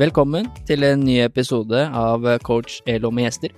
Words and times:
Velkommen 0.00 0.46
til 0.64 0.80
en 0.86 1.02
ny 1.04 1.18
episode 1.20 1.76
av 1.76 2.24
Coach 2.40 2.78
Elo 2.88 3.10
med 3.12 3.26
gjester. 3.26 3.50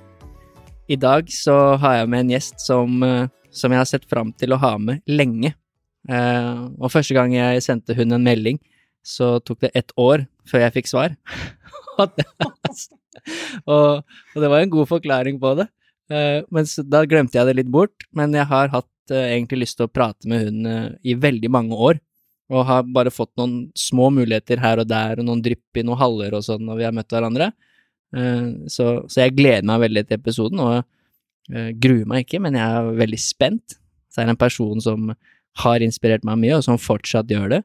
I 0.91 0.97
dag 0.99 1.29
så 1.31 1.55
har 1.79 2.01
jeg 2.01 2.09
med 2.11 2.25
en 2.25 2.33
gjest 2.33 2.65
som, 2.65 2.97
eh, 3.07 3.29
som 3.55 3.71
jeg 3.71 3.79
har 3.79 3.87
sett 3.87 4.09
fram 4.11 4.33
til 4.35 4.51
å 4.51 4.59
ha 4.59 4.73
med 4.75 5.05
lenge. 5.07 5.53
Eh, 6.09 6.59
og 6.81 6.91
første 6.91 7.15
gang 7.15 7.31
jeg 7.37 7.63
sendte 7.63 7.95
hun 7.95 8.11
en 8.11 8.27
melding, 8.27 8.59
så 9.07 9.39
tok 9.39 9.61
det 9.61 9.71
ett 9.79 9.95
år 9.95 10.27
før 10.51 10.65
jeg 10.65 10.75
fikk 10.81 10.91
svar. 10.91 11.15
og, 12.03 12.11
og, 13.71 14.03
det 14.35 14.51
var 14.51 14.59
en 14.65 14.75
god 14.75 14.91
forklaring 14.91 15.39
på 15.39 15.55
det. 15.61 15.69
Eh, 16.11 16.43
men 16.51 16.67
så, 16.67 16.83
da 16.83 17.05
glemte 17.07 17.39
jeg 17.39 17.47
det 17.47 17.61
litt 17.61 17.71
bort. 17.71 17.95
Men 18.11 18.35
jeg 18.35 18.51
har 18.51 18.75
hatt 18.75 19.15
eh, 19.15 19.37
egentlig 19.37 19.69
lyst 19.69 19.79
til 19.79 19.87
å 19.87 19.95
prate 19.95 20.27
med 20.27 20.49
hun 20.49 20.67
eh, 20.67 20.89
i 21.07 21.15
veldig 21.15 21.55
mange 21.55 21.79
år. 21.79 22.03
Og 22.51 22.65
har 22.69 22.83
bare 22.91 23.13
fått 23.15 23.31
noen 23.39 23.69
små 23.79 24.09
muligheter 24.13 24.61
her 24.61 24.83
og 24.83 24.89
der, 24.91 25.21
og 25.21 25.29
noen 25.29 25.43
drypp 25.45 25.79
i 25.79 25.85
noen 25.87 26.01
haller 26.01 26.35
og 26.37 26.43
sånn 26.47 26.65
når 26.67 26.81
vi 26.81 26.87
har 26.89 26.97
møtt 26.97 27.15
hverandre. 27.15 27.53
Eh, 28.17 28.49
så, 28.73 28.89
så, 29.07 29.23
jeg 29.23 29.37
gleder 29.39 29.69
meg 29.69 29.85
veldig 29.87 30.05
til 30.09 30.19
episoden, 30.19 30.61
og 30.61 30.83
uh, 30.83 31.71
gruer 31.81 32.09
meg 32.09 32.27
ikke, 32.27 32.43
men 32.45 32.59
jeg 32.59 32.81
er 32.81 32.91
veldig 32.99 33.21
spent. 33.21 33.79
Så 34.13 34.21
er 34.21 34.29
det 34.29 34.35
en 34.35 34.43
person 34.43 34.83
som 34.85 35.15
har 35.63 35.85
inspirert 35.85 36.27
meg 36.29 36.41
mye, 36.43 36.59
og 36.59 36.67
som 36.67 36.81
fortsatt 36.81 37.31
gjør 37.33 37.57
det. 37.57 37.63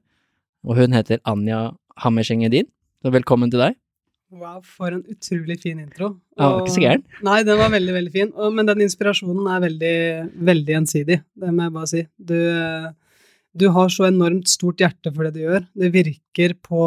Og 0.67 0.79
hun 0.79 0.95
heter 0.95 1.21
Anja 1.27 1.71
Hammerseng 2.03 2.45
Edin. 2.47 2.69
Så 3.03 3.11
velkommen 3.13 3.51
til 3.51 3.61
deg. 3.63 3.77
Wow, 4.27 4.59
for 4.59 4.91
en 4.91 5.05
utrolig 5.07 5.55
fin 5.61 5.77
intro. 5.79 6.09
Og, 6.35 6.41
ja, 6.41 6.47
ikke 6.59 6.73
så 6.73 6.81
gæren. 6.83 7.03
Nei, 7.23 7.37
den 7.47 7.59
var 7.61 7.71
veldig, 7.71 7.93
veldig 7.95 8.11
fin. 8.11 8.31
Og, 8.35 8.51
men 8.55 8.67
den 8.67 8.83
inspirasjonen 8.83 9.47
er 9.53 9.61
veldig, 9.63 9.99
veldig 10.49 10.73
gjensidig, 10.75 11.19
det 11.43 11.51
må 11.53 11.67
jeg 11.67 11.75
bare 11.77 11.91
si. 11.93 12.01
Du, 12.31 12.35
du 13.57 13.67
har 13.73 13.89
så 13.93 14.07
enormt 14.07 14.49
stort 14.51 14.81
hjerte 14.81 15.11
for 15.13 15.27
det 15.27 15.37
du 15.37 15.43
gjør. 15.43 15.65
Det 15.77 15.93
virker 15.93 16.55
på 16.63 16.81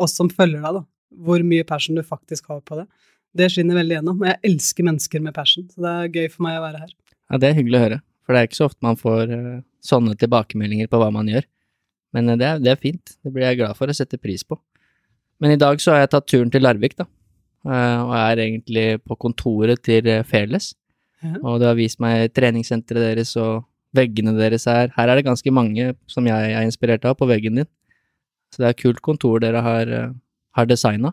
oss 0.00 0.16
som 0.18 0.30
følger 0.30 0.62
deg, 0.62 0.80
da, 0.80 0.82
hvor 1.26 1.42
mye 1.46 1.66
passion 1.66 1.98
du 1.98 2.04
faktisk 2.06 2.50
har 2.52 2.60
på 2.66 2.78
det. 2.80 2.86
Det 3.34 3.50
skinner 3.50 3.78
veldig 3.80 3.98
gjennom. 3.98 4.20
Og 4.22 4.28
jeg 4.30 4.40
elsker 4.50 4.86
mennesker 4.86 5.22
med 5.24 5.34
passion, 5.36 5.66
så 5.72 5.84
det 5.84 5.94
er 5.94 6.20
gøy 6.20 6.28
for 6.30 6.46
meg 6.46 6.58
å 6.58 6.64
være 6.66 6.84
her. 6.84 6.92
Ja, 7.32 7.40
det 7.40 7.50
er 7.50 7.58
hyggelig 7.58 7.78
å 7.78 7.84
høre, 7.86 7.98
for 8.22 8.34
det 8.34 8.40
er 8.40 8.48
ikke 8.48 8.60
så 8.60 8.68
ofte 8.68 8.86
man 8.86 9.00
får 9.00 9.32
uh, 9.32 9.64
sånne 9.84 10.14
tilbakemeldinger 10.20 10.90
på 10.92 11.00
hva 11.00 11.10
man 11.14 11.30
gjør. 11.30 11.48
Men 12.14 12.30
uh, 12.30 12.36
det, 12.38 12.46
er, 12.46 12.62
det, 12.62 12.72
er, 12.74 12.80
fint, 12.82 13.16
det 13.24 13.34
blir 13.34 13.48
jeg 13.48 13.62
glad 13.62 13.78
for 13.78 13.90
å 13.90 13.96
sette 13.96 14.20
pris 14.22 14.46
på. 14.46 14.58
Men 15.42 15.56
i 15.56 15.60
dag 15.60 15.82
så 15.82 15.94
har 15.94 16.04
jeg 16.04 16.14
tatt 16.14 16.30
turen 16.30 16.52
til 16.54 16.62
Larvik, 16.62 16.94
da, 17.00 17.08
uh, 17.66 18.00
og 18.06 18.16
er 18.20 18.44
egentlig 18.46 18.88
på 19.02 19.18
kontoret 19.26 19.82
til 19.86 20.10
Fairless. 20.28 20.74
Ja. 21.24 21.38
Og 21.40 21.62
du 21.62 21.66
har 21.66 21.78
vist 21.78 22.02
meg 22.04 22.28
treningssenteret 22.36 23.08
deres 23.08 23.32
og 23.40 23.64
veggene 23.94 24.34
deres 24.36 24.66
er 24.70 24.92
Her 24.96 25.08
er 25.08 25.18
det 25.18 25.26
ganske 25.26 25.50
mange 25.54 25.92
som 26.10 26.26
jeg 26.26 26.52
er 26.52 26.66
inspirert 26.66 27.06
av 27.08 27.16
på 27.18 27.28
veggen 27.30 27.62
din. 27.62 27.70
Så 28.52 28.62
det 28.62 28.68
er 28.68 28.76
et 28.76 28.84
kult 28.84 29.02
kontor 29.02 29.40
dere 29.42 29.62
har 29.64 29.94
har 30.54 30.70
designa? 30.70 31.12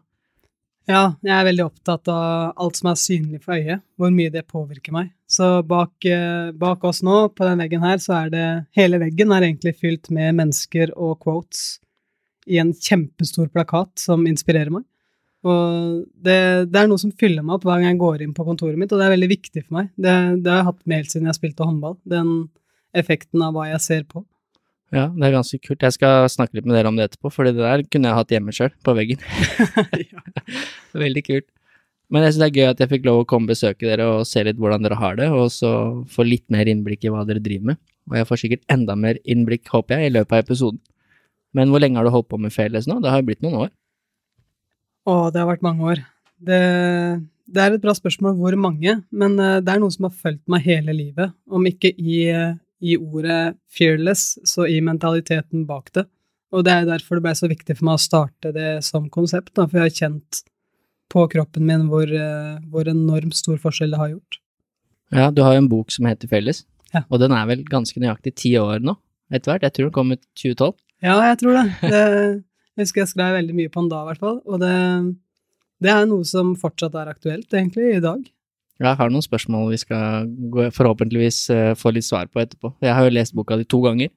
Ja, 0.89 1.13
jeg 1.21 1.33
er 1.35 1.45
veldig 1.45 1.65
opptatt 1.67 2.09
av 2.11 2.53
alt 2.59 2.79
som 2.79 2.89
er 2.91 2.99
synlig 2.99 3.43
for 3.43 3.55
øyet, 3.55 3.83
hvor 4.01 4.11
mye 4.13 4.31
det 4.33 4.47
påvirker 4.49 4.95
meg. 4.95 5.11
Så 5.29 5.61
bak, 5.63 5.93
eh, 6.09 6.51
bak, 6.57 6.83
oss 6.83 7.03
nå, 7.05 7.29
på 7.35 7.45
den 7.47 7.61
veggen 7.61 7.85
her, 7.85 8.01
så 8.01 8.25
er 8.25 8.31
det 8.33 8.47
Hele 8.75 8.99
veggen 8.99 9.31
er 9.31 9.45
egentlig 9.45 9.77
fylt 9.79 10.09
med 10.09 10.35
mennesker 10.35 10.91
og 10.97 11.19
quotes 11.21 11.79
i 12.49 12.57
en 12.57 12.73
kjempestor 12.73 13.51
plakat 13.53 14.01
som 14.01 14.25
inspirerer 14.27 14.73
meg. 14.73 14.83
Og 15.45 16.01
det, 16.17 16.69
det 16.73 16.81
er 16.81 16.89
noe 16.89 17.01
som 17.01 17.13
fyller 17.13 17.45
meg 17.45 17.55
opp 17.55 17.63
hver 17.65 17.79
gang 17.79 17.93
jeg 17.93 18.01
går 18.01 18.25
inn 18.25 18.33
på 18.33 18.45
kontoret 18.45 18.77
mitt, 18.77 18.91
og 18.91 18.99
det 18.99 19.05
er 19.07 19.15
veldig 19.15 19.29
viktig 19.31 19.63
for 19.63 19.77
meg. 19.77 19.93
Det, 19.95 20.15
det 20.41 20.51
har 20.51 20.63
jeg 20.63 20.69
hatt 20.73 20.83
med 20.85 21.01
helt 21.01 21.13
siden 21.13 21.29
jeg 21.29 21.39
spilte 21.39 21.65
håndball, 21.65 21.97
den 22.09 22.33
effekten 22.97 23.43
av 23.45 23.55
hva 23.55 23.69
jeg 23.71 23.81
ser 23.83 24.05
på. 24.09 24.23
Ja, 24.91 25.05
det 25.07 25.23
er 25.23 25.37
ganske 25.37 25.57
kult. 25.63 25.79
Jeg 25.79 25.95
skal 25.95 26.27
snakke 26.31 26.57
litt 26.57 26.67
med 26.67 26.75
dere 26.75 26.91
om 26.91 26.97
det 26.99 27.07
etterpå, 27.07 27.31
for 27.31 27.47
det 27.47 27.55
der 27.55 27.85
kunne 27.87 28.09
jeg 28.09 28.17
hatt 28.17 28.33
hjemme 28.35 28.55
sjøl, 28.55 28.73
på 28.83 28.95
veggen. 28.97 29.21
Veldig 31.05 31.23
kult. 31.29 31.47
Men 32.11 32.25
jeg 32.25 32.33
syns 32.33 32.41
det 32.41 32.47
er 32.49 32.57
gøy 32.59 32.69
at 32.73 32.81
jeg 32.83 32.91
fikk 32.91 33.05
lov 33.07 33.21
å 33.21 33.27
komme 33.27 33.47
og 33.47 33.53
besøke 33.53 33.87
dere 33.87 34.09
og 34.17 34.25
se 34.27 34.43
litt 34.43 34.59
hvordan 34.59 34.83
dere 34.83 34.99
har 34.99 35.15
det, 35.15 35.29
og 35.31 35.47
så 35.55 35.71
få 36.11 36.25
litt 36.27 36.43
mer 36.51 36.67
innblikk 36.67 37.07
i 37.07 37.13
hva 37.13 37.23
dere 37.27 37.43
driver 37.43 37.71
med. 37.71 37.79
Og 38.11 38.17
jeg 38.19 38.27
får 38.27 38.41
sikkert 38.41 38.73
enda 38.75 38.97
mer 38.99 39.19
innblikk, 39.23 39.69
håper 39.71 39.95
jeg, 39.95 40.11
i 40.11 40.15
løpet 40.17 40.35
av 40.35 40.43
episoden. 40.43 40.81
Men 41.55 41.71
hvor 41.71 41.83
lenge 41.83 41.99
har 41.99 42.07
du 42.07 42.11
holdt 42.11 42.27
på 42.31 42.39
med 42.41 42.51
Fairless 42.51 42.87
nå? 42.87 42.99
Det 42.99 43.11
har 43.11 43.21
jo 43.21 43.29
blitt 43.29 43.43
noen 43.43 43.61
år? 43.65 43.71
Å, 45.07 45.13
det 45.31 45.39
har 45.39 45.47
vært 45.49 45.63
mange 45.65 45.87
år. 45.87 46.03
Det, 46.41 46.59
det, 47.47 47.63
er 47.63 47.77
et 47.77 47.83
bra 47.83 47.95
spørsmål 47.95 48.35
hvor 48.41 48.59
mange, 48.59 48.97
men 49.07 49.39
eh, 49.39 49.59
det 49.63 49.71
er 49.71 49.81
noen 49.81 49.93
som 49.93 50.09
har 50.09 50.15
fulgt 50.15 50.43
meg 50.51 50.67
hele 50.67 50.95
livet. 50.97 51.31
Om 51.47 51.67
ikke 51.71 51.93
i 51.95 52.25
eh, 52.33 52.59
i 52.81 52.97
ordet 52.97 53.55
fearless, 53.69 54.39
så 54.47 54.65
i 54.67 54.79
mentaliteten 54.83 55.67
bak 55.69 55.91
det. 55.95 56.07
Og 56.51 56.65
det 56.67 56.73
er 56.73 56.87
derfor 56.89 57.17
det 57.17 57.25
ble 57.27 57.33
så 57.37 57.49
viktig 57.51 57.77
for 57.77 57.87
meg 57.87 57.99
å 57.99 58.03
starte 58.03 58.51
det 58.55 58.71
som 58.85 59.07
konsept, 59.13 59.53
da, 59.55 59.67
for 59.67 59.79
jeg 59.79 59.87
har 59.87 59.99
kjent 59.99 60.41
på 61.11 61.25
kroppen 61.31 61.67
min 61.67 61.87
hvor, 61.91 62.07
eh, 62.07 62.57
hvor 62.71 62.87
enormt 62.87 63.35
stor 63.37 63.59
forskjell 63.61 63.93
det 63.93 64.01
har 64.01 64.13
gjort. 64.13 64.39
Ja, 65.11 65.29
du 65.31 65.41
har 65.43 65.55
jo 65.55 65.63
en 65.65 65.71
bok 65.71 65.91
som 65.91 66.07
heter 66.07 66.31
Felles, 66.31 66.63
ja. 66.95 67.03
og 67.09 67.19
den 67.23 67.35
er 67.35 67.47
vel 67.49 67.63
ganske 67.67 67.99
nøyaktig 67.99 68.35
ti 68.39 68.53
år 68.59 68.83
nå, 68.83 68.95
etter 69.31 69.53
hvert? 69.53 69.67
Jeg 69.67 69.75
tror 69.77 69.89
den 69.89 69.95
kom 69.95 70.13
ut 70.15 70.23
2012? 70.39 70.77
Ja, 71.03 71.17
jeg 71.31 71.39
tror 71.41 71.57
det. 71.57 71.65
det 71.81 72.01
jeg 72.01 72.39
husker 72.83 73.03
jeg 73.03 73.11
skrev 73.11 73.35
veldig 73.39 73.57
mye 73.57 73.71
på 73.71 73.83
den 73.83 73.91
da, 73.91 74.03
i 74.03 74.11
hvert 74.11 74.23
fall, 74.23 74.39
og 74.47 74.63
det, 74.63 74.75
det 75.83 75.91
er 75.93 76.07
noe 76.09 76.27
som 76.27 76.53
fortsatt 76.59 76.95
er 76.99 77.11
aktuelt, 77.11 77.49
egentlig, 77.51 77.95
i 77.97 78.03
dag. 78.03 78.23
Jeg 78.81 78.97
har 78.97 79.11
noen 79.13 79.25
spørsmål 79.25 79.69
vi 79.71 79.79
skal 79.81 80.29
forhåpentligvis 80.73 81.43
uh, 81.53 81.71
få 81.77 81.93
litt 81.93 82.07
svar 82.07 82.29
på 82.31 82.41
etterpå. 82.41 82.73
Jeg 82.81 82.95
har 82.97 83.05
jo 83.05 83.13
lest 83.13 83.35
boka 83.37 83.57
di 83.59 83.67
to 83.69 83.81
ganger. 83.85 84.09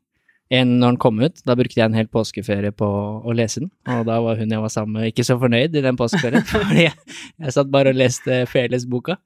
En 0.53 0.77
når 0.81 0.95
den 0.95 1.01
kom 1.01 1.21
ut, 1.23 1.41
da 1.49 1.57
brukte 1.57 1.81
jeg 1.81 1.89
en 1.89 1.97
hel 1.97 2.09
påskeferie 2.13 2.73
på 2.77 2.87
å 2.87 3.35
lese 3.37 3.63
den, 3.63 3.71
og 3.91 4.05
da 4.09 4.19
var 4.23 4.37
hun 4.39 4.53
jeg 4.53 4.61
var 4.61 4.73
sammen 4.73 4.99
med 4.99 5.09
ikke 5.09 5.25
så 5.25 5.39
fornøyd 5.41 5.77
i 5.77 5.83
den 5.85 5.97
påskeferien, 5.97 6.45
fordi 6.53 6.85
jeg, 6.85 7.15
jeg 7.41 7.55
satt 7.57 7.71
bare 7.73 7.95
og 7.95 7.99
leste 7.99 8.43
Fearless-boka. 8.53 9.17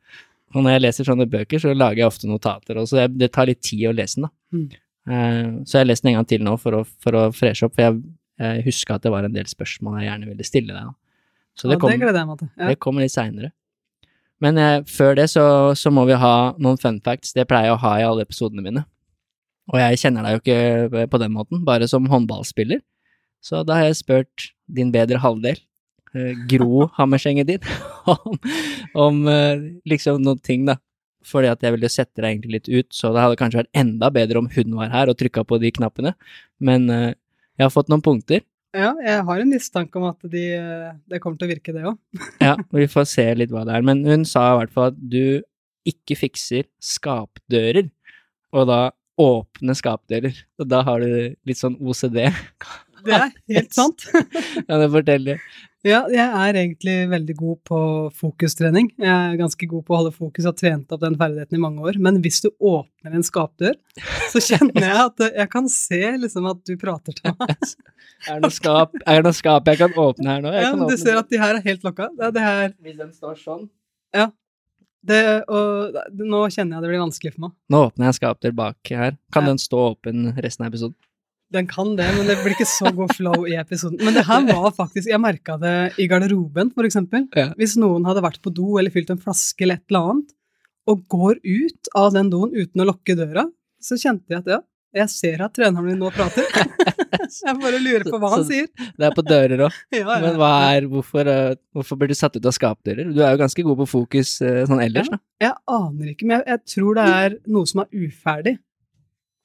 Og 0.54 0.62
når 0.62 0.76
jeg 0.76 0.84
leser 0.86 1.08
sånne 1.10 1.26
bøker, 1.28 1.60
så 1.60 1.74
lager 1.74 2.04
jeg 2.04 2.08
ofte 2.08 2.30
notater, 2.30 2.78
og 2.80 2.86
så 2.88 3.08
det 3.10 3.32
tar 3.34 3.50
litt 3.50 3.60
tid 3.66 3.88
å 3.90 3.96
lese 3.96 4.20
den, 4.20 4.28
da. 4.28 4.32
Mm. 4.54 4.68
Uh, 5.08 5.50
så 5.66 5.78
jeg 5.78 5.82
har 5.82 5.90
lest 5.90 6.04
den 6.04 6.12
en 6.12 6.20
gang 6.20 6.30
til 6.30 6.46
nå 6.46 6.54
for 6.62 6.78
å, 6.78 6.84
for 7.02 7.18
å 7.18 7.26
freshe 7.34 7.66
opp, 7.66 7.74
for 7.76 7.88
jeg, 7.88 8.00
jeg 8.38 8.64
huska 8.68 8.96
at 8.96 9.04
det 9.04 9.12
var 9.12 9.26
en 9.26 9.34
del 9.34 9.50
spørsmål 9.50 9.98
jeg 9.98 10.10
gjerne 10.12 10.30
ville 10.30 10.46
stille 10.46 10.74
deg. 10.76 10.88
Da. 10.92 10.96
Så 11.58 11.66
det, 11.66 11.74
ja, 11.74 11.82
kom, 11.82 11.90
det, 11.90 12.50
jeg 12.54 12.70
det 12.70 12.78
kommer 12.84 13.04
litt 13.04 13.14
seinere. 13.14 13.50
Men 14.44 14.58
eh, 14.60 14.82
før 14.86 15.16
det 15.18 15.28
så, 15.32 15.44
så, 15.78 15.90
må 15.94 16.04
vi 16.08 16.18
ha 16.18 16.54
noen 16.62 16.78
fun 16.80 17.00
facts. 17.04 17.34
Det 17.36 17.46
pleier 17.50 17.70
jeg 17.70 17.76
å 17.76 17.82
ha 17.82 17.94
i 17.98 18.06
alle 18.06 18.26
episodene 18.26 18.64
mine. 18.64 18.84
Og 19.68 19.80
jeg 19.82 20.00
kjenner 20.00 20.24
deg 20.24 20.36
jo 20.36 20.42
ikke 20.42 21.06
på 21.12 21.20
den 21.20 21.34
måten, 21.34 21.64
bare 21.66 21.88
som 21.90 22.06
håndballspiller. 22.08 22.80
Så 23.44 23.62
da 23.66 23.78
har 23.78 23.88
jeg 23.88 24.00
spurt 24.00 24.50
din 24.66 24.92
bedre 24.94 25.20
halvdel, 25.22 25.58
eh, 26.14 26.34
Gro 26.50 26.88
Hammersengen 26.98 27.48
din, 27.48 27.64
om, 28.08 28.38
om 28.98 29.24
eh, 29.30 29.66
liksom 29.88 30.22
noen 30.24 30.42
ting, 30.42 30.66
da. 30.68 30.78
Fordi 31.28 31.50
at 31.50 31.64
jeg 31.64 31.74
ville 31.74 31.90
sette 31.92 32.22
deg 32.22 32.30
egentlig 32.30 32.54
litt 32.54 32.70
ut, 32.70 32.88
så 32.94 33.10
det 33.12 33.24
hadde 33.24 33.38
kanskje 33.40 33.60
vært 33.62 33.76
enda 33.76 34.08
bedre 34.14 34.40
om 34.40 34.48
hun 34.54 34.76
var 34.78 34.92
her 34.94 35.10
og 35.10 35.18
trykka 35.20 35.42
på 35.44 35.58
de 35.60 35.72
knappene. 35.74 36.14
Men 36.62 36.88
eh, 36.94 37.10
jeg 37.58 37.66
har 37.66 37.74
fått 37.74 37.90
noen 37.92 38.04
punkter, 38.04 38.44
ja, 38.78 38.92
jeg 39.02 39.24
har 39.28 39.42
en 39.42 39.52
mistanke 39.52 39.98
om 40.00 40.06
at 40.10 40.28
de, 40.32 40.44
det 41.10 41.20
kommer 41.22 41.40
til 41.40 41.48
å 41.48 41.52
virke, 41.52 41.74
det 41.74 41.84
òg. 41.90 41.98
ja, 42.46 42.54
vi 42.74 42.86
får 42.90 43.08
se 43.10 43.26
litt 43.36 43.54
hva 43.54 43.64
det 43.68 43.76
er. 43.78 43.86
Men 43.86 44.04
hun 44.06 44.26
sa 44.28 44.52
i 44.52 44.58
hvert 44.62 44.74
fall 44.74 44.92
at 44.92 45.00
du 45.00 45.40
ikke 45.88 46.18
fikser 46.20 46.68
skapdører, 46.84 47.88
og 48.56 48.68
da 48.70 48.80
åpne 49.18 49.74
skapdører. 49.76 50.36
Og 50.60 50.68
da 50.70 50.82
har 50.86 51.02
du 51.02 51.34
litt 51.48 51.58
sånn 51.60 51.78
OCD. 51.80 52.20
Det 53.06 53.14
er 53.16 53.32
helt 53.54 53.74
sant. 53.78 54.06
ja, 54.14 54.78
det 54.78 54.90
fortelle? 54.94 55.38
Ja, 55.86 56.00
jeg 56.10 56.24
er 56.26 56.56
egentlig 56.58 56.94
veldig 57.06 57.34
god 57.38 57.58
på 57.68 57.80
fokustrening. 58.18 58.88
Jeg 58.98 59.12
er 59.14 59.36
ganske 59.38 59.66
god 59.70 59.84
på 59.86 59.94
å 59.94 60.00
holde 60.00 60.10
fokus 60.16 60.42
og 60.42 60.50
har 60.50 60.56
trent 60.58 60.94
opp 60.94 61.04
den 61.04 61.14
ferdigheten 61.20 61.54
i 61.54 61.60
mange 61.62 61.84
år. 61.86 62.00
Men 62.02 62.18
hvis 62.24 62.40
du 62.42 62.48
åpner 62.58 63.14
en 63.14 63.26
skapdør, 63.26 63.76
så 64.32 64.42
kjenner 64.42 64.88
jeg 64.88 65.04
at 65.04 65.24
jeg 65.28 65.52
kan 65.52 65.70
se 65.70 66.02
liksom 66.24 66.50
at 66.50 66.64
du 66.66 66.74
prater 66.80 67.14
til 67.20 67.30
meg. 67.30 67.54
er, 68.26 68.32
det 68.32 68.40
noe 68.42 68.56
skap, 68.56 68.98
er 69.04 69.20
det 69.20 69.28
noe 69.28 69.38
skap 69.38 69.70
jeg 69.70 69.78
kan 69.84 69.94
åpne 70.02 70.34
her 70.34 70.42
nå? 70.42 70.54
Jeg 70.56 70.66
ja, 70.66 70.74
men 70.74 70.90
du 70.90 70.98
ser 70.98 71.22
at 71.22 71.30
de 71.30 71.42
her 71.44 71.60
er 71.60 71.70
helt 71.70 71.86
lokka. 71.86 72.10
Det 72.18 72.26
er 72.26 72.34
det 72.34 72.46
her 72.48 72.68
Hvis 72.74 72.98
den 72.98 73.14
står 73.14 73.38
sånn? 73.44 73.66
Ja. 74.16 74.30
Det, 75.08 75.24
og 75.46 75.94
nå 76.18 76.40
kjenner 76.50 76.80
jeg 76.80 76.82
det 76.82 76.90
blir 76.90 77.06
vanskelig 77.06 77.36
for 77.36 77.46
meg. 77.46 77.54
Nå 77.70 77.86
åpner 77.86 78.08
jeg 78.08 78.16
en 78.16 78.18
skapdør 78.18 78.58
bak 78.66 78.96
her. 78.98 79.14
Kan 79.30 79.46
ja. 79.46 79.54
den 79.54 79.62
stå 79.62 79.92
åpen 79.92 80.32
resten 80.42 80.66
av 80.66 80.72
episoden? 80.72 80.98
Den 81.54 81.66
kan 81.70 81.94
det, 81.96 82.06
men 82.16 82.26
det 82.28 82.36
blir 82.42 82.52
ikke 82.52 82.68
så 82.68 82.90
god 82.92 83.14
flow 83.16 83.46
i 83.48 83.54
episoden. 83.56 84.00
Men 84.04 84.18
det 84.18 84.26
her 84.28 84.42
var 84.50 84.72
faktisk 84.76 85.08
Jeg 85.08 85.20
merka 85.22 85.56
det 85.60 85.74
i 85.96 86.08
garderoben, 86.10 86.74
eksempel. 86.84 87.24
Ja. 87.36 87.54
Hvis 87.56 87.78
noen 87.80 88.04
hadde 88.04 88.20
vært 88.24 88.42
på 88.44 88.52
do 88.52 88.76
eller 88.78 88.92
fylt 88.92 89.08
en 89.14 89.22
flaske 89.22 89.64
eller 89.64 89.80
et 89.80 89.86
eller 89.88 90.10
annet, 90.12 90.34
og 90.88 91.06
går 91.08 91.40
ut 91.44 91.90
av 91.96 92.12
den 92.12 92.28
doen 92.32 92.52
uten 92.52 92.84
å 92.84 92.88
lukke 92.88 93.16
døra, 93.16 93.46
så 93.80 93.96
kjente 94.00 94.32
jeg 94.32 94.42
at 94.42 94.52
ja, 94.52 94.60
jeg 94.98 95.12
ser 95.12 95.42
at 95.44 95.54
treneren 95.56 95.84
min 95.88 95.98
nå 96.00 96.12
prater. 96.14 96.44
Jeg 97.28 97.58
bare 97.60 97.76
lurer 97.82 98.06
på 98.08 98.16
hva 98.20 98.28
han 98.32 98.40
Så- 98.44 98.48
sier. 98.48 98.68
Det 98.96 99.04
er 99.04 99.12
på 99.12 99.24
dører 99.26 99.60
òg. 99.66 99.74
Ja, 99.92 100.04
ja. 100.06 100.18
Men 100.22 100.38
er, 100.40 100.86
hvorfor, 100.88 101.28
eh, 101.28 101.56
hvorfor 101.76 101.98
blir 102.00 102.08
du 102.08 102.16
satt 102.16 102.36
ut 102.38 102.46
av 102.48 102.54
skapdører? 102.56 103.10
Du 103.12 103.20
er 103.20 103.34
jo 103.34 103.40
ganske 103.42 103.64
god 103.66 103.76
på 103.82 103.86
fokus 103.90 104.30
eh, 104.40 104.62
sånn 104.68 104.80
ellers, 104.80 105.10
da. 105.12 105.18
Jeg 105.44 105.52
aner 105.74 106.12
ikke, 106.14 106.28
men 106.28 106.38
jeg, 106.38 106.46
jeg 106.54 106.62
tror 106.72 106.96
det 106.96 107.04
er 107.18 107.36
noe 107.52 107.68
som 107.68 107.82
er 107.84 108.06
uferdig. 108.06 108.54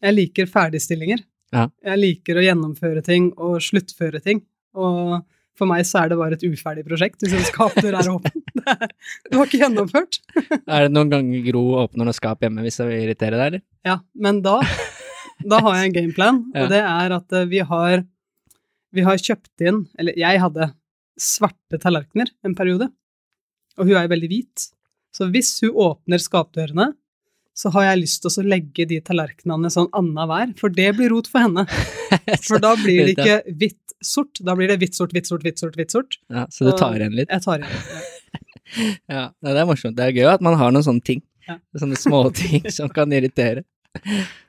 Jeg 0.04 0.16
liker 0.16 0.48
ferdigstillinger. 0.54 1.26
Ja. 1.54 1.68
Jeg 1.92 2.02
liker 2.02 2.40
å 2.40 2.44
gjennomføre 2.48 3.04
ting 3.06 3.30
og 3.38 3.60
sluttføre 3.64 4.20
ting. 4.24 4.42
Og 4.74 5.22
for 5.58 5.70
meg 5.70 5.86
så 5.86 6.02
er 6.02 6.10
det 6.10 6.18
bare 6.18 6.34
et 6.38 6.44
uferdig 6.48 6.82
prosjekt 6.88 7.22
hvis 7.22 7.36
en 7.38 7.46
skapdør 7.46 8.00
er 8.00 8.10
åpen. 8.10 8.40
Det, 8.64 8.88
det 9.28 9.36
var 9.38 9.48
ikke 9.50 9.60
gjennomført. 9.60 10.18
Er 10.72 10.86
det 10.86 10.92
noen 10.94 11.10
ganger 11.12 11.42
Gro 11.50 11.62
åpner 11.82 12.08
noe 12.08 12.16
skap 12.16 12.42
hjemme 12.46 12.64
hvis 12.64 12.78
det 12.80 12.86
vil 12.88 13.02
irritere 13.04 13.36
deg, 13.40 13.48
eller? 13.50 13.64
Ja, 13.86 13.96
men 14.24 14.40
da, 14.46 14.54
da 15.52 15.60
har 15.66 15.76
jeg 15.82 15.90
en 15.90 15.96
gameplan, 15.98 16.40
Ja. 16.54 16.64
og 16.64 16.72
det 16.72 16.80
er 16.86 17.16
at 17.18 17.36
eh, 17.36 17.48
vi 17.52 17.60
har, 17.74 18.04
vi 18.96 19.04
har 19.06 19.20
kjøpt 19.20 19.66
inn, 19.68 19.82
eller 20.00 20.16
jeg 20.22 20.40
hadde 20.46 20.70
svarte 21.20 21.82
tallerkener 21.84 22.32
en 22.48 22.56
periode, 22.58 22.88
og 23.78 23.90
hun 23.90 23.98
er 24.00 24.08
veldig 24.14 24.30
hvit. 24.32 24.68
Så 25.14 25.28
hvis 25.34 25.52
hun 25.66 25.76
åpner 25.90 26.22
skapdørene, 26.24 26.92
så 27.54 27.70
har 27.76 27.86
jeg 27.86 28.02
lyst 28.02 28.24
til 28.24 28.32
å 28.42 28.46
legge 28.50 28.86
de 28.90 28.98
tallerkenene 29.06 29.70
sånn 29.74 29.90
annenhver, 29.94 30.54
for 30.58 30.74
det 30.74 30.88
blir 30.98 31.12
rot 31.14 31.30
for 31.30 31.46
henne. 31.46 31.66
For 32.48 32.62
da 32.62 32.74
blir 32.80 33.06
det 33.06 33.14
ikke 33.16 33.38
hvitt-sort, 33.62 34.42
da 34.46 34.56
blir 34.58 34.72
det 34.72 34.80
hvitt-sort, 34.82 35.14
hvitt-sort, 35.14 35.46
hvitt-sort, 35.46 35.78
hvitt-sort. 35.78 36.18
Ja, 36.34 36.48
så 36.50 36.66
du 36.66 36.74
tar 36.80 36.98
igjen 36.98 37.16
litt? 37.20 37.30
Jeg 37.30 37.46
tar 37.46 37.62
igjen. 37.64 37.88
Ja. 37.94 38.04
Ja, 39.06 39.28
det 39.46 39.60
er 39.62 39.68
morsomt. 39.70 39.94
Det 40.00 40.02
er 40.08 40.16
gøy 40.16 40.26
at 40.32 40.42
man 40.42 40.56
har 40.58 40.72
noen 40.74 40.82
sånne 40.82 41.04
ting. 41.06 41.20
Ja. 41.46 41.60
Sånne 41.78 41.98
småting 42.00 42.64
som 42.74 42.90
kan 42.90 43.12
irritere. 43.14 43.62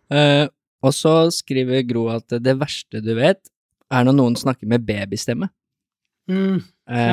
Uh, 0.09 0.47
og 0.81 0.95
så 0.97 1.13
skriver 1.35 1.83
Gro 1.85 2.07
at 2.15 2.33
det 2.41 2.55
verste 2.57 3.03
du 3.05 3.11
vet, 3.19 3.43
er 3.93 4.07
når 4.09 4.17
noen 4.17 4.39
snakker 4.39 4.71
med 4.71 4.87
babystemme. 4.89 5.51
Mm. 6.31 6.63
Eh, 6.89 7.13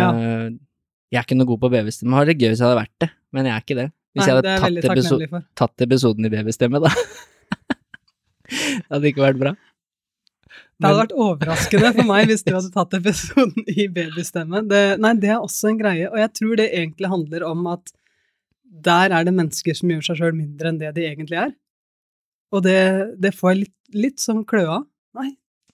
Jeg 1.11 1.19
er 1.19 1.25
ikke 1.25 1.35
noe 1.35 1.49
god 1.49 1.59
på 1.65 1.71
babystemme. 1.73 2.15
Har 2.15 2.29
det 2.29 2.37
gøy 2.39 2.53
hvis 2.53 2.61
jeg 2.61 2.67
hadde 2.69 2.79
vært 2.79 3.03
det, 3.03 3.09
men 3.35 3.49
jeg 3.49 3.55
er 3.57 3.65
ikke 3.65 3.77
det. 3.81 3.87
Hvis 4.11 4.25
Nei, 4.25 4.27
jeg 4.27 4.37
hadde 4.37 4.55
tatt, 4.59 4.91
episo 4.91 5.41
tatt 5.55 5.83
episoden 5.85 6.27
i 6.27 6.31
babystemme, 6.33 6.81
da. 6.83 6.91
det 8.51 8.89
hadde 8.89 9.11
ikke 9.11 9.23
vært 9.23 9.39
bra. 9.39 9.53
Det 10.81 10.89
hadde 10.89 10.99
vært 11.03 11.15
overraskende 11.15 11.91
for 11.95 12.09
meg 12.09 12.27
hvis 12.31 12.43
du 12.43 12.51
hadde 12.55 12.71
tatt 12.73 12.95
episoden 12.97 13.67
i 13.69 13.85
babystemme. 13.93 14.63
Det, 14.67 14.81
nei, 15.03 15.13
det 15.21 15.31
er 15.31 15.39
også 15.39 15.71
en 15.71 15.79
greie, 15.79 16.09
og 16.09 16.17
jeg 16.19 16.31
tror 16.41 16.59
det 16.59 16.71
egentlig 16.73 17.11
handler 17.11 17.45
om 17.47 17.67
at 17.71 17.93
der 18.87 19.13
er 19.13 19.27
det 19.27 19.35
mennesker 19.35 19.77
som 19.77 19.91
gjør 19.93 20.03
seg 20.09 20.19
sjøl 20.19 20.35
mindre 20.35 20.71
enn 20.71 20.79
det 20.81 20.91
de 20.97 21.05
egentlig 21.05 21.39
er. 21.43 21.53
Og 22.51 22.65
det, 22.65 22.81
det 23.21 23.31
får 23.37 23.53
jeg 23.53 23.61
litt, 23.61 23.77
litt 23.95 24.23
som 24.23 24.43
kløe 24.47 24.67
av. 24.79 24.83
Nei, 25.19 25.29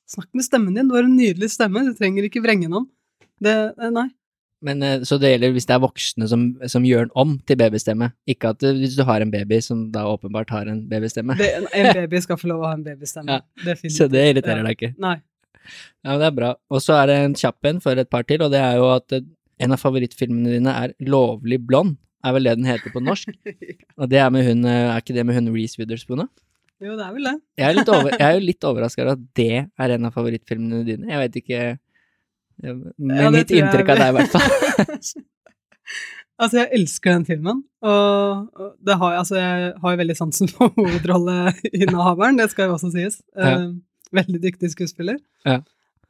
snakk 0.10 0.30
med 0.36 0.46
stemmen 0.46 0.78
din, 0.78 0.90
du 0.90 0.98
har 0.98 1.08
en 1.08 1.18
nydelig 1.18 1.50
stemme, 1.56 1.86
du 1.88 1.98
trenger 1.98 2.28
ikke 2.28 2.44
vrenge 2.46 2.68
den 2.68 2.78
om. 2.84 2.88
Det, 3.42 3.56
nei. 3.94 4.10
Men 4.66 4.82
eh, 4.84 5.02
Så 5.06 5.20
det 5.22 5.32
gjelder 5.34 5.54
hvis 5.56 5.68
det 5.70 5.76
er 5.76 5.84
voksne 5.84 6.28
som, 6.30 6.48
som 6.72 6.86
gjør 6.88 7.08
den 7.08 7.16
om 7.20 7.36
til 7.48 7.60
babystemme, 7.60 8.10
ikke 8.30 8.54
at 8.56 8.66
eh, 8.66 8.78
hvis 8.80 8.98
du 8.98 9.04
har 9.08 9.24
en 9.24 9.34
baby 9.34 9.60
som 9.64 9.88
da 9.94 10.08
åpenbart 10.10 10.52
har 10.54 10.70
en 10.72 10.82
babystemme. 10.90 11.38
Det, 11.38 11.52
en 11.78 11.92
baby 12.02 12.22
skal 12.26 12.40
få 12.42 12.50
lov 12.54 12.64
å 12.66 12.72
ha 12.72 12.78
en 12.78 12.86
babystemme. 12.88 13.38
Ja, 13.38 13.76
Så 13.84 14.10
det 14.12 14.26
irriterer 14.32 14.66
deg 14.66 14.80
ikke. 14.80 14.94
Nei. 15.04 15.20
Ja, 15.68 16.14
men 16.14 16.22
det 16.24 16.32
er 16.32 16.36
bra. 16.40 16.52
Og 16.72 16.82
så 16.82 16.96
er 16.98 17.12
det 17.12 17.20
en 17.22 17.38
kjapp 17.38 17.70
en 17.70 17.84
for 17.84 18.00
et 18.00 18.10
par 18.10 18.26
til, 18.28 18.42
og 18.46 18.54
det 18.54 18.64
er 18.64 18.80
jo 18.80 18.90
at 18.96 19.18
eh, 19.18 19.26
en 19.62 19.74
av 19.74 19.82
favorittfilmene 19.82 20.58
dine 20.58 20.74
er 20.86 20.94
Lovlig 21.06 21.60
blond, 21.66 21.96
er 22.26 22.34
vel 22.36 22.50
det 22.50 22.58
den 22.60 22.68
heter 22.68 22.94
på 22.94 23.02
norsk. 23.02 23.30
Og 24.02 24.10
det 24.10 24.20
er 24.20 24.30
med 24.34 24.44
hun, 24.46 24.66
er 24.68 24.98
ikke 25.00 25.14
det 25.16 25.24
med 25.26 25.38
hun 25.38 25.48
Reece 25.54 25.80
Witherspoon, 25.80 26.26
da? 26.26 26.28
Jo, 26.84 26.94
det 26.98 27.06
er 27.06 27.14
vel 27.16 27.26
det. 27.26 27.34
Jeg 27.58 27.66
er, 27.66 27.76
litt 27.78 27.90
over, 27.90 28.16
er 28.26 28.34
jo 28.36 28.42
litt 28.44 28.68
overraska 28.70 29.02
over 29.04 29.16
at 29.16 29.22
det 29.38 29.52
er 29.66 29.94
en 29.96 30.10
av 30.10 30.14
favorittfilmene 30.18 30.84
dine. 30.86 31.10
Jeg 31.10 31.22
vet 31.24 31.38
ikke 31.42 31.62
Med 32.64 33.22
Ja, 33.22 33.32
mitt 33.34 33.52
inntrykk 33.54 33.94
av 33.94 34.02
deg, 34.02 34.12
i 34.12 34.16
hvert 34.18 34.38
fall. 34.38 35.26
Altså, 36.38 36.60
jeg 36.60 36.70
elsker 36.78 37.16
den 37.16 37.24
filmen, 37.26 37.64
og 37.82 38.74
det 38.86 38.96
har, 39.02 39.14
jeg, 39.16 39.22
altså, 39.24 39.38
jeg 39.40 39.72
har 39.82 39.94
jo 39.94 40.00
veldig 40.04 40.16
sansen 40.20 40.52
for 40.52 40.70
hovedrolleinnehaveren, 40.78 42.38
det 42.38 42.52
skal 42.52 42.70
jo 42.70 42.76
også 42.76 42.92
sies. 42.94 43.18
Ja. 43.34 43.56
Eh, 43.56 43.72
veldig 44.14 44.42
dyktig 44.44 44.70
skuespiller. 44.76 45.18
Ja. 45.48 45.64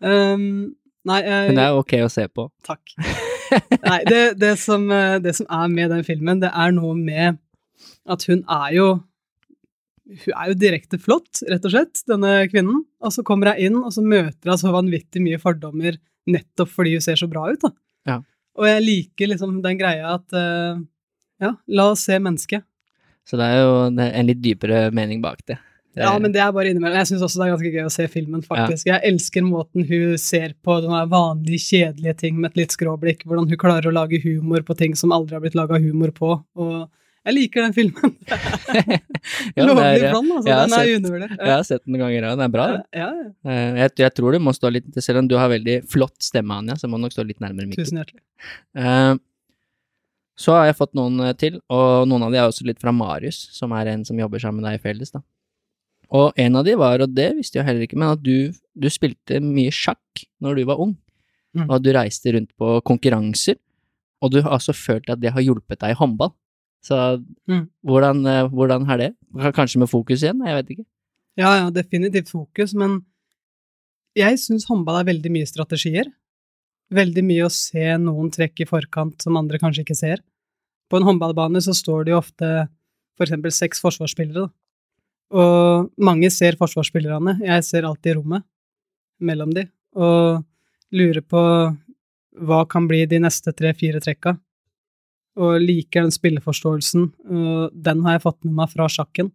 Um, 0.04 0.76
nei, 1.08 1.22
jeg 1.24 1.54
Hun 1.54 1.62
er 1.64 1.80
ok 1.80 1.96
å 2.04 2.10
se 2.12 2.28
på. 2.28 2.50
Takk. 2.68 2.98
Nei, 3.88 4.02
det, 4.10 4.22
det, 4.42 4.58
som, 4.60 4.84
eh, 4.92 5.16
det 5.24 5.32
som 5.38 5.48
er 5.48 5.72
med 5.72 5.96
den 5.96 6.04
filmen, 6.04 6.42
det 6.44 6.52
er 6.52 6.76
noe 6.76 6.92
med 7.00 7.40
at 8.12 8.26
hun 8.28 8.44
er 8.44 8.74
jo 8.76 8.88
Hun 10.08 10.34
er 10.36 10.52
jo 10.52 10.56
direkte 10.60 11.00
flott, 11.00 11.42
rett 11.52 11.66
og 11.68 11.72
slett, 11.72 12.04
denne 12.08 12.46
kvinnen. 12.52 12.84
Og 13.04 13.12
så 13.16 13.24
kommer 13.28 13.52
hun 13.52 13.64
inn, 13.64 13.80
og 13.80 13.92
så 13.96 14.04
møter 14.04 14.52
hun 14.52 14.60
så 14.60 14.76
vanvittig 14.76 15.24
mye 15.24 15.40
fordommer 15.40 15.98
nettopp 16.30 16.72
fordi 16.74 16.98
hun 16.98 17.04
ser 17.04 17.20
så 17.20 17.30
bra 17.32 17.48
ut, 17.52 17.62
da. 17.64 17.72
Ja. 18.08 18.18
Og 18.58 18.66
jeg 18.70 18.84
liker 18.84 19.32
liksom 19.34 19.60
den 19.64 19.80
greia 19.80 20.16
at 20.16 20.34
uh, 20.34 20.80
Ja, 21.44 21.54
la 21.70 21.92
oss 21.94 22.08
se 22.08 22.18
mennesket. 22.18 22.66
Så 23.28 23.38
det 23.38 23.46
er 23.46 23.60
jo 23.60 23.74
er 23.92 24.14
en 24.16 24.30
litt 24.30 24.40
dypere 24.42 24.88
mening 24.96 25.20
bak 25.22 25.44
det. 25.46 25.58
det 25.94 26.06
Ja, 26.06 26.14
men 26.18 26.32
det 26.34 26.40
er 26.42 26.54
bare 26.56 26.72
innimellom. 26.72 26.98
Jeg 27.02 27.10
syns 27.12 27.26
også 27.28 27.42
det 27.42 27.46
er 27.46 27.52
ganske 27.54 27.72
gøy 27.74 27.86
å 27.86 27.94
se 27.94 28.08
filmen, 28.10 28.44
faktisk. 28.46 28.88
Jeg 28.88 29.04
elsker 29.10 29.44
måten 29.46 29.86
hun 29.90 30.16
ser 30.22 30.56
på 30.64 30.80
de 30.86 31.02
vanlige, 31.12 31.60
kjedelige 31.66 32.16
ting 32.24 32.40
med 32.40 32.54
et 32.54 32.64
litt 32.64 32.78
skråblikk. 32.78 33.26
Hvordan 33.28 33.50
hun 33.52 33.60
klarer 33.60 33.92
å 33.92 33.98
lage 34.00 34.22
humor 34.24 34.64
på 34.66 34.78
ting 34.80 34.96
som 34.98 35.14
aldri 35.14 35.36
har 35.36 35.44
blitt 35.44 35.60
laga 35.60 35.78
humor 35.84 36.16
på. 36.16 36.32
Og 36.58 36.88
jeg 37.28 37.36
liker 37.36 37.66
den 37.68 37.76
filmen. 37.76 38.14
Ja, 39.58 39.66
Lovlig 39.68 40.08
blond, 40.08 40.32
altså. 40.38 40.48
Den 40.48 40.74
er 40.78 40.90
undervurdert. 40.96 41.34
Jeg 41.42 41.52
har 41.52 41.64
sett 41.68 41.82
den 41.84 41.94
noen 41.98 42.04
ganger, 42.06 42.28
og 42.30 42.38
den 42.40 42.46
er 42.46 42.52
bra. 42.54 42.66
Ja, 42.72 42.82
ja, 42.96 43.08
ja. 43.20 43.30
Eh, 43.52 43.80
Jeg, 43.84 43.92
jeg 44.00 44.14
tror 44.16 44.36
du 44.38 44.40
må 44.46 44.54
stå 44.56 44.70
litt 44.72 45.00
Selv 45.04 45.20
om 45.22 45.28
du 45.28 45.36
har 45.40 45.50
veldig 45.52 45.78
flott 45.92 46.16
stemme, 46.24 46.56
Anja, 46.62 46.78
så 46.80 46.88
må 46.88 47.00
du 47.00 47.04
nok 47.06 47.16
stå 47.16 47.26
litt 47.28 47.42
nærmere 47.44 47.68
mikken. 47.68 47.84
Tusen 47.84 48.00
hjertelig. 48.00 48.22
Uh, 48.78 49.18
Så 50.38 50.54
har 50.54 50.68
jeg 50.70 50.78
fått 50.78 50.94
noen 50.98 51.20
eh, 51.26 51.34
til, 51.34 51.58
og 51.74 52.06
noen 52.08 52.28
av 52.28 52.32
de 52.36 52.38
er 52.40 52.46
også 52.52 52.68
litt 52.70 52.80
fra 52.84 52.94
Marius, 52.94 53.40
som 53.58 53.74
er 53.74 53.90
en 53.96 54.06
som 54.06 54.20
jobber 54.22 54.40
sammen 54.44 54.62
med 54.62 54.70
deg 54.70 54.78
i 54.80 54.84
Felles, 54.86 55.12
da. 55.16 55.24
Og 56.14 56.38
en 56.40 56.56
av 56.56 56.64
de 56.64 56.76
var, 56.80 57.02
og 57.04 57.12
det 57.18 57.32
visste 57.36 57.58
jeg 57.60 57.66
heller 57.68 57.84
ikke, 57.88 57.98
men 58.00 58.14
at 58.14 58.22
du, 58.24 58.54
du 58.78 58.88
spilte 58.94 59.42
mye 59.44 59.74
sjakk 59.76 60.24
når 60.46 60.62
du 60.62 60.66
var 60.72 60.80
ung, 60.88 60.96
Mm. 61.58 61.64
og 61.72 61.78
at 61.78 61.84
du 61.88 61.88
reiste 61.96 62.32
rundt 62.36 62.50
på 62.60 62.68
konkurranser, 62.86 63.56
og 64.22 64.30
du 64.34 64.42
har 64.44 64.52
altså 64.60 64.74
følt 64.78 65.08
at 65.10 65.22
det 65.24 65.32
har 65.34 65.42
hjulpet 65.42 65.80
deg 65.82 65.96
i 65.96 65.98
håndball. 65.98 66.34
Så 66.84 67.24
Mm. 67.48 67.70
hvordan, 67.84 68.26
eh, 68.26 68.48
hvordan 68.48 68.90
er 68.90 68.98
det? 68.98 69.16
Kanskje 69.54 69.80
med 69.80 69.90
fokus 69.90 70.22
igjen? 70.24 70.46
Jeg 70.46 70.56
vet 70.56 70.70
ikke. 70.78 70.86
Ja, 71.38 71.56
ja, 71.58 71.70
definitivt 71.70 72.30
fokus, 72.32 72.74
men 72.74 73.06
jeg 74.16 74.38
syns 74.38 74.66
håndball 74.66 75.02
er 75.02 75.14
veldig 75.14 75.32
mye 75.32 75.46
strategier. 75.46 76.06
Veldig 76.92 77.24
mye 77.24 77.46
å 77.46 77.52
se 77.52 77.98
noen 77.98 78.32
trekk 78.32 78.62
i 78.62 78.66
forkant 78.66 79.22
som 79.22 79.38
andre 79.38 79.60
kanskje 79.60 79.84
ikke 79.84 79.96
ser. 79.96 80.18
På 80.90 80.98
en 80.98 81.04
håndballbane 81.04 81.60
så 81.62 81.76
står 81.76 82.06
det 82.06 82.12
jo 82.14 82.22
ofte 82.22 82.70
for 83.18 83.26
eksempel 83.26 83.52
seks 83.52 83.82
forsvarsspillere, 83.82 84.48
da. 84.48 84.50
Og 85.38 85.92
mange 86.00 86.30
ser 86.32 86.56
forsvarsspillerne, 86.56 87.40
jeg 87.44 87.64
ser 87.64 87.84
alltid 87.84 88.16
rommet 88.16 88.44
mellom 89.20 89.52
de, 89.54 89.66
og 89.96 90.46
lurer 90.94 91.22
på 91.22 91.42
hva 92.40 92.68
kan 92.70 92.88
bli 92.88 93.06
de 93.10 93.20
neste 93.20 93.52
tre-fire 93.54 94.00
trekka. 94.00 94.38
Og 95.38 95.62
liker 95.62 96.02
den 96.06 96.14
spilleforståelsen, 96.14 97.12
og 97.30 97.74
den 97.74 98.00
har 98.06 98.18
jeg 98.18 98.24
fått 98.24 98.40
med 98.48 98.56
meg 98.58 98.72
fra 98.72 98.88
sjakken 98.90 99.30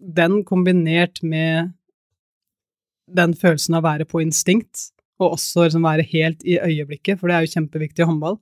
den 0.00 0.44
kombinert 0.44 1.22
med 1.22 1.72
den 3.10 3.34
følelsen 3.36 3.76
av 3.76 3.84
å 3.84 3.88
være 3.88 4.06
på 4.08 4.22
instinkt, 4.24 4.90
og 5.20 5.36
også 5.36 5.66
liksom 5.66 5.84
være 5.84 6.06
helt 6.12 6.44
i 6.48 6.56
øyeblikket, 6.56 7.20
for 7.20 7.28
det 7.28 7.36
er 7.36 7.44
jo 7.44 7.54
kjempeviktig 7.54 8.04
i 8.04 8.08
håndball, 8.08 8.38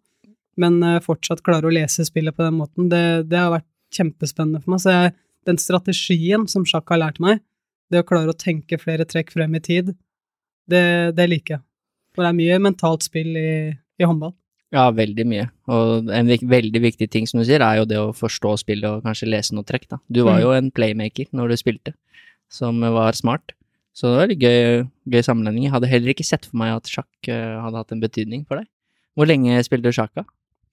men 0.61 0.79
eh, 0.87 1.01
fortsatt 1.03 1.43
klare 1.47 1.67
å 1.67 1.75
lese 1.75 2.07
spillet 2.07 2.37
på 2.37 2.45
den 2.45 2.59
måten, 2.61 2.91
det, 2.93 3.31
det 3.31 3.41
har 3.41 3.55
vært 3.57 3.69
kjempespennende 3.95 4.63
for 4.63 4.75
meg. 4.75 4.83
Så 4.85 4.95
jeg, 4.95 5.15
den 5.49 5.59
strategien 5.59 6.45
som 6.51 6.67
sjakk 6.69 6.93
har 6.93 7.03
lært 7.03 7.23
meg, 7.23 7.43
det 7.91 8.03
å 8.03 8.07
klare 8.07 8.35
å 8.35 8.37
tenke 8.37 8.79
flere 8.79 9.07
trekk 9.09 9.33
frem 9.33 9.57
i 9.57 9.63
tid, 9.65 9.95
det, 10.69 10.85
det 11.17 11.27
liker 11.31 11.57
jeg. 11.57 11.65
For 12.13 12.25
det 12.25 12.31
er 12.31 12.39
mye 12.39 12.59
mentalt 12.61 13.07
spill 13.07 13.33
i, 13.39 13.51
i 13.73 14.07
håndball. 14.07 14.35
Ja, 14.75 14.91
veldig 14.93 15.25
mye. 15.25 15.47
Og 15.73 16.11
en 16.13 16.27
vik 16.29 16.43
veldig 16.45 16.81
viktig 16.83 17.09
ting, 17.11 17.27
som 17.27 17.41
du 17.41 17.45
sier, 17.49 17.63
er 17.65 17.79
jo 17.81 17.87
det 17.89 17.97
å 17.97 18.11
forstå 18.13 18.51
spillet 18.61 18.85
og 18.91 19.03
kanskje 19.07 19.29
lese 19.31 19.55
noe 19.57 19.65
trekk, 19.65 19.87
da. 19.89 19.99
Du 20.13 20.23
var 20.25 20.37
Mm. 20.39 20.43
jo 20.43 20.51
en 20.53 20.71
playmaker 20.71 21.27
når 21.33 21.49
du 21.49 21.57
spilte, 21.57 21.95
som 22.51 22.81
var 22.81 23.13
smart. 23.13 23.53
Så 23.95 24.13
det 24.13 24.17
var 24.19 24.29
en 24.31 24.39
gøy, 24.39 24.91
gøy 25.09 25.23
sammenligning. 25.25 25.63
Jeg 25.65 25.73
hadde 25.73 25.89
heller 25.89 26.09
ikke 26.15 26.25
sett 26.27 26.45
for 26.47 26.57
meg 26.61 26.77
at 26.77 26.85
sjakk 26.85 27.29
eh, 27.29 27.61
hadde 27.63 27.75
hatt 27.81 27.93
en 27.93 28.01
betydning 28.01 28.47
for 28.47 28.57
deg. 28.61 28.67
Hvor 29.17 29.27
lenge 29.27 29.57
spilte 29.65 29.89
du 29.89 29.91
sjakk, 29.93 30.13
da? 30.15 30.25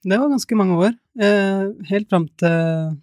Det 0.03 0.19
var 0.19 0.29
ganske 0.29 0.55
mange 0.55 0.75
år. 0.77 0.93
Eh, 1.19 1.71
helt 1.89 2.09
fram 2.09 2.27
til 2.37 2.97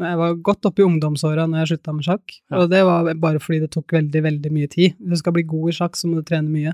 Jeg 0.00 0.16
var 0.16 0.34
godt 0.36 0.62
oppe 0.62 0.78
i 0.78 0.84
ungdomsåra 0.86 1.48
når 1.50 1.66
jeg 1.66 1.78
slutta 1.80 1.92
med 1.92 2.04
sjakk, 2.04 2.22
Ja. 2.52 2.58
og 2.58 2.70
det 2.70 2.84
var 2.84 3.12
bare 3.14 3.40
fordi 3.40 3.58
det 3.64 3.70
tok 3.72 3.88
veldig, 3.88 4.22
veldig 4.22 4.52
mye 4.52 4.68
tid. 4.70 4.94
Hvis 5.02 5.10
du 5.10 5.16
skal 5.16 5.32
bli 5.32 5.42
god 5.42 5.70
i 5.70 5.72
sjakk, 5.74 5.96
så 5.96 6.06
må 6.06 6.14
du 6.16 6.22
trene 6.22 6.46
mye. 6.48 6.72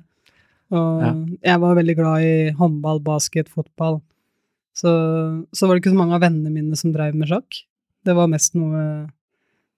Og 0.73 1.03
Ja. 1.03 1.13
jeg 1.53 1.61
var 1.61 1.77
veldig 1.77 1.97
glad 1.97 2.23
i 2.25 2.51
håndball, 2.57 3.01
basket, 3.05 3.49
fotball. 3.49 4.01
Så, 4.75 4.91
så 5.55 5.67
var 5.67 5.75
det 5.77 5.83
ikke 5.85 5.93
så 5.95 6.01
mange 6.01 6.15
av 6.17 6.23
vennene 6.25 6.51
mine 6.51 6.77
som 6.77 6.93
drev 6.93 7.15
med 7.15 7.29
sjakk. 7.29 7.61
Det 8.05 8.15
var 8.17 8.27
mest 8.33 8.55
noe, 8.59 9.07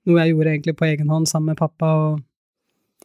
noe 0.07 0.21
jeg 0.23 0.33
gjorde 0.33 0.55
egentlig 0.55 0.77
på 0.79 0.87
egen 0.89 1.11
hånd 1.13 1.29
sammen 1.29 1.53
med 1.53 1.61
pappa 1.61 1.91
og 2.01 2.23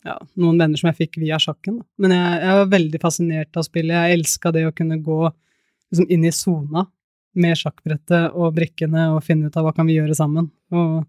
ja, 0.06 0.16
noen 0.40 0.58
venner 0.58 0.80
som 0.80 0.88
jeg 0.90 0.98
fikk 1.02 1.20
via 1.22 1.38
sjakken. 1.42 1.82
Da. 1.82 1.86
Men 2.02 2.16
jeg, 2.16 2.40
jeg 2.42 2.58
var 2.62 2.72
veldig 2.72 3.02
fascinert 3.04 3.58
av 3.60 3.68
spillet. 3.68 3.94
Jeg 3.98 4.18
elska 4.20 4.52
det 4.56 4.64
å 4.70 4.74
kunne 4.74 4.98
gå 5.04 5.20
liksom 5.92 6.08
inn 6.10 6.26
i 6.26 6.32
sona 6.34 6.86
med 7.42 7.60
sjakkbrettet 7.60 8.34
og 8.36 8.56
brikkene 8.56 9.10
og 9.14 9.22
finne 9.24 9.48
ut 9.52 9.58
av 9.60 9.68
hva 9.68 9.76
kan 9.76 9.88
vi 9.88 10.00
gjøre 10.00 10.16
sammen. 10.18 10.50
Og 10.72 11.06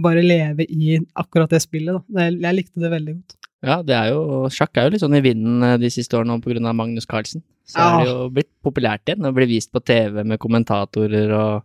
bare 0.00 0.24
leve 0.24 0.64
i 0.64 0.96
akkurat 1.20 1.52
det 1.52 1.60
spillet. 1.62 2.00
Da. 2.08 2.24
Jeg, 2.24 2.40
jeg 2.40 2.56
likte 2.58 2.80
det 2.82 2.90
veldig 2.92 3.14
godt. 3.20 3.36
Ja, 3.64 3.78
det 3.86 3.94
er 3.96 4.10
jo, 4.12 4.44
sjakk 4.52 4.76
er 4.76 4.86
jo 4.88 4.94
litt 4.94 5.02
sånn 5.04 5.16
i 5.16 5.22
vinden 5.24 5.62
eh, 5.64 5.76
de 5.80 5.88
siste 5.92 6.18
årene 6.18 6.36
av 6.68 6.76
Magnus 6.76 7.06
Carlsen. 7.08 7.42
Så 7.64 7.80
er 7.80 8.02
det 8.02 8.10
jo 8.10 8.28
blitt 8.36 8.50
populært 8.64 9.08
igjen, 9.08 9.24
og 9.24 9.34
blir 9.38 9.48
vist 9.48 9.70
på 9.72 9.80
TV 9.80 10.20
med 10.28 10.38
kommentatorer 10.42 11.32
og 11.32 11.62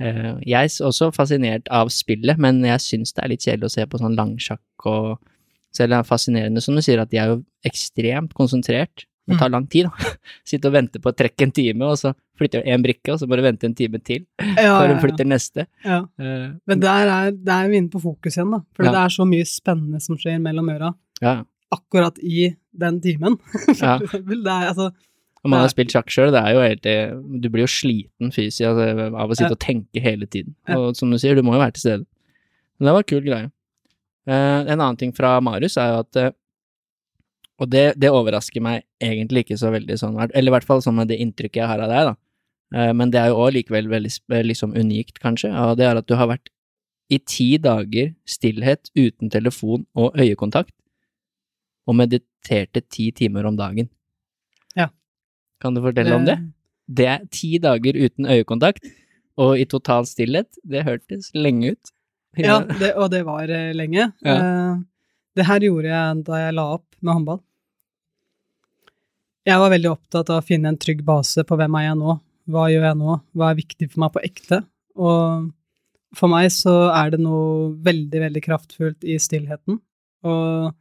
eh, 0.00 0.34
Jeg 0.44 0.68
er 0.68 0.86
også 0.90 1.08
fascinert 1.16 1.68
av 1.72 1.88
spillet, 1.88 2.36
men 2.38 2.60
jeg 2.68 2.84
syns 2.84 3.14
det 3.16 3.24
er 3.24 3.32
litt 3.32 3.46
kjedelig 3.46 3.70
å 3.70 3.74
se 3.78 3.86
på 3.88 4.00
sånn 4.02 4.18
langsjakk 4.20 4.88
og 4.92 5.18
Selv 5.72 5.92
det 5.92 5.98
er 6.00 6.06
fascinerende, 6.08 6.58
som 6.60 6.74
du 6.74 6.82
sier, 6.82 6.98
at 6.98 7.12
de 7.12 7.18
er 7.22 7.28
jo 7.30 7.36
ekstremt 7.64 8.32
konsentrert. 8.34 9.04
Det 9.30 9.36
tar 9.38 9.52
lang 9.54 9.68
tid, 9.70 9.86
da. 9.86 10.08
Sitte 10.50 10.66
og 10.66 10.74
vente 10.74 10.98
på 10.98 11.12
å 11.12 11.14
trekke 11.14 11.46
en 11.46 11.52
time, 11.54 11.86
og 11.86 11.94
så 12.00 12.10
flytter 12.40 12.64
du 12.64 12.72
én 12.74 12.82
brikke, 12.82 13.12
og 13.14 13.20
så 13.20 13.28
må 13.30 13.38
du 13.38 13.44
vente 13.44 13.68
en 13.68 13.76
time 13.78 14.00
til 14.02 14.24
Ja, 14.58 14.72
før 14.80 14.90
du 14.90 14.96
flytter 15.04 15.28
neste. 15.30 15.68
ja. 15.86 16.00
Eh, 16.18 16.48
Men 16.66 16.82
der 16.82 17.06
er, 17.06 17.30
der 17.30 17.68
er 17.68 17.70
vi 17.70 17.78
inne 17.78 17.92
på 17.92 18.02
fokus 18.02 18.34
igjen, 18.34 18.50
da. 18.50 18.58
For 18.74 18.88
Ja. 18.88 18.90
det 18.96 19.04
er 19.04 19.14
så 19.14 19.28
mye 19.30 19.46
spennende 19.46 20.02
som 20.02 20.18
skjer 20.18 20.42
mellom 20.42 20.72
øra 20.74 20.90
ja. 21.22 21.36
akkurat 21.72 22.18
i 22.18 22.50
den 22.72 23.00
timen. 23.04 23.38
For 23.66 23.84
Ja. 23.86 23.96
eksempel. 24.00 24.42
Det 24.44 24.52
er 24.56 24.68
altså 24.72 24.90
Og 25.40 25.48
man 25.50 25.62
har 25.62 25.70
spilt 25.72 25.92
sjakk 25.94 26.10
sjøl, 26.12 26.32
det 26.34 26.40
er 26.42 26.52
jo 26.52 26.60
helt 26.60 26.86
eh, 26.86 27.12
Du 27.40 27.48
blir 27.48 27.64
jo 27.64 27.70
sliten 27.72 28.32
fysisk 28.34 28.66
altså, 28.68 29.06
av 29.16 29.30
å 29.30 29.36
sitte 29.38 29.54
og 29.56 29.62
tenke 29.62 30.02
hele 30.04 30.26
tiden. 30.26 30.54
Og 30.76 30.92
som 30.98 31.10
du 31.10 31.16
sier, 31.18 31.34
du 31.38 31.42
må 31.46 31.54
jo 31.56 31.62
være 31.62 31.76
til 31.78 31.86
stede. 31.86 32.04
Men 32.78 32.88
det 32.90 32.94
var 32.96 33.04
en 33.06 33.10
kul 33.12 33.24
greie. 33.24 33.48
Uh, 34.28 34.60
en 34.68 34.76
annen 34.76 34.98
ting 35.00 35.14
fra 35.16 35.38
Marius 35.40 35.78
er 35.80 35.94
jo 35.94 36.00
at 36.04 36.18
uh, 36.20 36.30
Og 37.60 37.70
det, 37.72 37.84
det 38.00 38.10
overrasker 38.12 38.60
meg 38.62 38.84
egentlig 39.00 39.46
ikke 39.46 39.56
så 39.58 39.70
veldig 39.72 39.96
sånn, 40.00 40.18
eller 40.28 40.52
i 40.52 40.54
hvert 40.54 40.68
fall 40.68 40.82
sånn 40.84 40.98
med 41.00 41.08
det 41.08 41.18
inntrykket 41.24 41.62
jeg 41.62 41.68
har 41.70 41.80
av 41.84 41.90
deg, 41.92 42.10
da. 42.10 42.14
Uh, 42.76 42.92
men 42.96 43.10
det 43.10 43.20
er 43.20 43.32
jo 43.32 43.40
òg 43.42 43.54
likevel 43.56 43.88
veldig 43.90 44.12
liksom 44.46 44.76
unikt, 44.76 45.18
kanskje, 45.24 45.50
og 45.56 45.76
det 45.80 45.88
er 45.88 45.98
at 46.00 46.06
du 46.08 46.14
har 46.20 46.28
vært 46.30 46.52
i 47.10 47.18
ti 47.18 47.48
dager 47.58 48.12
stillhet 48.28 48.92
uten 48.94 49.32
telefon 49.32 49.82
og 49.98 50.14
øyekontakt, 50.20 50.70
og 51.90 51.98
mediterte 51.98 52.82
ti 52.86 53.10
timer 53.16 53.48
om 53.50 53.58
dagen. 53.58 53.90
Ja. 54.78 54.88
Kan 55.62 55.74
du 55.74 55.82
fortelle 55.84 56.14
om 56.14 56.26
det? 56.28 56.38
Det 56.90 57.06
er 57.06 57.26
ti 57.34 57.56
dager 57.62 57.98
uten 57.98 58.28
øyekontakt, 58.30 58.86
og 59.40 59.58
i 59.58 59.66
total 59.66 60.06
stillhet. 60.06 60.54
Det 60.62 60.86
hørtes 60.86 61.30
lenge 61.34 61.74
ut. 61.74 61.92
Ja, 62.38 62.60
det, 62.62 62.94
og 62.94 63.10
det 63.10 63.24
var 63.26 63.50
eh, 63.50 63.72
lenge. 63.74 64.12
Ja. 64.22 64.36
Eh, 64.36 64.74
det 65.38 65.46
her 65.46 65.62
gjorde 65.66 65.90
jeg 65.90 66.24
da 66.26 66.42
jeg 66.44 66.56
la 66.56 66.66
opp 66.76 66.86
med 67.00 67.16
håndball. 67.16 67.40
Jeg 69.48 69.62
var 69.62 69.72
veldig 69.72 69.90
opptatt 69.90 70.30
av 70.30 70.42
å 70.42 70.46
finne 70.46 70.70
en 70.70 70.78
trygg 70.78 71.00
base 71.06 71.42
på 71.46 71.56
hvem 71.58 71.78
er 71.80 71.88
jeg 71.88 71.98
nå, 71.98 72.18
hva 72.50 72.66
gjør 72.70 72.84
jeg 72.90 72.98
nå, 73.00 73.16
hva 73.38 73.48
er 73.50 73.58
viktig 73.58 73.88
for 73.88 74.02
meg 74.04 74.12
på 74.14 74.22
ekte. 74.26 74.60
Og 75.00 75.48
for 76.18 76.30
meg 76.30 76.50
så 76.54 76.74
er 76.92 77.14
det 77.14 77.22
noe 77.22 77.70
veldig, 77.82 78.20
veldig 78.26 78.42
kraftfullt 78.44 79.06
i 79.06 79.16
stillheten. 79.22 79.80
Og 80.26 80.74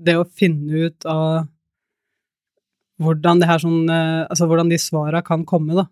det 0.00 0.16
å 0.18 0.26
finne 0.26 0.86
ut 0.86 1.06
av 1.08 1.48
hvordan 3.00 3.40
det 3.40 3.48
her 3.48 3.62
sånn 3.62 3.88
eh, 3.88 4.26
Altså 4.26 4.48
hvordan 4.48 4.70
de 4.70 4.78
svara 4.80 5.22
kan 5.24 5.46
komme, 5.48 5.76
da. 5.78 5.86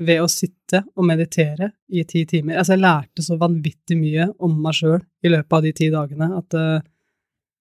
Ved 0.00 0.22
å 0.22 0.28
sitte 0.32 0.82
og 0.96 1.04
meditere 1.04 1.72
i 1.92 2.06
ti 2.08 2.24
timer. 2.28 2.56
Altså, 2.56 2.76
jeg 2.76 2.84
lærte 2.84 3.24
så 3.24 3.36
vanvittig 3.40 3.98
mye 4.00 4.30
om 4.40 4.54
meg 4.64 4.78
sjøl 4.78 5.00
i 5.00 5.32
løpet 5.32 5.56
av 5.58 5.66
de 5.66 5.72
ti 5.76 5.90
dagene 5.92 6.30
at 6.38 6.56
uh, 6.56 6.78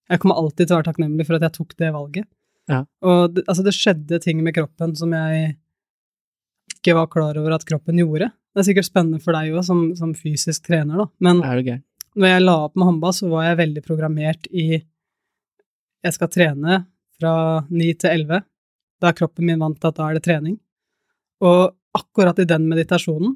jeg 0.09 0.21
kommer 0.24 0.39
alltid 0.39 0.63
til 0.63 0.71
å 0.71 0.77
være 0.77 0.88
takknemlig 0.88 1.25
for 1.27 1.36
at 1.36 1.43
jeg 1.43 1.55
tok 1.57 1.74
det 1.81 1.89
valget. 1.91 2.29
Ja. 2.71 2.86
Og 3.03 3.33
det, 3.36 3.43
altså, 3.43 3.65
det 3.65 3.75
skjedde 3.75 4.21
ting 4.24 4.39
med 4.45 4.55
kroppen 4.55 4.95
som 4.95 5.12
jeg 5.17 5.57
ikke 6.77 6.95
var 6.95 7.12
klar 7.12 7.41
over 7.41 7.57
at 7.57 7.67
kroppen 7.67 8.00
gjorde. 8.00 8.31
Det 8.55 8.63
er 8.63 8.69
sikkert 8.69 8.88
spennende 8.88 9.19
for 9.19 9.36
deg 9.36 9.51
òg, 9.51 9.65
som, 9.67 9.83
som 10.00 10.15
fysisk 10.15 10.69
trener, 10.69 11.03
da. 11.03 11.09
Men 11.19 11.43
når 11.43 12.33
jeg 12.33 12.45
la 12.45 12.55
opp 12.69 12.79
med 12.79 12.88
håndball, 12.88 13.13
så 13.19 13.27
var 13.31 13.50
jeg 13.50 13.59
veldig 13.59 13.83
programmert 13.86 14.48
i 14.50 14.79
Jeg 16.05 16.15
skal 16.15 16.31
trene 16.31 16.79
fra 17.19 17.33
ni 17.69 17.91
til 17.99 18.13
elleve. 18.13 18.43
Da 18.99 19.11
er 19.11 19.17
kroppen 19.17 19.47
min 19.47 19.59
vant 19.59 19.79
til 19.79 19.91
at 19.91 19.97
da 19.97 20.07
er 20.07 20.17
det 20.17 20.25
trening. 20.27 20.57
Og 21.43 21.75
akkurat 21.95 22.39
i 22.39 22.47
den 22.47 22.67
meditasjonen 22.71 23.35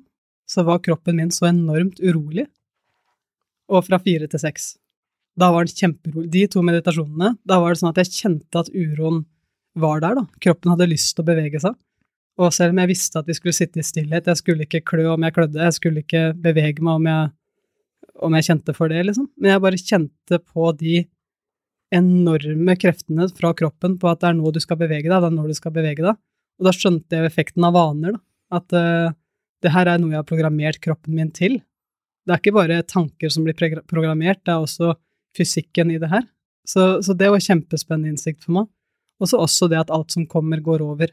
så 0.50 0.64
var 0.68 0.84
kroppen 0.84 1.18
min 1.20 1.32
så 1.32 1.50
enormt 1.50 2.02
urolig. 2.04 2.48
Og 3.72 3.86
fra 3.88 4.00
fire 4.04 4.28
til 4.32 4.42
seks. 4.42 4.74
Da 5.40 5.50
var 5.54 5.66
den 5.66 5.76
kjemperolig. 5.76 6.30
De 6.32 6.44
to 6.52 6.62
meditasjonene, 6.66 7.34
da 7.48 7.60
var 7.60 7.74
det 7.74 7.82
sånn 7.82 7.94
at 7.94 8.02
jeg 8.04 8.16
kjente 8.20 8.60
at 8.60 8.70
uroen 8.70 9.24
var 9.80 10.04
der, 10.04 10.20
da. 10.20 10.28
Kroppen 10.44 10.74
hadde 10.76 10.92
lyst 10.92 11.16
til 11.16 11.24
å 11.24 11.30
bevege 11.32 11.62
seg. 11.64 11.78
Og 12.42 12.54
selv 12.54 12.74
om 12.74 12.82
jeg 12.82 12.92
visste 12.94 13.22
at 13.22 13.30
vi 13.30 13.36
skulle 13.38 13.56
sitte 13.56 13.82
i 13.82 13.86
stillhet, 13.86 14.30
jeg 14.30 14.40
skulle 14.40 14.68
ikke 14.68 14.84
klø 14.90 15.08
om 15.14 15.26
jeg 15.26 15.36
klødde, 15.36 15.62
jeg 15.62 15.78
skulle 15.78 16.04
ikke 16.04 16.24
bevege 16.38 16.86
meg 16.86 17.00
om 17.00 17.10
jeg, 17.10 17.34
om 18.26 18.38
jeg 18.38 18.48
kjente 18.50 18.76
for 18.78 18.94
det, 18.94 19.04
liksom. 19.10 19.28
Men 19.38 19.54
jeg 19.54 19.64
bare 19.66 19.82
kjente 19.82 20.40
på 20.42 20.70
de 20.80 21.04
enorme 21.94 22.76
kreftene 22.80 23.28
fra 23.38 23.54
kroppen 23.58 23.98
på 24.02 24.10
at 24.10 24.22
det 24.22 24.32
er 24.32 24.38
nå 24.38 24.52
du 24.54 24.60
skal 24.64 24.80
bevege 24.80 25.08
deg, 25.10 25.20
det 25.22 25.30
er 25.30 25.36
når 25.36 25.52
du 25.52 25.58
skal 25.58 25.76
bevege 25.76 26.06
deg. 26.06 26.20
Og 26.60 26.68
da 26.68 26.74
skjønte 26.76 27.18
jeg 27.18 27.30
effekten 27.30 27.66
av 27.68 27.76
vaner, 27.78 28.18
da. 28.18 28.24
At 28.54 28.76
uh, 28.78 29.14
det 29.66 29.72
her 29.74 29.90
er 29.90 30.02
noe 30.02 30.14
jeg 30.14 30.20
har 30.20 30.30
programmert 30.30 30.82
kroppen 30.84 31.16
min 31.18 31.32
til. 31.34 31.58
Det 32.24 32.36
er 32.36 32.42
ikke 32.42 32.56
bare 32.56 32.84
tanker 32.88 33.32
som 33.34 33.46
blir 33.48 33.58
programmert, 33.90 34.44
det 34.46 34.54
er 34.54 34.62
også 34.62 34.94
fysikken 35.38 35.92
i 35.94 36.00
det 36.02 36.12
her. 36.12 36.26
Så, 36.68 37.02
så 37.04 37.16
det 37.18 37.32
var 37.34 37.44
kjempespennende 37.44 38.14
innsikt 38.14 38.46
for 38.46 38.60
meg. 38.60 38.70
Og 39.22 39.30
så 39.30 39.40
også 39.40 39.70
det 39.72 39.80
at 39.82 39.92
alt 39.94 40.14
som 40.14 40.28
kommer, 40.30 40.62
går 40.64 40.84
over. 40.86 41.12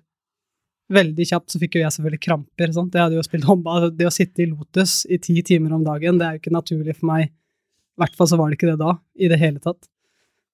Veldig 0.91 1.27
kjapt 1.31 1.55
så 1.55 1.61
fikk 1.63 1.79
jo 1.79 1.85
jeg 1.85 1.95
selvfølgelig 1.95 2.23
kramper. 2.27 2.73
Sant? 2.75 2.95
Jeg 2.95 3.07
hadde 3.07 3.19
jo 3.19 3.27
spilt 3.27 3.47
håndball. 3.47 3.89
Det 3.95 4.09
å 4.09 4.15
sitte 4.15 4.45
i 4.45 4.49
Lotus 4.51 5.05
i 5.07 5.21
ti 5.23 5.37
timer 5.47 5.75
om 5.77 5.85
dagen, 5.87 6.19
det 6.19 6.27
er 6.27 6.37
jo 6.37 6.43
ikke 6.43 6.55
naturlig 6.55 6.97
for 6.99 7.11
meg. 7.13 7.31
I 7.31 8.03
hvert 8.03 8.17
fall 8.19 8.31
så 8.31 8.39
var 8.41 8.51
det 8.51 8.59
ikke 8.59 8.73
det 8.73 8.81
da, 8.81 8.97
i 9.19 9.31
det 9.31 9.39
hele 9.41 9.63
tatt. 9.63 9.87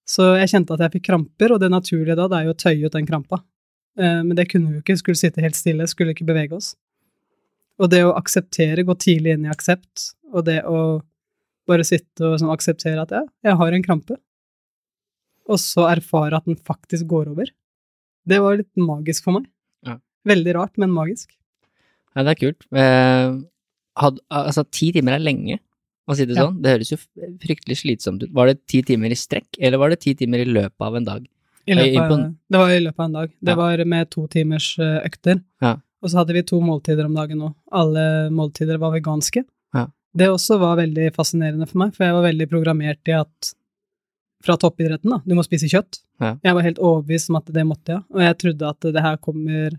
Så 0.07 0.29
jeg 0.39 0.53
kjente 0.53 0.77
at 0.77 0.85
jeg 0.85 0.95
fikk 0.97 1.09
kramper, 1.09 1.55
og 1.55 1.61
det 1.63 1.71
naturlige 1.73 2.17
da, 2.19 2.29
det 2.31 2.39
er 2.39 2.49
jo 2.49 2.55
å 2.55 2.61
tøye 2.63 2.87
ut 2.87 2.95
den 2.95 3.09
krampa. 3.09 3.41
Eh, 3.99 4.21
Men 4.23 4.37
det 4.39 4.49
kunne 4.53 4.71
vi 4.71 4.79
jo 4.79 4.85
ikke, 4.85 4.99
skulle 5.01 5.19
sitte 5.19 5.43
helt 5.43 5.59
stille, 5.59 5.89
skulle 5.91 6.15
ikke 6.15 6.29
bevege 6.29 6.55
oss. 6.59 6.75
Og 7.83 7.91
det 7.93 8.05
å 8.07 8.15
akseptere, 8.17 8.87
gå 8.87 8.95
tidlig 9.03 9.35
inn 9.37 9.49
i 9.49 9.53
aksept, 9.53 10.13
og 10.33 10.47
det 10.47 10.63
å 10.65 11.03
bare 11.67 11.85
sitte 11.85 12.23
og 12.23 12.39
sånn, 12.39 12.53
akseptere 12.55 13.03
at 13.03 13.13
ja, 13.13 13.25
jeg 13.45 13.59
har 13.59 13.75
en 13.75 13.85
krampe, 13.85 14.17
og 15.47 15.59
så 15.63 15.87
erfare 15.91 16.39
at 16.39 16.47
den 16.47 16.59
faktisk 16.59 17.07
går 17.11 17.33
over, 17.35 17.51
det 18.27 18.39
var 18.43 18.57
litt 18.59 18.71
magisk 18.79 19.27
for 19.27 19.39
meg. 19.39 19.51
Ja. 19.87 19.99
Veldig 20.27 20.55
rart, 20.57 20.75
men 20.83 20.95
magisk. 20.95 21.35
Ja, 22.17 22.25
det 22.27 22.33
er 22.33 22.41
kult. 22.41 22.67
Eh, 22.75 23.37
had, 24.03 24.19
altså, 24.31 24.65
ti 24.71 24.91
timer 24.95 25.19
er 25.19 25.23
lenge 25.27 25.59
å 26.09 26.15
si 26.17 26.25
det 26.25 26.37
Ja. 26.37 26.47
sånn. 26.47 26.61
Det 26.63 26.71
høres 26.75 26.91
jo 26.93 26.99
fryktelig 27.43 27.77
slitsomt 27.83 28.23
ut. 28.23 28.33
Var 28.33 28.47
det 28.47 28.67
ti 28.67 28.83
timer 28.83 29.11
i 29.11 29.19
strekk, 29.19 29.57
eller 29.61 29.79
var 29.79 29.91
det 29.91 30.01
ti 30.01 30.15
timer 30.15 30.39
i 30.41 30.45
løpet 30.45 30.81
av 30.81 30.95
en 30.97 31.05
dag? 31.05 31.27
Av- 31.69 32.35
det 32.51 32.59
var 32.61 32.71
i 32.71 32.79
løpet 32.81 33.01
av 33.01 33.05
en 33.07 33.13
dag. 33.13 33.31
Det 33.43 33.51
Ja. 33.51 33.57
var 33.57 33.85
med 33.85 34.11
to 34.11 34.27
timers 34.29 34.79
eh, 34.79 35.01
økter. 35.05 35.43
Ja. 35.61 35.77
Og 36.03 36.11
så 36.11 36.19
hadde 36.19 36.33
vi 36.35 36.43
to 36.43 36.61
måltider 36.61 37.05
om 37.07 37.15
dagen 37.15 37.41
òg. 37.41 37.55
Alle 37.73 38.31
måltider 38.31 38.79
var 38.79 38.93
veganske. 38.93 39.45
Ja. 39.75 39.89
Det 40.15 40.29
også 40.29 40.59
var 40.61 40.77
veldig 40.77 41.13
fascinerende 41.13 41.67
for 41.69 41.79
meg, 41.79 41.95
for 41.95 42.05
jeg 42.05 42.13
var 42.13 42.23
veldig 42.33 42.49
programmert 42.49 43.09
i 43.09 43.13
at 43.19 43.55
fra 44.45 44.57
toppidretten, 44.57 45.11
da, 45.11 45.19
du 45.27 45.35
må 45.35 45.43
spise 45.43 45.67
kjøtt. 45.69 46.03
Ja. 46.21 46.37
Jeg 46.45 46.55
var 46.55 46.63
helt 46.63 46.79
overbevist 46.79 47.31
om 47.31 47.37
at 47.37 47.47
det 47.47 47.65
måtte 47.67 47.87
jeg, 47.97 48.05
og 48.15 48.21
jeg 48.21 48.39
trodde 48.39 48.69
at 48.69 48.81
det 48.81 49.03
her 49.03 49.17
kommer 49.17 49.71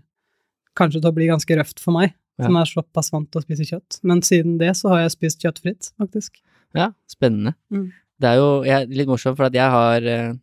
kanskje 0.76 1.00
til 1.00 1.10
å 1.10 1.14
bli 1.14 1.26
ganske 1.30 1.56
røft 1.56 1.80
for 1.80 1.92
meg. 1.92 2.12
Som 2.46 2.58
er 2.60 2.68
såpass 2.70 3.12
vant 3.14 3.30
til 3.32 3.40
å 3.40 3.44
spise 3.44 3.66
kjøtt. 3.68 4.00
Men 4.06 4.20
siden 4.26 4.58
det 4.60 4.74
så 4.78 4.92
har 4.92 5.04
jeg 5.04 5.14
spist 5.16 5.42
kjøttfritt, 5.44 5.90
faktisk. 5.98 6.38
Ja, 6.76 6.92
spennende. 7.10 7.54
Mm. 7.72 7.88
Det 8.18 8.28
er 8.30 8.40
jo 8.40 8.50
jeg, 8.66 8.90
litt 8.94 9.10
morsomt, 9.10 9.38
for 9.38 9.48
at 9.48 9.56
jeg 9.56 9.74
har 9.74 10.06
eh, 10.06 10.36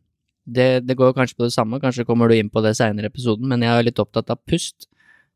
det, 0.46 0.70
det 0.86 0.98
går 0.98 1.14
kanskje 1.18 1.38
på 1.40 1.48
det 1.48 1.56
samme, 1.56 1.80
kanskje 1.84 2.06
kommer 2.08 2.30
du 2.30 2.38
inn 2.38 2.52
på 2.54 2.64
det 2.64 2.76
seinere 2.78 3.10
i 3.10 3.14
episoden, 3.14 3.48
men 3.52 3.64
jeg 3.66 3.74
er 3.74 3.88
litt 3.88 4.02
opptatt 4.02 4.32
av 4.34 4.42
pust 4.48 4.88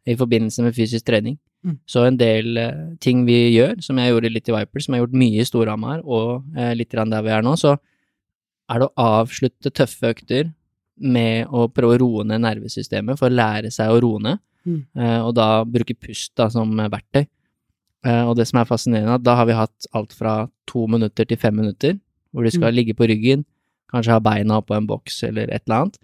i 0.10 0.16
forbindelse 0.20 0.64
med 0.66 0.76
fysisk 0.78 1.08
trening. 1.10 1.38
Mm. 1.66 1.76
Så 1.90 2.06
en 2.08 2.18
del 2.20 2.56
uh, 2.56 2.92
ting 3.04 3.26
vi 3.28 3.50
gjør, 3.52 3.82
som 3.84 4.00
jeg 4.00 4.14
gjorde 4.14 4.32
litt 4.32 4.48
i 4.48 4.56
Viper, 4.56 4.84
som 4.84 4.96
jeg 4.96 5.02
har 5.02 5.08
gjort 5.08 5.18
mye 5.20 5.42
i 5.42 5.48
Storhamar, 5.48 6.04
og 6.06 6.46
uh, 6.56 6.72
litt 6.78 6.96
der 6.96 7.26
vi 7.26 7.34
er 7.36 7.44
nå, 7.44 7.56
så 7.60 7.76
er 8.70 8.80
det 8.80 8.88
å 8.88 9.08
avslutte 9.20 9.74
tøffe 9.74 10.14
økter 10.14 10.54
med 11.00 11.48
å 11.48 11.68
prøve 11.72 11.98
å 11.98 12.00
roe 12.02 12.24
ned 12.28 12.42
nervesystemet 12.44 13.18
for 13.20 13.30
å 13.30 13.36
lære 13.36 13.72
seg 13.72 13.90
å 13.94 14.02
roe 14.02 14.20
ned, 14.20 14.40
Mm. 14.68 14.86
eh, 14.98 15.20
og 15.24 15.34
da 15.36 15.64
bruke 15.64 15.96
pust 15.98 16.34
da 16.36 16.50
som 16.50 16.70
verktøy. 16.76 17.26
Eh, 18.06 18.24
og 18.28 18.36
det 18.36 18.46
som 18.48 18.60
er 18.60 18.66
fascinerende, 18.66 19.08
er 19.10 19.16
at 19.16 19.24
da 19.24 19.36
har 19.36 19.46
vi 19.46 19.54
hatt 19.54 19.88
alt 19.96 20.12
fra 20.14 20.50
to 20.68 20.86
minutter 20.88 21.26
til 21.26 21.38
fem 21.38 21.56
minutter, 21.56 22.00
hvor 22.34 22.44
du 22.44 22.50
skal 22.52 22.72
Mm. 22.72 22.76
ligge 22.76 22.94
på 22.96 23.08
ryggen, 23.08 23.46
kanskje 23.92 24.12
ha 24.12 24.20
beina 24.20 24.62
oppå 24.62 24.76
en 24.76 24.86
boks 24.88 25.24
eller 25.24 25.44
et 25.50 25.64
eller 25.66 25.82
annet, 25.86 25.98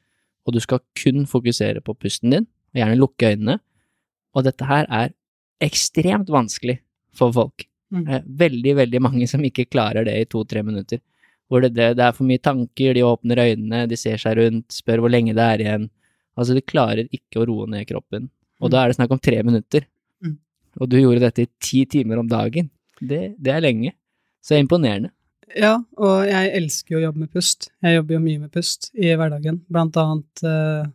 og 0.48 0.54
du 0.54 0.60
skal 0.60 0.80
kun 0.96 1.26
fokusere 1.26 1.82
på 1.84 1.94
pusten 2.00 2.32
din, 2.32 2.48
og 2.74 2.76
gjerne 2.82 2.98
lukke 2.98 3.36
øynene. 3.36 3.60
Og 4.36 4.44
dette 4.44 4.66
her 4.66 4.86
er 4.90 5.14
ekstremt 5.62 6.28
vanskelig 6.28 6.80
for 7.14 7.32
folk. 7.32 7.66
Mm. 7.94 8.08
Eh, 8.10 8.22
Veldig, 8.26 8.76
veldig 8.76 9.02
mange 9.02 9.28
som 9.28 9.42
ikke 9.42 9.70
klarer 9.70 10.06
det 10.06 10.16
i 10.20 10.26
to-tre 10.26 10.64
minutter. 10.64 11.00
Hvor 11.50 11.62
det, 11.62 11.74
det, 11.78 11.92
det 12.00 12.04
er 12.08 12.16
for 12.18 12.26
mye 12.26 12.42
tanker, 12.42 12.94
de 12.98 13.04
åpner 13.06 13.38
øynene, 13.44 13.84
de 13.90 13.98
ser 14.00 14.18
seg 14.18 14.38
rundt, 14.40 14.66
spør 14.74 15.04
hvor 15.04 15.12
lenge 15.14 15.36
det 15.38 15.44
er 15.46 15.62
igjen. 15.62 15.90
Altså, 16.36 16.56
de 16.58 16.64
klarer 16.66 17.06
ikke 17.14 17.44
å 17.44 17.46
roe 17.48 17.68
ned 17.70 17.86
kroppen. 17.88 18.30
Og 18.62 18.70
Mm. 18.70 18.72
da 18.74 18.82
er 18.84 18.88
det 18.90 18.96
snakk 18.98 19.12
om 19.12 19.20
tre 19.20 19.44
minutter. 19.44 19.86
Mm. 20.24 20.38
Og 20.82 20.90
du 20.90 20.98
gjorde 20.98 21.20
dette 21.22 21.44
i 21.46 21.50
ti 21.62 21.86
timer 21.86 22.18
om 22.24 22.28
dagen. 22.28 22.70
Det, 23.02 23.36
det 23.38 23.52
er 23.54 23.62
lenge. 23.62 23.94
Så 24.42 24.58
imponerende. 24.58 25.12
Ja, 25.56 25.76
og 26.02 26.26
jeg 26.28 26.52
elsker 26.58 26.96
jo 26.96 27.00
å 27.00 27.04
jobbe 27.08 27.20
med 27.26 27.32
pust. 27.32 27.70
Jeg 27.86 27.96
jobber 28.00 28.16
jo 28.18 28.24
mye 28.26 28.40
med 28.42 28.52
pust 28.52 28.90
i 28.98 29.14
hverdagen. 29.16 29.62
Blant 29.70 29.96
annet 30.02 30.44
eh, 30.44 30.88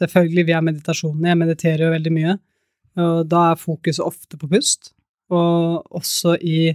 selvfølgelig 0.00 0.46
via 0.48 0.60
meditasjonen. 0.64 1.26
Jeg 1.28 1.38
mediterer 1.42 1.84
jo 1.84 1.92
veldig 1.92 2.12
mye, 2.16 2.34
og 2.98 3.28
da 3.28 3.42
er 3.52 3.60
fokuset 3.60 4.02
ofte 4.06 4.38
på 4.40 4.48
pust. 4.50 4.92
Og 5.30 5.84
også 6.00 6.38
i 6.40 6.72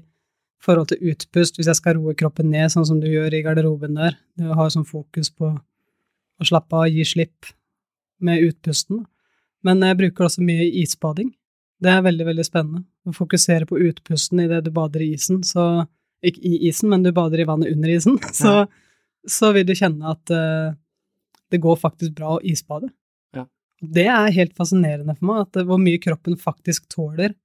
forhold 0.63 0.91
til 0.91 1.11
utpust, 1.11 1.57
hvis 1.57 1.69
jeg 1.69 1.79
skal 1.79 1.99
roe 1.99 2.15
kroppen 2.17 2.49
ned, 2.53 2.71
sånn 2.71 2.87
som 2.87 2.99
du 3.01 3.09
gjør 3.11 3.35
i 3.35 3.43
garderoben 3.45 3.97
der. 3.99 4.17
Du 4.39 4.49
har 4.55 4.71
sånn 4.73 4.87
fokus 4.87 5.31
på 5.33 5.51
å 5.53 6.47
slappe 6.47 6.79
av, 6.79 6.89
gi 6.91 7.05
slipp 7.07 7.51
med 8.23 8.43
utpusten. 8.47 9.03
Men 9.63 9.83
jeg 9.83 9.99
bruker 9.99 10.27
også 10.27 10.43
mye 10.43 10.67
isbading. 10.83 11.31
Det 11.83 11.91
er 11.91 12.05
veldig, 12.05 12.27
veldig 12.29 12.45
spennende. 12.47 12.85
Å 13.07 13.15
fokusere 13.15 13.67
på 13.67 13.79
utpusten 13.89 14.43
idet 14.45 14.63
du 14.65 14.71
bader 14.75 15.03
i 15.03 15.11
isen, 15.17 15.41
så 15.43 15.85
ikke 16.23 16.43
i 16.47 16.61
isen, 16.69 16.91
men 16.91 17.03
du 17.03 17.11
bader 17.15 17.43
i 17.43 17.47
vannet 17.47 17.73
under 17.73 17.91
isen, 17.91 18.19
så, 18.41 18.63
så 19.27 19.51
vil 19.55 19.67
du 19.67 19.75
kjenne 19.75 20.15
at 20.15 20.31
uh, 20.31 20.75
det 21.51 21.59
går 21.63 21.79
faktisk 21.81 22.15
bra 22.17 22.37
å 22.37 22.43
isbade. 22.47 22.89
Ja. 23.35 23.45
Det 23.83 24.07
er 24.07 24.35
helt 24.37 24.55
fascinerende 24.57 25.17
for 25.17 25.29
meg, 25.29 25.45
at 25.45 25.59
det, 25.59 25.67
hvor 25.67 25.81
mye 25.81 26.01
kroppen 26.03 26.39
faktisk 26.39 26.87
tåler, 26.93 27.35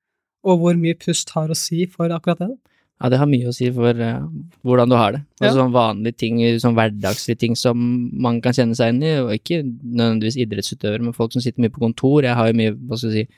og 0.47 0.63
hvor 0.63 0.79
mye 0.79 0.97
pust 0.99 1.35
har 1.35 1.51
å 1.51 1.59
si 1.59 1.85
for 1.91 2.15
akkurat 2.15 2.47
det. 2.47 2.53
Ja, 3.01 3.09
det 3.13 3.19
har 3.21 3.29
mye 3.31 3.47
å 3.47 3.55
si 3.55 3.69
for 3.71 3.95
uh, 3.95 4.25
hvordan 4.67 4.91
du 4.91 4.97
har 4.99 5.13
det. 5.15 5.21
Altså 5.41 5.55
Ja. 5.55 5.63
sånn 5.63 5.73
vanlige 5.77 6.17
ting, 6.19 6.39
sånn 6.59 6.75
hverdagslige 6.75 7.39
ting 7.39 7.55
som 7.57 8.11
man 8.21 8.41
kan 8.43 8.53
kjenne 8.53 8.75
seg 8.75 8.91
inn 8.95 9.03
i, 9.07 9.13
og 9.23 9.31
ikke 9.37 9.61
nødvendigvis 9.63 10.37
idrettsutøvere, 10.43 11.03
men 11.07 11.13
folk 11.15 11.33
som 11.33 11.41
sitter 11.45 11.63
mye 11.63 11.71
på 11.71 11.79
kontor. 11.85 12.23
Jeg 12.27 12.35
har 12.35 12.49
jo 12.51 12.57
mye, 12.59 12.73
hva 12.75 12.99
skal 12.99 13.13
jeg 13.15 13.29
si, 13.29 13.35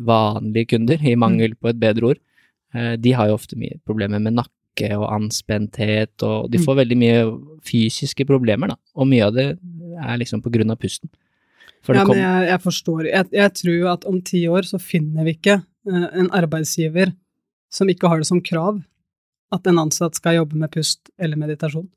vanlige 0.00 0.70
kunder, 0.72 0.98
i 1.04 1.14
mangel 1.20 1.54
på 1.54 1.68
et 1.68 1.78
bedre 1.78 2.14
ord. 2.14 2.18
Uh, 2.74 2.96
De 2.96 3.12
har 3.12 3.28
jo 3.28 3.34
ofte 3.36 3.56
mye 3.60 3.76
problemer 3.86 4.18
med 4.24 4.34
nakke 4.40 4.88
og 4.96 5.04
anspenthet, 5.12 6.16
og 6.22 6.50
de 6.50 6.58
Mm. 6.58 6.64
får 6.64 6.76
veldig 6.80 6.96
mye 6.98 7.20
fysiske 7.62 8.24
problemer, 8.26 8.68
da. 8.68 8.76
Og 8.96 9.06
mye 9.06 9.26
av 9.26 9.34
det 9.34 9.58
er 10.02 10.16
liksom 10.18 10.42
på 10.42 10.50
grunn 10.50 10.70
av 10.70 10.78
pusten. 10.80 11.08
For 11.82 11.94
Ja, 11.94 12.04
men 12.04 12.16
jeg, 12.16 12.48
jeg 12.48 12.60
forstår. 12.62 13.04
Jeg, 13.12 13.28
jeg 13.30 13.52
tror 13.52 13.92
at 13.92 14.04
om 14.06 14.20
ti 14.22 14.46
år 14.48 14.62
så 14.64 14.80
finner 14.80 15.22
vi 15.24 15.34
ikke 15.36 15.62
uh, 15.86 16.08
en 16.14 16.30
arbeidsgiver 16.30 17.12
som 17.70 17.86
ikke 17.88 18.08
har 18.08 18.18
det 18.18 18.26
som 18.26 18.40
krav 18.40 18.82
at 19.54 19.70
en 19.70 19.80
ansatt 19.86 20.18
skal 20.18 20.40
jobbe 20.40 20.58
med 20.58 20.72
pust 20.74 21.10
eller 21.18 21.40
meditasjon. 21.40 21.88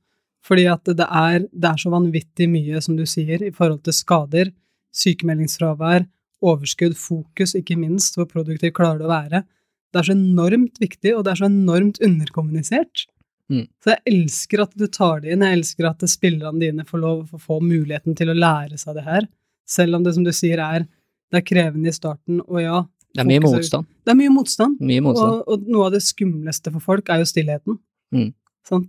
Fordi 0.48 0.68
at 0.72 0.88
det 0.88 1.08
er, 1.08 1.44
det 1.52 1.72
er 1.72 1.82
så 1.82 1.92
vanvittig 1.92 2.48
mye, 2.52 2.80
som 2.84 2.96
du 2.98 3.04
sier, 3.10 3.42
i 3.44 3.54
forhold 3.54 3.82
til 3.86 3.96
skader, 3.96 4.54
sykemeldingsfravær, 4.96 6.08
overskudd, 6.46 6.96
fokus, 7.00 7.56
ikke 7.58 7.78
minst, 7.80 8.18
hvor 8.18 8.30
produktiv 8.30 8.74
klarer 8.78 9.02
du 9.02 9.08
å 9.08 9.12
være. 9.12 9.44
Det 9.92 10.02
er 10.02 10.10
så 10.10 10.16
enormt 10.16 10.80
viktig, 10.82 11.14
og 11.16 11.26
det 11.26 11.34
er 11.34 11.42
så 11.42 11.50
enormt 11.50 12.00
underkommunisert. 12.06 13.08
Mm. 13.52 13.66
Så 13.82 13.94
jeg 13.94 14.04
elsker 14.12 14.64
at 14.66 14.76
du 14.76 14.86
tar 14.92 15.24
det 15.24 15.34
inn, 15.34 15.46
jeg 15.46 15.60
elsker 15.60 15.88
at 15.90 16.04
spillerne 16.12 16.62
dine 16.62 16.86
får 16.88 17.02
lov 17.04 17.34
å 17.34 17.42
få 17.42 17.60
muligheten 17.64 18.16
til 18.18 18.32
å 18.32 18.38
lære 18.38 18.80
seg 18.80 19.00
det 19.00 19.08
her, 19.08 19.28
selv 19.68 19.98
om 19.98 20.06
det, 20.06 20.14
som 20.16 20.24
du 20.24 20.34
sier, 20.36 20.62
er, 20.64 20.86
det 21.32 21.42
er 21.42 21.48
krevende 21.48 21.92
i 21.92 21.96
starten, 21.96 22.42
og 22.46 22.60
ja, 22.64 22.82
det 23.18 23.24
er 23.24 23.30
mye 23.32 23.42
motstand. 23.42 23.88
det 24.06 24.14
er 24.14 24.18
mye 24.20 24.34
motstand. 24.34 24.82
Mye 24.84 25.04
motstand. 25.04 25.40
Og, 25.42 25.48
og 25.54 25.70
noe 25.74 25.88
av 25.88 25.96
det 25.96 26.04
skumleste 26.06 26.74
for 26.76 26.84
folk 26.94 27.10
er 27.10 27.24
jo 27.24 27.30
stillheten. 27.30 27.80
Mm. 28.14 28.30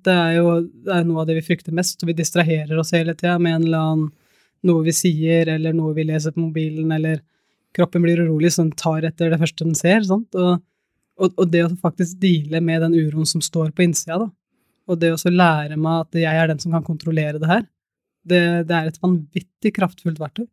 Det 0.04 0.12
er 0.12 0.32
jo 0.36 0.52
det 0.84 0.94
er 0.94 1.04
noe 1.06 1.22
av 1.22 1.28
det 1.28 1.38
vi 1.38 1.44
frykter 1.46 1.74
mest, 1.74 2.02
og 2.02 2.10
vi 2.10 2.16
distraherer 2.18 2.80
oss 2.80 2.92
hele 2.96 3.14
tida 3.16 3.36
med 3.40 3.56
en 3.56 3.68
eller 3.68 3.84
annen 3.92 4.08
noe 4.66 4.82
vi 4.84 4.94
sier, 4.94 5.48
eller 5.54 5.76
noe 5.76 5.94
vi 5.94 6.04
leser 6.08 6.34
på 6.34 6.42
mobilen, 6.42 6.90
eller 6.92 7.20
kroppen 7.76 8.02
blir 8.02 8.20
urolig, 8.24 8.50
så 8.52 8.64
den 8.64 8.74
tar 8.78 9.06
etter 9.06 9.30
det 9.30 9.38
første 9.40 9.64
den 9.64 9.78
ser. 9.78 10.02
Sant? 10.06 10.34
Og, 10.34 10.58
og, 11.18 11.32
og 11.38 11.52
det 11.52 11.62
å 11.64 11.70
faktisk 11.78 12.18
deale 12.22 12.60
med 12.64 12.82
den 12.84 12.96
uroen 12.98 13.28
som 13.28 13.44
står 13.44 13.70
på 13.70 13.86
innsida, 13.86 14.18
da, 14.24 14.28
og 14.88 15.00
det 15.02 15.12
å 15.14 15.20
så 15.20 15.30
lære 15.30 15.76
meg 15.78 16.06
at 16.06 16.20
jeg 16.24 16.42
er 16.42 16.50
den 16.50 16.60
som 16.62 16.74
kan 16.74 16.86
kontrollere 16.86 17.38
det 17.40 17.50
her, 17.50 17.64
det, 18.28 18.42
det 18.68 18.76
er 18.76 18.90
et 18.90 19.00
vanvittig 19.02 19.72
kraftfullt 19.76 20.20
verktøy. 20.20 20.48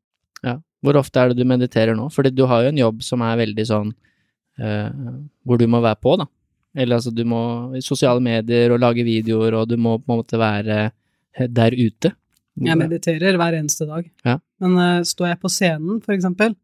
Ja. 0.45 0.59
Hvor 0.85 0.99
ofte 1.01 1.21
er 1.21 1.31
det 1.31 1.41
du 1.41 1.49
mediterer 1.49 1.97
nå? 1.97 2.07
Fordi 2.13 2.31
du 2.33 2.45
har 2.49 2.63
jo 2.63 2.71
en 2.73 2.81
jobb 2.81 3.03
som 3.05 3.23
er 3.25 3.39
veldig 3.41 3.65
sånn 3.67 3.91
uh, 4.61 4.89
hvor 5.45 5.61
du 5.61 5.65
må 5.71 5.81
være 5.83 6.01
på, 6.01 6.15
da. 6.21 6.27
Eller 6.75 6.99
altså, 6.99 7.13
du 7.15 7.23
må 7.27 7.41
i 7.77 7.81
sosiale 7.83 8.21
medier 8.23 8.73
og 8.75 8.81
lage 8.83 9.05
videoer, 9.07 9.55
og 9.55 9.69
du 9.71 9.77
må 9.79 9.95
på 10.01 10.11
en 10.11 10.19
måte 10.19 10.39
være 10.39 10.79
eh, 10.89 11.47
der 11.47 11.75
ute. 11.75 12.11
Jeg 12.65 12.79
mediterer 12.79 13.37
hver 13.39 13.55
eneste 13.57 13.87
dag. 13.87 14.07
Ja. 14.27 14.37
Men 14.63 14.77
uh, 14.79 15.03
står 15.07 15.33
jeg 15.33 15.41
på 15.43 15.51
scenen, 15.51 15.99
for 16.03 16.15
eksempel, 16.15 16.55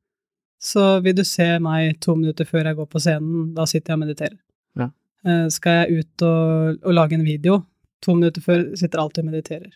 så 0.61 0.99
vil 1.03 1.15
du 1.17 1.23
se 1.27 1.47
meg 1.63 1.97
to 2.03 2.15
minutter 2.19 2.47
før 2.47 2.69
jeg 2.69 2.77
går 2.77 2.89
på 2.91 3.01
scenen. 3.01 3.51
Da 3.55 3.65
sitter 3.67 3.93
jeg 3.93 3.99
og 3.99 4.03
mediterer. 4.03 4.37
Ja. 4.79 4.91
Uh, 5.27 5.47
skal 5.51 5.81
jeg 5.81 6.03
ut 6.03 6.27
og, 6.27 6.83
og 6.83 6.95
lage 6.95 7.17
en 7.17 7.27
video, 7.27 7.61
to 8.03 8.15
minutter 8.17 8.43
før 8.43 8.67
sitter 8.75 8.99
jeg 8.99 9.03
alltid 9.05 9.23
og 9.23 9.31
mediterer. 9.31 9.73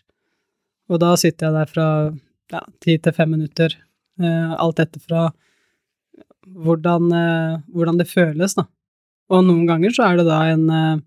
Og 0.92 1.02
da 1.02 1.16
sitter 1.18 1.48
jeg 1.48 1.56
der 1.56 1.72
fra 1.72 1.88
ja, 2.52 2.62
ti 2.84 2.96
til 3.02 3.16
fem 3.16 3.32
minutter, 3.34 3.74
alt 4.22 4.80
etter 4.80 5.02
fra 5.02 5.26
hvordan, 6.46 7.12
eh, 7.12 7.58
hvordan 7.74 7.98
det 7.98 8.08
føles, 8.08 8.54
da. 8.54 8.66
Og 9.30 9.44
noen 9.44 9.66
ganger 9.66 9.94
så 9.94 10.06
er 10.06 10.20
det 10.20 10.26
da 10.28 10.40
en 10.52 10.70
eh, 10.70 11.02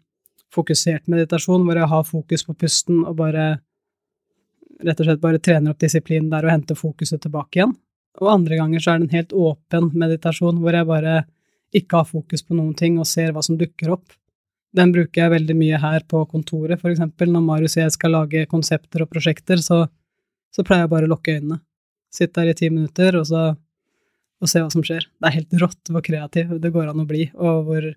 fokusert 0.53 1.07
meditasjon 1.07 1.63
hvor 1.65 1.77
jeg 1.77 1.91
har 1.91 2.07
fokus 2.07 2.45
på 2.45 2.55
pusten 2.57 3.03
og 3.05 3.15
bare 3.21 3.49
rett 4.83 4.99
og 4.99 5.07
slett 5.07 5.21
bare 5.21 5.41
trener 5.43 5.73
opp 5.73 5.79
disiplinen 5.79 6.29
der 6.31 6.47
og 6.47 6.53
henter 6.53 6.75
fokuset 6.79 7.21
tilbake 7.21 7.59
igjen. 7.59 7.75
Og 8.19 8.31
andre 8.31 8.59
ganger 8.59 8.83
så 8.83 8.93
er 8.93 8.99
det 8.99 9.07
en 9.07 9.17
helt 9.17 9.35
åpen 9.35 9.91
meditasjon 9.93 10.59
hvor 10.59 10.75
jeg 10.75 10.87
bare 10.87 11.21
ikke 11.75 12.01
har 12.01 12.09
fokus 12.09 12.43
på 12.43 12.57
noen 12.57 12.73
ting 12.75 12.97
og 12.99 13.07
ser 13.07 13.31
hva 13.35 13.43
som 13.45 13.59
dukker 13.59 13.93
opp. 13.93 14.15
Den 14.75 14.91
bruker 14.93 15.23
jeg 15.23 15.33
veldig 15.33 15.55
mye 15.57 15.79
her 15.81 16.03
på 16.09 16.23
kontoret, 16.29 16.81
for 16.81 16.91
eksempel. 16.91 17.29
Når 17.31 17.45
Marius 17.45 17.77
og 17.77 17.83
jeg 17.83 17.93
skal 17.95 18.13
lage 18.13 18.45
konsepter 18.49 19.03
og 19.05 19.09
prosjekter, 19.09 19.61
så, 19.61 19.83
så 20.53 20.65
pleier 20.65 20.85
jeg 20.85 20.91
bare 20.91 21.09
å 21.09 21.13
lukke 21.13 21.37
øynene. 21.37 21.59
Sitte 22.13 22.41
der 22.41 22.51
i 22.51 22.57
ti 22.57 22.69
minutter 22.73 23.15
og, 23.19 23.25
så, 23.29 23.41
og 24.41 24.49
se 24.49 24.61
hva 24.63 24.69
som 24.73 24.83
skjer. 24.85 25.05
Det 25.19 25.29
er 25.29 25.35
helt 25.39 25.57
rått 25.61 25.91
hvor 25.93 26.01
kreativ 26.05 26.55
det 26.61 26.71
går 26.73 26.89
an 26.91 27.03
å 27.03 27.07
bli, 27.09 27.27
og 27.37 27.67
hvor, 27.67 27.89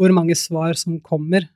hvor 0.00 0.14
mange 0.16 0.34
svar 0.38 0.74
som 0.80 0.98
kommer. 1.06 1.46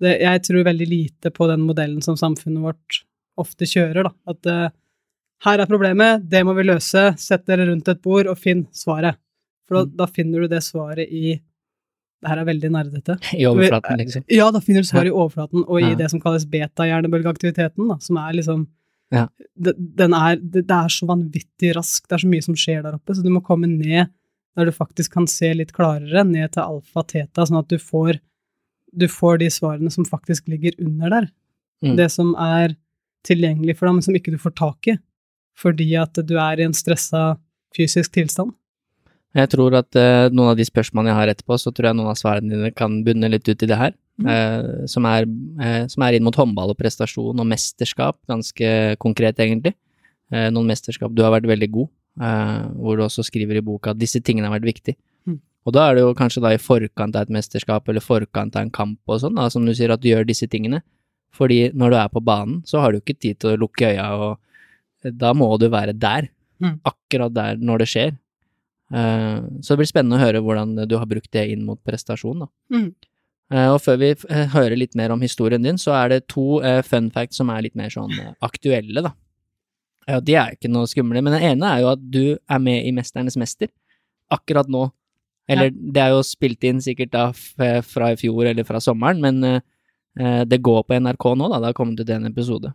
Det, 0.00 0.14
jeg 0.22 0.42
tror 0.46 0.64
veldig 0.64 0.88
lite 0.88 1.30
på 1.36 1.48
den 1.50 1.60
modellen 1.66 2.00
som 2.04 2.16
samfunnet 2.16 2.62
vårt 2.64 3.02
ofte 3.40 3.68
kjører, 3.68 4.08
da. 4.08 4.12
At 4.32 4.48
uh, 4.48 4.70
her 5.46 5.60
er 5.62 5.68
problemet, 5.68 6.24
det 6.28 6.40
må 6.44 6.52
vi 6.56 6.64
løse, 6.68 7.06
sett 7.20 7.46
dere 7.48 7.66
rundt 7.70 7.88
et 7.88 8.00
bord 8.04 8.28
og 8.28 8.36
finn 8.40 8.66
svaret. 8.76 9.16
For 9.68 9.78
da, 9.80 9.84
Mm. 9.86 9.96
da 10.00 10.06
finner 10.10 10.40
du 10.44 10.48
det 10.48 10.62
svaret 10.66 11.08
i 11.08 11.38
Det 12.20 12.28
her 12.28 12.36
er 12.42 12.44
veldig 12.44 12.68
nerdete. 12.74 13.14
I 13.32 13.46
overflaten, 13.48 13.96
liksom. 13.96 14.24
Ja, 14.28 14.50
da 14.52 14.60
finner 14.60 14.82
du 14.84 14.88
svaret 14.90 15.08
i 15.08 15.14
overflaten 15.16 15.62
og 15.64 15.78
i 15.80 15.86
Ja. 15.88 15.94
det 15.96 16.10
som 16.12 16.20
kalles 16.20 16.44
beta-hjernebølgeaktiviteten, 16.52 17.94
som 18.02 18.16
er 18.20 18.34
liksom 18.36 18.66
Ja. 19.10 19.26
det, 19.58 19.74
den 19.98 20.14
er, 20.14 20.36
det, 20.38 20.64
det 20.68 20.76
er 20.76 20.92
så 20.94 21.06
vanvittig 21.08 21.72
raskt, 21.74 22.06
det 22.06 22.16
er 22.16 22.22
så 22.22 22.30
mye 22.30 22.44
som 22.46 22.56
skjer 22.58 22.84
der 22.84 22.94
oppe, 22.94 23.16
så 23.16 23.24
du 23.24 23.30
må 23.34 23.42
komme 23.42 23.66
ned 23.70 24.12
der 24.58 24.66
du 24.66 24.74
faktisk 24.74 25.14
kan 25.14 25.26
se 25.30 25.52
litt 25.54 25.72
klarere, 25.74 26.24
ned 26.26 26.54
til 26.54 26.62
alfa-teta, 26.64 27.46
sånn 27.46 27.60
at 27.62 27.70
du 27.70 27.78
får, 27.78 28.18
du 28.92 29.06
får 29.10 29.40
de 29.42 29.50
svarene 29.52 29.90
som 29.94 30.06
faktisk 30.06 30.50
ligger 30.50 30.74
under 30.82 31.14
der. 31.14 31.28
Mm. 31.84 31.94
Det 31.98 32.08
som 32.12 32.32
er 32.34 32.74
tilgjengelig 33.26 33.78
for 33.78 33.88
deg, 33.88 33.98
men 33.98 34.06
som 34.06 34.16
ikke 34.18 34.34
du 34.34 34.40
får 34.42 34.56
tak 34.58 34.90
i, 34.90 34.96
fordi 35.58 35.92
at 36.00 36.18
du 36.26 36.34
er 36.40 36.60
i 36.60 36.66
en 36.66 36.76
stressa 36.76 37.34
fysisk 37.76 38.14
tilstand. 38.16 38.54
Jeg 39.38 39.52
tror 39.52 39.76
at 39.78 39.94
uh, 39.94 40.26
noen 40.34 40.52
av 40.52 40.58
de 40.58 40.66
spørsmålene 40.66 41.12
jeg 41.12 41.20
har 41.20 41.32
etterpå, 41.32 41.58
så 41.62 41.70
tror 41.70 41.90
jeg 41.90 41.98
noen 42.00 42.10
av 42.10 42.18
svarene 42.18 42.50
dine 42.50 42.72
kan 42.74 43.00
bunne 43.06 43.30
litt 43.30 43.46
ut 43.46 43.62
i 43.62 43.68
det 43.70 43.78
her. 43.78 43.94
Mm. 44.20 44.28
Eh, 44.28 44.86
som, 44.90 45.06
er, 45.08 45.26
eh, 45.64 45.84
som 45.88 46.04
er 46.04 46.16
inn 46.16 46.26
mot 46.26 46.36
håndball 46.36 46.74
og 46.74 46.78
prestasjon 46.78 47.40
og 47.40 47.48
mesterskap, 47.48 48.18
ganske 48.28 48.72
konkret 49.00 49.40
egentlig. 49.40 49.74
Eh, 50.30 50.50
noen 50.52 50.68
mesterskap 50.68 51.14
du 51.16 51.22
har 51.24 51.32
vært 51.34 51.48
veldig 51.48 51.70
god, 51.72 51.90
eh, 52.20 52.66
hvor 52.76 52.98
du 52.98 53.04
også 53.06 53.24
skriver 53.26 53.60
i 53.60 53.64
boka 53.64 53.94
at 53.94 54.00
disse 54.00 54.20
tingene 54.20 54.50
har 54.50 54.58
vært 54.58 54.68
viktige. 54.68 54.98
Mm. 55.26 55.40
Og 55.66 55.76
da 55.76 55.88
er 55.88 55.96
det 55.96 56.04
jo 56.04 56.16
kanskje 56.18 56.44
da 56.44 56.52
i 56.54 56.60
forkant 56.60 57.16
av 57.16 57.26
et 57.26 57.34
mesterskap 57.40 57.88
eller 57.88 58.04
forkant 58.04 58.56
av 58.56 58.66
en 58.66 58.74
kamp 58.74 59.00
og 59.08 59.22
sånn, 59.24 59.40
da, 59.40 59.48
som 59.52 59.64
du 59.66 59.74
sier, 59.74 59.92
at 59.92 60.02
du 60.04 60.10
gjør 60.12 60.28
disse 60.28 60.48
tingene. 60.50 60.82
Fordi 61.36 61.70
når 61.72 61.94
du 61.94 62.00
er 62.02 62.08
på 62.12 62.24
banen, 62.24 62.60
så 62.66 62.82
har 62.82 62.92
du 62.92 63.00
ikke 63.00 63.18
tid 63.18 63.40
til 63.40 63.54
å 63.54 63.60
lukke 63.64 63.94
øya, 63.94 64.08
og 64.18 65.12
da 65.16 65.30
må 65.32 65.48
du 65.62 65.70
være 65.70 65.94
der. 65.96 66.28
Mm. 66.60 66.80
Akkurat 66.84 67.32
der 67.32 67.60
når 67.62 67.80
det 67.80 67.86
skjer. 67.88 68.10
Så 68.90 69.70
det 69.70 69.78
blir 69.78 69.88
spennende 69.88 70.18
å 70.18 70.20
høre 70.20 70.40
hvordan 70.42 70.74
du 70.90 70.96
har 70.98 71.06
brukt 71.08 71.30
det 71.32 71.46
inn 71.52 71.62
mot 71.64 71.78
prestasjon, 71.86 72.42
da. 72.42 72.48
Eh, 73.50 73.66
og 73.66 73.80
før 73.82 73.98
vi 73.98 74.12
eh, 74.14 74.46
hører 74.52 74.78
litt 74.78 74.94
mer 74.98 75.10
om 75.14 75.22
historien 75.24 75.64
din, 75.64 75.78
så 75.80 75.94
er 75.98 76.12
det 76.12 76.20
to 76.30 76.60
eh, 76.62 76.80
fun 76.86 77.10
facts 77.14 77.40
som 77.40 77.50
er 77.50 77.64
litt 77.66 77.76
mer 77.78 77.90
sånn 77.92 78.12
aktuelle, 78.46 79.02
da. 79.08 79.14
Ja, 80.08 80.20
de 80.22 80.36
er 80.38 80.54
ikke 80.54 80.70
noe 80.70 80.88
skumle, 80.90 81.22
men 81.22 81.34
den 81.34 81.44
ene 81.52 81.74
er 81.74 81.82
jo 81.82 81.90
at 81.92 82.02
du 82.02 82.24
er 82.34 82.62
med 82.62 82.86
i 82.86 82.94
Mesternes 82.94 83.36
mester 83.38 83.70
akkurat 84.32 84.70
nå. 84.70 84.86
Eller 85.50 85.72
det 85.74 86.02
er 86.02 86.14
jo 86.14 86.22
spilt 86.26 86.62
inn 86.66 86.78
sikkert 86.82 87.10
da 87.10 87.24
fra 87.34 88.12
i 88.14 88.18
fjor 88.18 88.46
eller 88.46 88.66
fra 88.66 88.78
sommeren, 88.82 89.18
men 89.18 89.42
det 90.46 90.58
går 90.62 90.84
på 90.86 90.98
NRK 91.02 91.26
nå, 91.34 91.48
da. 91.50 91.58
Det 91.58 91.70
har 91.72 91.76
kommet 91.78 92.02
ut 92.02 92.12
en 92.14 92.28
episode. 92.30 92.70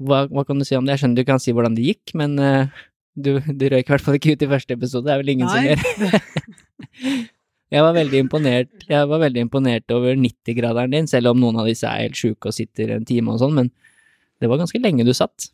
Hva, 0.00 0.22
hva 0.32 0.44
kan 0.48 0.60
du 0.60 0.64
si 0.64 0.76
om 0.76 0.84
det? 0.84 0.96
Jeg 0.96 1.04
skjønner 1.04 1.20
du 1.20 1.28
kan 1.28 1.42
si 1.44 1.52
hvordan 1.56 1.76
det 1.76 1.84
gikk, 1.84 2.14
men 2.16 2.36
du, 2.40 3.36
du 3.44 3.66
røyk 3.68 3.84
i 3.84 3.94
hvert 3.94 4.04
fall 4.04 4.16
ikke 4.16 4.36
ut 4.36 4.44
i 4.44 4.50
første 4.56 4.76
episode. 4.76 5.04
Det 5.08 5.14
er 5.14 5.20
vel 5.20 5.34
ingen 5.36 5.52
som 5.52 5.60
Nei, 5.60 5.76
gjør. 5.76 7.28
Jeg 7.74 7.82
var 7.82 7.96
veldig 7.96 8.20
imponert 8.22 8.86
Jeg 8.86 9.08
var 9.10 9.20
veldig 9.24 9.42
imponert 9.48 9.94
over 9.94 10.14
90-graderen 10.14 10.94
din, 10.94 11.10
selv 11.10 11.32
om 11.32 11.42
noen 11.42 11.58
av 11.58 11.68
disse 11.70 11.88
er 11.88 12.06
helt 12.06 12.18
sjuke 12.18 12.50
og 12.50 12.56
sitter 12.56 12.94
en 12.94 13.06
time 13.08 13.34
og 13.34 13.42
sånn, 13.42 13.58
men 13.58 13.70
det 14.42 14.50
var 14.50 14.60
ganske 14.60 14.80
lenge 14.82 15.06
du 15.06 15.12
satt. 15.16 15.48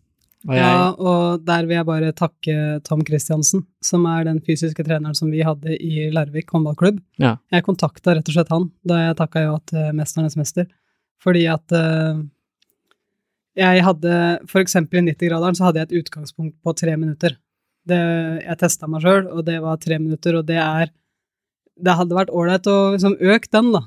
Og 0.49 0.55
jeg, 0.57 0.65
Ja, 0.65 0.91
og 0.97 1.45
der 1.45 1.67
vil 1.69 1.77
jeg 1.77 1.89
bare 1.89 2.13
takke 2.17 2.55
Tom 2.87 3.03
Christiansen, 3.05 3.67
som 3.85 4.07
er 4.09 4.25
den 4.29 4.41
fysiske 4.45 4.85
treneren 4.87 5.17
som 5.17 5.31
vi 5.33 5.43
hadde 5.45 5.77
i 5.77 6.09
Larvik 6.15 6.53
håndballklubb. 6.55 7.01
Ja. 7.21 7.35
Jeg 7.53 7.67
kontakta 7.67 8.17
rett 8.17 8.29
og 8.29 8.37
slett 8.37 8.53
han 8.53 8.71
da 8.89 9.03
jeg 9.03 9.19
takka 9.21 9.45
ja 9.45 9.57
til 9.69 9.91
Mesternes 9.99 10.39
mester, 10.41 10.69
fordi 11.21 11.45
at 11.53 11.77
uh, 11.77 12.23
jeg 13.59 13.83
hadde 13.85 14.15
For 14.49 14.63
eksempel 14.63 15.03
i 15.03 15.11
90-graderen 15.11 15.59
så 15.59 15.69
hadde 15.69 15.83
jeg 15.83 15.91
et 15.91 15.99
utgangspunkt 16.05 16.57
på 16.65 16.75
tre 16.79 16.97
minutter. 16.97 17.37
Det, 17.85 18.01
jeg 18.41 18.61
testa 18.61 18.89
meg 18.89 19.05
sjøl, 19.05 19.27
og 19.29 19.45
det 19.45 19.59
var 19.61 19.81
tre 19.83 19.99
minutter, 20.01 20.39
og 20.41 20.49
det 20.49 20.57
er 20.63 20.89
Det 21.81 21.97
hadde 21.99 22.17
vært 22.17 22.33
ålreit 22.35 22.67
å 22.71 22.79
liksom 22.95 23.17
øke 23.19 23.51
den, 23.53 23.71
da. 23.77 23.85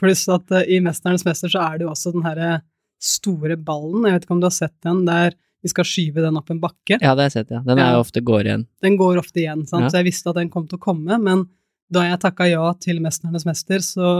Pluss 0.00 0.24
at 0.32 0.50
uh, 0.50 0.62
i 0.66 0.80
Mesternes 0.82 1.26
mester 1.26 1.52
så 1.52 1.62
er 1.62 1.78
det 1.78 1.86
jo 1.86 1.92
også 1.92 2.14
den 2.14 2.24
herre 2.26 2.58
store 3.04 3.56
ballen, 3.60 4.06
jeg 4.06 4.16
vet 4.16 4.26
ikke 4.26 4.36
om 4.36 4.40
du 4.42 4.48
har 4.48 4.54
sett 4.56 4.74
den, 4.86 5.02
der 5.08 5.34
vi 5.64 5.70
skal 5.72 5.86
skyve 5.88 6.20
den 6.20 6.36
opp 6.36 6.50
en 6.52 6.60
bakke. 6.60 6.98
ja, 6.98 7.12
det 7.16 7.22
har 7.22 7.28
jeg 7.30 7.36
sett, 7.38 7.52
ja. 7.54 7.62
Den 7.64 7.80
er 7.80 7.94
jo 7.94 8.02
ofte 8.04 8.20
går 8.24 8.48
igjen. 8.48 8.66
Den 8.84 8.98
går 9.00 9.20
ofte 9.22 9.40
igjen, 9.40 9.62
sant? 9.68 9.86
Ja. 9.86 9.92
så 9.92 10.02
jeg 10.02 10.10
visste 10.10 10.32
at 10.32 10.36
den 10.36 10.50
kom 10.52 10.66
til 10.68 10.76
å 10.76 10.84
komme, 10.84 11.16
men 11.20 11.46
da 11.92 12.04
jeg 12.04 12.20
takka 12.20 12.48
ja 12.50 12.66
til 12.80 13.00
Mesternes 13.04 13.46
mester, 13.48 13.80
så 13.84 14.10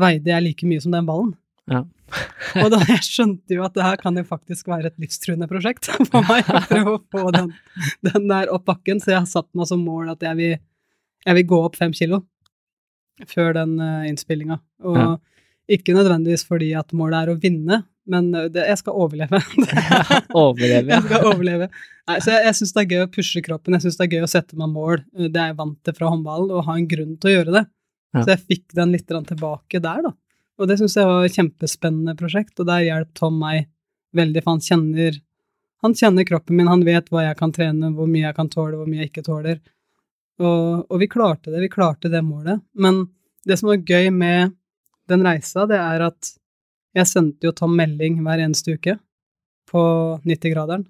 veide 0.00 0.32
jeg 0.32 0.44
like 0.46 0.68
mye 0.68 0.80
som 0.80 0.94
den 0.94 1.08
ballen. 1.08 1.34
Ja. 1.70 1.84
og 2.62 2.72
da 2.72 2.80
jeg 2.88 3.04
skjønte 3.06 3.54
jo 3.54 3.62
at 3.64 3.76
det 3.76 3.84
her 3.84 4.00
kan 4.00 4.16
jo 4.18 4.24
faktisk 4.26 4.66
være 4.72 4.90
et 4.90 4.96
livstruende 5.00 5.46
prosjekt 5.48 5.92
for 6.10 6.24
meg 6.26 6.48
å 6.48 6.64
prøve 6.66 6.96
å 6.96 7.02
få 7.12 7.28
den, 7.36 7.52
den 8.08 8.28
der 8.32 8.52
opp 8.52 8.64
bakken, 8.68 9.00
så 9.00 9.14
jeg 9.14 9.20
har 9.20 9.30
satt 9.30 9.50
meg 9.56 9.68
som 9.70 9.84
mål 9.84 10.14
at 10.16 10.24
jeg 10.24 10.40
vil, 10.40 10.56
jeg 11.28 11.38
vil 11.38 11.48
gå 11.52 11.60
opp 11.68 11.78
fem 11.80 11.92
kilo 11.96 12.24
før 13.30 13.54
den 13.58 13.76
uh, 13.80 14.02
innspillinga. 14.08 14.58
Og 14.86 14.98
Ja. 14.98 15.08
ikke 15.78 15.94
nødvendigvis 15.96 16.44
fordi 16.48 16.72
at 16.78 16.92
målet 16.96 17.22
er 17.22 17.32
å 17.32 17.38
vinne, 17.40 17.82
men 18.10 18.32
eh, 18.34 18.48
det, 18.50 18.64
jeg 18.66 18.80
skal 18.80 18.96
overleve. 18.98 19.38
Overleve. 20.34 20.90
Jeg 20.90 21.04
skal 21.06 21.26
overleve. 21.30 21.68
Nei, 22.10 22.16
så 22.18 22.32
jeg, 22.34 22.44
jeg 22.48 22.56
syns 22.58 22.72
det 22.74 22.82
er 22.82 22.88
gøy 22.90 23.04
å 23.04 23.10
pushe 23.14 23.42
kroppen, 23.46 23.76
jeg 23.76 23.84
syns 23.84 23.98
det 24.00 24.08
er 24.08 24.16
gøy 24.16 24.26
å 24.26 24.30
sette 24.32 24.58
meg 24.58 24.72
mål. 24.74 25.04
Det 25.14 25.38
er 25.38 25.52
jeg 25.52 25.58
vant 25.60 25.78
til 25.86 25.94
fra 25.94 26.10
håndballen, 26.10 26.50
og 26.50 26.66
ha 26.66 26.74
en 26.80 26.88
grunn 26.90 27.14
til 27.22 27.30
å 27.30 27.34
gjøre 27.36 27.54
det. 27.60 27.64
Ja. 28.12 28.24
Så 28.24 28.34
jeg 28.34 28.42
fikk 28.50 28.74
den 28.76 28.92
litt 28.96 29.06
tilbake 29.06 29.80
der, 29.80 30.02
da. 30.08 30.12
Og 30.60 30.68
det 30.68 30.80
syns 30.80 30.98
jeg 30.98 31.08
var 31.08 31.24
et 31.28 31.36
kjempespennende 31.38 32.16
prosjekt, 32.18 32.58
og 32.58 32.66
der 32.68 32.82
hjalp 32.88 33.12
Tom 33.18 33.38
meg 33.40 33.68
veldig, 34.18 34.42
for 34.42 34.56
han 34.56 34.66
kjenner 34.66 35.22
han 35.82 35.96
kjenner 35.98 36.22
kroppen 36.22 36.54
min, 36.56 36.68
han 36.70 36.84
vet 36.86 37.08
hva 37.10 37.24
jeg 37.24 37.36
kan 37.40 37.50
trene, 37.54 37.88
hvor 37.96 38.06
mye 38.06 38.28
jeg 38.28 38.36
kan 38.36 38.50
tåle, 38.50 38.76
hvor 38.78 38.86
mye 38.86 39.02
jeg 39.02 39.10
ikke 39.10 39.24
tåler. 39.26 39.58
Og, 40.42 40.86
og 40.90 40.98
vi 41.02 41.08
klarte 41.10 41.52
det, 41.52 41.60
vi 41.62 41.70
klarte 41.72 42.10
det 42.12 42.22
målet. 42.26 42.62
Men 42.74 43.04
det 43.46 43.58
som 43.60 43.70
var 43.70 43.82
gøy 43.86 44.10
med 44.14 44.54
den 45.10 45.24
reisa, 45.26 45.64
det 45.70 45.78
er 45.78 46.04
at 46.08 46.32
jeg 46.96 47.08
sendte 47.08 47.48
jo 47.48 47.54
Tom 47.56 47.72
melding 47.78 48.18
hver 48.24 48.42
eneste 48.44 48.74
uke 48.76 48.96
på 49.70 49.82
90-graderen. 50.28 50.84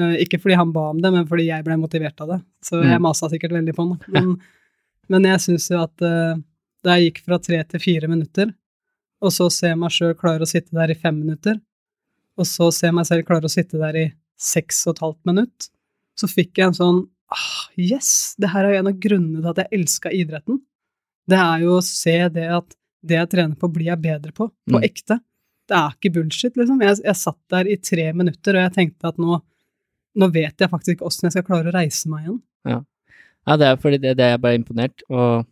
Eh, 0.00 0.16
ikke 0.24 0.40
fordi 0.42 0.56
han 0.58 0.72
ba 0.74 0.88
om 0.92 1.00
det, 1.02 1.12
men 1.14 1.26
fordi 1.28 1.46
jeg 1.48 1.64
ble 1.66 1.76
motivert 1.80 2.20
av 2.24 2.34
det. 2.34 2.40
Så 2.64 2.80
jeg 2.82 2.98
Mm. 2.98 3.04
masa 3.06 3.28
sikkert 3.32 3.54
veldig 3.56 3.74
på 3.76 3.86
han. 3.86 4.00
Men, 4.12 4.32
men 5.08 5.28
jeg 5.30 5.40
syns 5.44 5.68
jo 5.70 5.82
at 5.84 6.02
eh, 6.02 6.40
da 6.84 6.96
jeg 6.96 7.10
gikk 7.12 7.22
fra 7.26 7.38
tre 7.42 7.62
til 7.64 7.80
fire 7.80 8.08
minutter, 8.10 8.52
og 9.22 9.32
så 9.32 9.48
ser 9.50 9.72
jeg 9.72 9.78
meg 9.80 9.94
sjøl 9.94 10.14
klare 10.18 10.44
å 10.44 10.50
sitte 10.50 10.74
der 10.76 10.90
i 10.92 10.98
fem 10.98 11.16
minutter, 11.22 11.60
og 12.36 12.44
så 12.46 12.68
ser 12.74 12.90
jeg 12.90 12.94
meg 12.98 13.06
selv 13.08 13.24
klare 13.28 13.48
å 13.48 13.52
sitte 13.52 13.78
der 13.80 13.96
i 13.96 14.06
seks 14.36 14.82
og 14.86 14.96
et 14.96 15.04
halvt 15.06 15.22
minutt, 15.30 15.70
så 16.20 16.28
fikk 16.28 16.58
jeg 16.60 16.66
en 16.68 16.76
sånn 16.76 16.98
ah, 17.32 17.68
yes! 17.80 18.34
Det 18.38 18.50
her 18.52 18.64
er 18.64 18.74
jo 18.76 18.80
en 18.82 18.90
av 18.92 18.98
grunnene 19.02 19.42
til 19.42 19.50
at 19.52 19.62
jeg 19.64 19.80
elska 19.80 20.12
idretten. 20.14 20.60
Det 21.26 21.38
er 21.42 21.64
jo 21.64 21.78
å 21.78 21.84
se 21.84 22.16
det 22.34 22.46
at 22.54 22.76
det 23.06 23.16
jeg 23.20 23.30
trener 23.34 23.56
på, 23.58 23.70
blir 23.72 23.90
jeg 23.92 24.02
bedre 24.02 24.32
på. 24.34 24.48
På 24.70 24.78
Mm. 24.80 24.84
ekte. 24.86 25.20
Det 25.66 25.74
er 25.76 25.94
ikke 25.96 26.12
bullshit, 26.14 26.54
liksom. 26.56 26.80
Jeg, 26.82 26.98
jeg 27.04 27.16
satt 27.18 27.38
der 27.50 27.66
i 27.66 27.76
tre 27.82 28.12
minutter, 28.14 28.54
og 28.54 28.62
jeg 28.66 28.74
tenkte 28.76 29.08
at 29.10 29.18
nå, 29.18 29.40
nå 30.16 30.28
vet 30.34 30.62
jeg 30.62 30.70
faktisk 30.70 30.96
ikke 30.96 31.06
åssen 31.08 31.26
jeg 31.26 31.32
skal 31.36 31.46
klare 31.48 31.70
å 31.72 31.74
reise 31.74 32.08
meg 32.10 32.24
igjen. 32.26 32.40
Ja, 33.46 33.56
det 33.58 33.66
er 33.66 33.76
fordi 33.78 33.98
det, 34.02 34.16
det 34.18 34.24
er 34.32 34.38
bare 34.42 34.58
imponert, 34.58 35.02
og 35.10 35.44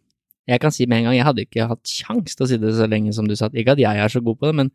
jeg 0.51 0.61
kan 0.61 0.73
si 0.75 0.87
med 0.87 0.99
en 0.99 1.05
gang, 1.09 1.15
jeg 1.19 1.27
hadde 1.29 1.45
ikke 1.47 1.67
hatt 1.71 1.85
kjangs 1.91 2.35
til 2.37 2.45
å 2.45 2.49
si 2.51 2.57
det 2.59 2.73
så 2.75 2.87
lenge 2.91 3.13
som 3.15 3.27
du 3.27 3.35
satt. 3.39 3.55
Ikke 3.55 3.75
at 3.77 3.83
jeg 3.83 3.99
er 4.03 4.11
så 4.11 4.23
god 4.23 4.39
på 4.41 4.49
det, 4.51 4.55
men, 4.59 4.71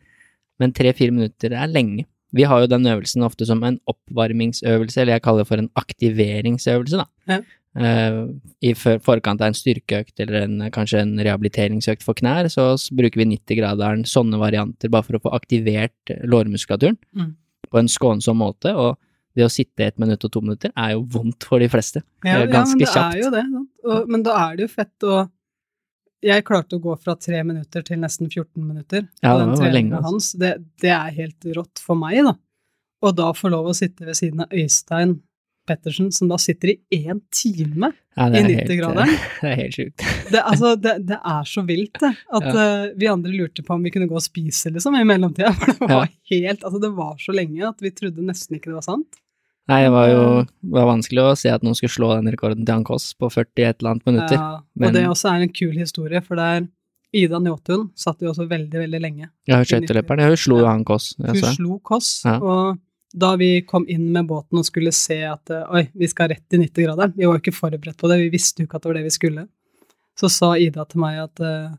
men 0.59 0.71
tre-fire 0.75 1.11
minutter 1.15 1.51
er 1.55 1.67
lenge. 1.71 2.05
Vi 2.35 2.43
har 2.45 2.61
jo 2.61 2.67
den 2.69 2.85
øvelsen 2.85 3.23
ofte 3.25 3.45
som 3.49 3.63
en 3.65 3.79
oppvarmingsøvelse, 3.89 4.99
eller 5.01 5.15
jeg 5.17 5.23
kaller 5.25 5.43
det 5.45 5.49
for 5.49 5.57
en 5.63 5.71
aktiveringsøvelse, 5.79 6.99
da. 7.01 7.07
Ja. 7.31 7.39
Uh, 7.79 8.31
I 8.65 8.73
for, 8.73 8.97
forkant 9.05 9.41
av 9.41 9.51
en 9.51 9.55
styrkeøkt 9.57 10.19
eller 10.23 10.41
en, 10.43 10.55
kanskje 10.73 11.03
en 11.03 11.11
rehabiliteringsøkt 11.21 12.01
for 12.03 12.17
knær, 12.17 12.49
så 12.51 12.71
bruker 12.97 13.21
vi 13.21 13.27
90-graderen, 13.37 14.01
sånne 14.09 14.39
varianter, 14.41 14.89
bare 14.91 15.05
for 15.05 15.19
å 15.19 15.21
få 15.27 15.33
aktivert 15.37 16.13
lårmuskulaturen 16.25 16.97
Mm. 17.15 17.35
på 17.69 17.79
en 17.79 17.87
skånsom 17.87 18.37
måte, 18.41 18.73
og 18.73 18.97
det 19.37 19.45
å 19.45 19.51
sitte 19.53 19.85
ett 19.85 19.99
minutt 20.01 20.23
og 20.25 20.31
to 20.33 20.41
minutter 20.41 20.71
er 20.75 20.95
jo 20.97 21.03
vondt 21.13 21.45
for 21.45 21.59
de 21.61 21.69
fleste. 21.69 22.01
Ja, 22.25 22.41
ganske 22.49 22.51
ja, 22.51 22.65
men 22.73 22.79
det 22.79 22.89
kjapt. 22.89 23.15
er 23.15 23.21
jo 23.21 23.29
det. 23.31 23.43
Og, 23.85 24.09
men 24.09 24.23
da 24.25 24.37
er 24.49 24.57
det 24.57 24.65
jo 24.65 24.73
fett 24.73 25.05
å 25.05 25.19
Jeg 26.25 26.43
klarte 26.47 26.75
å 26.75 26.81
gå 26.83 26.95
fra 26.99 27.13
tre 27.15 27.39
minutter 27.47 27.83
til 27.87 27.99
nesten 28.01 28.27
14 28.27 28.59
minutter 28.65 29.05
Ja, 29.23 29.33
på 29.33 29.39
det 29.39 29.45
den 29.45 29.55
treninga 29.61 29.97
altså. 30.01 30.09
hans. 30.11 30.31
Det, 30.41 30.51
det 30.83 30.91
er 30.91 31.13
helt 31.15 31.49
rått 31.55 31.79
for 31.79 31.95
meg, 31.99 32.19
da. 32.27 32.33
Og 33.07 33.15
da 33.15 33.29
få 33.37 33.47
lov 33.53 33.69
å 33.71 33.75
sitte 33.77 34.03
ved 34.09 34.17
siden 34.19 34.43
av 34.43 34.51
Øystein 34.51 35.21
Pettersen, 35.69 36.09
som 36.11 36.27
da 36.31 36.35
sitter 36.41 36.71
i 36.73 36.77
én 37.05 37.19
time 37.31 37.91
Ja, 38.17 38.25
i 38.25 38.31
det 38.33 38.39
er 38.41 38.47
helt- 38.49 38.71
90-graderen. 38.71 39.11
Det 39.43 39.49
er 39.51 39.55
helt 39.61 39.75
sjukt. 39.77 40.05
Det, 40.33 40.41
altså, 40.41 40.73
det, 40.81 40.95
det 41.07 41.19
er 41.31 41.43
så 41.47 41.63
vilt, 41.67 41.99
det. 42.01 42.09
At 42.35 42.47
Ja. 42.49 42.65
uh, 42.89 42.97
vi 42.99 43.07
andre 43.07 43.31
lurte 43.37 43.63
på 43.63 43.75
om 43.77 43.83
vi 43.85 43.91
kunne 43.93 44.09
gå 44.09 44.17
og 44.17 44.25
spise, 44.25 44.73
liksom, 44.75 44.97
i 44.99 45.05
mellomtida. 45.07 45.53
For 45.55 45.85
det 45.87 45.95
var 46.01 46.09
helt 46.33 46.63
Altså, 46.65 46.81
det 46.83 46.91
var 46.97 47.15
så 47.21 47.35
lenge 47.37 47.63
at 47.69 47.79
vi 47.85 47.91
trodde 47.95 48.25
nesten 48.27 48.57
ikke 48.57 48.73
det 48.73 48.79
var 48.81 48.87
sant. 48.89 49.21
Nei, 49.69 49.83
det 49.85 49.91
var 49.93 50.07
jo 50.09 50.23
det 50.43 50.73
var 50.73 50.87
vanskelig 50.89 51.23
å 51.23 51.37
se 51.37 51.51
at 51.53 51.61
noen 51.65 51.77
skulle 51.77 51.93
slå 51.93 52.09
den 52.17 52.31
rekorden 52.33 52.65
til 52.65 52.73
han 52.73 52.83
Kåss 52.87 53.11
på 53.19 53.29
40 53.29 53.67
et 53.67 53.79
eller 53.79 53.91
annet 53.95 54.05
minutter. 54.09 54.35
Ja, 54.39 54.49
og 54.57 54.81
men- 54.81 54.93
det 54.97 55.05
også 55.07 55.29
er 55.31 55.45
en 55.45 55.53
kul 55.53 55.77
historie, 55.77 56.21
for 56.25 56.35
der 56.41 56.67
Ida 57.13 57.39
Njåtun 57.39 57.89
satt 57.97 58.19
jo 58.21 58.29
også 58.31 58.47
veldig, 58.49 58.73
veldig 58.83 59.01
lenge. 59.01 59.29
Ja, 59.49 59.61
skøyteløperen, 59.65 60.27
hun 60.27 60.37
slo 60.37 60.59
jo 60.59 60.65
han 60.69 60.83
Kåss. 60.85 61.15
Hun 61.17 61.35
slo 61.55 61.79
Kåss, 61.79 62.25
Ja. 62.25 62.37
og 62.39 62.79
da 63.17 63.35
vi 63.35 63.61
kom 63.61 63.85
inn 63.89 64.11
med 64.13 64.27
båten 64.27 64.59
og 64.59 64.65
skulle 64.65 64.91
se 64.93 65.23
at 65.23 65.49
eh, 65.49 65.63
oi, 65.73 65.89
vi 65.95 66.07
skal 66.07 66.29
rett 66.29 66.45
i 66.53 66.57
90-graderen, 66.57 67.15
vi 67.15 67.25
var 67.25 67.39
jo 67.39 67.41
ikke 67.41 67.55
forberedt 67.57 67.97
på 67.97 68.07
det, 68.09 68.19
vi 68.19 68.29
visste 68.37 68.61
jo 68.61 68.67
ikke 68.67 68.75
at 68.75 68.83
det 68.83 68.89
var 68.91 68.99
det 68.99 69.03
vi 69.07 69.15
skulle, 69.17 69.47
så 70.19 70.29
sa 70.29 70.53
Ida 70.57 70.85
til 70.85 70.99
meg 71.01 71.17
at 71.23 71.39
eh, 71.41 71.71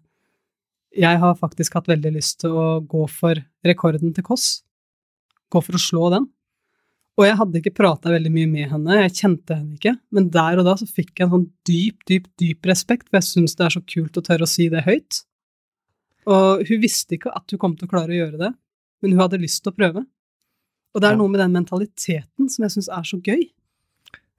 jeg 0.98 1.18
har 1.22 1.34
faktisk 1.38 1.74
hatt 1.74 1.86
veldig 1.86 2.12
lyst 2.16 2.40
til 2.40 2.50
å 2.50 2.80
gå 2.86 3.08
for 3.08 3.34
rekorden 3.64 4.12
til 4.14 4.24
Kåss. 4.24 4.62
Gå 5.52 5.62
for 5.62 5.72
å 5.78 5.82
slå 5.82 6.10
den. 6.10 6.26
Og 7.20 7.26
jeg 7.26 7.36
hadde 7.36 7.60
ikke 7.60 7.74
prata 7.76 8.12
veldig 8.14 8.30
mye 8.32 8.48
med 8.48 8.70
henne, 8.70 8.94
jeg 9.02 9.12
kjente 9.18 9.56
henne 9.58 9.74
ikke, 9.76 9.92
men 10.16 10.30
der 10.32 10.62
og 10.62 10.64
da 10.64 10.72
så 10.80 10.86
fikk 10.88 11.20
jeg 11.20 11.26
en 11.26 11.34
sånn 11.34 11.48
dyp, 11.68 11.98
dyp, 12.08 12.30
dyp 12.40 12.68
respekt, 12.70 13.10
for 13.10 13.18
jeg 13.20 13.26
syns 13.28 13.58
det 13.58 13.66
er 13.66 13.74
så 13.74 13.82
kult 13.84 14.16
å 14.16 14.22
tørre 14.24 14.46
å 14.46 14.48
si 14.48 14.70
det 14.72 14.86
høyt. 14.86 15.18
Og 16.30 16.64
hun 16.64 16.80
visste 16.80 17.18
ikke 17.18 17.32
at 17.36 17.52
hun 17.52 17.60
kom 17.60 17.74
til 17.76 17.88
å 17.88 17.92
klare 17.92 18.14
å 18.14 18.20
gjøre 18.22 18.40
det, 18.40 18.50
men 19.04 19.12
hun 19.12 19.20
hadde 19.20 19.40
lyst 19.42 19.60
til 19.64 19.72
å 19.74 19.76
prøve. 19.76 20.04
Og 20.94 21.02
det 21.02 21.10
er 21.10 21.18
noe 21.20 21.30
med 21.30 21.42
den 21.42 21.52
mentaliteten 21.54 22.48
som 22.50 22.64
jeg 22.64 22.74
syns 22.78 22.88
er 22.96 23.04
så 23.06 23.20
gøy. 23.20 23.44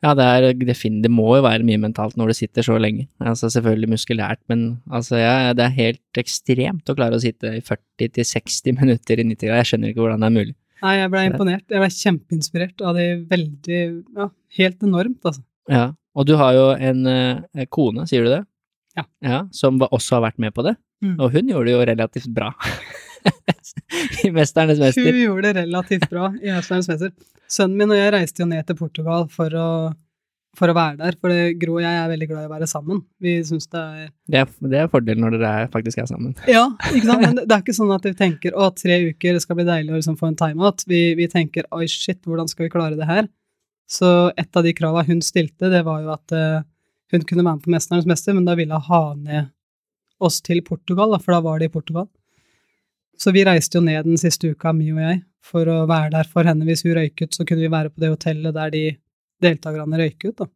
Ja, 0.02 0.16
det 0.18 0.26
er 0.26 0.48
defin- 0.66 1.04
det 1.04 1.12
må 1.14 1.28
jo 1.38 1.44
være 1.46 1.62
mye 1.64 1.78
mentalt 1.78 2.18
når 2.18 2.32
du 2.32 2.34
sitter 2.40 2.66
så 2.66 2.80
lenge. 2.82 3.06
Altså 3.22 3.52
selvfølgelig 3.54 3.92
muskulært, 3.94 4.42
men 4.50 4.82
altså 4.90 5.22
ja, 5.22 5.54
det 5.54 5.68
er 5.68 5.78
helt 5.78 6.18
ekstremt 6.18 6.90
å 6.90 6.96
klare 6.98 7.20
å 7.20 7.22
sitte 7.22 7.54
i 7.54 7.62
40-60 7.62 8.80
minutter 8.82 9.22
i 9.22 9.28
90 9.30 9.46
grader. 9.46 9.62
Jeg 9.62 9.70
skjønner 9.70 9.94
ikke 9.94 10.02
hvordan 10.02 10.26
det 10.26 10.32
er 10.32 10.38
mulig. 10.40 10.56
Nei, 10.82 10.94
jeg 10.98 11.12
ble 11.14 11.24
imponert. 11.30 11.66
Jeg 11.70 11.82
ble 11.84 11.90
kjempeinspirert 11.94 12.82
av 12.86 12.96
det 12.98 13.08
veldig 13.30 13.82
Ja, 14.18 14.30
helt 14.58 14.86
enormt, 14.88 15.20
altså. 15.24 15.44
Ja, 15.70 15.92
og 16.18 16.26
du 16.28 16.34
har 16.40 16.56
jo 16.58 16.64
en 16.74 17.06
eh, 17.08 17.66
kone, 17.70 18.08
sier 18.10 18.26
du 18.26 18.32
det? 18.34 18.42
Ja. 18.98 19.06
ja 19.24 19.42
som 19.56 19.78
også 19.80 20.18
har 20.18 20.26
vært 20.30 20.42
med 20.42 20.54
på 20.58 20.66
det, 20.68 20.78
Mm. 21.02 21.16
og 21.18 21.32
hun 21.34 21.48
gjorde 21.50 21.66
det 21.66 21.72
jo 21.74 21.86
relativt 21.90 22.28
bra. 22.30 22.52
I 24.26 24.30
Mesternes 24.30 24.78
Hun 24.96 25.18
gjorde 25.18 25.48
det 25.48 25.64
relativt 25.64 26.10
bra 26.12 26.28
i 26.38 26.52
Mesternes 26.54 26.90
mester. 26.92 27.12
Sønnen 27.50 27.78
min 27.80 27.94
og 27.94 27.98
jeg 27.98 28.14
reiste 28.14 28.44
jo 28.44 28.48
ned 28.50 28.68
til 28.68 28.78
Portugal 28.78 29.26
for 29.34 29.50
å 29.58 29.68
for 30.58 30.72
å 30.72 30.76
være 30.76 30.98
der. 31.00 31.16
For 31.22 31.32
det, 31.32 31.58
Gro 31.62 31.78
og 31.78 31.84
jeg 31.84 31.98
er 31.98 32.10
veldig 32.12 32.28
glad 32.30 32.44
i 32.44 32.50
å 32.50 32.52
være 32.52 32.68
sammen. 32.70 33.02
Vi 33.24 33.38
syns 33.48 33.70
det 33.72 33.82
er 33.82 34.08
Det 34.32 34.42
er, 34.42 34.50
det 34.74 34.80
er 34.82 34.90
fordelen 34.92 35.24
når 35.24 35.38
dere 35.38 35.52
er, 35.62 35.70
faktisk 35.72 36.02
er 36.04 36.10
sammen. 36.10 36.34
Ja, 36.50 36.66
ikke 36.92 37.06
sant? 37.08 37.24
men 37.24 37.38
det 37.40 37.46
det 37.50 37.56
er 37.56 37.64
ikke 37.64 37.78
sånn 37.78 37.94
at 37.96 38.08
vi 38.08 38.14
tenker 38.18 38.58
å, 38.58 38.68
tre 38.76 38.98
uker, 39.12 39.38
det 39.38 39.44
skal 39.44 39.60
bli 39.60 39.68
deilig 39.68 39.94
å 39.94 40.00
liksom 40.00 40.18
få 40.20 40.32
en 40.32 40.40
timeout. 40.40 40.84
Vi, 40.92 41.04
vi 41.20 41.30
tenker 41.32 41.70
oi, 41.76 41.86
shit, 41.92 42.20
hvordan 42.28 42.52
skal 42.52 42.68
vi 42.68 42.74
klare 42.74 43.00
det 43.00 43.08
her? 43.10 43.30
Så 43.92 44.32
et 44.40 44.56
av 44.56 44.64
de 44.64 44.76
krava 44.76 45.04
hun 45.08 45.24
stilte, 45.24 45.72
det 45.72 45.84
var 45.88 46.04
jo 46.04 46.14
at 46.14 46.36
uh, 46.36 46.64
hun 47.12 47.26
kunne 47.28 47.44
være 47.44 47.58
med 47.58 47.66
på 47.66 47.74
Mesternes 47.74 48.08
mester, 48.08 48.36
men 48.36 48.48
da 48.48 48.56
ville 48.60 48.78
hun 48.78 48.88
ha 48.88 49.04
ned 49.20 49.52
oss 50.24 50.40
til 50.46 50.62
Portugal, 50.64 51.12
da, 51.12 51.20
for 51.20 51.36
da 51.36 51.42
var 51.44 51.60
det 51.60 51.72
i 51.72 51.74
Portugal. 51.74 52.08
Så 53.20 53.34
vi 53.36 53.44
reiste 53.46 53.78
jo 53.78 53.86
ned 53.86 54.08
den 54.08 54.20
siste 54.20 54.54
uka, 54.54 54.72
Mi 54.74 54.92
og 54.94 55.02
jeg, 55.02 55.22
for 55.46 55.68
å 55.70 55.84
være 55.90 56.14
der 56.16 56.30
for 56.30 56.48
henne. 56.48 56.66
Hvis 56.68 56.86
hun 56.86 56.96
røyket, 56.98 57.36
så 57.36 57.46
kunne 57.46 57.66
vi 57.66 57.74
være 57.74 57.92
på 57.92 58.02
det 58.02 58.14
hotellet 58.14 58.56
der 58.56 58.72
de 58.74 58.86
deltakerne 59.42 60.00
røyker 60.02 60.32
ut, 60.34 60.38
da. 60.44 60.48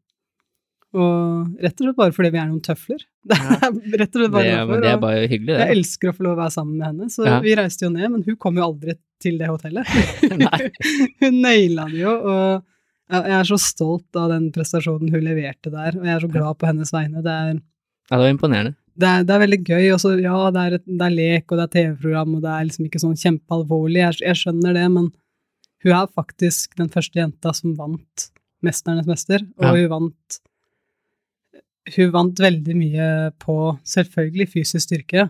Og 0.96 1.58
rett 1.60 1.82
og 1.82 1.84
slett 1.90 1.98
bare 2.00 2.14
fordi 2.16 2.30
vi 2.32 2.40
er 2.40 2.46
noen 2.48 2.62
tøfler. 2.64 3.02
Det 3.28 3.36
er 3.36 3.98
rett 4.00 4.14
og 4.16 4.22
slett 4.22 4.32
bare 4.32 4.46
det, 4.46 4.54
derfor. 4.56 4.82
det 4.84 4.90
er 4.94 5.00
bare 5.02 5.26
hyggelig, 5.28 5.56
jeg 5.58 5.74
elsker 5.76 6.12
å 6.12 6.14
få 6.16 6.24
lov 6.28 6.36
å 6.36 6.40
være 6.44 6.54
sammen 6.54 6.76
med 6.78 6.86
henne, 6.88 7.08
så 7.12 7.26
Ja. 7.26 7.40
vi 7.44 7.56
reiste 7.58 7.88
jo 7.88 7.90
ned, 7.92 8.06
men 8.14 8.22
hun 8.28 8.38
kom 8.40 8.60
jo 8.62 8.68
aldri 8.70 8.94
til 9.26 9.40
det 9.42 9.50
hotellet. 9.50 9.90
Hun 11.24 11.42
naila 11.42 11.88
det 11.90 12.00
jo, 12.04 12.14
og 12.14 13.16
jeg 13.16 13.34
er 13.40 13.50
så 13.50 13.58
stolt 13.62 14.18
av 14.22 14.30
den 14.32 14.46
prestasjonen 14.54 15.10
hun 15.14 15.26
leverte 15.26 15.70
der, 15.74 15.98
og 15.98 16.06
jeg 16.06 16.14
er 16.16 16.24
så 16.24 16.30
glad 16.34 16.58
på 16.62 16.70
hennes 16.70 16.94
vegne. 16.94 17.22
Det 17.26 17.34
er, 17.34 17.52
Ja, 18.12 18.16
det 18.16 18.22
var 18.24 18.32
imponerende. 18.36 18.76
det 18.96 19.10
er, 19.10 19.26
det 19.26 19.36
er 19.36 19.44
veldig 19.44 19.60
gøy, 19.66 19.84
Også, 19.98 20.14
ja, 20.22 20.38
det 20.56 20.64
er, 20.68 20.78
et, 20.80 20.86
det 20.86 21.06
er 21.10 21.18
lek, 21.18 21.46
og 21.52 21.58
det 21.60 21.66
er 21.66 21.74
TV-program, 21.76 22.38
og 22.38 22.46
det 22.46 22.54
er 22.54 22.70
liksom 22.70 22.86
ikke 22.88 23.02
sånn 23.04 23.18
kjempealvorlig, 23.26 24.00
jeg, 24.06 24.22
jeg 24.30 24.42
skjønner 24.46 24.78
det, 24.78 24.86
men 24.96 25.10
hun 25.86 25.98
er 25.98 26.14
faktisk 26.14 26.78
den 26.78 26.90
første 26.94 27.20
jenta 27.20 27.54
som 27.58 27.74
vant 27.78 28.30
Mesternes 28.66 29.08
mester, 29.10 29.46
og 29.60 29.64
Ja. 29.70 29.72
hun 29.78 29.90
vant 29.94 30.40
hun 31.96 32.12
vant 32.16 32.40
veldig 32.42 32.76
mye 32.80 33.08
på 33.42 33.56
selvfølgelig 33.86 34.48
fysisk 34.56 34.88
styrke, 34.88 35.28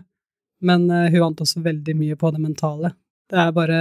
men 0.64 0.86
eh, 0.90 1.10
hun 1.12 1.20
vant 1.26 1.42
også 1.44 1.60
veldig 1.64 1.94
mye 1.98 2.16
på 2.16 2.30
det 2.32 2.40
mentale. 2.40 2.94
Det 3.28 3.36
er 3.42 3.52
bare 3.52 3.80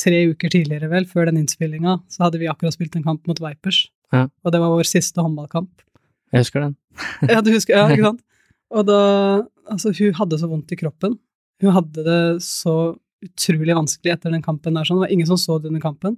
tre 0.00 0.22
uker 0.30 0.48
tidligere, 0.54 0.88
vel, 0.88 1.04
før 1.10 1.28
den 1.28 1.42
innspillinga, 1.42 1.98
så 2.08 2.24
hadde 2.24 2.40
vi 2.40 2.48
akkurat 2.48 2.72
spilt 2.76 2.96
en 2.96 3.04
kamp 3.04 3.26
mot 3.28 3.40
Vipers. 3.42 3.82
Ja. 4.14 4.28
Og 4.44 4.54
det 4.54 4.60
var 4.62 4.72
vår 4.72 4.88
siste 4.88 5.20
håndballkamp. 5.20 5.82
Jeg 6.32 6.44
husker 6.46 6.64
den. 6.64 6.76
Ja, 7.28 7.40
du 7.44 7.50
husker, 7.52 7.76
ja, 7.76 7.88
ikke 7.92 8.08
sant? 8.08 8.24
Og 8.70 8.86
da, 8.86 8.98
altså, 9.68 9.92
hun 9.98 10.14
hadde 10.16 10.38
så 10.40 10.48
vondt 10.48 10.72
i 10.72 10.78
kroppen. 10.80 11.18
Hun 11.60 11.74
hadde 11.76 12.04
det 12.06 12.20
så 12.46 12.94
utrolig 13.20 13.74
vanskelig 13.76 14.14
etter 14.14 14.32
den 14.32 14.42
kampen 14.46 14.78
der, 14.78 14.86
sånn. 14.88 15.02
Det 15.02 15.08
var 15.10 15.12
ingen 15.18 15.28
som 15.28 15.36
så 15.42 15.58
det 15.60 15.68
under 15.74 15.82
kampen. 15.84 16.16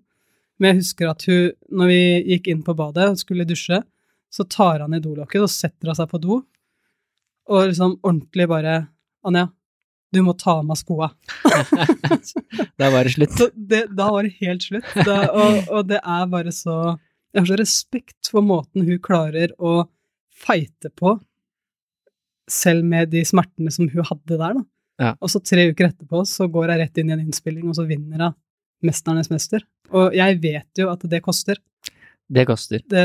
Men 0.61 0.73
jeg 0.73 0.83
husker 0.83 1.11
at 1.11 1.25
hun, 1.29 1.55
når 1.73 1.91
vi 1.91 2.03
gikk 2.35 2.53
inn 2.53 2.63
på 2.67 2.75
badet 2.79 3.09
og 3.13 3.21
skulle 3.21 3.47
dusje, 3.49 3.81
så 4.33 4.45
tar 4.49 4.85
han 4.85 4.95
i 4.97 5.03
dolokket 5.03 5.45
og 5.45 5.53
setter 5.53 5.93
av 5.93 5.99
seg 5.99 6.09
på 6.11 6.21
do, 6.23 6.39
og 7.53 7.67
liksom 7.69 7.99
ordentlig 8.01 8.47
bare 8.51 8.77
Anja, 9.27 9.47
du 10.13 10.21
må 10.27 10.35
ta 10.37 10.59
av 10.61 10.67
meg 10.69 10.79
skoa. 10.81 11.13
Da 12.81 12.89
var 12.93 13.07
det 13.07 13.15
slutt. 13.15 13.39
Det, 13.55 13.85
da 13.95 14.09
var 14.13 14.27
det 14.27 14.35
helt 14.43 14.65
slutt. 14.65 14.89
Da, 15.07 15.19
og, 15.31 15.69
og 15.73 15.87
det 15.89 16.01
er 16.01 16.25
bare 16.31 16.53
så 16.55 16.75
Jeg 17.33 17.39
har 17.39 17.47
så 17.49 17.59
respekt 17.61 18.29
for 18.31 18.45
måten 18.45 18.85
hun 18.85 18.99
klarer 19.03 19.55
å 19.57 19.87
fighte 20.43 20.91
på, 20.99 21.15
selv 22.51 22.85
med 22.89 23.13
de 23.13 23.23
smertene 23.25 23.73
som 23.73 23.89
hun 23.89 24.09
hadde 24.09 24.37
der, 24.37 24.59
da. 24.59 24.65
Ja. 25.01 25.13
Og 25.23 25.31
så 25.33 25.41
tre 25.41 25.65
uker 25.71 25.89
etterpå 25.89 26.25
så 26.29 26.49
går 26.53 26.75
hun 26.75 26.83
rett 26.83 26.99
inn 27.01 27.13
i 27.13 27.15
en 27.15 27.23
innspilling, 27.25 27.65
og 27.71 27.79
så 27.79 27.87
vinner 27.89 28.19
hun 28.19 28.27
Mesternes 28.87 29.31
mester. 29.33 29.65
Og 29.93 30.15
jeg 30.17 30.39
vet 30.43 30.81
jo 30.81 30.89
at 30.93 31.05
det 31.09 31.21
koster. 31.25 31.61
Det 32.33 32.47
koster. 32.49 32.81
Det, 32.89 33.05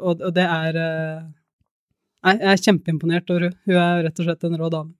og, 0.00 0.18
og 0.18 0.32
det 0.34 0.48
er 0.48 0.78
eh, 0.82 1.22
Nei, 2.22 2.36
jeg 2.38 2.50
er 2.52 2.60
kjempeimponert 2.68 3.30
over 3.34 3.48
henne. 3.48 3.58
Hun 3.66 3.78
er 3.82 4.04
rett 4.06 4.20
og 4.22 4.26
slett 4.28 4.44
en 4.46 4.58
rå 4.60 4.68
dame. 4.70 4.94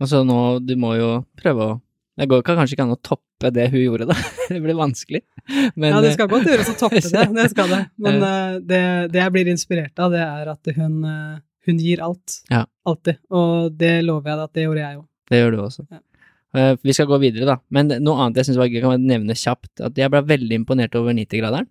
Og 0.00 0.08
så 0.08 0.20
nå, 0.24 0.40
du 0.64 0.74
må 0.80 0.94
jo 0.98 1.12
prøve 1.40 1.68
å 1.68 1.78
Det 2.20 2.26
går 2.28 2.42
kan 2.44 2.58
kanskje 2.58 2.74
ikke 2.76 2.84
an 2.84 2.92
å 2.92 3.00
toppe 3.00 3.48
det 3.54 3.70
hun 3.72 3.80
gjorde, 3.80 4.10
da. 4.10 4.16
Det 4.50 4.58
blir 4.60 4.76
vanskelig. 4.76 5.22
Men 5.78 5.94
ja, 5.94 6.00
det 6.02 6.10
eh, 6.10 6.16
skal 6.18 6.28
godt 6.28 6.48
gjøres 6.50 6.72
å 6.72 6.74
toppe 6.76 7.00
det, 7.00 7.22
det 7.38 7.46
skal 7.52 7.70
det. 7.72 7.78
Men 8.02 8.18
eh, 8.26 8.58
det, 8.60 8.82
det 9.14 9.22
jeg 9.22 9.34
blir 9.36 9.48
inspirert 9.52 10.02
av, 10.02 10.12
det 10.12 10.20
er 10.20 10.50
at 10.52 10.72
hun, 10.76 10.98
eh, 11.08 11.38
hun 11.68 11.80
gir 11.80 12.02
alt. 12.04 12.42
Ja. 12.52 12.66
Alltid. 12.84 13.22
Og 13.32 13.72
det 13.80 13.94
lover 14.04 14.34
jeg 14.34 14.40
deg 14.40 14.44
at 14.50 14.58
det 14.58 14.66
gjorde 14.66 14.84
jeg 14.84 14.98
òg. 15.00 15.06
det 15.30 15.40
gjør 15.40 15.54
du 15.54 15.62
også. 15.64 15.86
Ja. 15.88 16.02
Eh, 16.56 16.72
vi 16.82 16.94
skal 16.96 17.08
gå 17.10 17.20
videre, 17.22 17.46
da. 17.46 17.58
Men 17.70 17.92
noe 18.02 18.24
annet 18.24 18.40
jeg 18.40 18.50
syns 18.50 18.60
var 18.60 18.70
gøy, 18.70 18.80
kan 18.82 18.96
jeg 18.96 19.06
nevne 19.12 19.36
kjapt. 19.38 19.72
At 19.86 19.98
jeg 19.98 20.12
ble 20.12 20.24
veldig 20.32 20.62
imponert 20.62 20.96
over 20.98 21.14
90-graderen. 21.16 21.70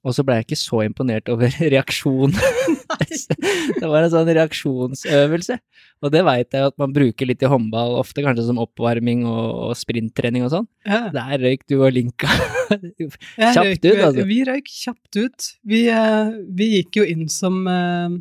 Og 0.00 0.14
så 0.16 0.24
ble 0.24 0.38
jeg 0.38 0.46
ikke 0.46 0.56
så 0.56 0.78
imponert 0.86 1.28
over 1.32 1.52
reaksjon. 1.74 2.32
det 3.80 3.88
var 3.90 4.06
en 4.06 4.12
sånn 4.12 4.30
reaksjonsøvelse. 4.38 5.58
Og 6.00 6.14
det 6.14 6.22
veit 6.24 6.56
jeg 6.56 6.70
at 6.70 6.76
man 6.80 6.94
bruker 6.96 7.28
litt 7.28 7.44
i 7.44 7.50
håndball, 7.50 7.98
ofte 8.00 8.24
kanskje 8.24 8.46
som 8.46 8.60
oppvarming 8.62 9.26
og, 9.28 9.50
og 9.66 9.74
sprinttrening 9.76 10.46
og 10.46 10.54
sånn. 10.54 10.70
Ja. 10.88 11.02
Der 11.12 11.44
røyk 11.44 11.66
du 11.68 11.76
og 11.82 11.92
Linka. 11.92 12.30
Kjapt 12.70 13.84
ut, 13.84 13.92
altså. 13.92 14.24
Vi 14.30 14.40
røyk 14.48 14.72
kjapt 14.72 15.20
ut. 15.20 15.50
Vi, 15.68 15.84
eh, 15.92 16.32
vi 16.56 16.70
gikk 16.78 17.02
jo 17.02 17.06
inn 17.10 17.28
som 17.32 17.60
eh, 17.68 18.16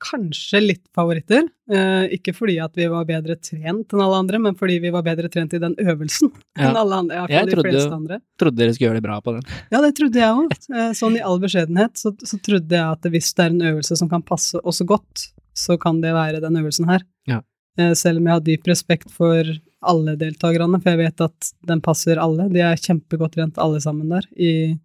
kanskje 0.00 0.60
litt 0.64 0.82
favoritter. 0.96 1.44
Eh, 1.70 2.06
ikke 2.16 2.32
fordi 2.34 2.56
at 2.64 2.74
vi 2.78 2.86
var 2.90 3.04
bedre 3.08 3.36
trent 3.36 3.92
enn 3.92 4.00
alle 4.02 4.18
andre, 4.22 4.38
men 4.42 4.56
fordi 4.58 4.78
vi 4.82 4.90
var 4.94 5.04
bedre 5.06 5.28
trent 5.32 5.52
i 5.54 5.60
den 5.62 5.74
øvelsen 5.76 6.30
Ja. 6.58 6.70
enn 6.70 6.76
alle 6.80 6.94
andre. 7.02 7.16
Jeg, 7.28 7.28
Jeg 7.30 7.54
trodde- 7.54 7.92
andre. 7.94 8.20
Trodde 8.40 8.56
dere 8.56 8.72
skulle 8.74 8.88
gjøre 8.90 9.00
det 9.00 9.06
bra 9.06 9.20
på 9.20 9.34
den. 9.36 9.42
Ja, 9.70 9.80
det 9.84 9.94
trodde 9.96 10.14
jeg 10.14 10.34
òg. 10.34 10.94
Sånn 10.96 11.16
i 11.16 11.20
all 11.22 11.38
beskjedenhet 11.38 11.94
så, 12.00 12.12
så 12.24 12.40
trodde 12.42 12.70
jeg 12.70 12.86
at 12.96 13.02
hvis 13.12 13.32
det 13.34 13.44
er 13.44 13.50
en 13.54 13.60
øvelse 13.74 13.96
som 13.96 14.08
kan 14.08 14.22
passe 14.22 14.58
oss 14.64 14.80
godt, 14.82 15.28
så 15.54 15.78
kan 15.78 16.00
det 16.00 16.12
være 16.14 16.40
den 16.40 16.56
øvelsen 16.56 16.86
her. 16.88 17.02
Ja. 17.28 17.42
Eh, 17.78 17.92
Selv 17.94 18.18
om 18.18 18.24
jeg 18.26 18.32
har 18.32 18.40
dyp 18.40 18.66
respekt 18.66 19.10
for 19.10 19.44
alle 19.82 20.16
deltakerne, 20.16 20.80
for 20.82 20.90
jeg 20.90 20.98
vet 20.98 21.20
at 21.20 21.52
den 21.66 21.80
passer 21.80 22.18
alle. 22.20 22.48
De 22.52 22.60
er 22.60 22.76
kjempegodt 22.76 23.32
trent 23.36 23.56
alle 23.58 23.80
sammen 23.80 24.08
der. 24.08 24.22
I 24.36 24.78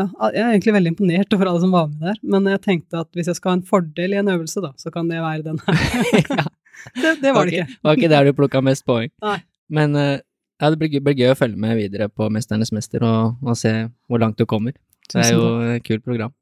ja, 0.00 0.06
jeg 0.32 0.40
er 0.42 0.50
egentlig 0.54 0.74
veldig 0.78 0.90
imponert 0.94 1.34
over 1.36 1.50
alle 1.50 1.60
som 1.64 1.72
var 1.74 1.86
med 1.92 2.00
der, 2.08 2.18
men 2.34 2.46
jeg 2.50 2.60
tenkte 2.64 3.00
at 3.04 3.08
hvis 3.18 3.28
jeg 3.30 3.36
skal 3.38 3.50
ha 3.52 3.56
en 3.58 3.64
fordel 3.68 4.14
i 4.14 4.20
en 4.22 4.30
øvelse, 4.32 4.62
da, 4.64 4.70
så 4.80 4.92
kan 4.94 5.08
det 5.10 5.20
være 5.22 5.44
den 5.50 5.58
her. 5.66 5.80
Ja. 6.42 6.46
det, 7.02 7.10
det 7.22 7.30
var 7.36 7.46
det 7.46 7.52
Ok, 7.52 7.68
ikke. 7.68 7.78
var 7.84 7.98
ikke 7.98 8.08
der 8.10 8.24
du 8.26 8.32
plukka 8.34 8.62
mest 8.64 8.82
poeng. 8.88 9.10
Nei. 9.22 9.36
Men 9.70 9.94
eh, 10.00 10.18
ja, 10.62 10.70
det 10.72 10.78
blir, 10.80 10.96
blir 11.04 11.14
gøy 11.20 11.30
å 11.34 11.36
følge 11.38 11.60
med 11.60 11.76
videre 11.78 12.08
på 12.10 12.26
Mesternes 12.32 12.72
mester 12.74 13.04
og, 13.06 13.36
og 13.44 13.58
se 13.60 13.70
hvor 14.08 14.18
langt 14.22 14.40
du 14.40 14.46
kommer. 14.48 14.72
Det 15.12 15.20
er 15.20 15.34
jo 15.36 15.44
et 15.76 15.84
kult 15.86 16.02
program. 16.06 16.32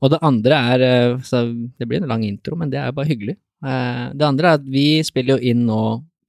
Og 0.00 0.12
det 0.12 0.20
andre 0.24 0.58
er 0.74 0.84
eh, 0.86 1.16
så 1.26 1.42
Det 1.80 1.88
blir 1.88 2.00
en 2.02 2.08
lang 2.12 2.22
intro, 2.28 2.56
men 2.60 2.70
det 2.72 2.78
er 2.80 2.92
bare 2.94 3.08
hyggelig. 3.10 3.34
Eh, 3.64 4.04
Det 4.14 4.26
andre 4.28 4.52
er 4.52 4.60
at 4.60 4.68
vi 4.76 4.86
spiller 5.06 5.38
jo 5.38 5.50
inn 5.52 5.64
nå 5.66 5.80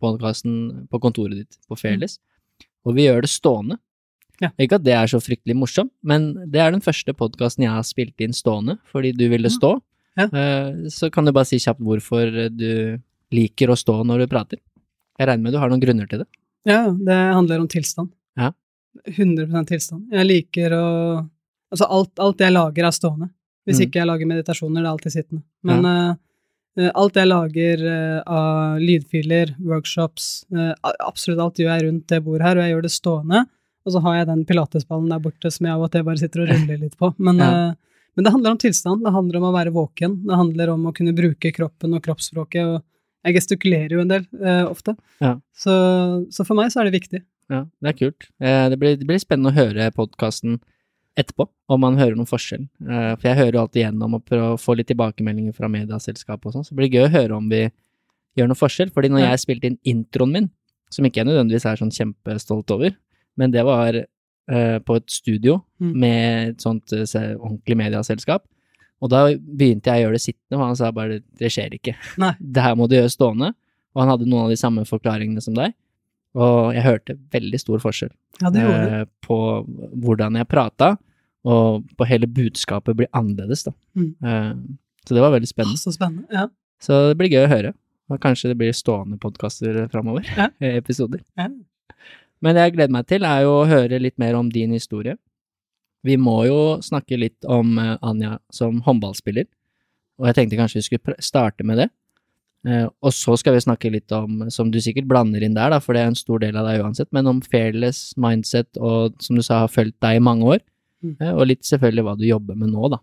podkasten 0.02 0.88
på 0.90 1.00
kontoret 1.04 1.44
ditt 1.44 1.60
på 1.70 1.78
Fairless, 1.78 2.18
og 2.88 2.96
vi 2.98 3.06
gjør 3.06 3.22
det 3.28 3.30
stående. 3.30 3.78
Ja. 4.42 4.50
Ikke 4.60 4.80
at 4.80 4.84
det 4.84 4.94
er 4.98 5.06
så 5.12 5.20
fryktelig 5.22 5.56
morsomt, 5.56 5.92
men 6.04 6.32
det 6.50 6.60
er 6.64 6.72
den 6.74 6.82
første 6.82 7.14
podkasten 7.14 7.64
jeg 7.68 7.72
har 7.76 7.84
spilt 7.86 8.20
inn 8.26 8.34
stående, 8.34 8.80
fordi 8.92 9.12
du 9.14 9.28
ville 9.30 9.50
stå. 9.54 9.76
Ja. 10.18 10.26
Eh, 10.28 10.90
Så 10.90 11.12
kan 11.14 11.26
du 11.26 11.32
bare 11.32 11.46
si 11.46 11.60
kjapt 11.62 11.80
hvorfor 11.80 12.32
du 12.50 13.00
liker 13.32 13.70
å 13.70 13.78
stå 13.78 14.02
når 14.04 14.24
du 14.26 14.28
prater. 14.28 14.60
Jeg 15.20 15.28
regner 15.30 15.44
med 15.44 15.54
du 15.54 15.60
har 15.62 15.70
noen 15.70 15.80
grunner 15.84 16.10
til 16.10 16.24
det. 16.24 16.28
Ja, 16.66 16.90
det 16.92 17.20
handler 17.38 17.60
om 17.62 17.68
tilstand. 17.72 18.10
Ja. 18.38 18.52
100% 19.08 19.68
tilstand. 19.72 20.10
Jeg 20.12 20.26
liker 20.28 20.74
å 20.76 20.88
Altså, 21.72 21.86
alt, 21.88 22.12
alt 22.20 22.42
jeg 22.44 22.52
lager, 22.52 22.84
er 22.84 22.92
stående. 22.92 23.30
Hvis 23.66 23.78
Mm. 23.80 23.86
ikke 23.86 24.00
jeg 24.02 24.08
lager 24.10 24.28
meditasjoner, 24.28 24.82
det 24.82 24.88
er 24.90 24.92
alltid 24.92 25.12
sittende. 25.14 25.44
Men 25.64 25.84
ja. 25.88 26.16
uh, 26.78 26.92
alt 27.00 27.14
jeg 27.16 27.28
lager 27.30 27.84
uh, 27.88 28.24
av 28.28 28.80
lydfiler, 28.84 29.56
workshops, 29.64 30.44
absolutt 31.00 31.40
alt 31.40 31.56
gjør 31.62 31.72
jeg 31.80 31.86
rundt 31.88 32.08
det 32.12 32.20
bordet 32.26 32.42
her, 32.44 32.58
og 32.58 32.64
jeg 32.66 32.74
gjør 32.76 32.82
det 32.84 32.92
stående. 32.92 33.46
Og 33.86 33.94
så 33.96 34.02
har 34.06 34.17
jeg 34.20 34.28
den 34.30 34.44
pilatesballen 34.46 35.10
der 35.10 35.20
borte 35.24 35.50
som 35.52 35.65
jeg 35.65 35.74
av 35.74 35.82
og 35.88 35.91
til 35.91 36.04
bare 36.06 36.17
sitter 36.22 36.44
og 36.44 36.52
ruller 36.54 36.78
litt 36.84 36.98
på. 37.00 37.13
Men, 37.17 37.38
Ja. 37.41 37.50
uh, 37.72 37.74
men 38.15 38.26
det 38.28 38.32
handler 38.34 38.52
om 38.52 38.58
tilstand, 38.62 39.04
det 39.06 39.13
handler 39.15 39.38
om 39.39 39.48
å 39.50 39.54
være 39.56 39.72
våken, 39.74 40.17
det 40.28 40.36
handler 40.38 40.70
om 40.74 40.86
å 40.89 40.94
kunne 40.94 41.13
bruke 41.15 41.52
kroppen 41.56 41.94
og 41.96 42.04
kroppsspråket, 42.04 42.65
og 42.67 42.84
jeg 43.26 43.36
gestikulerer 43.38 43.91
jo 43.96 44.02
en 44.04 44.12
del 44.12 44.26
uh, 44.41 44.65
ofte. 44.70 44.96
Ja. 45.22 45.38
Så, 45.56 45.72
så 46.34 46.46
for 46.46 46.56
meg 46.60 46.72
så 46.74 46.82
er 46.82 46.89
det 46.91 46.98
viktig. 47.00 47.22
Ja, 47.52 47.65
det 47.82 47.89
er 47.94 47.98
kult. 47.98 48.28
Uh, 48.41 48.67
Det 48.70 48.78
blir, 48.80 48.98
det 49.00 49.08
blir 49.08 49.20
spennende 49.24 49.50
å 49.54 49.56
høre 49.58 49.89
podkasten 49.96 50.60
etterpå, 51.20 51.48
om 51.67 51.82
man 51.84 51.98
hører 52.00 52.15
noen 52.15 52.30
forskjell. 52.30 52.67
For 52.88 53.26
jeg 53.28 53.36
hører 53.36 53.56
jo 53.58 53.62
alltid 53.65 53.82
gjennom 53.84 54.13
og 54.15 54.22
prøver 54.26 54.54
å 54.54 54.60
få 54.62 54.78
litt 54.80 54.88
tilbakemeldinger 54.88 55.52
fra 55.58 55.67
medieselskapet 55.67 56.46
og 56.48 56.54
sånn, 56.56 56.63
så 56.63 56.72
det 56.72 56.80
blir 56.80 56.94
gøy 56.96 57.04
å 57.10 57.12
høre 57.12 57.36
om 57.36 57.50
vi 57.52 57.65
gjør 58.39 58.48
noen 58.48 58.56
forskjell. 58.60 58.94
Fordi 58.96 59.10
når 59.12 59.20
Ja. 59.26 59.32
jeg 59.34 59.41
spilte 59.44 59.67
inn 59.67 59.78
introen 59.84 60.32
min, 60.32 60.48
som 60.89 61.04
ikke 61.06 61.20
jeg 61.20 61.28
nødvendigvis 61.28 61.65
er 61.67 61.76
sånn 61.82 61.91
kjempestolt 61.91 62.72
over, 62.72 62.96
men 63.39 63.52
det 63.54 63.63
var 63.67 63.96
uh, 64.02 64.80
på 64.86 64.96
et 65.00 65.10
studio 65.12 65.62
Mm. 65.82 65.94
med 65.98 66.50
et 66.52 66.62
sånt 66.62 66.91
uh, 66.94 67.02
ordentlig 67.41 67.76
medieselskap, 67.80 68.44
og 69.02 69.10
da 69.10 69.24
begynte 69.34 69.89
jeg 69.89 70.04
å 70.04 70.06
gjøre 70.06 70.13
det 70.20 70.22
sittende, 70.22 70.58
og 70.60 70.65
han 70.67 70.76
sa 70.78 70.91
bare 70.94 71.15
det 71.39 71.50
skjer 71.50 71.74
ikke. 71.74 71.96
Nei. 72.22 72.36
Det 72.54 72.62
her 72.62 72.76
må 72.78 72.86
du 72.86 72.94
gjøre 73.00 73.10
stående. 73.10 73.48
Og 73.96 74.04
han 74.04 74.12
hadde 74.13 74.28
noen 74.30 74.44
av 74.46 74.52
de 74.54 74.60
samme 74.62 74.84
forklaringene 74.86 75.41
som 75.41 75.56
deg. 75.58 75.74
Og 76.38 76.70
jeg 76.78 76.84
hørte 76.86 77.15
veldig 77.34 77.60
stor 77.60 77.82
forskjell 77.82 78.12
Ja, 78.44 78.52
eh, 78.54 79.02
på 79.26 79.39
hvordan 80.00 80.38
jeg 80.38 80.48
prata, 80.48 80.91
og 81.44 81.82
på 81.98 82.06
hele 82.08 82.30
budskapet 82.30 82.96
blir 82.96 83.10
annerledes, 83.12 83.65
da. 83.65 83.74
Mm. 83.98 84.78
Så 85.04 85.17
det 85.17 85.26
var 85.26 85.34
veldig 85.34 85.50
spennende. 85.50 85.82
så 85.82 85.91
spennende. 85.91 86.28
Ja. 86.32 86.46
Så 86.80 87.02
det 87.10 87.17
blir 87.17 87.34
gøy 87.34 87.48
å 87.48 87.52
høre. 87.52 87.74
Og 88.13 88.22
kanskje 88.22 88.54
det 88.54 88.60
blir 88.62 88.72
stående 88.78 89.17
podkaster 89.17 89.82
framover. 89.89 90.30
Ja. 90.38 90.52
Episoder. 90.78 91.26
Ja. 91.41 91.50
Men 92.42 92.56
det 92.58 92.64
jeg 92.66 92.74
gleder 92.78 92.94
meg 92.96 93.08
til, 93.10 93.26
er 93.28 93.44
jo 93.46 93.52
å 93.62 93.68
høre 93.70 94.00
litt 94.02 94.18
mer 94.22 94.36
om 94.40 94.50
din 94.50 94.72
historie. 94.74 95.18
Vi 96.04 96.16
må 96.18 96.40
jo 96.48 96.60
snakke 96.82 97.18
litt 97.22 97.46
om 97.46 97.76
eh, 97.78 97.98
Anja 98.02 98.40
som 98.54 98.80
håndballspiller, 98.82 99.46
og 100.18 100.26
jeg 100.30 100.38
tenkte 100.40 100.58
kanskje 100.58 100.80
vi 100.80 100.88
skulle 100.88 101.16
starte 101.22 101.66
med 101.68 101.78
det. 101.84 101.90
Eh, 102.66 102.88
og 103.02 103.14
så 103.14 103.36
skal 103.38 103.54
vi 103.56 103.62
snakke 103.62 103.92
litt 103.94 104.12
om, 104.18 104.48
som 104.54 104.72
du 104.74 104.80
sikkert 104.82 105.06
blander 105.10 105.42
inn 105.46 105.54
der, 105.58 105.70
da, 105.74 105.80
for 105.82 105.94
det 105.98 106.02
er 106.02 106.10
en 106.12 106.18
stor 106.18 106.42
del 106.42 106.58
av 106.58 106.66
deg 106.70 106.82
uansett, 106.82 107.10
men 107.14 107.30
om 107.30 107.42
fearless 107.46 108.16
mindset 108.22 108.78
og 108.82 109.14
som 109.22 109.38
du 109.38 109.46
sa 109.46 109.64
har 109.64 109.72
fulgt 109.74 110.00
deg 110.02 110.18
i 110.20 110.26
mange 110.32 110.46
år, 110.58 110.62
Mm. 111.02 111.16
eh, 111.18 111.32
og 111.34 111.48
litt 111.50 111.64
selvfølgelig 111.66 112.04
hva 112.06 112.12
du 112.14 112.28
jobber 112.28 112.54
med 112.62 112.70
nå, 112.70 112.90
da, 112.94 113.00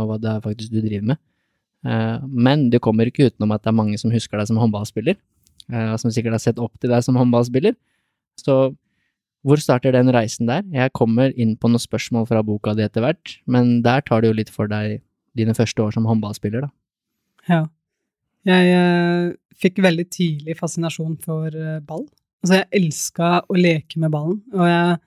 og 0.00 0.06
hva 0.08 0.14
det 0.16 0.30
er 0.30 0.38
faktisk 0.40 0.70
du 0.72 0.78
driver 0.80 1.10
med. 1.10 1.18
Men 2.32 2.70
du 2.72 2.78
kommer 2.80 3.04
ikke 3.10 3.26
utenom 3.28 3.52
at 3.52 3.60
det 3.62 3.68
er 3.68 3.76
mange 3.76 3.98
som 4.00 4.10
husker 4.10 4.40
deg 4.40 4.48
som 4.48 4.56
håndballspiller, 4.56 5.18
som 6.00 6.08
sikkert 6.10 6.32
har 6.32 6.40
sett 6.40 6.58
opp 6.58 6.72
til 6.80 6.88
deg 6.88 7.04
som 7.04 7.14
håndballspiller. 7.20 7.76
Så 8.40 8.74
hvor 9.46 9.60
starter 9.62 9.94
den 9.94 10.10
reisen 10.10 10.48
der? 10.50 10.64
Jeg 10.74 10.90
kommer 10.96 11.30
inn 11.38 11.54
på 11.54 11.70
noen 11.70 11.82
spørsmål 11.82 12.26
fra 12.26 12.42
boka 12.42 12.74
di 12.74 12.82
etter 12.82 13.04
hvert, 13.04 13.36
men 13.46 13.80
der 13.84 14.02
tar 14.02 14.24
det 14.24 14.32
jo 14.32 14.38
litt 14.40 14.50
for 14.50 14.70
deg 14.70 15.00
dine 15.38 15.54
første 15.54 15.84
år 15.84 15.94
som 15.94 16.08
håndballspiller, 16.08 16.66
da. 16.66 16.70
Ja. 17.46 17.60
Jeg 18.46 18.72
eh, 18.74 19.34
fikk 19.58 19.78
veldig 19.84 20.06
tidlig 20.10 20.56
fascinasjon 20.58 21.14
for 21.22 21.50
eh, 21.50 21.78
ball. 21.86 22.06
Altså, 22.42 22.58
jeg 22.58 22.80
elska 22.80 23.30
å 23.46 23.58
leke 23.58 24.00
med 24.02 24.12
ballen, 24.14 24.40
og 24.54 24.66
jeg, 24.66 24.98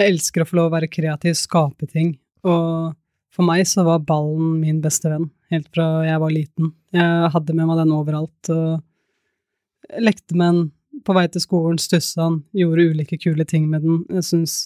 jeg 0.00 0.12
elsker 0.14 0.44
å 0.44 0.48
få 0.48 0.58
lov 0.58 0.70
å 0.70 0.74
være 0.76 0.92
kreativ, 0.92 1.36
skape 1.40 1.88
ting. 1.88 2.14
Og 2.44 2.92
for 3.32 3.48
meg 3.48 3.64
så 3.68 3.86
var 3.88 4.04
ballen 4.04 4.58
min 4.60 4.84
beste 4.84 5.08
venn, 5.12 5.30
helt 5.52 5.72
fra 5.72 6.04
jeg 6.04 6.20
var 6.20 6.32
liten. 6.34 6.74
Jeg 6.92 7.32
hadde 7.32 7.56
med 7.56 7.70
meg 7.70 7.80
den 7.80 7.96
overalt, 7.96 8.52
og 8.52 10.00
lekte 10.04 10.36
med 10.36 10.48
den 10.48 10.62
på 11.06 11.16
vei 11.16 11.26
til 11.32 11.42
skolen, 11.44 11.80
stussa 11.80 12.28
den, 12.28 12.42
gjorde 12.56 12.88
ulike 12.92 13.18
kule 13.20 13.46
ting 13.48 13.68
med 13.70 13.84
den. 13.86 14.02
Jeg 14.12 14.28
syns 14.28 14.56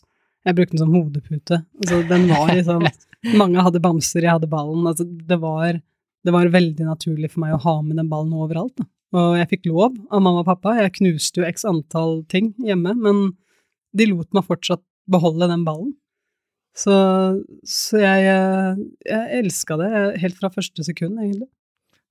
jeg 0.46 0.54
brukte 0.54 0.76
den 0.76 0.84
som 0.84 0.94
hodepute. 0.94 1.60
Altså, 1.80 2.00
den 2.06 2.28
var 2.30 2.54
liksom 2.54 2.86
Mange 3.40 3.62
hadde 3.64 3.80
bamser, 3.82 4.22
jeg 4.22 4.36
hadde 4.36 4.46
ballen. 4.46 4.84
Altså, 4.86 5.02
det 5.02 5.38
var 5.42 5.80
det 6.26 6.34
var 6.34 6.50
veldig 6.50 6.88
naturlig 6.88 7.30
for 7.32 7.44
meg 7.44 7.54
å 7.54 7.62
ha 7.62 7.76
med 7.86 8.00
den 8.00 8.10
ballen 8.10 8.34
overalt. 8.34 8.74
Da. 8.78 8.86
Og 9.16 9.36
jeg 9.38 9.50
fikk 9.52 9.68
lov 9.70 9.92
av 10.10 10.22
mamma 10.22 10.42
og 10.42 10.48
pappa. 10.48 10.74
Jeg 10.80 10.96
knuste 10.98 11.40
jo 11.40 11.46
x 11.46 11.62
antall 11.68 12.24
ting 12.32 12.50
hjemme, 12.66 12.96
men 12.98 13.28
de 13.96 14.08
lot 14.10 14.28
meg 14.34 14.46
fortsatt 14.48 14.82
beholde 15.10 15.46
den 15.52 15.62
ballen. 15.66 15.94
Så, 16.76 16.92
så 17.64 18.00
jeg, 18.02 18.26
eh, 18.28 18.80
jeg 19.06 19.38
elska 19.38 19.78
det 19.80 19.90
helt 20.20 20.36
fra 20.36 20.50
første 20.52 20.84
sekund, 20.84 21.16
egentlig. 21.22 21.48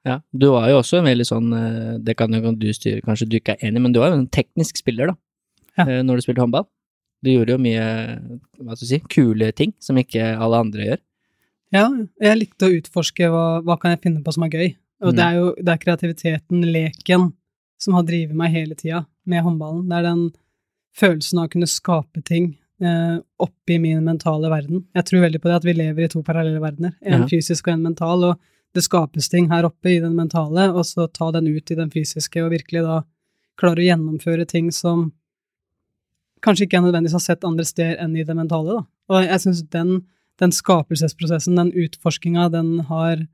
Ja, 0.05 0.19
du 0.37 0.51
var 0.53 0.69
jo 0.69 0.77
også 0.81 0.99
en 0.99 1.07
veldig 1.07 1.25
sånn, 1.25 1.47
eh, 1.57 1.97
det 2.05 2.15
kan 2.17 2.31
jo 2.31 2.51
du 2.53 2.67
styre, 2.73 3.01
kanskje 3.01 3.27
du 3.29 3.37
ikke 3.39 3.55
er 3.55 3.67
enig, 3.69 3.81
men 3.81 3.91
du 3.95 3.99
var 3.99 4.11
jo 4.13 4.19
en 4.19 4.27
teknisk 4.29 4.77
spiller, 4.77 5.07
da, 5.07 5.15
Ja. 5.79 5.83
eh, 5.89 6.01
når 6.03 6.17
du 6.17 6.21
spilte 6.21 6.43
håndball. 6.43 6.67
Du 7.23 7.31
gjorde 7.31 7.55
jo 7.55 7.57
mye, 7.57 7.85
hva 8.61 8.75
skal 8.77 8.85
du 8.85 8.91
si, 8.91 8.99
kule 9.09 9.51
ting 9.51 9.73
som 9.79 9.95
ikke 9.97 10.37
alle 10.37 10.59
andre 10.61 10.85
gjør. 10.85 10.99
Ja, 11.73 11.89
jeg 12.21 12.37
likte 12.39 12.67
å 12.69 12.75
utforske 12.79 13.27
hva, 13.31 13.63
hva 13.65 13.79
kan 13.81 13.91
jeg 13.95 14.01
finne 14.01 14.23
på 14.23 14.31
som 14.33 14.43
er 14.43 14.49
gøy. 14.49 14.75
Og 15.01 15.13
Mm. 15.13 15.15
det 15.15 15.25
er 15.25 15.33
jo 15.39 15.55
det 15.55 15.67
er 15.73 15.77
kreativiteten, 15.83 16.61
leken, 16.71 17.33
som 17.79 17.93
har 17.95 18.03
drevet 18.03 18.35
meg 18.35 18.51
hele 18.51 18.75
tida 18.75 19.05
med 19.25 19.43
håndballen. 19.43 19.89
Det 19.89 19.97
er 19.97 20.03
den 20.03 20.31
følelsen 20.95 21.39
av 21.39 21.47
å 21.47 21.51
kunne 21.51 21.67
skape 21.67 22.23
ting 22.23 22.57
eh, 22.81 23.19
oppi 23.39 23.79
min 23.79 24.03
mentale 24.03 24.49
verden. 24.49 24.83
Jeg 24.93 25.05
tror 25.05 25.21
veldig 25.23 25.39
på 25.41 25.47
det 25.49 25.55
at 25.55 25.63
vi 25.63 25.73
lever 25.73 26.03
i 26.03 26.07
to 26.11 26.21
parallelle 26.21 26.59
verdener, 26.59 26.93
en 27.01 27.21
Ja. 27.21 27.27
fysisk 27.27 27.67
og 27.69 27.73
en 27.73 27.83
mental, 27.83 28.23
og 28.23 28.39
det 28.75 28.83
skapes 28.83 29.29
ting 29.31 29.47
her 29.51 29.67
oppe 29.67 29.93
i 29.93 29.99
den 30.03 30.15
mentale, 30.17 30.67
og 30.73 30.83
så 30.87 31.07
ta 31.11 31.31
den 31.35 31.47
ut 31.47 31.71
i 31.71 31.77
den 31.77 31.91
fysiske, 31.93 32.43
og 32.43 32.53
virkelig 32.53 32.83
da 32.85 33.03
klare 33.59 33.81
å 33.81 33.87
gjennomføre 33.87 34.47
ting 34.49 34.71
som 34.75 35.09
kanskje 36.45 36.67
ikke 36.67 36.77
jeg 36.77 36.85
nødvendigvis 36.85 37.15
har 37.17 37.23
sett 37.23 37.47
andre 37.47 37.65
steder 37.65 38.01
enn 38.03 38.17
i 38.19 38.25
det 38.27 38.35
mentale, 38.37 38.81
da. 38.81 38.85
Og 39.15 39.25
jeg 39.25 39.41
syns 39.43 39.61
den, 39.73 39.95
den 40.41 40.53
skapelsesprosessen, 40.53 41.57
den 41.57 41.71
utforskinga, 41.85 42.49
den 42.53 42.77
har 42.91 43.25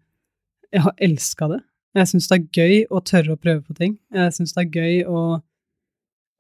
Jeg 0.72 0.86
har 0.86 0.94
elska 1.04 1.50
det. 1.52 1.58
Jeg 2.00 2.08
syns 2.08 2.30
det 2.32 2.36
er 2.38 2.44
gøy 2.56 2.76
å 2.88 3.02
tørre 3.04 3.34
å 3.36 3.40
prøve 3.40 3.60
på 3.68 3.74
ting. 3.76 3.98
Jeg 4.16 4.32
syns 4.32 4.54
det 4.56 4.62
er 4.62 4.78
gøy 4.78 5.02
å 5.04 5.42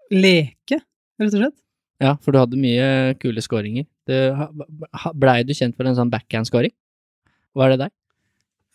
leke, 0.07 0.77
rett 1.19 1.33
og 1.33 1.41
slett. 1.41 1.57
Ja, 1.99 2.13
for 2.15 2.31
du 2.31 2.39
hadde 2.39 2.59
mye 2.59 3.17
kule 3.19 3.43
skåringer. 3.43 3.83
Blei 4.07 5.41
du 5.43 5.51
kjent 5.51 5.75
for 5.75 5.83
en 5.89 5.97
sånn 5.99 6.13
backhand-skåring? 6.13 6.71
Var 7.59 7.73
det 7.73 7.81
deg? 7.83 7.93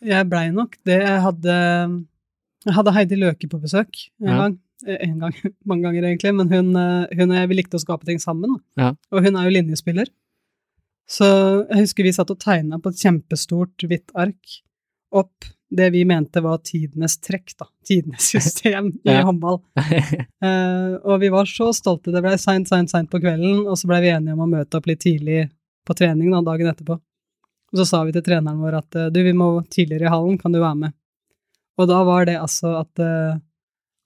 Jeg 0.05 0.27
blei 0.29 0.51
nok 0.53 0.75
det. 0.85 0.99
Jeg 1.01 1.21
hadde, 1.23 1.55
jeg 2.67 2.73
hadde 2.77 2.93
Heidi 2.93 3.17
Løke 3.17 3.49
på 3.49 3.59
besøk 3.63 4.03
en 4.21 4.27
Ja. 4.27 4.37
gang. 4.43 4.57
Eh, 4.85 4.97
En 5.09 5.19
gang, 5.19 5.33
mange 5.65 5.81
ganger 5.87 6.03
egentlig, 6.05 6.35
men 6.37 6.49
hun, 6.53 6.75
eh, 6.75 7.07
hun 7.17 7.31
og 7.31 7.37
jeg 7.37 7.49
vi 7.49 7.55
likte 7.55 7.77
å 7.79 7.81
skape 7.81 8.05
ting 8.05 8.19
sammen. 8.21 8.59
Ja. 8.77 8.91
Og 9.11 9.23
hun 9.25 9.35
er 9.35 9.47
jo 9.49 9.55
linjespiller. 9.57 10.07
Så 11.09 11.25
jeg 11.69 11.85
husker 11.87 12.03
vi 12.03 12.11
satt 12.11 12.29
og 12.29 12.39
tegna 12.39 12.77
på 12.83 12.89
et 12.91 12.99
kjempestort 13.01 13.85
hvitt 13.87 14.11
ark 14.13 14.57
opp 15.15 15.45
det 15.71 15.89
vi 15.91 16.03
mente 16.07 16.39
var 16.43 16.59
tidenes 16.63 17.17
trekk, 17.19 17.55
da. 17.59 17.65
Tidenes 17.87 18.27
system 18.31 18.91
i 19.07 19.11
Ja. 19.15 19.23
håndball. 19.23 19.61
Uh, 20.43 20.99
og 21.09 21.19
vi 21.23 21.29
var 21.33 21.45
så 21.49 21.71
stolte. 21.75 22.11
Det 22.13 22.21
ble 22.23 22.37
seint, 22.39 22.67
seint, 22.69 22.91
seint 22.91 23.09
på 23.09 23.19
kvelden, 23.23 23.65
og 23.67 23.75
så 23.79 23.87
ble 23.89 23.99
vi 24.05 24.11
enige 24.13 24.33
om 24.37 24.45
å 24.45 24.51
møte 24.51 24.77
opp 24.77 24.85
litt 24.87 25.01
tidlig 25.03 25.49
på 25.87 25.95
trening 25.97 26.29
da, 26.31 26.41
dagen 26.43 26.67
etterpå. 26.71 26.99
Og 27.73 27.81
så 27.81 27.85
sa 27.89 28.03
vi 28.07 28.13
til 28.15 28.23
treneren 28.23 28.61
vår 28.63 28.77
at 28.79 28.97
du, 29.11 29.19
vi 29.25 29.33
må 29.35 29.49
tidligere 29.67 30.07
i 30.07 30.11
hallen, 30.13 30.37
kan 30.39 30.53
du 30.55 30.61
være 30.61 30.79
med? 30.85 30.95
Og 31.77 31.89
da 31.89 31.99
var 32.07 32.25
det 32.29 32.37
altså 32.39 32.71
at 32.79 33.01
uh, 33.03 33.39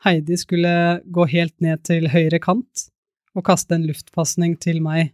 Heidi 0.05 0.37
skulle 0.41 0.71
gå 1.13 1.27
helt 1.29 1.53
ned 1.63 1.83
til 1.87 2.09
høyre 2.11 2.39
kant 2.41 2.87
og 3.37 3.45
kaste 3.47 3.77
en 3.77 3.85
luftpasning 3.87 4.57
til 4.59 4.81
meg, 4.83 5.13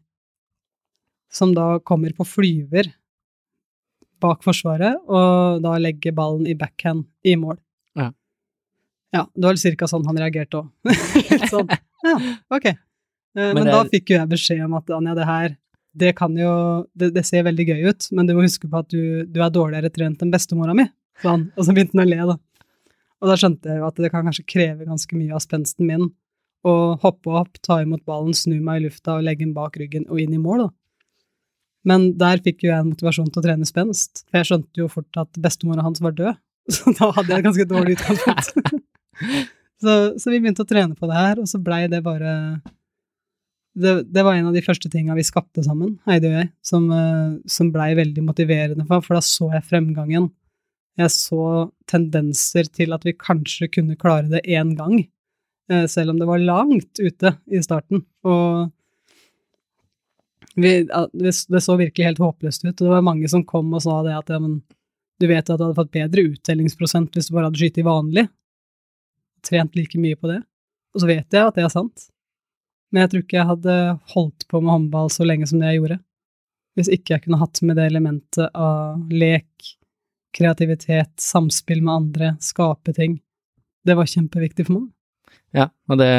som 1.30 1.52
da 1.54 1.76
kommer 1.86 2.16
på 2.18 2.26
flyver 2.26 2.88
bak 4.24 4.42
forsvaret, 4.42 4.96
og 5.06 5.60
da 5.62 5.76
legger 5.78 6.16
ballen 6.18 6.48
i 6.50 6.56
backhand 6.58 7.04
i 7.28 7.36
mål. 7.38 7.60
Ja. 8.00 8.08
Ja, 9.14 9.28
det 9.36 9.46
var 9.46 9.60
cirka 9.62 9.86
sånn 9.92 10.08
han 10.10 10.18
reagerte 10.18 10.64
òg. 10.64 10.72
Litt 11.30 11.46
sånn, 11.52 11.70
ja, 12.08 12.16
ok. 12.58 12.72
Uh, 13.38 13.52
Men, 13.54 13.68
da 13.68 13.84
er- 13.84 13.92
fikk 13.92 14.16
jo 14.16 14.18
jeg 14.18 14.32
beskjed 14.34 14.64
om 14.66 14.80
at 14.80 14.90
Anja, 14.98 15.14
det 15.20 15.28
her, 15.30 15.54
det 15.98 16.14
kan 16.18 16.36
jo, 16.38 16.52
det, 16.98 17.12
det 17.16 17.24
ser 17.28 17.46
veldig 17.48 17.66
gøy 17.72 17.90
ut, 17.90 18.10
men 18.16 18.28
du 18.28 18.36
må 18.38 18.46
huske 18.46 18.70
på 18.70 18.82
at 18.82 18.90
du, 18.94 19.26
du 19.26 19.42
er 19.42 19.54
dårligere 19.54 19.92
trent 19.94 20.22
enn 20.24 20.34
bestemora 20.34 20.76
mi. 20.78 20.88
Sånn, 21.24 21.48
og 21.58 21.66
så 21.66 21.74
begynte 21.74 21.98
han 21.98 22.06
å 22.06 22.10
le, 22.10 22.20
da. 22.34 22.38
Og 23.18 23.32
da 23.32 23.38
skjønte 23.40 23.72
jeg 23.72 23.82
jo 23.82 23.88
at 23.88 24.02
det 24.02 24.12
kan 24.14 24.28
kanskje 24.28 24.46
kreve 24.46 24.86
ganske 24.86 25.18
mye 25.18 25.34
av 25.34 25.42
spensten 25.42 25.88
min 25.90 26.10
å 26.68 26.74
hoppe 27.02 27.34
opp, 27.40 27.58
ta 27.66 27.80
imot 27.84 28.04
ballen, 28.06 28.36
snu 28.36 28.58
meg 28.62 28.82
i 28.82 28.88
lufta 28.88 29.18
og 29.18 29.26
legge 29.26 29.46
den 29.46 29.56
bak 29.56 29.78
ryggen 29.80 30.06
og 30.10 30.22
inn 30.22 30.36
i 30.36 30.42
mål, 30.42 30.68
da. 30.68 30.70
Men 31.88 32.10
der 32.20 32.42
fikk 32.44 32.66
jo 32.66 32.72
jeg 32.72 32.84
en 32.84 32.90
motivasjon 32.92 33.30
til 33.32 33.42
å 33.42 33.46
trene 33.46 33.68
spenst, 33.68 34.26
for 34.28 34.42
jeg 34.42 34.50
skjønte 34.50 34.82
jo 34.82 34.90
fort 34.92 35.22
at 35.22 35.40
bestemora 35.42 35.86
hans 35.86 36.02
var 36.04 36.16
død, 36.18 36.40
så 36.76 36.94
da 36.98 37.12
hadde 37.16 37.32
jeg 37.32 37.40
et 37.40 37.48
ganske 37.48 37.68
dårlig 37.70 37.98
utgangspunkt. 37.98 38.82
så, 39.84 39.94
så 40.20 40.34
vi 40.34 40.42
begynte 40.42 40.66
å 40.66 40.70
trene 40.70 40.98
på 40.98 41.10
det 41.10 41.22
her, 41.22 41.42
og 41.42 41.50
så 41.50 41.62
blei 41.64 41.86
det 41.92 42.04
bare 42.06 42.34
det, 43.78 43.94
det 44.14 44.24
var 44.26 44.36
en 44.36 44.50
av 44.50 44.56
de 44.56 44.64
første 44.66 44.90
tinga 44.90 45.16
vi 45.18 45.26
skapte 45.26 45.62
sammen, 45.66 45.98
Heidi 46.10 46.32
og 46.32 46.38
jeg, 46.40 46.50
som, 46.66 46.88
eh, 46.94 47.36
som 47.52 47.70
blei 47.74 47.92
veldig 47.98 48.24
motiverende 48.26 48.88
for, 48.88 49.04
for 49.06 49.20
da 49.20 49.24
så 49.26 49.52
jeg 49.54 49.68
fremgangen. 49.68 50.32
Jeg 50.98 51.14
så 51.14 51.68
tendenser 51.90 52.70
til 52.74 52.96
at 52.96 53.06
vi 53.06 53.14
kanskje 53.14 53.70
kunne 53.76 54.00
klare 54.00 54.32
det 54.32 54.42
én 54.50 54.74
gang, 54.80 55.04
eh, 55.70 55.86
selv 55.92 56.16
om 56.16 56.22
det 56.22 56.30
var 56.30 56.42
langt 56.42 56.98
ute 56.98 57.36
i 57.54 57.62
starten. 57.62 58.02
Og 58.26 58.72
vi, 60.58 60.74
det 60.82 61.62
så 61.62 61.78
virkelig 61.78 62.10
helt 62.10 62.24
håpløst 62.24 62.66
ut, 62.66 62.74
og 62.74 62.82
det 62.82 62.96
var 62.96 63.06
mange 63.06 63.30
som 63.30 63.46
kom 63.46 63.70
og 63.78 63.86
sa 63.86 64.02
det 64.08 64.18
at 64.18 64.34
ja, 64.34 64.42
men 64.42 64.64
du 65.22 65.30
vet 65.30 65.46
at 65.46 65.54
du 65.54 65.68
hadde 65.68 65.78
fått 65.78 65.94
bedre 65.94 66.26
uttellingsprosent 66.32 67.14
hvis 67.14 67.30
du 67.30 67.38
bare 67.38 67.52
hadde 67.52 67.62
skutt 67.62 67.78
vanlig, 67.86 68.26
trent 69.46 69.78
like 69.78 70.02
mye 70.02 70.18
på 70.18 70.34
det. 70.34 70.42
Og 70.96 71.04
så 71.04 71.10
vet 71.10 71.30
jeg 71.30 71.46
at 71.46 71.58
det 71.58 71.66
er 71.68 71.74
sant, 71.74 72.10
men 72.92 73.04
jeg 73.04 73.12
tror 73.12 73.24
ikke 73.24 73.40
jeg 73.40 73.52
hadde 73.52 73.78
holdt 74.14 74.46
på 74.50 74.62
med 74.64 74.74
håndball 74.74 75.10
så 75.14 75.28
lenge 75.28 75.48
som 75.50 75.62
det 75.62 75.72
jeg 75.72 75.82
gjorde, 75.82 76.00
hvis 76.78 76.92
ikke 76.94 77.16
jeg 77.16 77.26
kunne 77.26 77.42
hatt 77.42 77.62
med 77.66 77.80
det 77.80 77.88
elementet 77.90 78.52
av 78.54 79.12
lek, 79.12 79.72
kreativitet, 80.38 81.14
samspill 81.22 81.82
med 81.82 81.94
andre, 81.94 82.34
skape 82.44 82.94
ting. 82.94 83.18
Det 83.88 83.96
var 83.98 84.10
kjempeviktig 84.10 84.68
for 84.68 84.78
meg. 84.78 84.90
Ja, 85.56 85.70
og 85.90 86.00
det 86.02 86.12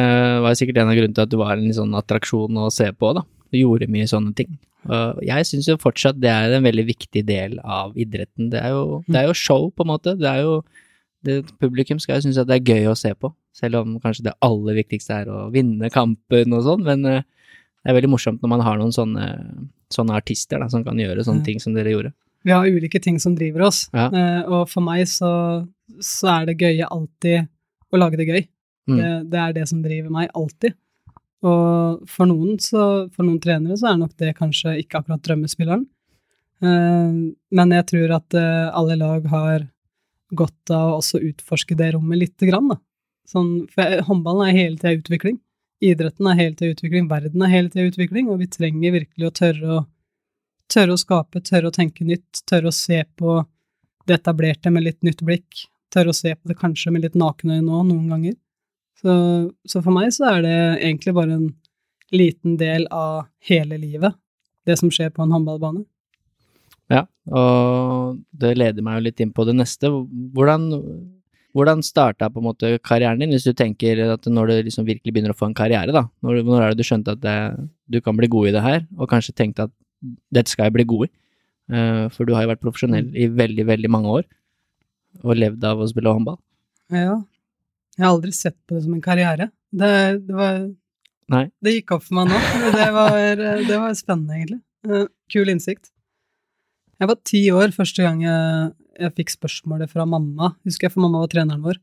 var 0.43 0.57
sikkert 0.59 0.81
en 0.83 0.91
av 0.91 0.97
grunnene 0.97 1.15
til 1.15 1.27
at 1.27 1.33
du 1.33 1.39
var 1.41 1.61
en 1.61 1.75
sånn 1.77 1.95
attraksjon 1.97 2.59
å 2.59 2.71
se 2.75 2.89
på, 2.97 3.13
da. 3.15 3.23
Du 3.53 3.61
gjorde 3.61 3.91
mye 3.93 4.09
sånne 4.09 4.35
ting. 4.37 4.57
Og 4.89 5.23
jeg 5.27 5.47
syns 5.49 5.69
jo 5.69 5.79
fortsatt 5.81 6.19
det 6.21 6.31
er 6.33 6.55
en 6.57 6.67
veldig 6.67 6.85
viktig 6.89 7.23
del 7.29 7.59
av 7.63 7.97
idretten. 7.99 8.49
Det 8.53 8.61
er 8.63 8.75
jo, 8.75 9.01
det 9.09 9.21
er 9.21 9.29
jo 9.29 9.37
show, 9.37 9.69
på 9.75 9.85
en 9.85 9.93
måte. 9.93 10.17
Det 10.19 10.29
er 10.31 10.45
jo 10.47 10.61
det, 11.27 11.41
Publikum 11.59 11.99
skal 12.03 12.19
jo 12.19 12.27
synes 12.29 12.39
at 12.39 12.47
det 12.51 12.61
er 12.61 12.69
gøy 12.75 12.87
å 12.93 12.97
se 12.99 13.11
på, 13.19 13.33
selv 13.57 13.81
om 13.81 13.97
kanskje 14.03 14.29
det 14.29 14.37
aller 14.45 14.77
viktigste 14.79 15.17
er 15.25 15.31
å 15.33 15.49
vinne 15.55 15.91
kampen 15.91 16.55
og 16.55 16.63
sånn, 16.67 16.85
men 16.87 17.05
eh, 17.09 17.25
det 17.83 17.91
er 17.93 17.97
veldig 17.99 18.11
morsomt 18.13 18.43
når 18.45 18.53
man 18.53 18.63
har 18.67 18.79
noen 18.79 18.95
sånne 18.95 19.27
sånne 19.89 20.17
artister 20.19 20.61
da, 20.61 20.67
som 20.69 20.83
kan 20.85 20.99
gjøre 21.01 21.25
sånne 21.25 21.45
ting 21.47 21.61
som 21.63 21.73
dere 21.73 21.95
gjorde. 21.95 22.11
Vi 22.45 22.53
har 22.53 22.67
ulike 22.69 23.01
ting 23.03 23.17
som 23.19 23.35
driver 23.39 23.65
oss, 23.71 23.87
Ja. 23.97 24.11
eh, 24.13 24.43
og 24.47 24.69
for 24.69 24.85
meg 24.85 25.07
så, 25.09 25.31
så 26.05 26.29
er 26.35 26.47
det 26.51 26.59
gøye 26.61 26.87
alltid 26.93 27.49
å 27.89 27.97
lage 28.01 28.21
det 28.21 28.27
gøy. 28.29 28.43
Mm. 28.89 28.99
Det, 28.99 29.09
det 29.33 29.41
er 29.41 29.57
det 29.57 29.65
som 29.71 29.81
driver 29.83 30.13
meg, 30.13 30.29
alltid. 30.37 30.77
Og 31.43 32.05
for 32.11 32.29
noen, 32.29 32.59
så, 32.61 33.09
for 33.15 33.25
noen 33.25 33.41
trenere 33.41 33.77
så 33.81 33.91
er 33.93 33.99
nok 34.01 34.13
det 34.21 34.35
kanskje 34.37 34.77
ikke 34.83 35.01
akkurat 35.01 35.25
drømmespilleren. 35.25 35.87
Eh, 36.63 37.19
men 37.59 37.75
jeg 37.79 37.89
tror 37.93 38.15
at 38.19 38.39
alle 38.39 38.97
lag 39.01 39.27
har 39.33 39.67
godt 40.37 40.73
av 40.75 40.93
å 40.93 40.97
også 41.01 41.21
utforske 41.31 41.77
det 41.79 41.93
rommet 41.95 42.23
lite 42.23 42.49
grann, 42.49 42.71
da. 42.73 42.79
Sånn, 43.29 43.53
for 43.73 44.01
håndballen 44.09 44.49
er 44.49 44.57
hele 44.57 44.81
tida 44.81 44.97
utvikling. 44.97 45.39
Idretten 45.85 46.27
er 46.31 46.39
hele 46.39 46.57
tida 46.57 46.75
utvikling, 46.75 47.09
verden 47.11 47.45
er 47.45 47.53
hele 47.53 47.73
tida 47.73 47.87
utvikling, 47.91 48.31
og 48.33 48.41
vi 48.43 48.49
trenger 48.51 48.97
virkelig 48.97 49.29
å 49.29 49.35
tørre 49.37 49.77
å, 49.77 49.83
tørre 50.73 50.97
å 50.97 51.01
skape, 51.01 51.43
tørre 51.45 51.71
å 51.71 51.75
tenke 51.75 52.07
nytt, 52.09 52.43
tørre 52.49 52.73
å 52.73 52.75
se 52.75 53.03
på 53.19 53.39
det 54.09 54.19
etablerte 54.19 54.73
med 54.73 54.87
litt 54.87 55.01
nytt 55.07 55.23
blikk, 55.25 55.67
tørre 55.93 56.13
å 56.13 56.17
se 56.17 56.35
på 56.35 56.51
det 56.51 56.57
kanskje 56.59 56.93
med 56.95 57.05
litt 57.05 57.19
nakenøye 57.19 57.63
nå, 57.65 57.83
noen 57.89 58.09
ganger. 58.13 58.37
Så, 58.99 59.13
så 59.69 59.83
for 59.85 59.95
meg 59.95 60.11
så 60.17 60.33
er 60.33 60.43
det 60.43 60.57
egentlig 60.81 61.15
bare 61.15 61.37
en 61.37 61.49
liten 62.15 62.57
del 62.59 62.89
av 62.95 63.29
hele 63.49 63.79
livet, 63.79 64.17
det 64.67 64.79
som 64.81 64.91
skjer 64.93 65.13
på 65.15 65.23
en 65.25 65.37
håndballbane. 65.37 65.85
Ja, 66.89 67.05
og 67.29 68.19
det 68.33 68.55
leder 68.57 68.85
meg 68.85 68.99
jo 68.99 69.07
litt 69.09 69.21
inn 69.21 69.33
på 69.37 69.45
det 69.45 69.55
neste. 69.59 69.91
Hvordan, 70.35 70.71
hvordan 71.57 71.85
starta 71.85 72.31
på 72.33 72.41
en 72.41 72.49
måte 72.49 72.71
karrieren 72.81 73.21
din, 73.21 73.35
hvis 73.35 73.45
du 73.45 73.53
tenker 73.57 74.01
at 74.15 74.29
når 74.29 74.49
du 74.49 74.55
liksom 74.71 74.89
virkelig 74.89 75.13
begynner 75.13 75.35
å 75.35 75.39
få 75.39 75.51
en 75.51 75.59
karriere, 75.59 75.93
da? 75.93 76.07
Når, 76.25 76.41
når 76.49 76.65
er 76.65 76.73
det 76.73 76.81
du 76.81 76.89
skjønte 76.89 77.17
at 77.17 77.23
det, 77.25 77.37
du 77.93 78.01
kan 78.05 78.17
bli 78.17 78.31
god 78.33 78.51
i 78.51 78.55
det 78.57 78.65
her, 78.65 78.83
og 78.97 79.11
kanskje 79.13 79.37
tenkte 79.37 79.69
at 79.69 79.75
dette 80.33 80.55
skal 80.55 80.69
jeg 80.69 80.79
bli 80.79 80.89
god 80.89 81.09
i? 81.09 81.13
Eh, 81.69 82.05
for 82.15 82.25
du 82.25 82.33
har 82.33 82.47
jo 82.47 82.53
vært 82.55 82.65
profesjonell 82.65 83.13
i 83.13 83.29
veldig, 83.29 83.69
veldig 83.69 83.93
mange 83.93 84.19
år, 84.21 84.29
og 85.25 85.37
levd 85.37 85.69
av 85.69 85.85
å 85.85 85.91
spille 85.91 86.15
håndball. 86.15 86.41
Ja. 86.95 87.21
Jeg 87.99 88.07
har 88.07 88.15
aldri 88.15 88.33
sett 88.33 88.57
på 88.65 88.77
det 88.77 88.87
som 88.87 88.95
en 88.97 89.05
karriere. 89.05 89.51
Det, 89.75 89.93
det 90.25 90.37
var 90.37 90.63
Nei. 91.29 91.43
Det 91.61 91.75
gikk 91.75 91.93
opp 91.99 92.07
for 92.07 92.17
meg 92.17 92.31
nå. 92.31 92.39
Det 92.73 92.89
var, 92.95 93.41
det 93.69 93.77
var 93.77 93.97
spennende, 93.99 94.39
egentlig. 94.39 94.63
Eh, 94.89 95.09
Kul 95.29 95.51
innsikt. 95.53 95.91
Jeg 96.99 97.11
var 97.11 97.19
ti 97.27 97.41
år 97.55 97.71
første 97.75 98.03
gang 98.03 98.23
jeg, 98.25 98.71
jeg 98.99 99.15
fikk 99.21 99.35
spørsmålet 99.37 99.91
fra 99.93 100.07
mamma, 100.09 100.53
husker 100.67 100.89
jeg, 100.89 100.95
for 100.97 101.05
mamma 101.05 101.23
var 101.23 101.31
treneren 101.31 101.63
vår. 101.63 101.79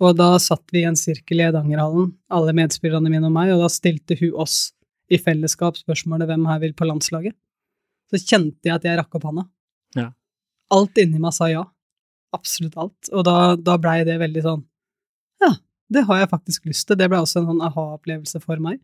Og 0.00 0.14
da 0.16 0.30
satt 0.40 0.64
vi 0.72 0.80
i 0.80 0.88
en 0.88 0.96
sirkel 0.96 1.42
i 1.42 1.46
Edangerhallen, 1.50 2.14
alle 2.32 2.54
medspillerne 2.56 3.12
mine 3.12 3.28
og 3.28 3.34
meg, 3.34 3.52
og 3.52 3.60
da 3.60 3.68
stilte 3.72 4.16
hun 4.16 4.38
oss 4.40 4.70
i 5.12 5.18
fellesskap 5.20 5.76
spørsmålet 5.76 6.30
hvem 6.30 6.46
her 6.48 6.62
vil 6.62 6.72
på 6.76 6.88
landslaget. 6.88 7.36
Så 8.10 8.22
kjente 8.22 8.70
jeg 8.70 8.78
at 8.78 8.86
jeg 8.86 8.96
rakk 8.98 9.18
opp 9.18 9.26
handa. 9.28 9.44
Ja. 9.98 10.08
Alt 10.72 10.98
inni 11.02 11.20
meg 11.20 11.36
sa 11.36 11.50
ja. 11.50 11.66
Absolutt 12.34 12.78
alt. 12.80 13.10
Og 13.12 13.26
da, 13.26 13.36
da 13.60 13.76
blei 13.82 14.00
det 14.06 14.20
veldig 14.22 14.42
sånn 14.44 14.60
Ja, 15.42 15.54
det 15.90 16.06
har 16.06 16.22
jeg 16.22 16.30
faktisk 16.30 16.68
lyst 16.70 16.86
til. 16.88 16.96
Det 16.96 17.10
ble 17.10 17.20
også 17.20 17.42
en 17.42 17.50
sånn 17.50 17.64
aha-opplevelse 17.66 18.40
for 18.40 18.62
meg. 18.62 18.80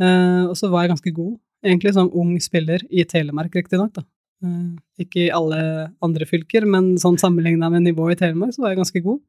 Uh, 0.00 0.48
og 0.48 0.54
så 0.58 0.70
var 0.72 0.84
jeg 0.84 0.94
ganske 0.94 1.12
god, 1.14 1.34
egentlig 1.66 1.92
som 1.94 2.10
ung 2.14 2.36
spiller, 2.42 2.82
i 2.90 3.04
Telemark, 3.06 3.54
riktignok, 3.54 3.94
da. 3.98 4.06
Eh, 4.44 5.02
ikke 5.02 5.24
i 5.26 5.32
alle 5.34 5.60
andre 6.04 6.26
fylker, 6.28 6.66
men 6.68 6.92
sånn 7.00 7.18
sammenligna 7.18 7.70
med 7.72 7.88
nivået 7.88 8.18
i 8.18 8.20
Telemark, 8.22 8.54
så 8.54 8.62
var 8.62 8.72
jeg 8.72 8.80
ganske 8.82 9.02
god. 9.02 9.20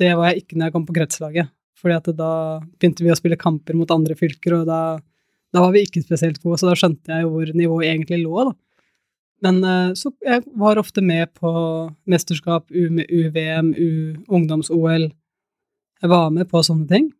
Det 0.00 0.10
var 0.16 0.30
jeg 0.30 0.44
ikke 0.44 0.56
når 0.58 0.68
jeg 0.68 0.74
kom 0.76 0.86
på 0.86 0.96
kretslaget, 0.96 1.52
fordi 1.80 1.96
at 1.98 2.10
da 2.18 2.32
begynte 2.78 3.04
vi 3.04 3.12
å 3.12 3.18
spille 3.18 3.40
kamper 3.40 3.78
mot 3.78 3.90
andre 3.90 4.16
fylker, 4.18 4.60
og 4.60 4.68
da, 4.70 4.80
da 5.50 5.64
var 5.64 5.74
vi 5.74 5.84
ikke 5.86 6.04
spesielt 6.04 6.40
gode, 6.42 6.60
så 6.60 6.70
da 6.70 6.76
skjønte 6.78 7.16
jeg 7.16 7.28
hvor 7.28 7.54
nivået 7.58 7.90
egentlig 7.90 8.22
lå, 8.22 8.50
da. 8.50 8.54
Men 9.46 9.62
eh, 9.64 9.94
så 9.98 10.12
jeg 10.22 10.44
var 10.60 10.78
ofte 10.78 11.02
med 11.02 11.32
på 11.40 11.50
mesterskap, 12.10 12.68
UVM, 12.70 13.72
ungdoms-OL. 14.28 15.08
Jeg 16.00 16.12
var 16.12 16.30
med 16.34 16.48
på 16.48 16.62
sånne 16.64 16.86
ting. 16.88 17.10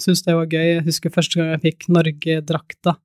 Syns 0.00 0.24
det 0.26 0.34
var 0.36 0.50
gøy. 0.50 0.66
Jeg 0.78 0.84
husker 0.86 1.12
første 1.12 1.38
gang 1.38 1.52
jeg 1.54 1.64
fikk 1.66 1.88
Norge-drakta. 1.92 2.96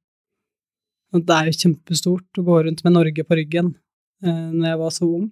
Det 1.15 1.33
er 1.33 1.47
jo 1.47 1.59
kjempestort 1.61 2.39
å 2.39 2.43
gå 2.43 2.61
rundt 2.65 2.83
med 2.83 2.95
Norge 2.97 3.23
på 3.23 3.37
ryggen 3.39 3.71
eh, 4.25 4.47
når 4.51 4.67
jeg 4.67 4.79
var 4.81 4.95
så 4.95 5.07
ung. 5.07 5.27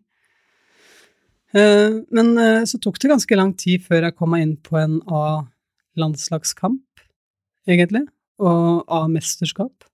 Eh, 1.55 1.97
men 2.15 2.31
eh, 2.41 2.63
så 2.67 2.79
tok 2.81 2.99
det 3.01 3.11
ganske 3.11 3.39
lang 3.39 3.51
tid 3.59 3.83
før 3.83 4.07
jeg 4.07 4.15
kom 4.15 4.31
meg 4.33 4.45
inn 4.45 4.55
på 4.63 4.79
en 4.79 4.97
A-landslagskamp, 5.07 7.03
egentlig, 7.67 8.05
og 8.39 8.87
A-mesterskap. 8.91 9.87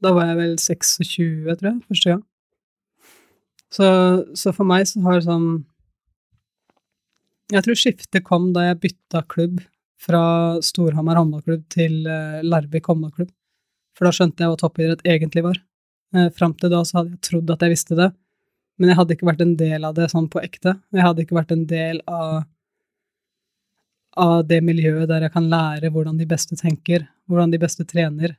Da 0.00 0.14
var 0.16 0.30
jeg 0.30 0.38
vel 0.38 0.54
26, 0.60 1.56
tror 1.60 1.72
jeg, 1.72 1.82
første 1.88 2.14
gang. 2.14 2.22
Så, 3.70 3.88
så 4.34 4.52
for 4.56 4.66
meg 4.66 4.88
så 4.90 4.98
har 5.04 5.20
sånn 5.22 5.44
Jeg 7.54 7.62
tror 7.62 7.76
skiftet 7.78 8.24
kom 8.26 8.48
da 8.50 8.64
jeg 8.64 8.80
bytta 8.82 9.20
klubb 9.30 9.60
fra 10.00 10.22
Storhamar 10.64 11.20
håndballklubb 11.20 11.66
til 11.70 12.06
eh, 12.08 12.40
Larvik 12.46 12.88
håndballklubb. 12.90 13.30
For 14.00 14.08
da 14.08 14.14
skjønte 14.16 14.40
jeg 14.40 14.48
hva 14.48 14.56
toppidrett 14.56 15.02
egentlig 15.04 15.44
var. 15.44 15.58
Eh, 16.16 16.30
Fram 16.32 16.54
til 16.56 16.72
da 16.72 16.80
så 16.88 17.02
hadde 17.02 17.12
jeg 17.12 17.24
trodd 17.26 17.52
at 17.52 17.66
jeg 17.66 17.74
visste 17.74 17.98
det, 17.98 18.06
men 18.80 18.88
jeg 18.88 18.96
hadde 18.96 19.12
ikke 19.12 19.28
vært 19.28 19.42
en 19.44 19.52
del 19.60 19.84
av 19.84 19.98
det 19.98 20.06
sånn 20.08 20.30
på 20.32 20.40
ekte. 20.40 20.72
Jeg 20.96 21.04
hadde 21.04 21.26
ikke 21.26 21.36
vært 21.36 21.52
en 21.52 21.66
del 21.68 22.00
av, 22.08 22.46
av 24.24 24.38
det 24.48 24.62
miljøet 24.64 25.04
der 25.10 25.26
jeg 25.26 25.34
kan 25.34 25.50
lære 25.52 25.90
hvordan 25.92 26.16
de 26.16 26.26
beste 26.30 26.56
tenker, 26.56 27.04
hvordan 27.28 27.52
de 27.52 27.60
beste 27.60 27.84
trener. 27.84 28.38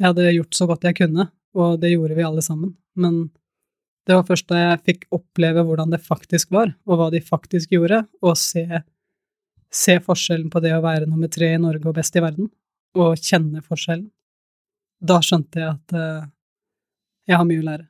Jeg 0.00 0.08
hadde 0.08 0.34
gjort 0.34 0.58
så 0.58 0.66
godt 0.66 0.88
jeg 0.90 0.98
kunne, 0.98 1.28
og 1.54 1.78
det 1.78 1.92
gjorde 1.92 2.18
vi 2.18 2.26
alle 2.26 2.42
sammen, 2.42 2.74
men 2.98 3.28
det 4.04 4.18
var 4.18 4.26
først 4.26 4.50
da 4.50 4.58
jeg 4.58 4.82
fikk 4.90 5.06
oppleve 5.14 5.62
hvordan 5.64 5.94
det 5.94 6.02
faktisk 6.02 6.50
var, 6.52 6.74
og 6.84 6.98
hva 6.98 7.08
de 7.14 7.22
faktisk 7.24 7.78
gjorde, 7.78 8.02
og 8.26 8.34
se, 8.36 8.66
se 9.70 9.96
forskjellen 10.02 10.50
på 10.50 10.60
det 10.66 10.74
å 10.74 10.82
være 10.84 11.06
nummer 11.06 11.30
tre 11.30 11.54
i 11.54 11.62
Norge 11.62 11.86
og 11.86 11.94
best 11.96 12.18
i 12.18 12.24
verden, 12.26 12.50
og 12.98 13.22
kjenne 13.22 13.62
forskjellen. 13.62 14.10
Da 15.04 15.18
skjønte 15.24 15.60
jeg 15.60 15.68
at 15.74 15.94
uh, 15.98 16.24
jeg 17.28 17.36
har 17.40 17.44
mye 17.48 17.60
å 17.60 17.66
lære. 17.66 17.86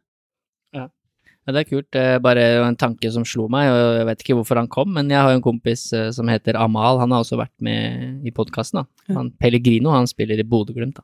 Ja, 1.44 1.52
det 1.52 1.60
er 1.60 1.66
kult. 1.68 1.86
Det 1.92 2.00
er 2.00 2.20
bare 2.24 2.42
en 2.64 2.76
tanke 2.80 3.10
som 3.12 3.24
slo 3.28 3.50
meg, 3.52 3.68
og 3.68 3.98
jeg 3.98 4.06
vet 4.08 4.22
ikke 4.24 4.36
hvorfor 4.38 4.56
han 4.56 4.68
kom, 4.72 4.94
men 4.96 5.10
jeg 5.12 5.20
har 5.20 5.28
jo 5.34 5.36
en 5.36 5.44
kompis 5.44 5.82
eh, 5.92 6.06
som 6.16 6.30
heter 6.32 6.56
Amal, 6.56 6.96
han 7.02 7.12
har 7.12 7.20
også 7.20 7.36
vært 7.36 7.52
med 7.60 8.22
i 8.24 8.32
podkasten. 8.32 8.86
Ja. 9.12 9.24
Pellegrino, 9.42 9.90
han 9.92 10.08
spiller 10.08 10.40
i 10.40 10.46
Bodø-Glimt. 10.48 11.02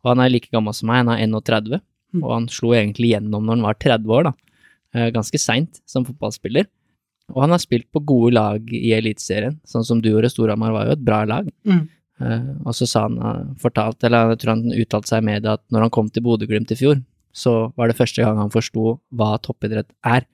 Og 0.00 0.08
han 0.14 0.22
er 0.24 0.32
like 0.32 0.48
gammel 0.56 0.72
som 0.72 0.88
meg, 0.88 1.02
han 1.04 1.12
er 1.12 1.26
31, 1.26 1.82
Mm. 2.14 2.22
og 2.22 2.30
han 2.30 2.44
slo 2.46 2.68
egentlig 2.78 3.08
gjennom 3.10 3.42
når 3.42 3.56
han 3.56 3.64
var 3.66 3.74
30 3.82 4.12
år, 4.14 4.26
da. 4.28 4.32
Eh, 4.94 5.08
Ganske 5.10 5.38
seint 5.42 5.80
som 5.84 6.04
fotballspiller. 6.06 6.68
Og 7.34 7.40
han 7.42 7.50
har 7.50 7.58
spilt 7.58 7.88
på 7.90 8.04
gode 8.06 8.32
lag 8.36 8.68
i 8.70 8.92
Eliteserien, 8.94 9.56
sånn 9.66 9.84
som 9.84 10.00
du 10.00 10.10
gjorde. 10.12 10.30
Storhamar 10.30 10.70
var 10.76 10.86
jo 10.86 10.92
et 10.94 11.02
bra 11.04 11.24
lag. 11.26 11.48
Mm. 11.66 11.88
Eh, 12.22 12.50
og 12.62 12.76
så 12.78 12.86
sa 12.86 13.06
han, 13.08 13.18
eh, 13.18 13.54
fortalt, 13.58 14.04
eller 14.04 14.34
jeg 14.34 14.42
tror 14.42 14.54
han 14.54 14.70
uttalte 14.70 15.10
seg 15.10 15.22
i 15.22 15.26
media 15.32 15.56
at 15.58 15.64
når 15.74 15.86
han 15.86 15.90
kom 15.90 16.10
til 16.10 16.22
Bodø-Glimt 16.22 16.70
i 16.70 16.78
fjor, 16.78 17.02
så 17.34 17.72
var 17.76 17.88
det 17.90 17.98
første 17.98 18.22
gang 18.22 18.38
han 18.38 18.52
forsto 18.54 19.00
hva 19.10 19.34
toppidrett 19.42 19.90
er. 20.06 20.26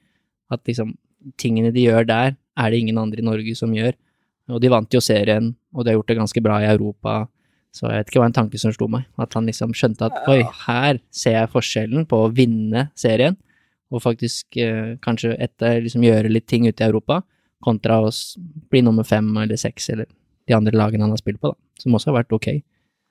At 0.53 0.61
liksom, 0.69 0.97
tingene 1.41 1.73
de 1.73 1.87
gjør 1.87 2.07
der, 2.07 2.37
er 2.59 2.71
det 2.71 2.81
ingen 2.81 2.99
andre 2.99 3.23
i 3.23 3.25
Norge 3.25 3.57
som 3.57 3.73
gjør. 3.73 3.95
Og 4.51 4.61
de 4.61 4.69
vant 4.69 4.93
jo 4.93 5.01
serien, 5.01 5.55
og 5.73 5.85
de 5.85 5.93
har 5.93 6.01
gjort 6.01 6.11
det 6.11 6.19
ganske 6.19 6.43
bra 6.43 6.59
i 6.61 6.69
Europa. 6.69 7.29
Så 7.73 7.87
jeg 7.87 8.03
vet 8.03 8.11
ikke 8.11 8.21
hva 8.21 8.29
en 8.29 8.37
tanke 8.37 8.59
som 8.59 8.75
slo 8.75 8.89
meg. 8.91 9.07
At 9.17 9.33
han 9.39 9.47
liksom 9.49 9.73
skjønte 9.73 10.11
at 10.11 10.29
oi, 10.29 10.43
her 10.67 11.01
ser 11.15 11.39
jeg 11.39 11.53
forskjellen 11.55 12.05
på 12.11 12.25
å 12.25 12.33
vinne 12.35 12.89
serien, 12.99 13.39
og 13.91 14.05
faktisk 14.05 14.59
eh, 14.61 14.97
kanskje 15.03 15.35
etter 15.41 15.81
liksom 15.83 16.05
gjøre 16.05 16.31
litt 16.31 16.47
ting 16.51 16.67
ute 16.69 16.83
i 16.83 16.87
Europa, 16.91 17.23
kontra 17.65 18.01
å 18.05 18.11
bli 18.71 18.83
nummer 18.85 19.07
fem 19.07 19.27
eller 19.41 19.59
seks, 19.61 19.89
eller 19.95 20.11
de 20.49 20.57
andre 20.57 20.77
lagene 20.77 21.07
han 21.07 21.15
har 21.15 21.21
spilt 21.21 21.41
på, 21.43 21.53
da. 21.53 21.70
Som 21.81 21.97
også 21.97 22.13
har 22.13 22.21
vært 22.21 22.37
ok. 22.37 22.51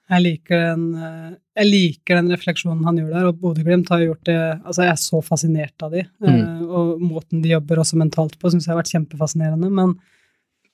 Jeg 0.09 0.25
liker 0.25 0.63
den, 0.71 0.85
eh, 0.97 1.33
jeg 1.59 1.69
liker 1.69 2.17
den 2.17 2.31
refleksjonen 2.33 2.85
han 2.87 2.97
gjør 2.97 3.11
der, 3.13 3.27
og 3.29 3.41
Bodø-Glimt 3.41 3.91
har 3.93 4.01
gjort 4.01 4.23
det 4.25 4.37
Altså, 4.39 4.81
jeg 4.85 4.93
er 4.93 5.01
så 5.03 5.19
fascinert 5.25 5.85
av 5.85 5.93
de, 5.93 6.05
mm. 6.25 6.39
og 6.65 7.03
måten 7.03 7.43
de 7.43 7.53
jobber 7.53 7.81
også 7.83 7.99
mentalt 8.01 8.39
på, 8.41 8.49
syns 8.49 8.65
jeg 8.65 8.73
har 8.73 8.79
vært 8.81 8.93
kjempefascinerende, 8.95 9.69
men, 9.69 9.93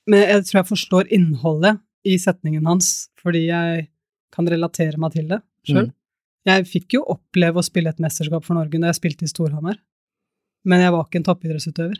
men 0.07 0.23
jeg 0.23 0.47
tror 0.47 0.61
jeg 0.61 0.71
forstår 0.71 1.11
innholdet 1.17 1.81
i 2.07 2.15
setningen 2.21 2.69
hans, 2.69 3.09
fordi 3.19 3.47
jeg 3.49 3.87
kan 4.35 4.47
relatere 4.51 4.99
meg 5.01 5.15
til 5.15 5.27
det 5.33 5.41
sjøl. 5.67 5.89
Mm. 5.89 5.93
Jeg 6.45 6.67
fikk 6.69 6.95
jo 6.99 7.05
oppleve 7.15 7.59
å 7.59 7.65
spille 7.65 7.91
et 7.91 8.01
mesterskap 8.03 8.45
for 8.45 8.55
Norge 8.57 8.79
da 8.79 8.91
jeg 8.91 8.99
spilte 8.99 9.25
i 9.25 9.31
Storhamar, 9.31 9.79
men 10.65 10.83
jeg 10.83 10.93
var 10.93 11.07
ikke 11.07 11.19
en 11.19 11.27
toppidrettsutøver. 11.27 11.97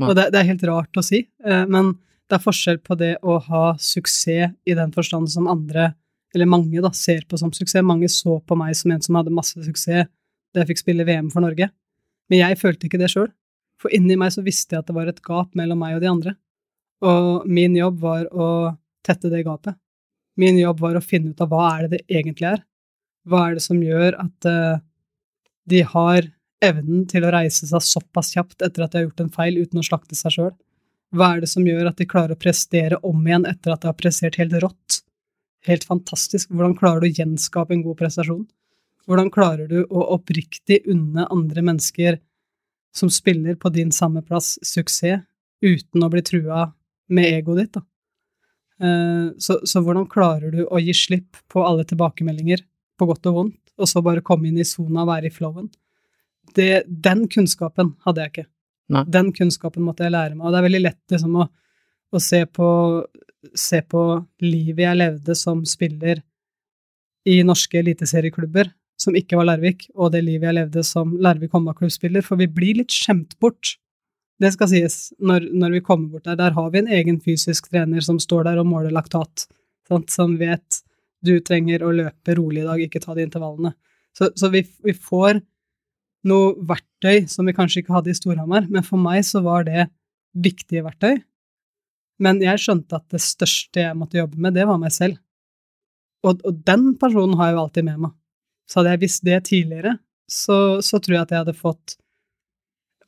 Nei. 0.00 0.08
Og 0.08 0.16
det, 0.16 0.30
det 0.32 0.40
er 0.40 0.48
helt 0.48 0.64
rart 0.70 0.96
å 0.96 1.04
si, 1.04 1.26
eh, 1.44 1.64
men 1.68 1.92
det 2.30 2.38
er 2.38 2.44
forskjell 2.44 2.78
på 2.86 2.96
det 2.98 3.16
å 3.26 3.40
ha 3.42 3.64
suksess 3.82 4.54
i 4.66 4.76
den 4.78 4.92
forstand 4.94 5.30
som 5.32 5.50
andre 5.50 5.92
eller 6.34 6.46
mange 6.46 6.78
da, 6.82 6.92
ser 6.94 7.24
på 7.26 7.38
som 7.40 7.50
suksess. 7.50 7.82
Mange 7.82 8.08
så 8.12 8.36
på 8.46 8.56
meg 8.58 8.76
som 8.78 8.92
en 8.94 9.02
som 9.02 9.18
hadde 9.18 9.34
masse 9.34 9.58
suksess 9.58 10.06
da 10.50 10.62
jeg 10.62 10.70
fikk 10.70 10.82
spille 10.84 11.06
VM 11.06 11.30
for 11.32 11.42
Norge. 11.42 11.70
Men 12.30 12.42
jeg 12.44 12.58
følte 12.60 12.86
ikke 12.86 13.00
det 13.00 13.10
sjøl. 13.10 13.28
For 13.80 13.92
inni 13.96 14.16
meg 14.18 14.30
så 14.34 14.44
visste 14.46 14.76
jeg 14.76 14.84
at 14.84 14.90
det 14.90 14.96
var 14.96 15.10
et 15.10 15.22
gap 15.26 15.54
mellom 15.58 15.80
meg 15.82 15.96
og 15.96 16.04
de 16.04 16.10
andre. 16.10 16.34
Og 17.06 17.46
min 17.50 17.74
jobb 17.78 17.98
var 18.02 18.26
å 18.30 18.48
tette 19.06 19.30
det 19.32 19.42
gapet. 19.46 19.74
Min 20.38 20.58
jobb 20.60 20.82
var 20.84 20.98
å 20.98 21.04
finne 21.04 21.32
ut 21.32 21.42
av 21.42 21.50
hva 21.50 21.64
er 21.72 21.86
det 21.86 21.98
det 21.98 22.18
egentlig 22.20 22.50
er. 22.52 22.62
Hva 23.26 23.48
er 23.48 23.56
det 23.56 23.64
som 23.64 23.80
gjør 23.82 24.16
at 24.20 24.48
uh, 24.48 24.82
de 25.70 25.82
har 25.86 26.28
evnen 26.64 27.06
til 27.08 27.24
å 27.24 27.32
reise 27.32 27.66
seg 27.68 27.82
såpass 27.84 28.34
kjapt 28.36 28.62
etter 28.62 28.84
at 28.84 28.92
de 28.92 29.00
har 29.00 29.08
gjort 29.08 29.24
en 29.24 29.32
feil, 29.32 29.58
uten 29.60 29.80
å 29.80 29.86
slakte 29.86 30.18
seg 30.18 30.36
sjøl? 30.36 30.52
Hva 31.10 31.34
er 31.34 31.42
det 31.42 31.50
som 31.50 31.66
gjør 31.66 31.90
at 31.90 31.98
de 31.98 32.06
klarer 32.08 32.36
å 32.36 32.40
prestere 32.40 32.98
om 33.06 33.22
igjen 33.26 33.46
etter 33.50 33.74
at 33.74 33.82
de 33.82 33.90
har 33.90 33.98
prestert 33.98 34.38
helt 34.38 34.54
rått? 34.62 35.00
Helt 35.66 35.84
fantastisk. 35.84 36.52
Hvordan 36.52 36.76
klarer 36.78 37.02
du 37.02 37.10
å 37.10 37.18
gjenskape 37.18 37.74
en 37.74 37.84
god 37.84 37.98
prestasjon? 37.98 38.44
Hvordan 39.10 39.30
klarer 39.34 39.66
du 39.68 39.80
å 39.82 40.04
oppriktig 40.14 40.84
unne 40.90 41.26
andre 41.32 41.64
mennesker 41.66 42.20
som 42.94 43.10
spiller 43.10 43.56
på 43.58 43.72
din 43.74 43.90
samme 43.94 44.22
plass, 44.22 44.56
suksess, 44.66 45.24
uten 45.60 46.04
å 46.04 46.08
bli 46.12 46.22
trua 46.24 46.70
med 47.12 47.26
egoet 47.34 47.64
ditt, 47.64 47.74
da? 47.76 47.82
Eh, 48.80 49.26
så, 49.38 49.58
så, 49.68 49.82
hvordan 49.84 50.06
klarer 50.08 50.54
du 50.54 50.62
å 50.64 50.80
gi 50.80 50.94
slipp 50.96 51.36
på 51.52 51.64
alle 51.66 51.84
tilbakemeldinger, 51.88 52.62
på 52.96 53.08
godt 53.08 53.28
og 53.28 53.36
vondt, 53.36 53.60
og 53.76 53.88
så 53.88 54.00
bare 54.04 54.24
komme 54.24 54.48
inn 54.48 54.60
i 54.60 54.68
sona 54.68 55.04
og 55.04 55.10
være 55.10 55.28
i 55.28 55.34
flowen? 55.34 55.68
Det, 56.56 56.86
den 56.88 57.26
kunnskapen 57.30 57.94
hadde 58.06 58.24
jeg 58.24 58.32
ikke. 58.32 58.46
Nei. 58.90 59.04
Den 59.06 59.30
kunnskapen 59.36 59.84
måtte 59.86 60.06
jeg 60.06 60.14
lære 60.14 60.34
meg, 60.34 60.44
og 60.46 60.52
det 60.52 60.60
er 60.60 60.66
veldig 60.66 60.82
lett 60.82 61.14
liksom, 61.14 61.36
å, 61.38 61.46
å 62.10 62.22
se, 62.22 62.42
på, 62.50 62.70
se 63.54 63.82
på 63.86 64.02
livet 64.42 64.84
jeg 64.86 64.98
levde 64.98 65.36
som 65.38 65.62
spiller 65.68 66.24
i 67.30 67.40
norske 67.46 67.78
eliteserieklubber, 67.78 68.72
som 69.00 69.16
ikke 69.16 69.38
var 69.38 69.52
Larvik, 69.52 69.86
og 69.94 70.10
det 70.14 70.24
livet 70.26 70.50
jeg 70.50 70.58
levde 70.58 70.84
som 70.84 71.14
Larvik 71.22 71.54
håndballklubbspiller, 71.54 72.24
for 72.26 72.40
vi 72.40 72.50
blir 72.50 72.82
litt 72.82 72.92
skjemt 72.92 73.38
bort 73.40 73.76
det 74.40 74.54
skal 74.54 74.70
sies, 74.70 74.96
når, 75.20 75.50
når, 75.52 75.74
vi 75.76 75.82
kommer 75.84 76.14
bort 76.14 76.24
der, 76.28 76.38
der 76.40 76.54
har 76.56 76.70
vi 76.72 76.80
en 76.80 76.88
egen 76.96 77.18
fysisk 77.20 77.68
trener 77.68 78.04
som 78.04 78.16
står 78.22 78.46
der 78.48 78.60
og 78.62 78.68
måler 78.70 78.94
laktat, 78.94 79.44
sant? 79.88 80.12
som 80.12 80.38
vet 80.40 80.80
du 81.20 81.34
trenger 81.44 81.84
å 81.84 81.92
løpe 81.92 82.36
rolig 82.38 82.62
i 82.62 82.68
dag, 82.68 82.80
ikke 82.80 83.02
ta 83.04 83.16
de 83.16 83.26
intervallene. 83.26 83.74
Så, 84.16 84.30
så 84.40 84.48
vi, 84.52 84.62
vi, 84.86 84.94
får 84.96 85.42
noe 86.28 86.52
verktøy 86.68 87.26
som 87.30 87.48
vi 87.48 87.54
kanskje 87.56 87.82
ikke 87.82 87.94
hadde 87.96 88.12
i 88.12 88.18
Storhamar, 88.18 88.66
men 88.68 88.84
for 88.86 89.00
meg 89.00 89.24
så 89.28 89.42
var 89.44 89.64
det 89.68 89.88
viktige 90.36 90.84
verktøy. 90.84 91.18
Men 92.20 92.42
jeg 92.44 92.60
skjønte 92.60 92.98
at 92.98 93.06
det 93.12 93.22
største 93.24 93.86
jeg 93.86 93.96
måtte 93.96 94.20
jobbe 94.20 94.40
med, 94.40 94.54
det 94.58 94.66
var 94.68 94.80
meg 94.80 94.92
selv. 94.92 95.16
Og, 96.26 96.42
og 96.44 96.60
den 96.68 96.92
personen 97.00 97.38
har 97.40 97.50
jeg 97.50 97.56
jo 97.56 97.62
alltid 97.64 97.88
med 97.88 98.02
meg. 98.04 98.14
Så 98.68 98.80
hadde 98.80 98.92
jeg 98.92 99.02
visst 99.06 99.24
det 99.26 99.38
tidligere, 99.48 99.96
så, 100.30 100.56
så 100.84 101.00
tror 101.00 101.16
jeg 101.16 101.24
at 101.24 101.32
jeg 101.34 101.42
hadde 101.42 101.58
fått 101.58 101.96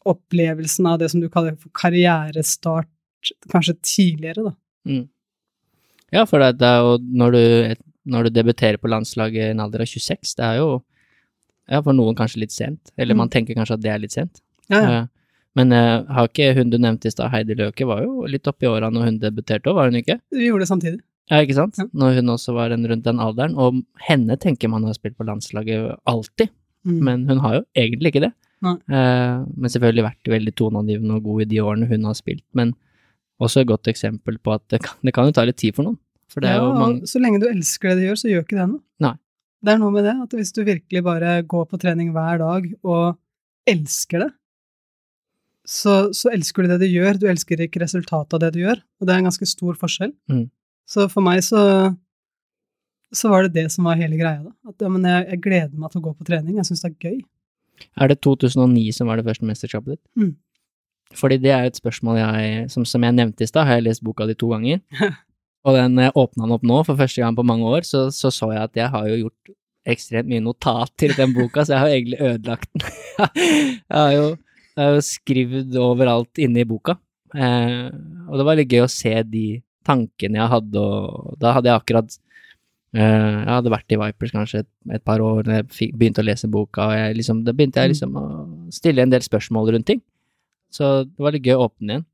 opplevelsen 0.09 0.89
av 0.91 0.99
det 0.99 1.13
som 1.13 1.21
du 1.23 1.29
kaller 1.31 1.55
for 1.61 1.71
karrierestart, 1.79 2.91
kanskje 3.53 3.77
tidligere, 3.87 4.49
da. 4.49 4.55
Mm. 4.89 5.05
Ja, 6.13 6.25
for 6.29 6.43
det, 6.43 6.67
er 6.67 6.83
jo 6.83 6.97
når 7.01 7.37
du, 7.37 7.45
når 8.11 8.27
du 8.27 8.35
debuterer 8.35 8.81
på 8.81 8.91
landslaget 8.91 9.39
i 9.39 9.53
en 9.53 9.63
alder 9.63 9.85
av 9.85 9.89
26, 9.89 10.35
det 10.41 10.49
er 10.49 10.59
jo 10.59 10.73
ja, 11.71 11.81
for 11.81 11.97
noen 11.97 12.17
kanskje 12.19 12.43
litt 12.43 12.55
sent, 12.55 12.93
eller 12.97 13.17
mm. 13.17 13.23
man 13.23 13.33
tenker 13.33 13.59
kanskje 13.59 13.79
at 13.79 13.85
det 13.85 13.93
er 13.93 14.03
litt 14.03 14.15
sent. 14.15 14.43
Ja, 14.73 14.81
ja. 14.81 15.01
Uh, 15.03 15.09
men 15.59 15.73
uh, 15.77 16.03
har 16.09 16.31
ikke 16.31 16.53
hun 16.57 16.71
du 16.73 16.79
nevnte 16.81 17.11
i 17.11 17.13
stad, 17.13 17.29
Heidi 17.33 17.57
Løke, 17.59 17.85
var 17.89 18.01
jo 18.07 18.25
litt 18.31 18.49
oppi 18.49 18.71
åra 18.71 18.89
når 18.93 19.11
hun 19.11 19.19
debuterte 19.21 19.69
òg, 19.69 19.77
var 19.77 19.91
hun 19.91 19.99
ikke? 20.01 20.17
Vi 20.33 20.49
gjorde 20.49 20.65
det 20.65 20.71
samtidig. 20.71 21.03
Ja, 21.31 21.41
ikke 21.45 21.57
sant? 21.57 21.79
Ja. 21.81 21.87
Når 21.97 22.19
hun 22.19 22.33
også 22.35 22.55
var 22.57 22.73
en, 22.75 22.87
rundt 22.89 23.05
den 23.07 23.21
alderen. 23.23 23.55
Og 23.61 23.83
henne 24.09 24.37
tenker 24.41 24.73
man 24.73 24.85
har 24.89 24.97
spilt 24.97 25.19
på 25.19 25.27
landslaget 25.29 25.99
alltid, 26.09 26.51
mm. 26.89 26.97
men 27.05 27.27
hun 27.29 27.43
har 27.45 27.61
jo 27.61 27.67
egentlig 27.79 28.15
ikke 28.15 28.25
det. 28.27 28.33
Uh, 28.63 29.43
men 29.59 29.73
selvfølgelig 29.75 30.07
vært 30.07 30.33
veldig 30.37 30.55
toneangivende 30.59 31.19
og 31.19 31.27
god 31.27 31.45
i 31.45 31.49
de 31.51 31.61
årene 31.63 31.89
hun 31.91 32.09
har 32.09 32.17
spilt. 32.19 32.45
Men 32.59 32.75
også 33.43 33.63
et 33.63 33.71
godt 33.71 33.91
eksempel 33.91 34.39
på 34.39 34.55
at 34.55 34.65
det 34.71 34.83
kan, 34.85 34.97
det 35.03 35.15
kan 35.15 35.29
jo 35.29 35.37
ta 35.37 35.45
litt 35.47 35.61
tid 35.61 35.77
for 35.77 35.89
noen. 35.89 35.99
For 36.33 36.45
ja, 36.47 36.63
mange... 36.65 37.09
Så 37.11 37.21
lenge 37.21 37.43
du 37.43 37.49
elsker 37.51 37.93
det 37.93 38.01
du 38.01 38.07
gjør, 38.07 38.21
så 38.23 38.31
gjør 38.31 38.47
ikke 38.47 38.57
det 38.57 38.69
noe. 38.71 38.83
Nei. 39.05 39.17
Det 39.63 39.73
er 39.73 39.79
noe 39.79 39.95
med 39.95 40.07
det, 40.09 40.15
at 40.25 40.33
hvis 40.35 40.53
du 40.55 40.65
virkelig 40.67 41.03
bare 41.07 41.37
går 41.47 41.67
på 41.71 41.79
trening 41.81 42.11
hver 42.15 42.41
dag 42.43 42.65
og 42.83 43.19
elsker 43.71 44.25
det, 44.25 44.31
så, 45.63 46.11
så 46.11 46.33
elsker 46.35 46.65
du 46.65 46.73
det 46.73 46.81
du 46.83 46.89
gjør, 46.91 47.21
du 47.21 47.29
elsker 47.31 47.61
ikke 47.63 47.85
resultatet 47.85 48.35
av 48.35 48.43
det 48.43 48.51
du 48.57 48.65
gjør, 48.65 48.81
og 48.99 49.07
det 49.07 49.15
er 49.15 49.23
en 49.23 49.29
ganske 49.29 49.47
stor 49.47 49.79
forskjell. 49.79 50.11
Mm. 50.31 50.49
Så 50.91 51.07
for 51.13 51.23
meg 51.25 51.45
så, 51.47 51.63
så 53.15 53.31
var 53.31 53.47
det 53.47 53.55
det 53.61 53.69
som 53.75 53.87
var 53.87 54.01
hele 54.01 54.19
greia, 54.19 54.43
da. 54.43 54.55
At 54.73 54.83
ja, 54.83 54.91
men 54.91 55.07
jeg, 55.07 55.29
jeg 55.31 55.45
gleder 55.47 55.79
meg 55.79 55.93
til 55.93 56.03
å 56.03 56.07
gå 56.09 56.17
på 56.19 56.27
trening, 56.27 56.59
jeg 56.59 56.69
syns 56.69 56.83
det 56.83 56.91
er 56.91 57.11
gøy. 57.13 57.21
Er 58.03 58.11
det 58.11 58.19
2009 58.27 58.89
som 58.99 59.11
var 59.11 59.21
det 59.21 59.29
første 59.31 59.47
mesterskapet 59.47 59.95
ditt? 59.95 60.05
Mm. 60.19 60.35
Fordi 61.19 61.39
det 61.39 61.53
er 61.55 61.69
et 61.69 61.79
spørsmål 61.79 62.19
jeg, 62.19 62.71
som, 62.73 62.87
som 62.89 63.05
jeg 63.05 63.15
nevnte 63.15 63.45
i 63.45 63.51
stad, 63.51 63.69
har 63.69 63.79
jeg 63.79 63.87
lest 63.87 64.03
boka 64.05 64.27
di 64.27 64.35
to 64.39 64.51
ganger. 64.51 64.83
og 65.63 65.77
den 65.79 65.99
eh, 66.03 66.15
åpna 66.15 66.47
den 66.47 66.55
opp 66.57 66.65
nå, 66.67 66.81
for 66.87 66.99
første 66.99 67.23
gang 67.23 67.37
på 67.39 67.47
mange 67.47 67.69
år, 67.69 67.87
så, 67.87 68.07
så, 68.15 68.33
så 68.35 68.51
jeg 68.55 68.63
at 68.65 68.79
jeg 68.79 68.91
har 68.95 69.11
jo 69.11 69.21
gjort 69.25 69.53
ekstremt 69.93 70.31
mye 70.31 70.43
notat 70.43 70.93
til 71.01 71.15
den 71.19 71.35
boka, 71.35 71.65
så 71.65 71.77
jeg 71.77 71.83
har 71.83 71.93
egentlig 71.93 72.19
ødelagt 72.23 72.71
den. 72.75 72.91
jeg 73.91 73.99
har 73.99 74.13
jo, 74.17 74.27
jeg 74.77 74.83
har 74.83 74.97
jo 74.97 75.07
skrevet 75.07 75.79
overalt 75.83 76.43
inne 76.43 76.63
i 76.63 76.69
boka. 76.69 76.97
Eh, 77.35 77.89
og 78.29 78.39
det 78.39 78.47
var 78.49 78.59
litt 78.59 78.75
gøy 78.75 78.85
å 78.85 78.93
se 78.93 79.15
de 79.29 79.47
tankene 79.87 80.39
jeg 80.39 80.53
hadde, 80.53 80.83
og 80.83 81.35
da 81.43 81.57
hadde 81.57 81.71
jeg 81.71 81.83
akkurat 81.83 82.15
eh, 82.95 83.03
jeg 83.03 83.51
hadde 83.51 83.75
vært 83.75 83.95
i 83.95 83.99
Vipers 83.99 84.35
kanskje 84.35 84.63
et, 84.63 84.71
et 84.99 85.05
par 85.05 85.23
år 85.25 85.43
da 85.49 85.59
jeg 85.61 85.91
begynte 85.99 86.23
å 86.23 86.29
lese 86.29 86.51
boka, 86.51 86.91
og 86.91 86.99
jeg 86.99 87.19
liksom, 87.19 87.43
da 87.47 87.55
begynte 87.57 87.83
jeg 87.83 87.91
mm. 87.91 87.95
liksom 87.97 88.19
å 88.19 88.27
stille 88.75 89.03
en 89.03 89.15
del 89.15 89.27
spørsmål 89.27 89.75
rundt 89.75 89.91
ting. 89.91 90.03
Så 90.73 91.03
det 91.05 91.23
var 91.23 91.35
litt 91.35 91.47
gøy 91.47 91.59
å 91.59 91.67
åpne 91.69 91.99
igjen. 91.99 92.09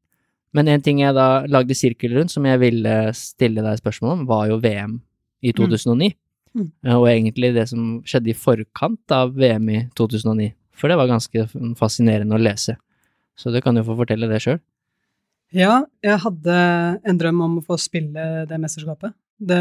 Men 0.57 0.71
en 0.73 0.85
ting 0.85 1.03
jeg 1.03 1.17
da 1.17 1.45
lagde 1.51 1.77
sirkel 1.77 2.15
rundt, 2.17 2.33
som 2.33 2.47
jeg 2.49 2.61
ville 2.63 2.95
stille 3.17 3.65
deg 3.65 3.81
spørsmål 3.81 4.15
om, 4.15 4.25
var 4.29 4.49
jo 4.49 4.61
VM 4.63 4.97
i 5.45 5.53
2009. 5.53 6.09
Mm. 6.09 6.17
Mm. 6.59 6.69
Uh, 6.87 6.97
og 6.97 7.09
egentlig 7.11 7.53
det 7.57 7.67
som 7.71 7.99
skjedde 8.09 8.33
i 8.33 8.37
forkant 8.39 9.15
av 9.15 9.35
VM 9.37 9.69
i 9.75 9.83
2009. 9.99 10.51
For 10.79 10.91
det 10.91 10.99
var 11.01 11.11
ganske 11.11 11.47
fascinerende 11.79 12.37
å 12.37 12.43
lese. 12.43 12.79
Så 13.39 13.53
du 13.55 13.61
kan 13.63 13.77
jo 13.79 13.85
få 13.87 13.97
fortelle 13.99 14.31
det 14.31 14.41
sjøl. 14.43 14.61
Ja, 15.55 15.83
jeg 16.05 16.21
hadde 16.23 16.55
en 17.09 17.19
drøm 17.19 17.41
om 17.45 17.59
å 17.61 17.65
få 17.65 17.79
spille 17.81 18.45
det 18.49 18.59
mesterskapet. 18.61 19.15
Det 19.39 19.59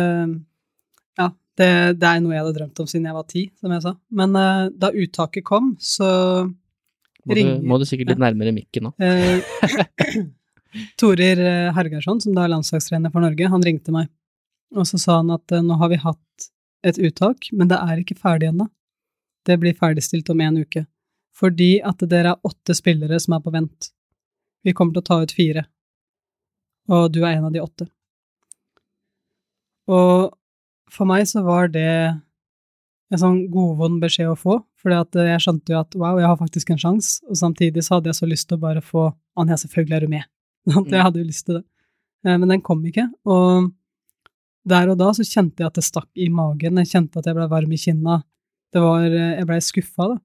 ja, 1.17 1.27
det, 1.57 1.69
det, 1.97 2.07
er 2.09 2.21
noe 2.21 2.35
jeg 2.35 2.43
hadde 2.43 2.55
drømt 2.57 2.81
om 2.83 2.89
siden 2.89 3.07
jeg 3.09 3.17
var 3.17 3.27
ti, 3.29 3.43
som 3.57 3.73
jeg 3.73 3.83
sa. 3.85 3.93
Men 4.19 4.35
uh, 4.37 4.67
da 4.71 4.91
uttaket 4.93 5.45
kom, 5.47 5.75
så 5.81 6.09
må 6.47 7.37
ringer 7.37 7.61
du, 7.61 7.69
Må 7.69 7.79
du 7.81 7.87
sikkert 7.89 8.13
litt 8.13 8.23
nærmere 8.23 8.53
mikken 8.55 8.89
nå. 8.89 8.93
Uh, 9.01 9.41
Torir 10.99 11.39
eh, 11.39 11.73
Hergarsson, 11.75 12.21
som 12.23 12.35
da 12.35 12.45
er 12.45 12.53
landslagstrener 12.53 13.13
for 13.13 13.23
Norge, 13.23 13.49
han 13.51 13.65
ringte 13.65 13.93
meg. 13.95 14.09
Og 14.75 14.87
så 14.89 14.99
sa 14.99 15.19
han 15.21 15.31
at 15.31 15.53
uh, 15.55 15.63
nå 15.63 15.77
har 15.79 15.91
vi 15.93 16.01
hatt 16.01 16.47
et 16.87 16.99
uttak, 16.99 17.49
men 17.55 17.69
det 17.71 17.79
er 17.79 18.01
ikke 18.01 18.19
ferdig 18.19 18.51
ennå. 18.51 18.67
Det 19.47 19.57
blir 19.61 19.77
ferdigstilt 19.77 20.29
om 20.33 20.41
en 20.43 20.59
uke. 20.63 20.83
Fordi 21.37 21.77
at 21.85 22.01
dere 22.09 22.35
er 22.35 22.47
åtte 22.47 22.75
spillere 22.75 23.19
som 23.21 23.37
er 23.37 23.43
på 23.45 23.53
vent. 23.53 23.91
Vi 24.65 24.73
kommer 24.75 24.97
til 24.97 25.05
å 25.05 25.07
ta 25.07 25.19
ut 25.23 25.35
fire. 25.35 25.63
Og 26.91 27.11
du 27.13 27.21
er 27.23 27.37
en 27.37 27.47
av 27.47 27.53
de 27.53 27.63
åtte. 27.63 27.87
Og 29.87 30.33
for 30.91 31.07
meg 31.07 31.27
så 31.29 31.43
var 31.45 31.71
det 31.71 31.89
en 33.07 33.21
sånn 33.21 33.37
godvond 33.51 34.01
beskjed 34.03 34.31
å 34.31 34.39
få, 34.39 34.57
for 34.79 34.91
jeg 34.91 35.43
skjønte 35.43 35.73
jo 35.73 35.79
at 35.79 35.95
wow, 35.95 36.17
jeg 36.19 36.27
har 36.27 36.39
faktisk 36.39 36.73
en 36.73 36.81
sjanse, 36.81 37.21
og 37.27 37.39
samtidig 37.39 37.85
så 37.85 37.97
hadde 37.97 38.11
jeg 38.11 38.19
så 38.19 38.27
lyst 38.27 38.49
til 38.49 38.59
å 38.59 38.65
bare 38.65 38.83
få 38.83 39.09
Anja, 39.39 39.55
selvfølgelig 39.59 39.95
er 39.95 40.03
du 40.03 40.11
med. 40.11 40.27
Jeg 40.67 40.85
mm. 40.87 41.03
hadde 41.05 41.21
jo 41.21 41.27
lyst 41.27 41.47
til 41.47 41.59
det. 41.59 41.65
Eh, 42.25 42.37
men 42.37 42.49
den 42.51 42.63
kom 42.65 42.83
ikke, 42.87 43.07
og 43.29 43.71
der 44.67 44.91
og 44.91 44.99
da 44.99 45.11
så 45.15 45.23
kjente 45.23 45.63
jeg 45.63 45.69
at 45.69 45.77
det 45.79 45.85
stakk 45.87 46.09
i 46.19 46.29
magen, 46.33 46.79
jeg 46.81 46.91
kjente 46.91 47.21
at 47.21 47.27
jeg 47.29 47.37
ble 47.37 47.47
varm 47.51 47.71
i 47.71 47.79
kinna, 47.79 48.21
det 48.75 48.83
var, 48.83 49.05
eh, 49.07 49.35
jeg 49.39 49.49
blei 49.49 49.59
skuffa, 49.63 50.09
da. 50.13 50.17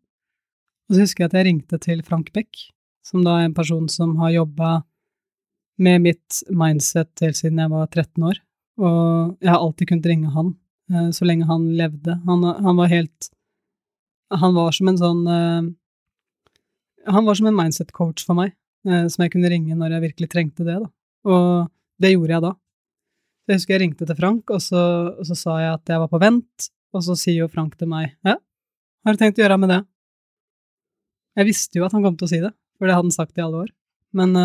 Og 0.90 0.97
så 0.97 1.05
husker 1.05 1.24
jeg 1.24 1.30
at 1.30 1.36
jeg 1.38 1.49
ringte 1.49 1.78
til 1.82 2.03
Frank 2.07 2.32
Beck, 2.34 2.64
som 3.07 3.22
da 3.26 3.38
er 3.38 3.49
en 3.49 3.57
person 3.57 3.86
som 3.90 4.16
har 4.20 4.34
jobba 4.34 4.82
med 5.82 6.03
mitt 6.05 6.43
mindset 6.53 7.22
helt 7.24 7.38
siden 7.38 7.62
jeg 7.62 7.70
var 7.72 7.86
13 7.86 8.26
år, 8.28 8.40
og 8.82 9.38
jeg 9.43 9.51
har 9.51 9.61
alltid 9.62 9.88
kunnet 9.88 10.09
ringe 10.11 10.32
han 10.34 10.53
uh, 10.93 11.11
så 11.14 11.26
lenge 11.26 11.49
han 11.49 11.70
levde. 11.78 12.18
Han, 12.26 12.45
han, 12.45 12.76
var 12.78 12.90
helt 12.93 13.30
Han 14.32 14.55
var 14.57 14.72
som 14.72 14.88
en 14.88 14.97
sånn 14.99 15.26
Han 17.05 17.26
var 17.26 17.36
som 17.36 17.51
en 17.51 17.57
mindset-coach 17.59 18.24
for 18.24 18.38
meg, 18.38 18.55
som 18.83 19.22
jeg 19.24 19.33
kunne 19.35 19.51
ringe 19.53 19.76
når 19.78 19.97
jeg 19.97 20.05
virkelig 20.09 20.28
trengte 20.33 20.66
det, 20.66 20.78
da. 20.83 20.89
Og 21.28 21.70
det 22.03 22.12
gjorde 22.14 22.35
jeg 22.35 22.45
da. 22.45 22.53
Jeg 23.49 23.59
husker 23.59 23.74
jeg 23.74 23.83
ringte 23.85 24.07
til 24.09 24.18
Frank, 24.18 24.51
og 24.55 24.62
så, 24.62 24.83
og 25.18 25.26
så 25.28 25.37
sa 25.39 25.59
jeg 25.62 25.74
at 25.76 25.93
jeg 25.95 26.03
var 26.03 26.11
på 26.11 26.20
vent, 26.22 26.68
og 26.93 27.05
så 27.07 27.16
sier 27.18 27.43
jo 27.43 27.51
Frank 27.53 27.74
til 27.78 27.91
meg 27.91 28.12
ja, 28.26 28.37
har 29.03 29.14
du 29.14 29.18
tenkt 29.18 29.41
å 29.41 29.43
gjøre 29.43 29.59
med 29.59 29.72
det? 29.72 29.80
Jeg 31.41 31.49
visste 31.49 31.80
jo 31.80 31.87
at 31.87 31.95
han 31.97 32.05
kom 32.05 32.16
til 32.18 32.28
å 32.28 32.30
si 32.30 32.41
det, 32.43 32.53
for 32.78 32.87
det 32.87 32.95
hadde 32.95 33.09
han 33.09 33.14
sagt 33.14 33.39
i 33.39 33.45
alle 33.45 33.64
år, 33.64 33.70
men 34.18 34.37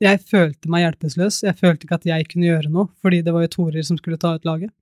jeg 0.00 0.22
følte 0.24 0.70
meg 0.72 0.86
hjelpeløs, 0.86 1.42
jeg 1.44 1.58
følte 1.58 1.84
ikke 1.84 1.98
at 2.00 2.08
jeg 2.08 2.26
kunne 2.30 2.48
gjøre 2.48 2.72
noe, 2.72 2.88
fordi 3.04 3.20
det 3.26 3.34
var 3.36 3.44
jo 3.44 3.52
Torer 3.52 3.84
som 3.84 3.98
skulle 4.00 4.18
ta 4.20 4.32
ut 4.38 4.48
laget. 4.48 4.72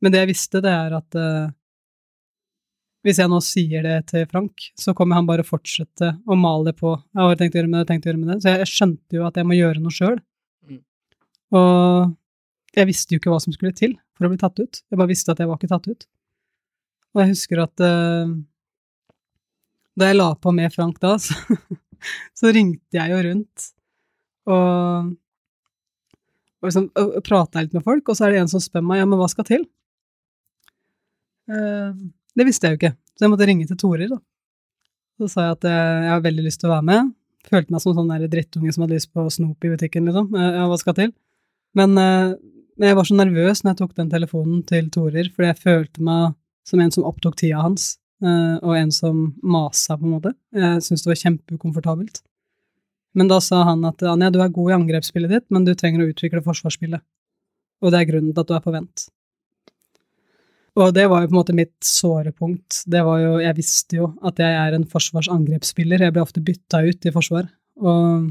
Men 0.00 0.14
det 0.14 0.22
jeg 0.22 0.30
visste, 0.32 0.62
det 0.64 0.72
er 0.72 0.94
at 0.96 1.18
uh, 1.20 1.52
hvis 3.06 3.20
jeg 3.22 3.30
nå 3.30 3.38
sier 3.44 3.84
det 3.86 3.96
til 4.10 4.24
Frank, 4.26 4.64
så 4.74 4.94
kommer 4.96 5.20
han 5.20 5.28
bare 5.28 5.46
fortsette 5.46 6.08
å 6.26 6.38
male 6.38 6.72
på. 6.74 6.96
Jeg 7.14 7.22
har 7.22 7.38
tenkt 7.38 7.54
å 7.54 7.60
gjøre 7.60 7.70
med 7.70 7.78
det, 7.78 7.88
tenkt 7.90 8.08
å 8.08 8.10
gjøre 8.10 8.22
med 8.22 8.32
det. 8.32 8.38
Så 8.42 8.54
jeg, 8.54 8.70
skjønte 8.72 9.18
jo 9.18 9.26
at 9.28 9.38
jeg 9.38 9.46
må 9.46 9.58
gjøre 9.58 9.82
noe 9.82 9.94
sjøl. 9.94 10.18
Mm. 10.66 10.80
Og 11.54 12.80
jeg 12.80 12.90
visste 12.90 13.14
jo 13.14 13.22
ikke 13.22 13.30
hva 13.30 13.38
som 13.44 13.54
skulle 13.54 13.76
til 13.78 13.94
for 14.16 14.26
å 14.26 14.32
bli 14.32 14.40
tatt 14.40 14.58
ut. 14.58 14.82
Jeg 14.82 14.98
bare 14.98 15.12
visste 15.12 15.30
at 15.30 15.42
jeg 15.42 15.50
var 15.50 15.60
ikke 15.60 15.70
tatt 15.70 15.86
ut. 15.86 16.08
Og 17.14 17.22
jeg 17.22 17.32
husker 17.32 17.62
at 17.62 17.84
uh, 17.86 18.34
da 19.96 20.10
jeg 20.10 20.18
la 20.18 20.28
på 20.34 20.52
med 20.56 20.74
Frank 20.74 20.98
da, 21.00 21.14
så, 21.26 21.36
så 22.36 22.52
ringte 22.52 22.98
jeg 22.98 23.14
jo 23.14 23.22
rundt 23.30 23.70
og, 24.46 25.14
og, 26.60 26.68
liksom, 26.68 26.90
prata 27.26 27.62
litt 27.64 27.74
med 27.74 27.86
folk, 27.86 28.10
og 28.10 28.18
så 28.18 28.26
er 28.26 28.34
det 28.34 28.44
en 28.44 28.52
som 28.52 28.62
spør 28.62 28.84
meg 28.86 29.00
ja, 29.00 29.08
men 29.08 29.18
hva 29.18 29.30
skal 29.32 29.46
til? 29.48 29.64
Eh, 31.50 32.04
det 32.36 32.46
visste 32.48 32.68
jeg 32.68 32.76
jo 32.76 32.80
ikke, 32.80 32.96
så 33.16 33.26
jeg 33.26 33.32
måtte 33.32 33.48
ringe 33.48 33.68
til 33.68 33.78
Torer, 33.80 34.10
da. 34.12 34.18
Så 35.16 35.30
sa 35.32 35.46
jeg 35.46 35.56
at 35.56 35.66
jeg, 35.70 35.92
jeg 36.04 36.12
har 36.12 36.24
veldig 36.26 36.44
lyst 36.44 36.60
til 36.60 36.68
å 36.68 36.74
være 36.74 36.86
med. 36.90 37.12
Følte 37.46 37.72
meg 37.72 37.82
som 37.82 37.94
sånn 37.96 38.10
drittunge 38.28 38.74
som 38.74 38.84
hadde 38.84 38.98
lyst 38.98 39.12
på 39.14 39.24
snop 39.32 39.64
i 39.64 39.70
butikken, 39.72 40.08
liksom. 40.08 40.34
Eh, 40.36 40.58
Ja, 40.58 40.66
hva 40.68 40.76
skal 40.80 40.96
til? 40.98 41.12
Men, 41.78 41.96
eh, 42.00 42.34
jeg 42.86 42.96
var 42.98 43.08
så 43.08 43.16
nervøs 43.16 43.62
når 43.62 43.72
jeg 43.72 43.80
tok 43.80 43.94
den 43.96 44.10
telefonen 44.12 44.64
til 44.68 44.90
Torer, 44.92 45.30
fordi 45.32 45.48
jeg 45.48 45.62
følte 45.62 46.04
meg 46.04 46.34
som 46.66 46.82
en 46.82 46.92
som 46.92 47.06
opptok 47.08 47.38
tida 47.40 47.62
hans, 47.62 47.96
eh, 48.20 48.56
og 48.60 48.76
en 48.76 48.92
som 48.92 49.34
masa, 49.42 49.96
på 49.96 50.04
en 50.04 50.16
måte. 50.18 50.34
Jeg 50.52 50.82
syntes 50.84 51.06
det 51.06 51.12
var 51.14 51.22
kjempeukomfortabelt. 51.22 52.20
Men 53.16 53.28
da 53.28 53.38
sa 53.40 53.62
han 53.64 53.84
at 53.88 54.02
Anja, 54.04 54.28
du 54.30 54.42
er 54.42 54.52
god 54.52 54.70
i 54.70 54.76
angrepsspillet 54.76 55.30
ditt, 55.32 55.46
men 55.48 55.64
du 55.64 55.72
trenger 55.74 56.04
å 56.04 56.10
utvikle 56.12 56.44
forsvarsspillet. 56.44 57.00
Og 57.80 57.92
det 57.92 58.00
er 58.00 58.10
grunnen 58.10 58.34
til 58.34 58.42
at 58.42 58.50
du 58.50 58.56
er 58.56 58.64
på 58.64 58.74
vent. 58.74 59.08
Og 60.76 60.92
det 60.92 61.06
var 61.08 61.22
jo 61.22 61.28
på 61.30 61.32
en 61.32 61.38
måte 61.38 61.56
mitt 61.56 61.76
sårepunkt. 61.84 62.82
Det 62.84 63.00
var 63.04 63.20
jo, 63.22 63.36
jeg 63.40 63.56
visste 63.56 63.96
jo 63.96 64.10
at 64.28 64.40
jeg 64.42 64.56
er 64.60 64.76
en 64.76 64.84
forsvarsangrepsspiller. 64.88 66.04
Jeg 66.04 66.12
ble 66.12 66.24
ofte 66.24 66.42
bytta 66.44 66.82
ut 66.84 67.08
i 67.08 67.12
forsvar, 67.14 67.46
og 67.80 68.26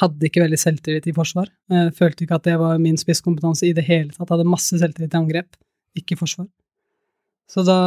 hadde 0.00 0.28
ikke 0.28 0.42
veldig 0.42 0.58
selvtillit 0.60 1.06
i 1.08 1.14
forsvar. 1.16 1.50
Jeg 1.72 1.94
følte 1.96 2.26
ikke 2.26 2.40
at 2.40 2.48
det 2.48 2.56
var 2.60 2.80
min 2.82 2.98
spisskompetanse 3.00 3.68
i 3.68 3.74
det 3.76 3.86
hele 3.86 4.10
tatt. 4.10 4.26
Jeg 4.26 4.34
hadde 4.34 4.50
masse 4.50 4.80
selvtillit 4.82 5.14
i 5.14 5.20
angrep, 5.20 5.54
ikke 5.96 6.16
i 6.16 6.20
forsvar. 6.20 6.48
Så 7.50 7.62
da, 7.64 7.78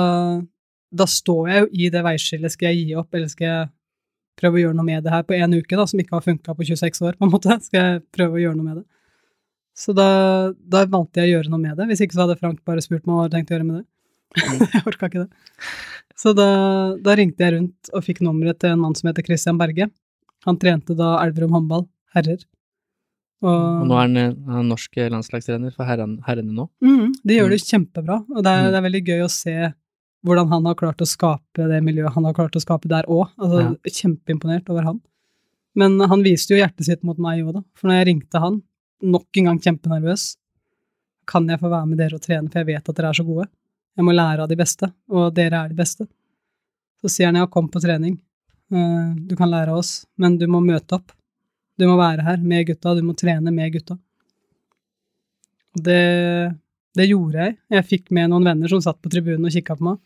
da 0.96 1.10
står 1.10 1.52
jeg 1.52 1.66
jo 1.66 1.70
i 1.76 1.92
det 1.92 2.06
veiskillet. 2.08 2.56
Skal 2.56 2.72
jeg 2.72 2.86
gi 2.86 2.96
opp, 3.02 3.12
eller 3.14 3.28
skal 3.32 3.50
jeg 3.50 3.68
prøve 4.40 4.58
å 4.58 4.64
gjøre 4.64 4.78
noe 4.80 4.88
med 4.88 5.04
det 5.04 5.12
her 5.12 5.28
på 5.28 5.36
én 5.36 5.58
uke, 5.58 5.76
da, 5.76 5.86
som 5.90 6.00
ikke 6.00 6.16
har 6.16 6.26
funka 6.26 6.56
på 6.56 6.70
26 6.72 7.04
år, 7.04 7.20
på 7.20 7.28
en 7.28 7.34
måte? 7.36 7.60
Skal 7.68 7.84
jeg 7.84 8.02
prøve 8.16 8.40
å 8.40 8.44
gjøre 8.46 8.58
noe 8.62 8.70
med 8.70 8.80
det? 8.80 8.88
Så 9.80 9.96
da, 9.96 10.10
da 10.60 10.84
valgte 10.92 11.22
jeg 11.22 11.30
å 11.30 11.38
gjøre 11.38 11.54
noe 11.54 11.62
med 11.64 11.80
det. 11.80 11.88
Hvis 11.88 12.04
ikke 12.04 12.18
så 12.18 12.26
hadde 12.26 12.40
Frank 12.42 12.60
bare 12.68 12.84
spurt 12.84 13.06
meg 13.08 13.16
hva 13.16 13.28
jeg 13.30 13.36
tenkte 13.38 13.54
å 13.54 13.58
gjøre 13.58 13.70
med 13.70 13.80
det. 13.80 13.88
jeg 14.76 14.86
orka 14.92 15.08
ikke 15.08 15.24
det. 15.24 15.30
Så 16.20 16.34
da, 16.36 16.50
da 17.00 17.16
ringte 17.16 17.46
jeg 17.46 17.56
rundt 17.56 17.92
og 17.96 18.04
fikk 18.04 18.20
nummeret 18.26 18.60
til 18.60 18.76
en 18.76 18.82
mann 18.84 18.96
som 18.98 19.08
heter 19.08 19.24
Christian 19.26 19.60
Berge. 19.62 19.88
Han 20.48 20.60
trente 20.60 20.96
da 21.00 21.14
Elverum 21.24 21.56
håndball, 21.56 21.86
herrer. 22.16 22.44
Og 23.40 23.88
nå 23.88 23.96
er 23.96 24.04
han, 24.04 24.18
eh, 24.20 24.34
han 24.50 24.64
er 24.66 24.68
norsk 24.68 25.00
landslagstrener 25.14 25.72
for 25.76 25.88
herrene, 25.88 26.52
nå. 26.52 26.66
Mm, 26.84 27.14
de 27.24 27.38
gjør 27.38 27.54
det 27.54 27.62
kjempebra, 27.64 28.18
og 28.28 28.44
det 28.44 28.52
er, 28.52 28.66
det 28.68 28.80
er, 28.82 28.84
veldig 28.84 29.04
gøy 29.08 29.24
å 29.24 29.32
se 29.32 29.56
hvordan 30.28 30.50
han 30.52 30.68
har 30.68 30.76
klart 30.76 31.00
å 31.00 31.08
skape 31.08 31.68
det 31.72 31.80
miljøet 31.86 32.12
han 32.18 32.26
har 32.28 32.36
klart 32.36 32.58
å 32.60 32.64
skape 32.64 32.92
der 32.92 33.08
òg. 33.08 33.30
Altså, 33.40 33.62
ja. 33.64 33.94
Kjempeimponert 34.02 34.68
over 34.74 34.90
han. 34.90 35.00
Men 35.80 35.96
han 36.12 36.26
viste 36.26 36.52
jo 36.52 36.60
hjertet 36.60 36.90
sitt 36.90 37.06
mot 37.08 37.20
meg 37.22 37.46
òg, 37.46 37.62
da. 37.62 37.64
For 37.80 37.88
når 37.88 38.02
jeg 38.02 38.10
ringte 38.12 38.44
han, 38.44 38.60
nok 39.06 39.40
en 39.40 39.52
gang 39.52 39.60
kjempenervøs. 39.64 40.32
Kan 41.30 41.50
jeg 41.50 41.62
få 41.62 41.70
være 41.72 41.90
med 41.90 42.00
dere 42.02 42.18
og 42.18 42.24
trene, 42.24 42.50
for 42.50 42.62
jeg 42.62 42.70
vet 42.72 42.90
at 42.90 42.98
dere 42.98 43.12
er 43.12 43.20
så 43.20 43.26
gode? 43.28 43.46
Jeg 44.00 44.08
må 44.08 44.16
lære 44.16 44.46
av 44.46 44.50
de 44.50 44.58
beste, 44.60 44.90
og 45.12 45.34
dere 45.36 45.64
er 45.64 45.72
de 45.72 45.78
beste. 45.78 46.08
Så 47.00 47.12
sier 47.12 47.30
han 47.30 47.40
ja, 47.40 47.48
kom 47.52 47.70
på 47.72 47.82
trening. 47.84 48.18
Du 48.70 49.36
kan 49.38 49.50
lære 49.50 49.74
av 49.74 49.82
oss, 49.82 50.04
men 50.20 50.38
du 50.40 50.46
må 50.52 50.62
møte 50.64 50.98
opp. 50.98 51.14
Du 51.80 51.88
må 51.88 51.96
være 52.00 52.26
her 52.26 52.42
med 52.44 52.68
gutta, 52.68 52.94
du 52.96 53.04
må 53.06 53.16
trene 53.18 53.54
med 53.56 53.72
gutta. 53.74 53.96
Og 55.78 55.84
det, 55.86 56.02
det 56.98 57.08
gjorde 57.08 57.46
jeg. 57.46 57.58
Jeg 57.76 57.88
fikk 57.88 58.14
med 58.16 58.32
noen 58.34 58.48
venner 58.50 58.72
som 58.72 58.82
satt 58.84 59.00
på 59.02 59.12
tribunen 59.12 59.48
og 59.48 59.56
kikka 59.56 59.78
på 59.80 59.88
meg. 59.92 60.00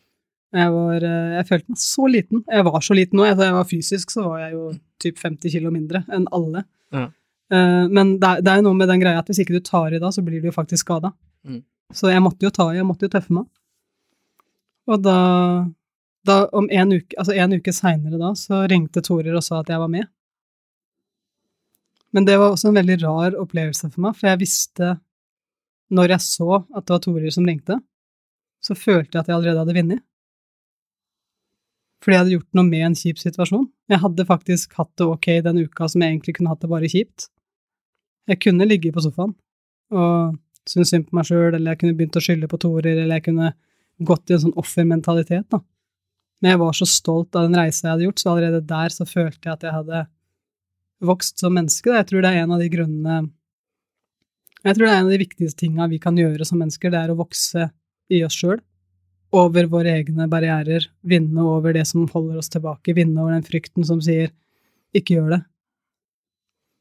Jeg, 0.54 0.70
var, 0.70 1.06
jeg 1.40 1.48
følte 1.50 1.74
meg 1.74 1.82
så 1.82 2.08
liten. 2.12 2.44
Jeg 2.46 2.66
var 2.68 2.84
så 2.86 2.98
liten 2.98 3.18
nå. 3.18 3.26
Da 3.34 3.48
jeg 3.48 3.56
var 3.56 3.70
fysisk, 3.70 4.14
så 4.14 4.26
var 4.28 4.44
jeg 4.44 4.54
jo 4.54 4.68
typ 5.02 5.22
50 5.24 5.56
kilo 5.56 5.72
mindre 5.74 6.04
enn 6.14 6.28
alle. 6.36 6.66
Ja. 6.94 7.08
Men 7.54 8.16
det 8.22 8.30
er, 8.30 8.42
er 8.50 8.64
noe 8.66 8.78
med 8.78 8.90
den 8.90 9.02
greia 9.04 9.20
at 9.22 9.28
hvis 9.30 9.44
ikke 9.44 9.58
du 9.58 9.64
tar 9.66 9.94
i 9.94 10.02
da, 10.02 10.10
så 10.14 10.24
blir 10.26 10.42
du 10.42 10.48
jo 10.50 10.56
faktisk 10.56 10.88
skada. 10.88 11.12
Mm. 11.46 11.62
Så 11.94 12.10
jeg 12.10 12.24
måtte 12.26 12.48
jo 12.48 12.52
ta 12.54 12.70
i, 12.72 12.80
jeg 12.80 12.88
måtte 12.88 13.06
jo 13.06 13.14
tøffe 13.14 13.36
meg. 13.36 13.46
Og 14.90 15.00
da, 15.04 15.18
da 16.28 16.38
om 16.56 16.68
en 16.72 16.96
uke, 16.98 17.16
altså 17.20 17.36
en 17.38 17.56
uke 17.56 17.74
seinere 17.76 18.20
da, 18.20 18.34
så 18.40 18.64
ringte 18.72 19.04
Torer 19.06 19.36
og 19.38 19.46
sa 19.46 19.62
at 19.62 19.72
jeg 19.72 19.80
var 19.80 19.92
med. 19.92 20.10
Men 22.14 22.28
det 22.28 22.38
var 22.38 22.54
også 22.54 22.70
en 22.70 22.78
veldig 22.78 23.00
rar 23.02 23.38
opplevelse 23.42 23.90
for 23.90 24.06
meg, 24.06 24.18
for 24.18 24.30
jeg 24.30 24.42
visste, 24.44 24.96
når 25.94 26.16
jeg 26.16 26.26
så 26.26 26.50
at 26.62 26.86
det 26.86 26.96
var 26.96 27.06
Torer 27.06 27.34
som 27.34 27.48
ringte, 27.48 27.80
så 28.64 28.76
følte 28.78 29.18
jeg 29.18 29.24
at 29.24 29.32
jeg 29.32 29.38
allerede 29.38 29.64
hadde 29.64 29.78
vunnet. 29.80 30.04
Fordi 32.04 32.16
jeg 32.16 32.22
hadde 32.24 32.36
gjort 32.36 32.58
noe 32.60 32.68
med 32.68 32.86
en 32.86 32.98
kjip 33.00 33.20
situasjon. 33.22 33.66
Jeg 33.92 34.02
hadde 34.04 34.28
faktisk 34.28 34.76
hatt 34.76 34.92
det 35.00 35.08
ok 35.08 35.28
den 35.46 35.62
uka 35.64 35.88
som 35.88 36.04
jeg 36.04 36.12
egentlig 36.12 36.36
kunne 36.38 36.52
hatt 36.52 36.64
det 36.64 36.72
bare 36.72 36.90
kjipt. 36.92 37.30
Jeg 38.30 38.40
kunne 38.44 38.68
ligge 38.70 38.94
på 38.96 39.04
sofaen 39.04 39.36
og 39.94 40.38
synes 40.70 40.94
synd 40.94 41.10
på 41.10 41.18
meg 41.18 41.28
sjøl, 41.28 41.52
eller 41.54 41.74
jeg 41.74 41.82
kunne 41.82 41.98
begynt 41.98 42.18
å 42.18 42.24
skylde 42.24 42.50
på 42.50 42.60
Torer, 42.62 42.96
eller 42.96 43.20
jeg 43.20 43.26
kunne 43.28 43.52
gått 44.08 44.32
i 44.32 44.36
en 44.38 44.44
sånn 44.46 44.60
offermentalitet, 44.60 45.46
da. 45.52 45.60
Men 46.42 46.56
jeg 46.56 46.60
var 46.60 46.76
så 46.76 46.88
stolt 46.90 47.38
av 47.40 47.48
den 47.48 47.56
reisa 47.56 47.86
jeg 47.86 47.92
hadde 47.94 48.08
gjort, 48.08 48.20
så 48.20 48.32
allerede 48.32 48.66
der 48.68 48.92
så 48.96 49.06
følte 49.08 49.48
jeg 49.48 49.54
at 49.54 49.62
jeg 49.68 49.76
hadde 49.78 50.02
vokst 51.04 51.40
som 51.40 51.56
menneske. 51.56 51.88
Da. 51.88 52.02
Jeg 52.02 52.10
tror 52.10 52.24
det 52.24 52.32
er 52.32 52.42
en 52.42 52.56
av 52.56 52.64
de 52.64 52.70
grunnene 52.72 53.22
Jeg 54.64 54.78
tror 54.78 54.86
det 54.88 54.92
er 54.94 55.00
en 55.02 55.08
av 55.10 55.12
de 55.12 55.20
viktigste 55.20 55.60
tinga 55.60 55.90
vi 55.92 55.98
kan 56.00 56.16
gjøre 56.16 56.46
som 56.48 56.62
mennesker, 56.64 56.92
det 56.92 57.00
er 57.02 57.12
å 57.12 57.20
vokse 57.20 57.66
i 58.12 58.22
oss 58.24 58.38
sjøl. 58.40 58.62
Over 59.36 59.68
våre 59.68 59.98
egne 59.98 60.28
barrierer, 60.32 60.86
vinne 61.04 61.44
over 61.44 61.76
det 61.76 61.84
som 61.90 62.06
holder 62.08 62.40
oss 62.40 62.52
tilbake, 62.54 62.96
vinne 62.96 63.20
over 63.20 63.36
den 63.36 63.44
frykten 63.44 63.84
som 63.84 64.00
sier 64.00 64.32
'ikke 64.96 65.18
gjør 65.18 65.30
det', 65.36 65.44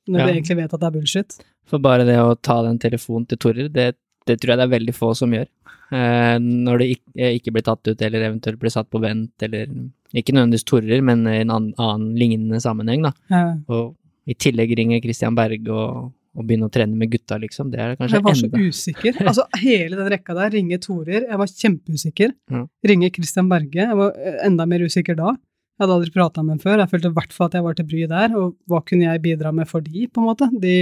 når 0.09 0.19
Ja. 0.19 0.27
du 0.27 0.33
egentlig 0.35 0.57
vet 0.63 0.73
at 0.75 0.81
det 0.81 0.87
er 0.89 0.97
bullshit. 0.99 1.37
For 1.69 1.79
bare 1.79 2.05
det 2.09 2.17
å 2.19 2.35
ta 2.41 2.63
den 2.67 2.79
telefonen 2.83 3.27
til 3.29 3.39
Torer, 3.39 3.69
det, 3.73 3.95
det 4.27 4.41
tror 4.41 4.53
jeg 4.55 4.59
det 4.63 4.67
er 4.69 4.77
veldig 4.79 4.95
få 4.97 5.13
som 5.17 5.31
gjør. 5.33 5.47
Eh, 5.93 6.39
når 6.41 6.79
det 6.81 6.87
ikke, 6.97 7.29
ikke 7.39 7.53
blir 7.53 7.63
tatt 7.67 7.87
ut, 7.91 8.01
eller 8.03 8.25
eventuelt 8.31 8.59
blir 8.59 8.73
satt 8.73 8.89
på 8.91 9.01
vent, 9.03 9.31
eller 9.45 9.69
ikke 10.17 10.33
nødvendigvis 10.35 10.65
Torer, 10.69 11.03
men 11.05 11.27
i 11.29 11.39
en 11.43 11.51
annen, 11.53 11.75
annen 11.79 12.15
lignende 12.19 12.61
sammenheng, 12.65 13.03
da. 13.07 13.13
Ja. 13.31 13.45
Og 13.69 13.95
i 14.27 14.35
tillegg 14.35 14.73
ringer 14.79 15.01
Christian 15.05 15.35
Berge 15.37 15.69
og, 15.71 16.11
og 16.35 16.47
begynner 16.49 16.71
å 16.71 16.73
trene 16.73 16.97
med 16.97 17.11
gutta, 17.13 17.37
liksom. 17.43 17.71
Det 17.73 17.79
er 17.83 17.95
kanskje 18.01 18.19
Jeg 18.21 18.25
var 18.25 18.35
så 18.41 18.47
enda 18.49 18.65
usikker. 18.73 19.21
Altså, 19.29 19.47
hele 19.63 19.97
den 20.01 20.11
rekka 20.15 20.35
der, 20.39 20.51
ringe 20.57 20.79
Torer, 20.83 21.27
jeg 21.29 21.39
var 21.45 21.47
kjempeusikker. 21.53 22.35
Ja. 22.51 22.65
Ringe 22.89 23.11
Christian 23.15 23.49
Berge, 23.53 23.85
jeg 23.87 23.97
var 24.03 24.13
eh, 24.19 24.39
enda 24.49 24.67
mer 24.67 24.81
usikker 24.89 25.19
da. 25.19 25.35
Jeg 25.79 25.87
hadde 25.87 25.95
aldri 25.97 26.13
prata 26.15 26.43
med 26.45 26.57
dem 26.57 26.63
før, 26.63 26.81
jeg 26.83 26.91
følte 26.91 27.11
i 27.11 27.17
hvert 27.17 27.33
fall 27.35 27.49
at 27.49 27.57
jeg 27.57 27.65
var 27.65 27.77
til 27.79 27.87
bry 27.89 28.03
der, 28.11 28.35
og 28.39 28.53
hva 28.71 28.83
kunne 28.87 29.07
jeg 29.09 29.23
bidra 29.25 29.53
med 29.57 29.69
for 29.71 29.85
de, 29.85 30.05
på 30.07 30.21
en 30.21 30.29
måte? 30.29 30.49
De, 30.63 30.77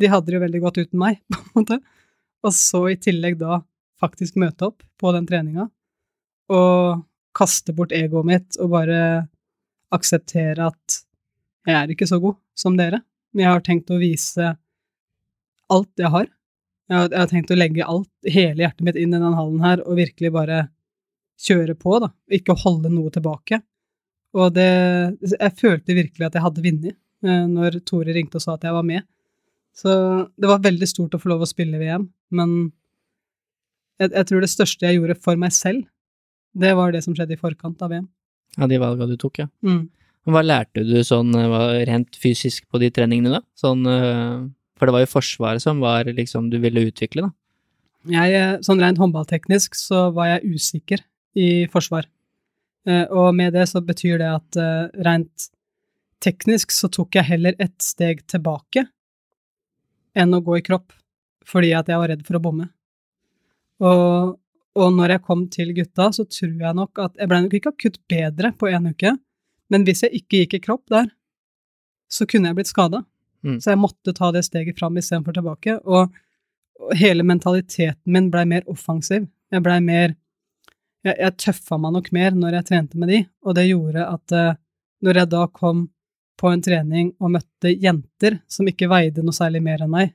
de 0.00 0.10
hadde 0.10 0.30
det 0.30 0.38
jo 0.38 0.42
veldig 0.42 0.62
godt 0.64 0.80
uten 0.80 1.00
meg, 1.02 1.20
på 1.32 1.42
en 1.42 1.60
måte. 1.60 1.80
Og 2.46 2.54
så 2.56 2.82
i 2.90 2.98
tillegg 3.00 3.38
da 3.42 3.60
faktisk 4.00 4.38
møte 4.40 4.70
opp 4.70 4.84
på 5.00 5.12
den 5.14 5.28
treninga, 5.28 5.68
og 6.52 7.04
kaste 7.36 7.74
bort 7.76 7.92
egoet 7.92 8.28
mitt 8.28 8.58
og 8.62 8.72
bare 8.72 9.00
akseptere 9.94 10.70
at 10.70 10.96
jeg 11.66 11.76
er 11.76 11.92
ikke 11.92 12.08
så 12.08 12.18
god 12.22 12.38
som 12.56 12.76
dere, 12.78 13.02
men 13.34 13.44
jeg 13.44 13.52
har 13.52 13.64
tenkt 13.66 13.92
å 13.92 14.00
vise 14.00 14.54
alt 15.72 16.00
jeg 16.00 16.12
har. 16.14 16.28
Jeg 16.86 16.96
har, 16.96 17.08
jeg 17.10 17.18
har 17.18 17.30
tenkt 17.30 17.50
å 17.50 17.58
legge 17.58 17.86
alt, 17.86 18.10
hele 18.30 18.62
hjertet 18.62 18.84
mitt 18.86 18.98
inn 19.00 19.14
i 19.14 19.18
den 19.18 19.36
hallen 19.36 19.62
her, 19.64 19.82
og 19.82 19.98
virkelig 19.98 20.30
bare 20.34 20.60
kjøre 21.42 21.74
på, 21.78 21.98
da. 22.04 22.12
Ikke 22.32 22.56
holde 22.62 22.92
noe 22.92 23.10
tilbake. 23.12 23.60
Og 24.36 24.52
det 24.52 24.68
Jeg 25.32 25.52
følte 25.58 25.96
virkelig 25.96 26.28
at 26.28 26.36
jeg 26.36 26.44
hadde 26.44 26.64
vunnet 26.64 26.96
eh, 27.24 27.44
når 27.50 27.80
Tore 27.88 28.14
ringte 28.16 28.40
og 28.40 28.44
sa 28.44 28.56
at 28.56 28.66
jeg 28.68 28.76
var 28.76 28.86
med. 28.86 29.06
Så 29.76 29.92
det 30.36 30.48
var 30.48 30.64
veldig 30.64 30.88
stort 30.88 31.16
å 31.16 31.20
få 31.20 31.32
lov 31.32 31.44
å 31.44 31.48
spille 31.48 31.80
VM, 31.80 32.06
men 32.32 32.52
jeg, 34.00 34.08
jeg 34.12 34.28
tror 34.28 34.44
det 34.44 34.52
største 34.52 34.88
jeg 34.88 34.98
gjorde 34.98 35.18
for 35.20 35.40
meg 35.40 35.52
selv, 35.52 35.84
det 36.56 36.72
var 36.78 36.94
det 36.94 37.02
som 37.04 37.16
skjedde 37.16 37.36
i 37.36 37.40
forkant 37.40 37.82
av 37.84 37.92
VM. 37.92 38.06
Ja, 38.56 38.68
de 38.70 38.80
valga 38.80 39.08
du 39.08 39.18
tok, 39.20 39.42
ja. 39.42 39.50
Mm. 39.66 39.82
Hva 40.32 40.42
lærte 40.42 40.82
du 40.82 40.96
sånn 41.06 41.36
eh, 41.38 41.56
rent 41.86 42.16
fysisk 42.18 42.64
på 42.72 42.80
de 42.82 42.88
treningene, 42.94 43.36
da? 43.36 43.42
Sånn, 43.60 43.84
eh, 43.84 44.46
for 44.76 44.88
det 44.88 44.96
var 44.96 45.04
jo 45.04 45.12
Forsvaret 45.12 45.62
som 45.62 45.84
var 45.84 46.08
liksom 46.08 46.48
du 46.52 46.56
ville 46.62 46.88
utvikle, 46.88 47.28
da. 47.28 47.36
Jeg, 48.06 48.60
sånn 48.64 48.80
rent 48.80 49.00
håndballteknisk 49.02 49.74
så 49.76 50.08
var 50.14 50.36
jeg 50.36 50.56
usikker 50.56 51.00
i 51.36 51.66
forsvar. 51.70 52.06
Eh, 52.86 53.04
Og 53.10 53.34
med 53.34 53.52
det 53.52 53.66
så 53.70 53.82
betyr 53.82 54.18
det 54.22 54.30
at 54.30 54.58
eh, 54.60 55.02
rent 55.06 55.50
teknisk 56.22 56.72
så 56.72 56.88
tok 56.88 57.18
jeg 57.18 57.28
heller 57.28 57.56
ett 57.58 57.82
steg 57.82 58.24
tilbake 58.30 58.86
enn 60.16 60.32
å 60.32 60.40
gå 60.40 60.56
i 60.58 60.64
kropp, 60.64 60.94
fordi 61.44 61.74
at 61.76 61.90
jeg 61.92 62.00
var 62.00 62.08
redd 62.08 62.22
for 62.24 62.38
å 62.38 62.42
bomme. 62.42 62.70
Og, 63.84 64.36
og 64.80 64.94
når 64.96 65.16
jeg 65.16 65.24
kom 65.26 65.42
til 65.52 65.74
gutta, 65.76 66.08
så 66.16 66.24
tror 66.24 66.54
jeg 66.62 66.78
nok 66.78 67.02
at 67.04 67.18
Jeg 67.20 67.28
ble 67.28 67.40
nok 67.44 67.56
ikke 67.58 67.72
akutt 67.74 67.98
bedre 68.08 68.54
på 68.56 68.70
én 68.72 68.88
uke, 68.88 69.12
men 69.68 69.84
hvis 69.84 70.06
jeg 70.06 70.22
ikke 70.22 70.40
gikk 70.44 70.56
i 70.56 70.62
kropp 70.64 70.86
der, 70.94 71.10
så 72.08 72.24
kunne 72.24 72.48
jeg 72.48 72.56
blitt 72.56 72.70
skada. 72.70 73.02
Mm. 73.44 73.58
Så 73.60 73.72
jeg 73.74 73.82
måtte 73.82 74.14
ta 74.16 74.30
det 74.32 74.44
steget 74.46 74.78
fram 74.78 74.96
istedenfor 74.96 75.34
tilbake. 75.36 75.76
Og, 75.84 76.14
og 76.80 76.94
hele 76.96 77.26
mentaliteten 77.26 78.14
min 78.14 78.30
blei 78.32 78.46
mer 78.48 78.64
offensiv. 78.70 79.26
Jeg 79.52 79.64
blei 79.66 79.80
mer 79.84 80.14
jeg, 81.06 81.16
jeg 81.20 81.36
tøffa 81.42 81.78
meg 81.80 81.94
nok 81.96 82.08
mer 82.14 82.36
når 82.36 82.58
jeg 82.58 82.68
trente 82.70 83.00
med 83.00 83.12
de, 83.12 83.20
og 83.46 83.56
det 83.58 83.68
gjorde 83.68 84.06
at 84.06 84.34
uh, 84.36 84.56
når 85.06 85.20
jeg 85.22 85.32
da 85.34 85.42
kom 85.54 85.86
på 86.36 86.50
en 86.52 86.62
trening 86.64 87.12
og 87.22 87.32
møtte 87.36 87.72
jenter 87.72 88.40
som 88.52 88.68
ikke 88.68 88.90
veide 88.92 89.24
noe 89.24 89.36
særlig 89.36 89.62
mer 89.64 89.84
enn 89.84 89.92
meg, 89.92 90.14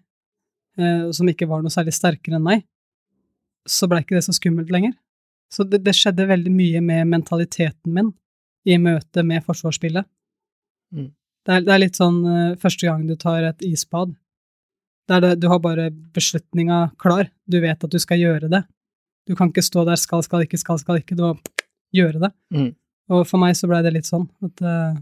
uh, 0.79 1.07
og 1.09 1.15
som 1.17 1.29
ikke 1.31 1.49
var 1.49 1.63
noe 1.63 1.73
særlig 1.73 1.95
sterkere 1.97 2.39
enn 2.39 2.47
meg, 2.47 2.65
så 3.69 3.87
blei 3.89 4.01
ikke 4.03 4.17
det 4.17 4.25
så 4.25 4.35
skummelt 4.35 4.71
lenger. 4.73 4.95
Så 5.51 5.65
det, 5.67 5.81
det, 5.85 5.93
skjedde 5.97 6.29
veldig 6.29 6.51
mye 6.53 6.81
med 6.83 7.09
mentaliteten 7.11 7.93
min 7.93 8.13
i 8.65 8.77
møte 8.79 9.23
med 9.27 9.43
forsvarsspillet. 9.43 10.07
Mm. 10.95 11.09
Det, 11.11 11.53
er, 11.55 11.63
det, 11.65 11.71
er, 11.73 11.81
litt 11.81 11.99
sånn 11.99 12.19
uh, 12.25 12.57
første 12.61 12.87
gang 12.87 13.05
du 13.07 13.15
tar 13.19 13.45
et 13.47 13.65
isbad. 13.67 14.15
Det, 15.11 15.35
du 15.41 15.49
har 15.51 15.59
bare 15.59 15.89
beslutninga 15.91 16.93
klar. 17.01 17.27
Du 17.43 17.59
vet 17.59 17.83
at 17.83 17.91
du 17.91 17.99
skal 17.99 18.21
gjøre 18.21 18.51
det. 18.51 18.61
Du 19.29 19.35
kan 19.37 19.51
ikke 19.51 19.63
stå 19.65 19.85
der 19.87 19.99
skal, 20.01 20.23
skal 20.25 20.45
ikke, 20.45 20.59
skal, 20.59 20.79
skal 20.81 21.01
ikke. 21.01 21.17
Du 21.17 21.25
må 21.27 21.35
gjøre 21.95 22.21
det. 22.23 22.31
Mm. 22.53 22.71
Og 23.11 23.23
for 23.27 23.41
meg 23.41 23.55
så 23.59 23.69
blei 23.69 23.81
det 23.85 23.93
litt 23.95 24.07
sånn 24.07 24.27
at 24.45 24.63
uh, 24.63 24.97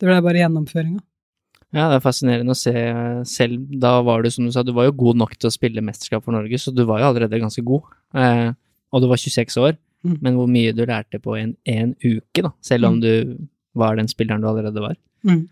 det 0.00 0.08
blei 0.08 0.20
bare 0.24 0.42
gjennomføringa. 0.42 1.02
Ja, 1.70 1.86
det 1.86 2.00
er 2.00 2.02
fascinerende 2.02 2.54
å 2.54 2.58
se 2.58 2.72
selv. 3.30 3.68
Da 3.82 3.92
var 4.06 4.24
du, 4.24 4.30
som 4.34 4.46
du 4.46 4.50
sa, 4.54 4.64
du 4.66 4.72
var 4.74 4.88
jo 4.88 4.96
god 5.04 5.20
nok 5.20 5.36
til 5.36 5.50
å 5.50 5.54
spille 5.54 5.84
mesterskap 5.86 6.24
for 6.24 6.34
Norge, 6.34 6.58
så 6.58 6.72
du 6.74 6.82
var 6.88 7.02
jo 7.02 7.10
allerede 7.12 7.38
ganske 7.38 7.62
god. 7.66 7.92
Eh, 8.18 8.48
og 8.90 9.04
du 9.04 9.06
var 9.10 9.20
26 9.22 9.58
år, 9.62 9.78
mm. 10.02 10.16
men 10.18 10.38
hvor 10.38 10.50
mye 10.50 10.74
du 10.74 10.82
lærte 10.82 11.20
på 11.22 11.36
en, 11.38 11.54
en 11.70 11.94
uke, 12.02 12.42
da, 12.42 12.50
selv 12.66 12.90
om 12.90 12.98
mm. 12.98 13.04
du 13.04 13.46
var 13.78 14.00
den 14.00 14.10
spilleren 14.10 14.42
du 14.42 14.48
allerede 14.50 14.82
var. 14.82 14.98
Mm. 15.22 15.44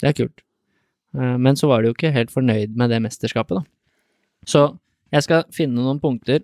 Det 0.00 0.08
er 0.08 0.16
kult. 0.22 0.40
Eh, 1.18 1.36
men 1.36 1.60
så 1.60 1.68
var 1.68 1.82
du 1.82 1.90
jo 1.90 1.98
ikke 1.98 2.14
helt 2.16 2.32
fornøyd 2.32 2.72
med 2.80 2.94
det 2.94 3.02
mesterskapet, 3.04 3.60
da. 3.60 3.68
Så 4.48 4.66
jeg 5.12 5.26
skal 5.26 5.44
finne 5.54 5.82
noen 5.82 6.00
punkter. 6.00 6.40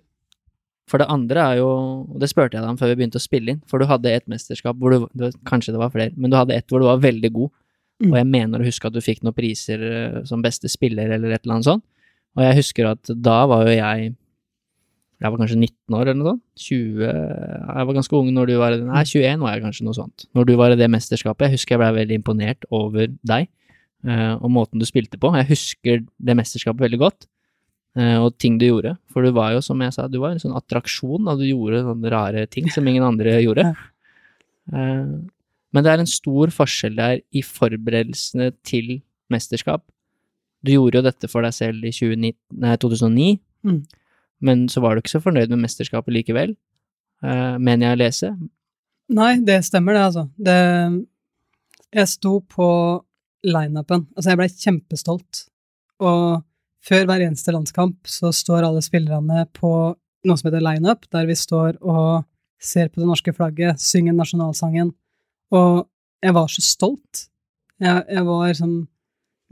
For 0.91 0.99
det 0.99 1.07
andre 1.11 1.43
er 1.53 1.59
jo, 1.61 1.67
og 2.11 2.19
det 2.19 2.27
spurte 2.27 2.57
jeg 2.57 2.63
deg 2.63 2.73
om 2.73 2.77
før 2.79 2.91
vi 2.91 2.97
begynte 2.99 3.19
å 3.21 3.23
spille 3.23 3.53
inn, 3.53 3.61
for 3.71 3.79
du 3.79 3.87
hadde 3.87 4.11
et 4.11 4.25
mesterskap 4.31 4.75
hvor 4.81 4.91
du, 4.91 5.27
kanskje 5.47 5.71
det 5.75 5.79
var 5.79 5.93
flere, 5.93 6.11
men 6.19 6.33
du 6.33 6.35
hadde 6.35 6.57
et 6.57 6.67
hvor 6.67 6.83
du 6.83 6.89
var 6.89 6.99
veldig 7.03 7.31
god 7.35 7.53
Mm. 8.01 8.09
Og 8.11 8.17
jeg 8.19 8.29
mener 8.29 8.61
å 8.61 8.67
huske 8.67 8.89
at 8.89 8.95
du 8.95 9.03
fikk 9.03 9.21
noen 9.23 9.35
priser 9.37 9.85
eh, 9.87 10.19
som 10.27 10.43
beste 10.43 10.71
spiller 10.71 11.13
eller 11.13 11.35
et 11.35 11.43
eller 11.43 11.59
annet 11.59 11.69
sånt. 11.69 11.85
Og 12.33 12.43
jeg 12.47 12.59
husker 12.63 12.89
at 12.89 13.11
da 13.13 13.43
var 13.49 13.67
jo 13.67 13.77
jeg 13.77 14.13
Jeg 15.23 15.31
var 15.31 15.39
kanskje 15.39 15.55
19 15.55 15.95
år 15.95 16.01
eller 16.09 16.17
noe 16.19 16.31
sånt. 16.33 16.43
20 16.59 17.03
Jeg 17.05 17.87
var 17.87 17.95
ganske 17.95 18.15
ung 18.17 18.31
når 18.33 18.49
du 18.49 18.55
var 18.59 18.73
Nei, 18.75 19.03
21 19.07 19.43
var 19.45 19.53
jeg 19.53 19.63
kanskje, 19.63 19.85
noe 19.87 19.95
sånt. 19.95 20.25
Når 20.35 20.47
du 20.49 20.55
var 20.59 20.73
i 20.73 20.79
det 20.79 20.89
mesterskapet. 20.91 21.47
Jeg 21.47 21.59
husker 21.59 21.75
jeg 21.75 21.83
ble 21.83 21.91
veldig 22.01 22.17
imponert 22.19 22.67
over 22.73 23.07
deg 23.23 23.47
uh, 24.03 24.35
og 24.41 24.49
måten 24.51 24.81
du 24.81 24.87
spilte 24.89 25.21
på. 25.21 25.31
Jeg 25.37 25.47
husker 25.53 26.03
det 26.03 26.35
mesterskapet 26.35 26.83
veldig 26.89 26.99
godt. 27.05 27.29
Uh, 27.93 28.25
og 28.25 28.33
ting 28.41 28.55
du 28.57 28.65
gjorde. 28.65 28.95
For 29.13 29.25
du 29.25 29.29
var 29.35 29.51
jo, 29.53 29.61
som 29.61 29.81
jeg 29.85 29.93
sa, 29.93 30.07
du 30.09 30.17
var 30.21 30.33
en 30.33 30.41
sånn 30.41 30.55
attraksjon 30.57 31.27
da 31.27 31.35
du 31.37 31.45
gjorde 31.45 31.83
sånne 31.85 32.09
rare 32.09 32.45
ting 32.49 32.65
som 32.73 32.87
ingen 32.89 33.05
andre 33.05 33.35
gjorde. 33.45 33.67
Uh, 34.73 35.21
men 35.73 35.85
det 35.85 35.91
er 35.91 36.01
en 36.01 36.09
stor 36.09 36.53
forskjell 36.53 36.97
der 36.97 37.19
i 37.33 37.43
forberedelsene 37.45 38.51
til 38.65 38.95
mesterskap. 39.33 39.85
Du 40.65 40.73
gjorde 40.73 41.01
jo 41.01 41.05
dette 41.05 41.29
for 41.29 41.45
deg 41.45 41.53
selv 41.53 41.85
i 41.85 41.91
2009, 41.93 42.33
nei, 42.63 42.75
2009, 42.81 43.29
mm. 43.67 43.79
men 44.47 44.67
så 44.71 44.81
var 44.83 44.95
du 44.95 45.03
ikke 45.03 45.15
så 45.15 45.21
fornøyd 45.23 45.51
med 45.53 45.65
mesterskapet 45.65 46.15
likevel, 46.15 46.55
uh, 47.25 47.59
mener 47.59 47.89
jeg 47.89 47.97
å 47.97 48.01
lese. 48.01 48.31
Nei, 49.13 49.33
det 49.45 49.59
stemmer 49.67 49.97
det, 49.97 50.05
altså. 50.07 50.27
Det 50.37 50.59
Jeg 51.93 52.09
sto 52.09 52.39
på 52.49 52.67
lineupen. 53.45 54.07
Altså, 54.15 54.31
jeg 54.31 54.39
blei 54.39 54.49
kjempestolt. 54.49 55.43
Og 56.01 56.41
før 56.83 57.07
hver 57.07 57.23
eneste 57.25 57.53
landskamp 57.55 58.09
så 58.09 58.31
står 58.35 58.67
alle 58.67 58.83
spillerne 58.83 59.45
på 59.55 59.71
noe 60.23 60.39
som 60.39 60.49
heter 60.49 60.63
lineup, 60.63 61.07
der 61.11 61.27
vi 61.27 61.35
står 61.37 61.77
og 61.81 62.25
ser 62.63 62.89
på 62.91 63.01
det 63.01 63.07
norske 63.09 63.33
flagget, 63.35 63.79
synger 63.83 64.15
nasjonalsangen 64.15 64.93
og 65.53 65.85
jeg 66.23 66.35
var 66.35 66.49
så 66.51 66.63
stolt. 66.65 67.27
Jeg, 67.83 68.05
jeg 68.07 68.25
var 68.27 68.55
sånn 68.57 68.77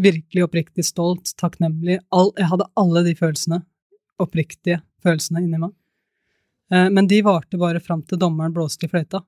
virkelig 0.01 0.45
oppriktig 0.47 0.85
stolt, 0.87 1.33
takknemlig. 1.39 1.99
All, 2.15 2.31
jeg 2.39 2.49
hadde 2.49 2.69
alle 2.79 3.03
de 3.05 3.13
følelsene. 3.17 3.61
Oppriktige 4.21 4.81
følelsene 5.03 5.43
inni 5.43 5.59
meg. 5.61 5.73
Eh, 6.73 6.87
men 6.93 7.09
de 7.11 7.19
varte 7.25 7.59
bare 7.61 7.83
fram 7.83 8.05
til 8.07 8.21
dommeren 8.21 8.55
blåste 8.55 8.87
i 8.87 8.91
fløyta. 8.91 9.21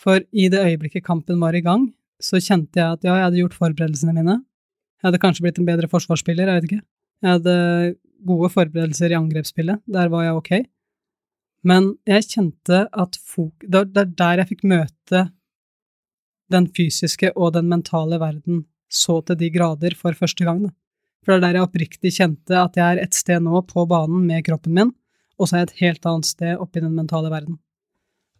For 0.00 0.22
i 0.30 0.46
det 0.52 0.62
øyeblikket 0.62 1.04
kampen 1.04 1.40
var 1.42 1.56
i 1.56 1.64
gang, 1.64 1.88
så 2.20 2.40
kjente 2.40 2.78
jeg 2.78 2.98
at 2.98 3.04
ja, 3.04 3.16
jeg 3.16 3.26
hadde 3.26 3.42
gjort 3.42 3.58
forberedelsene 3.58 4.14
mine. 4.16 4.38
Jeg 5.00 5.08
hadde 5.08 5.22
kanskje 5.22 5.44
blitt 5.46 5.58
en 5.60 5.68
bedre 5.68 5.88
forsvarsspiller, 5.88 6.48
jeg 6.48 6.60
vet 6.60 6.68
ikke. 6.68 6.82
Jeg 7.24 7.36
hadde 7.36 7.56
gode 8.28 8.50
forberedelser 8.52 9.14
i 9.14 9.18
angrepsspillet, 9.18 9.80
der 9.88 10.12
var 10.12 10.26
jeg 10.26 10.36
ok. 10.36 10.50
Men 11.64 11.94
jeg 12.08 12.28
kjente 12.28 12.82
at 12.88 13.18
det 13.64 14.02
er 14.02 14.12
der 14.16 14.42
jeg 14.42 14.50
fikk 14.52 14.66
møte 14.68 15.22
den 16.50 16.66
fysiske 16.76 17.32
og 17.36 17.54
den 17.56 17.68
mentale 17.70 18.18
verden 18.20 18.64
så 18.90 19.20
til 19.22 19.38
de 19.38 19.50
grader 19.54 19.94
for 19.96 20.16
første 20.18 20.44
gang. 20.44 20.64
Da. 20.66 20.72
For 21.22 21.32
det 21.32 21.38
er 21.38 21.44
der 21.44 21.58
jeg 21.60 21.68
oppriktig 21.68 22.12
kjente 22.16 22.56
at 22.58 22.76
jeg 22.76 22.96
er 22.96 23.02
et 23.04 23.16
sted 23.16 23.44
nå 23.44 23.62
på 23.68 23.84
banen 23.88 24.24
med 24.26 24.44
kroppen 24.48 24.74
min, 24.76 24.92
og 25.38 25.48
så 25.48 25.56
er 25.56 25.62
jeg 25.62 25.70
et 25.70 25.82
helt 25.84 26.08
annet 26.10 26.28
sted 26.28 26.56
oppe 26.56 26.80
i 26.80 26.84
den 26.84 26.96
mentale 26.96 27.30
verden. 27.32 27.60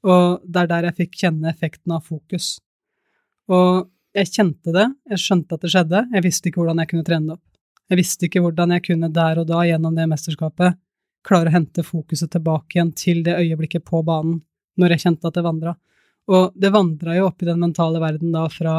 Og 0.05 0.41
det 0.45 0.65
er 0.65 0.71
der 0.73 0.89
jeg 0.89 0.99
fikk 1.03 1.19
kjenne 1.23 1.53
effekten 1.53 1.95
av 1.95 2.07
fokus. 2.09 2.59
Og 3.53 3.89
jeg 4.17 4.31
kjente 4.31 4.75
det, 4.75 4.87
jeg 5.13 5.23
skjønte 5.23 5.57
at 5.57 5.65
det 5.65 5.71
skjedde, 5.73 6.03
jeg 6.15 6.25
visste 6.25 6.51
ikke 6.51 6.63
hvordan 6.63 6.83
jeg 6.83 6.91
kunne 6.91 7.07
trene 7.07 7.29
det 7.29 7.37
opp. 7.37 7.47
Jeg 7.91 7.99
visste 7.99 8.27
ikke 8.27 8.43
hvordan 8.45 8.75
jeg 8.77 8.85
kunne 8.87 9.11
der 9.15 9.41
og 9.43 9.49
da, 9.51 9.61
gjennom 9.67 9.97
det 9.99 10.07
mesterskapet, 10.11 10.79
klare 11.27 11.51
å 11.51 11.55
hente 11.55 11.85
fokuset 11.85 12.31
tilbake 12.33 12.77
igjen 12.77 12.93
til 12.97 13.23
det 13.27 13.37
øyeblikket 13.39 13.85
på 13.87 14.03
banen, 14.07 14.41
når 14.79 14.95
jeg 14.95 15.05
kjente 15.05 15.31
at 15.31 15.37
det 15.37 15.45
vandra. 15.47 15.75
Og 16.31 16.55
det 16.55 16.71
vandra 16.75 17.17
jo 17.19 17.29
opp 17.29 17.43
i 17.43 17.49
den 17.49 17.61
mentale 17.61 18.01
verden 18.03 18.33
da 18.35 18.45
fra 18.53 18.75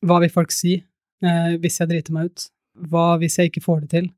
hva 0.00 0.16
vil 0.22 0.32
folk 0.32 0.52
si 0.54 0.78
eh, 0.78 1.52
hvis 1.60 1.78
jeg 1.80 1.90
driter 1.90 2.16
meg 2.16 2.30
ut? 2.30 2.46
Hva 2.90 3.14
hvis 3.20 3.38
jeg 3.38 3.50
ikke 3.50 3.64
får 3.64 3.82
det 3.84 3.90
til? 3.94 4.08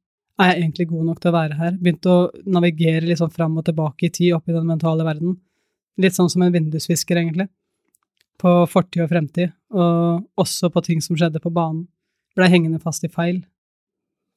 Er 0.40 0.52
jeg 0.52 0.62
egentlig 0.62 0.88
god 0.90 1.08
nok 1.10 1.20
til 1.20 1.32
å 1.32 1.36
være 1.36 1.58
her? 1.58 1.72
Begynte 1.78 2.12
å 2.12 2.20
navigere 2.48 3.04
litt 3.04 3.20
sånn 3.20 3.32
fram 3.34 3.58
og 3.60 3.66
tilbake 3.66 4.08
i 4.08 4.12
tid 4.14 4.36
opp 4.36 4.48
i 4.48 4.54
den 4.56 4.68
mentale 4.68 5.04
verden. 5.06 5.36
Litt 6.00 6.16
sånn 6.16 6.30
som 6.32 6.44
en 6.46 6.54
vindusvisker, 6.54 7.18
egentlig. 7.20 7.50
På 8.42 8.64
fortid 8.66 9.04
og 9.04 9.10
fremtid, 9.12 9.52
og 9.70 10.24
også 10.40 10.70
på 10.74 10.82
ting 10.82 11.02
som 11.04 11.16
skjedde 11.18 11.40
på 11.42 11.52
banen. 11.54 11.86
Blei 12.34 12.48
hengende 12.50 12.80
fast 12.82 13.04
i 13.06 13.10
feil. 13.12 13.42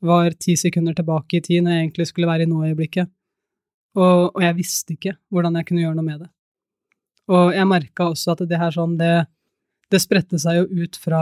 Var 0.06 0.36
ti 0.38 0.54
sekunder 0.60 0.94
tilbake 0.94 1.40
i 1.40 1.44
tid 1.44 1.64
når 1.64 1.74
jeg 1.74 1.86
egentlig 1.86 2.08
skulle 2.12 2.30
være 2.30 2.46
i 2.46 2.50
nå-øyeblikket. 2.52 3.10
Og, 3.96 4.36
og 4.36 4.42
jeg 4.44 4.58
visste 4.58 4.94
ikke 4.94 5.16
hvordan 5.34 5.58
jeg 5.58 5.68
kunne 5.70 5.86
gjøre 5.86 5.98
noe 5.98 6.06
med 6.06 6.22
det. 6.26 6.30
Og 7.32 7.56
jeg 7.56 7.70
merka 7.70 8.10
også 8.12 8.36
at 8.36 8.44
det 8.50 8.60
her 8.62 8.76
sånn, 8.76 8.98
det, 9.00 9.26
det 9.90 10.02
spredte 10.04 10.38
seg 10.42 10.60
jo 10.60 10.84
ut 10.84 11.00
fra 11.02 11.22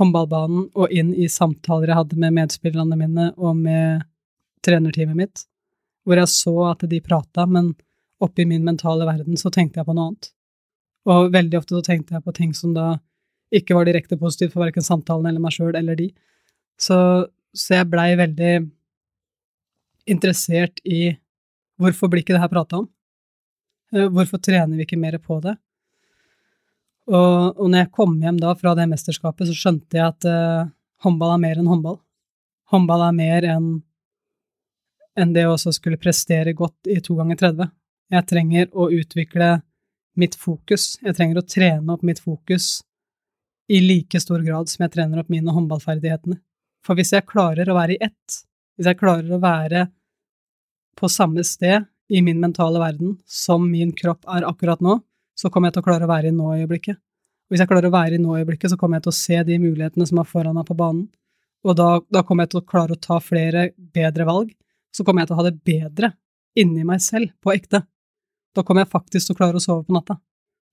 håndballbanen 0.00 0.70
og 0.78 0.94
inn 0.94 1.12
i 1.12 1.28
samtaler 1.28 1.90
jeg 1.90 1.98
hadde 1.98 2.20
med 2.22 2.36
medspillerne 2.38 2.96
mine 2.96 3.30
og 3.36 3.58
med 3.58 4.06
trenerteamet 4.64 5.18
mitt, 5.18 5.44
hvor 6.06 6.20
jeg 6.20 6.32
så 6.32 6.54
at 6.70 6.84
de 6.88 7.00
prata, 7.04 7.44
men 7.46 7.74
oppi 8.20 8.46
min 8.48 8.64
mentale 8.64 9.04
verden 9.08 9.36
så 9.40 9.52
tenkte 9.52 9.80
jeg 9.80 9.88
på 9.88 9.96
noe 9.96 10.10
annet. 10.10 10.30
Og 11.08 11.30
veldig 11.32 11.60
ofte 11.60 11.76
så 11.76 11.84
tenkte 11.84 12.16
jeg 12.16 12.24
på 12.26 12.34
ting 12.36 12.52
som 12.56 12.74
da 12.76 12.98
ikke 13.54 13.74
var 13.74 13.88
direkte 13.88 14.18
positivt 14.20 14.54
for 14.54 14.64
verken 14.64 14.84
samtalen 14.84 15.26
eller 15.30 15.42
meg 15.42 15.54
sjøl 15.54 15.74
eller 15.76 15.96
de. 15.98 16.10
Så, 16.80 16.98
så 17.56 17.80
jeg 17.80 17.88
blei 17.90 18.12
veldig 18.18 18.52
interessert 20.10 20.80
i 20.84 21.10
hvorfor 21.80 22.10
blir 22.10 22.24
ikke 22.24 22.36
det 22.36 22.42
her 22.42 22.52
prata 22.52 22.82
om? 22.82 22.88
Eh, 23.94 24.06
hvorfor 24.12 24.42
trener 24.42 24.76
vi 24.76 24.86
ikke 24.86 25.00
mer 25.00 25.18
på 25.22 25.40
det? 25.44 25.56
Og, 27.10 27.56
og 27.58 27.66
når 27.66 27.84
jeg 27.84 27.94
kom 27.96 28.14
hjem 28.22 28.38
da 28.38 28.54
fra 28.58 28.76
det 28.78 28.86
mesterskapet, 28.90 29.48
så 29.48 29.56
skjønte 29.56 29.98
jeg 29.98 30.06
at 30.06 30.26
uh, 30.30 30.68
håndball 31.02 31.34
er 31.34 31.42
mer 31.42 31.58
enn 31.58 31.70
håndball. 31.70 31.96
Håndball 32.70 33.08
er 33.08 33.16
mer 33.16 33.46
enn 33.56 33.70
enn 35.18 35.32
det 35.34 35.42
å 35.50 35.56
skulle 35.58 35.98
prestere 36.00 36.54
godt 36.56 36.88
i 36.88 37.00
to 37.04 37.16
ganger 37.18 37.36
30. 37.40 37.72
Jeg 38.14 38.26
trenger 38.30 38.68
å 38.72 38.86
utvikle 38.94 39.48
mitt 40.20 40.36
fokus. 40.38 40.94
Jeg 41.02 41.16
trenger 41.16 41.40
å 41.40 41.46
trene 41.46 41.94
opp 41.94 42.04
mitt 42.06 42.20
fokus 42.22 42.80
i 43.70 43.80
like 43.84 44.20
stor 44.20 44.42
grad 44.44 44.70
som 44.70 44.84
jeg 44.84 44.94
trener 44.96 45.22
opp 45.22 45.30
mine 45.32 45.54
håndballferdighetene. 45.54 46.38
For 46.86 46.98
hvis 46.98 47.12
jeg 47.14 47.28
klarer 47.28 47.68
å 47.68 47.76
være 47.76 47.96
i 47.96 48.02
ett, 48.02 48.40
hvis 48.76 48.88
jeg 48.88 48.98
klarer 49.00 49.36
å 49.36 49.40
være 49.42 49.86
på 50.98 51.08
samme 51.12 51.44
sted 51.46 51.86
i 52.10 52.22
min 52.24 52.40
mentale 52.42 52.80
verden 52.82 53.14
som 53.28 53.68
min 53.70 53.92
kropp 53.96 54.26
er 54.28 54.48
akkurat 54.48 54.82
nå, 54.84 54.98
så 55.38 55.48
kommer 55.52 55.70
jeg 55.70 55.78
til 55.78 55.84
å 55.84 55.88
klare 55.88 56.08
å 56.08 56.10
være 56.10 56.32
i 56.32 56.36
nå-øyeblikket. 56.36 56.98
Hvis 57.50 57.62
jeg 57.62 57.70
klarer 57.70 57.88
å 57.88 57.94
være 57.94 58.18
i 58.18 58.22
nå-øyeblikket, 58.22 58.72
så 58.72 58.78
kommer 58.78 58.98
jeg 58.98 59.06
til 59.06 59.12
å 59.12 59.20
se 59.20 59.38
de 59.46 59.58
mulighetene 59.62 60.06
som 60.08 60.20
er 60.22 60.28
foran 60.28 60.56
meg 60.58 60.66
på 60.68 60.76
banen, 60.78 61.06
og 61.66 61.76
da, 61.76 61.88
da, 62.08 62.22
kommer 62.24 62.46
jeg 62.46 62.54
til 62.54 62.62
å 62.62 62.68
klare 62.72 62.96
å 62.96 63.00
ta 63.00 63.18
flere 63.20 63.70
bedre 63.76 64.24
valg. 64.28 64.52
Så 64.96 65.04
kommer 65.04 65.22
jeg 65.22 65.30
til 65.30 65.36
å 65.36 65.40
ha 65.42 65.46
det 65.50 65.58
bedre 65.66 66.12
inni 66.58 66.86
meg 66.88 67.02
selv, 67.04 67.34
på 67.42 67.52
ekte. 67.52 67.82
Da 68.56 68.64
kommer 68.66 68.84
jeg 68.84 68.92
faktisk 68.92 69.30
til 69.30 69.36
å 69.36 69.40
klare 69.40 69.60
å 69.60 69.62
sove 69.62 69.84
på 69.86 69.94
natta. 69.94 70.18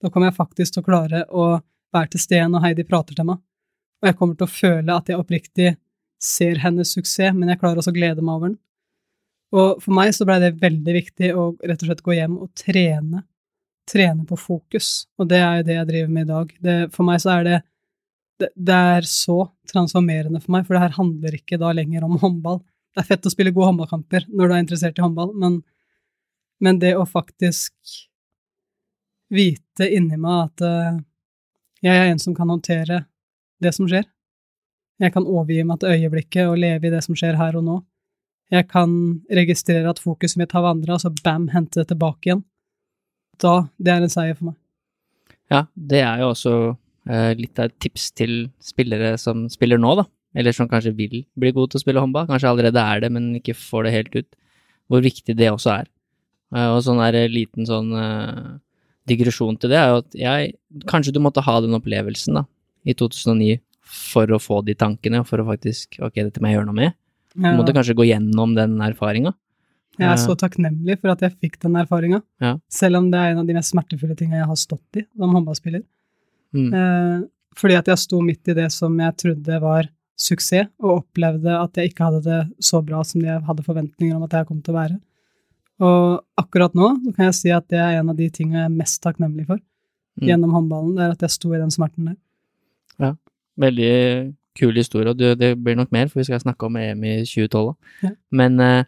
Da 0.02 0.12
kommer 0.14 0.32
jeg 0.32 0.38
faktisk 0.38 0.76
til 0.76 0.84
å 0.84 0.88
klare 0.88 1.24
å 1.30 1.48
være 1.96 2.14
til 2.14 2.22
stede 2.22 2.48
når 2.52 2.66
Heidi 2.66 2.86
prater 2.88 3.18
til 3.18 3.28
meg, 3.28 3.42
og 4.02 4.10
jeg 4.10 4.18
kommer 4.20 4.38
til 4.38 4.46
å 4.48 4.54
føle 4.54 4.96
at 4.96 5.10
jeg 5.10 5.20
oppriktig 5.20 5.74
ser 6.22 6.60
hennes 6.62 6.92
suksess, 6.94 7.34
men 7.38 7.52
jeg 7.52 7.62
klarer 7.62 7.82
også 7.82 7.94
å 7.94 7.98
glede 7.98 8.26
meg 8.26 8.36
over 8.36 8.52
den. 8.52 8.60
Og 9.56 9.82
for 9.84 9.96
meg 9.96 10.12
så 10.16 10.26
blei 10.28 10.40
det 10.44 10.58
veldig 10.60 10.94
viktig 10.98 11.32
å 11.38 11.50
rett 11.62 11.84
og 11.84 11.90
slett 11.90 12.04
gå 12.04 12.18
hjem 12.18 12.36
og 12.44 12.52
trene. 12.58 13.24
Trene 13.88 14.26
på 14.28 14.36
fokus. 14.40 15.08
Og 15.16 15.30
det 15.32 15.40
er 15.40 15.62
jo 15.62 15.68
det 15.70 15.78
jeg 15.78 15.90
driver 15.92 16.14
med 16.14 16.26
i 16.26 16.32
dag. 16.34 16.50
Det, 16.68 16.76
for 16.96 17.08
meg 17.08 17.22
så 17.24 17.38
er 17.38 17.48
det, 17.48 17.60
det 18.42 18.50
Det 18.56 18.80
er 18.98 19.08
så 19.08 19.38
transformerende 19.72 20.42
for 20.44 20.58
meg, 20.58 20.68
for 20.68 20.76
det 20.76 20.84
her 20.84 20.98
handler 20.98 21.38
ikke 21.38 21.62
da 21.62 21.72
lenger 21.72 22.04
om 22.04 22.20
håndball. 22.20 22.60
Det 22.94 23.04
er 23.04 23.08
fett 23.14 23.30
å 23.30 23.32
spille 23.32 23.54
gode 23.56 23.72
håndballkamper 23.72 24.28
når 24.28 24.50
du 24.50 24.54
er 24.56 24.66
interessert 24.66 25.00
i 25.00 25.06
håndball, 25.06 25.32
men, 25.38 25.62
men 26.64 26.80
det 26.82 26.96
å 26.98 27.06
faktisk 27.08 27.74
vite 29.34 29.88
inni 29.92 30.18
meg 30.20 30.48
at 30.48 30.64
uh, 30.64 31.00
jeg 31.84 31.94
er 31.94 32.12
en 32.12 32.22
som 32.22 32.36
kan 32.36 32.50
håndtere 32.50 33.04
det 33.64 33.74
som 33.76 33.88
skjer. 33.90 34.08
Jeg 34.98 35.14
kan 35.14 35.28
overgi 35.28 35.66
meg 35.68 35.82
til 35.82 35.94
øyeblikket 35.94 36.50
og 36.50 36.58
leve 36.62 36.90
i 36.90 36.94
det 36.94 37.04
som 37.06 37.18
skjer 37.18 37.38
her 37.38 37.58
og 37.60 37.66
nå. 37.66 37.78
Jeg 38.54 38.70
kan 38.72 38.92
registrere 39.30 39.90
at 39.92 40.00
fokuset 40.02 40.40
mitt 40.40 40.54
har 40.56 40.64
vandra, 40.64 40.96
og 40.96 41.04
så 41.04 41.12
bam, 41.24 41.50
hente 41.52 41.82
det 41.82 41.90
tilbake 41.92 42.30
igjen. 42.30 42.44
Da, 43.42 43.68
det 43.78 43.94
er 43.94 44.06
en 44.06 44.14
seier 44.14 44.38
for 44.38 44.50
meg. 44.50 44.58
Ja, 45.52 45.66
det 45.76 46.00
er 46.02 46.24
jo 46.24 46.32
også 46.32 46.54
eh, 47.12 47.34
litt 47.38 47.60
av 47.60 47.70
et 47.70 47.78
tips 47.84 48.10
til 48.18 48.48
spillere 48.64 49.14
som 49.22 49.46
spiller 49.52 49.82
nå, 49.82 49.94
da. 50.00 50.08
Eller 50.38 50.56
som 50.56 50.70
kanskje 50.70 50.96
vil 50.96 51.22
bli 51.38 51.52
gode 51.54 51.74
til 51.74 51.82
å 51.82 51.84
spille 51.84 52.02
håndball. 52.02 52.28
Kanskje 52.30 52.50
allerede 52.50 52.82
er 52.82 53.04
det, 53.04 53.12
men 53.14 53.30
ikke 53.38 53.56
får 53.58 53.88
det 53.88 53.94
helt 53.94 54.18
ut. 54.18 54.30
Hvor 54.88 55.04
viktig 55.04 55.36
det 55.38 55.52
også 55.52 55.74
er. 55.76 55.92
Eh, 56.56 56.70
og 56.72 56.82
sånn 56.86 57.02
der 57.04 57.28
liten 57.32 57.68
sånn 57.68 57.92
eh, 57.98 58.52
digresjon 59.10 59.58
til 59.60 59.72
det 59.72 59.80
er 59.80 59.90
jo 59.92 60.04
at 60.04 60.16
jeg 60.20 60.54
Kanskje 60.88 61.14
du 61.16 61.20
måtte 61.24 61.42
ha 61.44 61.58
den 61.64 61.76
opplevelsen, 61.78 62.38
da, 62.40 62.44
i 62.88 62.94
2009 62.96 63.58
for 63.88 64.28
å 64.36 64.40
få 64.40 64.62
de 64.68 64.76
tankene, 64.76 65.22
og 65.24 65.28
for 65.30 65.42
å 65.42 65.48
faktisk 65.48 66.00
Ok, 66.04 66.20
dette 66.20 66.44
må 66.44 66.52
jeg 66.52 66.60
gjøre 66.60 66.70
noe 66.70 66.80
med. 66.82 66.96
Du 67.38 67.48
måtte 67.56 67.76
kanskje 67.76 67.96
gå 67.98 68.08
gjennom 68.10 68.56
den 68.58 68.80
erfaringa. 68.82 69.34
Jeg 69.98 70.10
er 70.12 70.20
så 70.22 70.36
takknemlig 70.38 71.00
for 71.02 71.10
at 71.14 71.24
jeg 71.26 71.34
fikk 71.42 71.60
den 71.64 71.78
erfaringa, 71.80 72.22
Ja. 72.42 72.58
selv 72.70 73.00
om 73.00 73.10
det 73.12 73.20
er 73.20 73.32
en 73.32 73.40
av 73.40 73.48
de 73.48 73.54
mest 73.54 73.74
smertefulle 73.74 74.16
tinga 74.18 74.38
jeg 74.38 74.46
har 74.46 74.56
stått 74.56 75.00
i 75.02 75.06
som 75.18 75.34
håndballspiller. 75.34 75.84
Mm. 76.54 76.74
Eh, 76.74 77.28
fordi 77.58 77.78
at 77.78 77.86
jeg 77.86 77.98
sto 77.98 78.22
midt 78.22 78.48
i 78.48 78.54
det 78.54 78.72
som 78.72 78.96
jeg 78.98 79.18
trodde 79.18 79.62
var 79.62 79.90
suksess, 80.18 80.70
og 80.82 81.04
opplevde 81.04 81.50
at 81.50 81.74
jeg 81.78 81.92
ikke 81.92 82.06
hadde 82.10 82.24
det 82.26 82.40
så 82.64 82.82
bra 82.86 83.04
som 83.04 83.22
jeg 83.22 83.42
hadde 83.42 83.66
forventninger 83.66 84.16
om 84.16 84.24
at 84.24 84.32
jeg 84.38 84.48
kom 84.48 84.62
til 84.62 84.74
å 84.74 84.78
være. 84.78 85.00
Og 85.80 86.24
akkurat 86.42 86.74
nå 86.76 86.88
kan 87.16 87.28
jeg 87.28 87.36
si 87.38 87.50
at 87.54 87.68
det 87.70 87.78
er 87.80 88.00
en 88.00 88.10
av 88.10 88.18
de 88.18 88.30
tingene 88.34 88.64
jeg 88.64 88.70
er 88.72 88.78
mest 88.78 89.02
takknemlig 89.04 89.46
for 89.48 89.60
Mm. 90.18 90.28
gjennom 90.32 90.50
håndballen, 90.50 90.96
det 90.98 91.04
er 91.06 91.12
at 91.14 91.22
jeg 91.22 91.30
sto 91.30 91.52
i 91.54 91.60
den 91.62 91.70
smerten 91.70 92.06
der. 92.08 93.14
Veldig 93.58 94.36
kul 94.58 94.74
historie, 94.74 95.10
og 95.10 95.18
det, 95.18 95.52
blir 95.64 95.76
nok 95.78 95.92
mer, 95.92 96.08
for 96.10 96.20
vi 96.20 96.24
skal 96.26 96.40
snakke 96.42 96.66
om 96.66 96.76
EM 96.78 97.04
i 97.06 97.14
2012. 97.26 97.76
Ja. 98.04 98.10
Men 98.32 98.60
eh, 98.60 98.84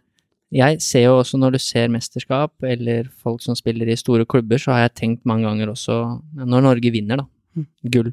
jeg 0.50 0.80
ser 0.82 1.04
jo 1.04 1.18
også 1.20 1.38
når 1.38 1.52
du 1.54 1.58
ser 1.62 1.88
mesterskap, 1.88 2.50
eller 2.66 3.04
folk 3.22 3.42
som 3.42 3.54
spiller 3.54 3.86
i 3.90 3.96
store 3.98 4.26
klubber, 4.26 4.58
så 4.58 4.72
har 4.74 4.80
jeg 4.88 4.94
tenkt 4.94 5.26
mange 5.26 5.46
ganger 5.46 5.70
også, 5.70 5.96
når 6.34 6.66
Norge 6.66 6.90
vinner 6.90 7.16
da, 7.22 7.26
Mm. 7.56 7.66
gull, 7.90 8.12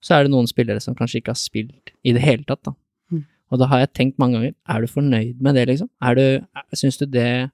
så 0.00 0.14
er 0.14 0.22
det 0.22 0.30
noen 0.30 0.46
spillere 0.46 0.80
som 0.80 0.94
kanskje 0.94 1.18
ikke 1.18 1.32
har 1.34 1.38
spilt 1.40 1.90
i 2.04 2.12
det 2.12 2.22
hele 2.22 2.44
tatt 2.46 2.62
da. 2.62 2.72
Mm. 3.10 3.24
Og 3.50 3.58
da 3.58 3.66
har 3.66 3.78
jeg 3.80 3.92
tenkt 3.94 4.18
mange 4.18 4.34
ganger, 4.38 4.54
er 4.68 4.80
du 4.80 4.86
fornøyd 4.86 5.40
med 5.40 5.54
det 5.54 5.66
liksom? 5.68 5.88
Er 6.00 6.14
du, 6.14 6.46
synes 6.72 6.96
du 6.98 7.04
det, 7.06 7.50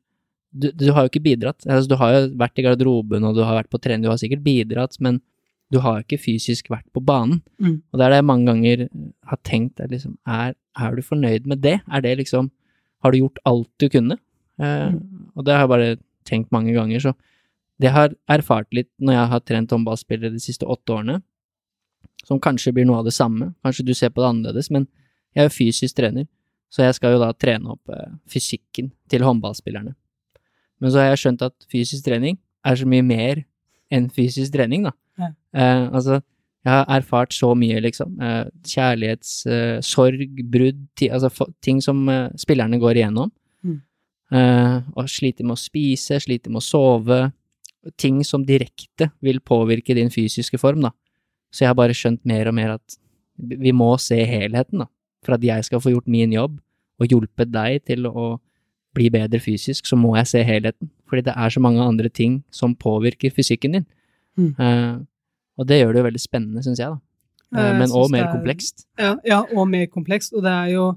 du, 0.53 0.70
du 0.70 0.88
har 0.92 1.05
jo 1.05 1.11
ikke 1.12 1.24
bidratt, 1.24 1.64
altså, 1.66 1.88
du 1.88 1.96
har 2.00 2.14
jo 2.14 2.22
vært 2.40 2.61
i 2.61 2.64
garderoben, 2.66 3.24
og 3.24 3.36
du 3.36 3.42
har 3.44 3.57
vært 3.62 3.70
på 3.72 3.80
trening, 3.80 4.05
du 4.05 4.12
har 4.12 4.20
sikkert 4.20 4.44
bidratt, 4.44 4.98
men 5.00 5.20
du 5.72 5.78
har 5.80 5.98
jo 5.98 6.05
ikke 6.05 6.20
fysisk 6.20 6.68
vært 6.68 6.84
på 6.92 7.00
banen. 7.00 7.40
Mm. 7.57 7.78
Og 7.80 7.98
det 7.98 8.05
er 8.05 8.12
det 8.12 8.18
jeg 8.20 8.28
mange 8.28 8.50
ganger 8.50 8.82
har 9.30 9.40
tenkt, 9.48 9.80
er 9.80 9.88
liksom, 9.88 10.18
er, 10.28 10.53
er 10.76 10.96
du 10.98 11.03
fornøyd 11.07 11.48
med 11.48 11.62
det? 11.64 11.78
Er 11.88 12.05
det 12.05 12.18
liksom, 12.20 12.50
har 13.03 13.12
du 13.12 13.22
gjort 13.22 13.40
alt 13.48 13.70
du 13.80 13.88
kunne? 13.88 14.18
Eh, 14.61 14.92
Og 15.34 15.46
det 15.46 15.55
har 15.57 15.64
jeg 15.64 15.72
bare 15.72 15.92
tenkt 16.28 16.53
mange 16.53 16.74
ganger, 16.76 17.00
så 17.00 17.14
det 17.80 17.90
har 17.90 18.12
erfart 18.30 18.68
litt 18.76 18.90
når 19.00 19.16
jeg 19.16 19.30
har 19.32 19.40
trent 19.48 19.72
håndballspillere 19.74 20.34
de 20.34 20.42
siste 20.44 20.68
åtte 20.68 20.92
årene, 20.92 21.22
som 22.28 22.38
kanskje 22.38 22.74
blir 22.76 22.86
noe 22.86 23.00
av 23.00 23.09
det 23.09 23.16
samme, 23.16 23.55
kanskje 23.64 23.86
du 23.88 23.94
ser 23.96 24.12
på 24.12 24.22
det 24.22 24.28
annerledes, 24.28 24.68
men 24.70 24.86
jeg 25.32 25.42
er 25.42 25.48
jo 25.48 25.57
fysisk 25.57 25.96
trener, 25.98 26.28
så 26.72 26.84
jeg 26.84 27.00
skal 27.00 27.16
jo 27.16 27.24
da 27.24 27.32
trene 27.32 27.72
opp 27.74 27.90
eh, 27.92 28.12
fysikken 28.30 28.92
til 29.11 29.24
håndballspillerne. 29.24 29.96
Men 30.82 30.90
så 30.90 30.98
har 30.98 31.12
jeg 31.12 31.22
skjønt 31.22 31.46
at 31.46 31.54
fysisk 31.70 32.04
trening 32.08 32.40
er 32.66 32.78
så 32.78 32.88
mye 32.88 33.04
mer 33.06 33.44
enn 33.92 34.08
fysisk 34.12 34.54
trening, 34.54 34.88
da. 34.88 34.92
Ja. 35.20 35.28
Eh, 35.54 35.84
altså, 35.94 36.18
jeg 36.62 36.72
har 36.72 36.88
erfart 36.96 37.34
så 37.34 37.52
mye, 37.58 37.80
liksom. 37.84 38.16
Eh, 38.22 38.48
kjærlighets, 38.72 39.34
eh, 39.46 39.78
sorg, 39.84 40.40
brudd, 40.50 40.86
altså 41.10 41.30
ting 41.62 41.82
som 41.84 42.02
eh, 42.08 42.30
spillerne 42.38 42.80
går 42.82 43.00
igjennom. 43.00 43.30
Mm. 43.62 43.78
Eh, 44.32 44.76
og 44.96 45.10
sliter 45.10 45.46
med 45.46 45.58
å 45.58 45.62
spise, 45.62 46.20
sliter 46.22 46.54
med 46.54 46.62
å 46.62 46.66
sove. 46.66 47.20
Ting 47.98 48.22
som 48.26 48.46
direkte 48.46 49.10
vil 49.22 49.42
påvirke 49.42 49.94
din 49.98 50.10
fysiske 50.10 50.58
form, 50.62 50.86
da. 50.86 50.92
Så 51.52 51.64
jeg 51.64 51.72
har 51.72 51.78
bare 51.78 51.96
skjønt 51.96 52.22
mer 52.24 52.48
og 52.48 52.56
mer 52.56 52.76
at 52.78 52.98
vi 53.36 53.74
må 53.74 53.90
se 54.00 54.22
helheten, 54.24 54.84
da. 54.84 54.88
For 55.22 55.36
at 55.36 55.44
jeg 55.46 55.66
skal 55.66 55.82
få 55.82 55.92
gjort 55.94 56.10
min 56.10 56.32
jobb, 56.34 56.56
og 57.02 57.10
hjulpet 57.10 57.50
deg 57.50 57.82
til 57.90 58.06
å 58.06 58.38
bli 58.97 59.09
bedre 59.12 59.40
fysisk, 59.40 59.86
så 59.88 59.97
må 59.97 60.14
jeg 60.18 60.26
se 60.32 60.43
helheten. 60.45 60.90
Fordi 61.09 61.24
det 61.28 61.34
er 61.36 61.53
så 61.53 61.61
mange 61.64 61.80
andre 61.84 62.09
ting 62.12 62.43
som 62.53 62.74
påvirker 62.76 63.32
fysikken 63.34 63.78
din. 63.78 63.86
Mm. 64.36 64.53
Uh, 64.59 65.01
og 65.61 65.68
det 65.68 65.80
gjør 65.82 65.93
det 65.93 66.01
jo 66.03 66.09
veldig 66.09 66.22
spennende, 66.22 66.62
syns 66.64 66.80
jeg, 66.80 66.93
da. 66.93 67.01
Uh, 67.53 67.61
Jeg 67.66 67.78
men 67.82 67.90
òg 68.01 68.11
mer 68.12 68.24
er- 68.26 68.32
komplekst. 68.32 68.86
Ja, 68.99 69.14
ja, 69.28 69.40
og 69.57 69.68
mer 69.68 69.86
komplekst. 69.93 70.32
Og 70.36 70.45
det 70.47 70.53
er 70.53 70.70
jo 70.72 70.90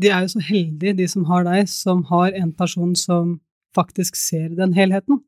De 0.00 0.06
er 0.08 0.20
jo 0.22 0.28
så 0.30 0.40
heldige, 0.46 0.94
de 0.96 1.06
som 1.10 1.24
har 1.26 1.42
deg, 1.44 1.66
som 1.68 2.04
har 2.06 2.30
en 2.38 2.52
person 2.54 2.92
som 2.94 3.40
faktisk 3.74 4.14
ser 4.14 4.48
den 4.54 4.72
helheten. 4.76 5.18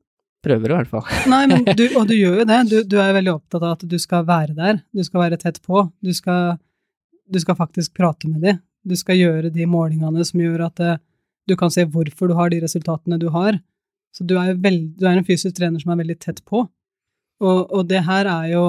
Prøver 0.42 0.70
i 0.70 0.76
hvert 0.76 0.90
fall. 0.90 1.02
Nei, 1.32 1.46
men 1.50 1.64
du, 1.66 1.82
og 1.98 2.06
du 2.06 2.14
gjør 2.14 2.40
jo 2.42 2.46
det. 2.46 2.58
Du, 2.70 2.76
du 2.86 2.96
er 3.02 3.08
jo 3.10 3.16
veldig 3.18 3.32
opptatt 3.34 3.62
av 3.62 3.72
at 3.76 3.82
du 3.90 3.96
skal 3.98 4.22
være 4.26 4.54
der. 4.54 4.78
Du 4.94 5.02
skal 5.02 5.20
være 5.24 5.38
tett 5.42 5.58
på. 5.66 5.82
Du 6.02 6.12
skal, 6.14 6.58
du 7.26 7.38
skal 7.42 7.58
faktisk 7.58 7.94
prate 7.98 8.30
med 8.30 8.42
dem. 8.46 8.60
Du 8.86 8.94
skal 8.98 9.18
gjøre 9.18 9.50
de 9.54 9.66
målingene 9.66 10.22
som 10.26 10.42
gjør 10.42 10.64
at 10.68 10.82
eh, 10.82 10.96
du 11.48 11.56
kan 11.58 11.72
se 11.74 11.84
hvorfor 11.88 12.30
du 12.30 12.36
har 12.38 12.52
de 12.52 12.60
resultatene 12.62 13.18
du 13.20 13.28
har. 13.34 13.58
Så 14.12 14.26
du 14.28 14.36
er, 14.38 14.54
veld, 14.60 14.92
du 15.00 15.06
er 15.08 15.18
en 15.18 15.26
fysisk 15.26 15.56
trener 15.56 15.80
som 15.82 15.94
er 15.94 16.02
veldig 16.02 16.18
tett 16.20 16.42
på. 16.48 16.66
Og, 17.42 17.60
og 17.72 17.86
det 17.90 18.04
her 18.06 18.28
er 18.30 18.48
jo 18.52 18.64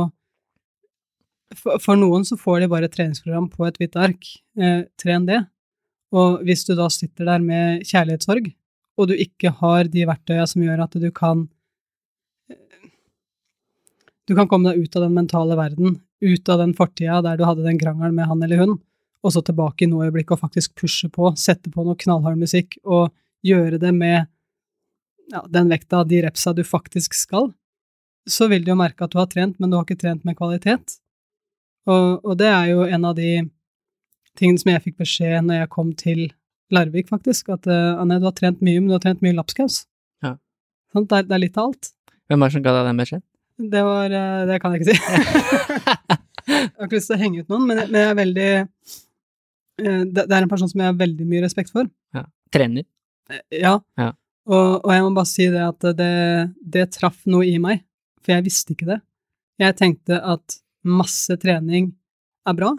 for, 1.58 1.78
for 1.82 2.00
noen 2.00 2.24
så 2.26 2.38
får 2.40 2.64
de 2.64 2.70
bare 2.72 2.90
et 2.90 2.96
treningsprogram 2.96 3.50
på 3.52 3.68
et 3.68 3.78
hvitt 3.82 3.98
ark. 4.00 4.30
Eh, 4.58 4.86
tren 5.00 5.28
det. 5.30 5.44
Og 6.14 6.42
hvis 6.46 6.66
du 6.68 6.74
da 6.78 6.88
sitter 6.94 7.28
der 7.30 7.44
med 7.44 7.84
kjærlighetssorg, 7.90 8.50
og 8.98 9.10
du 9.10 9.16
ikke 9.18 9.54
har 9.60 9.90
de 9.90 10.06
verktøya 10.06 10.46
som 10.50 10.64
gjør 10.66 10.86
at 10.86 10.98
du 11.02 11.10
kan 11.14 11.48
du 14.30 14.36
kan 14.38 14.48
komme 14.48 14.72
deg 14.72 14.86
ut 14.86 14.96
av 14.96 15.08
den 15.08 15.16
mentale 15.18 15.58
verden, 15.60 15.98
ut 16.24 16.50
av 16.50 16.62
den 16.62 16.76
fortida 16.78 17.20
der 17.26 17.40
du 17.40 17.44
hadde 17.48 17.66
den 17.66 17.80
krangelen 17.82 18.16
med 18.16 18.30
han 18.30 18.44
eller 18.46 18.62
hun, 18.62 18.78
og 19.24 19.34
så 19.34 19.42
tilbake 19.46 19.86
i 19.86 19.90
noe 19.90 20.10
øyeblikk 20.10 20.34
og 20.36 20.42
faktisk 20.42 20.76
pushe 20.80 21.10
på, 21.12 21.32
sette 21.40 21.72
på 21.72 21.86
noe 21.86 22.00
knallhard 22.00 22.40
musikk 22.40 22.76
og 22.84 23.14
gjøre 23.44 23.80
det 23.80 23.94
med 23.96 24.26
ja, 25.32 25.44
den 25.50 25.72
vekta, 25.72 26.04
de 26.08 26.22
repsa 26.26 26.54
du 26.56 26.64
faktisk 26.68 27.16
skal, 27.16 27.52
så 28.30 28.48
vil 28.52 28.64
du 28.66 28.74
jo 28.74 28.80
merke 28.80 29.06
at 29.06 29.14
du 29.14 29.20
har 29.20 29.30
trent, 29.32 29.60
men 29.60 29.72
du 29.72 29.78
har 29.78 29.88
ikke 29.88 30.00
trent 30.00 30.24
med 30.28 30.38
kvalitet. 30.40 30.98
Og, 31.88 32.24
og 32.24 32.38
det 32.40 32.48
er 32.52 32.70
jo 32.72 32.86
en 32.88 33.10
av 33.10 33.18
de 33.18 33.32
tingene 34.40 34.62
som 34.62 34.72
jeg 34.74 34.84
fikk 34.88 35.02
beskjed 35.04 35.48
når 35.48 35.64
jeg 35.64 35.74
kom 35.74 35.92
til 36.00 36.24
Larvik, 36.74 37.10
faktisk, 37.12 37.52
at 37.54 37.68
uh, 37.70 38.00
Anne, 38.02 38.18
du 38.22 38.26
har 38.26 38.36
trent 38.38 38.64
mye, 38.64 38.80
men 38.80 38.90
du 38.90 38.96
har 38.96 39.04
trent 39.04 39.22
mye 39.22 39.36
lapskaus. 39.36 39.84
Ja. 40.26 40.38
Sånn, 40.94 41.06
det, 41.06 41.20
er, 41.20 41.28
det 41.30 41.36
er 41.38 41.44
litt 41.44 41.60
av 41.60 41.70
alt. 41.70 41.92
Hvem 42.32 42.42
er 42.42 42.50
det 42.50 42.56
som 42.56 42.66
ga 42.66 42.76
deg 42.78 42.88
den 42.88 43.02
beskjeden? 43.04 43.26
Det 43.74 43.84
var 43.86 44.16
uh, 44.18 44.46
Det 44.50 44.60
kan 44.64 44.74
jeg 44.74 44.82
ikke 44.82 44.96
si. 44.96 44.98
jeg 46.50 46.72
har 46.72 46.88
ikke 46.88 46.98
lyst 46.98 47.12
til 47.12 47.18
å 47.18 47.22
henge 47.22 47.44
ut 47.44 47.54
noen, 47.54 47.68
men 47.70 47.84
men 47.84 48.00
jeg 48.00 48.10
er 48.10 48.18
veldig 48.18 48.50
det 49.80 50.26
er 50.30 50.44
en 50.44 50.50
person 50.52 50.70
som 50.70 50.82
jeg 50.84 50.92
har 50.92 51.00
veldig 51.00 51.26
mye 51.30 51.42
respekt 51.46 51.72
for. 51.74 51.88
Trener. 52.54 52.86
Eh, 53.32 53.42
Ja. 53.64 53.80
Ja. 53.98 54.12
Og, 54.46 54.84
og 54.84 54.92
jeg 54.92 55.04
må 55.06 55.14
bare 55.16 55.30
si 55.30 55.46
det 55.50 55.62
at 55.64 55.86
det, 55.98 56.10
det 56.76 56.90
traff 56.92 57.22
noe 57.32 57.46
i 57.48 57.56
meg, 57.64 57.80
for 58.22 58.34
jeg 58.36 58.44
visste 58.44 58.74
ikke 58.76 58.90
det. 58.90 58.98
Jeg 59.62 59.78
tenkte 59.80 60.18
at 60.20 60.58
masse 60.84 61.38
trening 61.40 61.94
er 62.46 62.58
bra, 62.58 62.74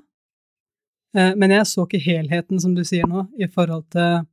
eh, 1.17 1.33
men 1.41 1.51
jeg 1.57 1.65
så 1.71 1.87
ikke 1.87 2.03
helheten, 2.05 2.61
som 2.61 2.75
du 2.77 2.83
sier 2.85 3.09
nå, 3.09 3.25
i 3.41 3.49
forhold 3.49 3.87
til 3.95 4.27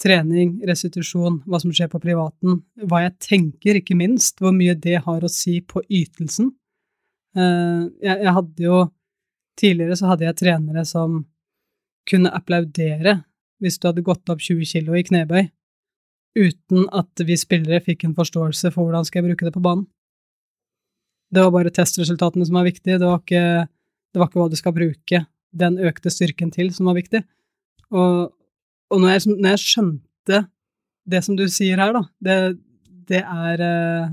trening, 0.00 0.56
restitusjon, 0.66 1.40
hva 1.46 1.58
som 1.62 1.72
skjer 1.74 1.90
på 1.92 2.00
privaten, 2.02 2.62
hva 2.86 3.04
jeg 3.04 3.14
tenker, 3.22 3.78
ikke 3.82 3.96
minst, 3.98 4.38
hvor 4.42 4.54
mye 4.54 4.74
det 4.78 5.00
har 5.04 5.22
å 5.26 5.30
si 5.30 5.60
på 5.66 5.82
ytelsen. 5.90 6.52
Eh, 7.34 7.82
Jeg, 8.02 8.20
jeg 8.22 8.32
hadde 8.40 8.68
jo 8.70 8.84
Tidligere 9.54 9.94
så 9.94 10.08
hadde 10.10 10.24
jeg 10.26 10.34
trenere 10.34 10.82
som 10.82 11.20
kunne 12.08 12.32
applaudere 12.34 13.22
hvis 13.62 13.78
du 13.80 13.88
hadde 13.88 14.04
gått 14.04 14.28
opp 14.32 14.42
20 14.44 14.66
kilo 14.68 14.96
i 14.98 15.04
knebøy, 15.06 15.46
uten 16.36 16.88
at 16.92 17.22
vi 17.24 17.36
spillere 17.38 17.80
fikk 17.84 18.04
en 18.04 18.16
forståelse 18.16 18.72
for 18.74 18.84
hvordan 18.84 19.06
skal 19.06 19.22
jeg 19.22 19.30
bruke 19.30 19.46
det 19.46 19.54
på 19.54 19.62
banen. 19.64 19.86
Det 21.34 21.42
var 21.42 21.54
bare 21.54 21.72
testresultatene 21.74 22.46
som 22.46 22.58
var 22.58 22.66
viktige, 22.66 22.98
det 23.00 23.06
var 23.06 23.22
ikke, 23.22 23.66
det 24.12 24.20
var 24.20 24.28
ikke 24.28 24.40
hva 24.42 24.50
du 24.50 24.58
skal 24.58 24.74
bruke 24.76 25.22
den 25.54 25.78
økte 25.78 26.10
styrken 26.10 26.50
til 26.54 26.72
som 26.74 26.90
var 26.90 26.98
viktig. 26.98 27.22
Og, 27.94 28.34
og 28.90 29.00
når 29.00 29.14
jeg, 29.14 29.36
når 29.38 29.54
jeg 29.54 29.62
skjønte 29.64 30.42
det 31.10 31.20
som 31.24 31.38
du 31.38 31.46
sier 31.52 31.80
her, 31.80 31.94
da, 31.94 32.02
det, 32.26 32.36
det 33.10 33.22
er 33.22 33.62
eh, 33.62 34.12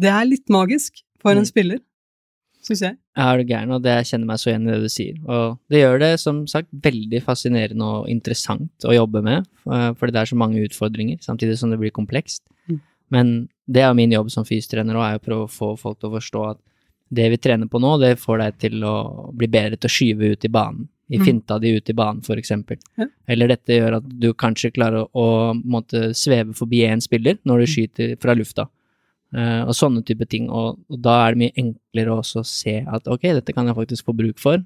Det 0.00 0.08
er 0.08 0.24
litt 0.24 0.48
magisk 0.48 1.02
for 1.20 1.36
en 1.36 1.44
Mm. 1.44 1.50
spiller, 1.50 1.80
syns 2.62 2.82
jeg. 2.84 2.96
Er 3.16 3.38
du 3.40 3.44
gæren, 3.48 3.72
og 3.74 3.82
det 3.82 3.94
jeg 3.98 4.08
kjenner 4.12 4.26
meg 4.30 4.38
så 4.42 4.50
igjen 4.50 4.68
i 4.68 4.72
det 4.74 4.80
du 4.82 4.88
sier. 4.92 5.16
Og 5.26 5.58
det 5.72 5.80
gjør 5.82 5.98
det, 6.02 6.10
som 6.20 6.46
sagt, 6.46 6.68
veldig 6.84 7.22
fascinerende 7.24 7.82
og 7.82 8.08
interessant 8.12 8.86
å 8.88 8.94
jobbe 8.94 9.22
med, 9.22 9.46
eh, 9.70 9.92
fordi 9.94 10.12
det 10.12 10.20
er 10.22 10.30
så 10.32 10.36
mange 10.36 10.62
utfordringer, 10.68 11.18
samtidig 11.24 11.58
som 11.58 11.70
det 11.70 11.78
blir 11.80 11.90
komplekst. 11.90 12.42
Mm. 12.68 12.80
Men 13.10 13.48
det 13.68 13.82
er 13.82 13.94
min 13.94 14.12
jobb 14.12 14.30
som 14.30 14.44
fysiotrener 14.44 14.94
òg, 14.94 15.06
er 15.14 15.18
å 15.18 15.24
prøve 15.24 15.46
å 15.46 15.50
få 15.50 15.78
folk 15.78 15.98
til 16.00 16.10
å 16.10 16.16
forstå 16.18 16.50
at 16.50 16.58
det 17.12 17.28
vi 17.32 17.36
trener 17.42 17.66
på 17.66 17.80
nå, 17.82 17.98
det 17.98 18.18
får 18.22 18.38
deg 18.38 18.58
til 18.58 18.84
å 18.86 18.96
bli 19.34 19.48
bedre 19.50 19.76
til 19.76 19.88
å 19.88 19.94
skyve 19.96 20.32
ut 20.34 20.44
i 20.44 20.48
banen. 20.48 20.88
I 21.10 21.18
Mm. 21.18 21.24
finta 21.26 21.58
di 21.58 21.74
ut 21.74 21.90
i 21.90 21.92
banen, 21.92 22.22
eksempel. 22.22 22.78
Ja. 22.96 23.06
Eller 23.26 23.48
dette 23.48 23.66
gjør 23.74 23.96
at 23.96 24.04
du 24.20 24.32
kanskje 24.32 24.70
klarer 24.72 25.02
å, 25.02 25.08
å 25.12 25.54
måtte 25.64 26.14
sveve 26.14 26.54
forbi 26.54 26.84
en 26.86 27.00
spiller 27.00 27.36
når 27.44 27.58
du 27.58 27.66
Mm. 27.66 27.74
skyter 27.74 28.20
fra 28.20 28.32
lufta. 28.34 28.68
Eh, 29.32 29.62
og 29.62 29.74
sånne 29.78 30.02
type 30.04 30.26
ting. 30.26 30.48
Og, 30.50 30.78
og 30.90 31.00
da 31.02 31.28
er 31.28 31.34
det 31.36 31.38
mye 31.44 31.56
enklere 31.62 32.16
også 32.18 32.40
å 32.42 32.46
se 32.46 32.80
at 32.86 33.06
ok, 33.06 33.28
dette 33.38 33.52
kan 33.54 33.66
jeg 33.70 33.76
faktisk 33.76 34.04
få 34.08 34.14
bruk 34.18 34.38
for, 34.42 34.58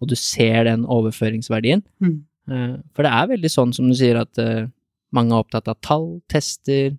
og 0.00 0.08
du 0.10 0.14
ser 0.18 0.64
den 0.66 0.84
overføringsverdien. 0.86 1.82
Mm. 2.02 2.16
Uh, 2.48 2.76
for 2.96 3.04
det 3.04 3.12
er 3.12 3.26
veldig 3.34 3.50
sånn 3.52 3.72
som 3.76 3.88
du 3.90 3.94
sier 3.98 4.16
at 4.22 4.38
uh, 4.40 4.66
mange 5.12 5.34
er 5.34 5.42
opptatt 5.44 5.68
av 5.68 5.76
tall, 5.84 6.20
tester, 6.32 6.96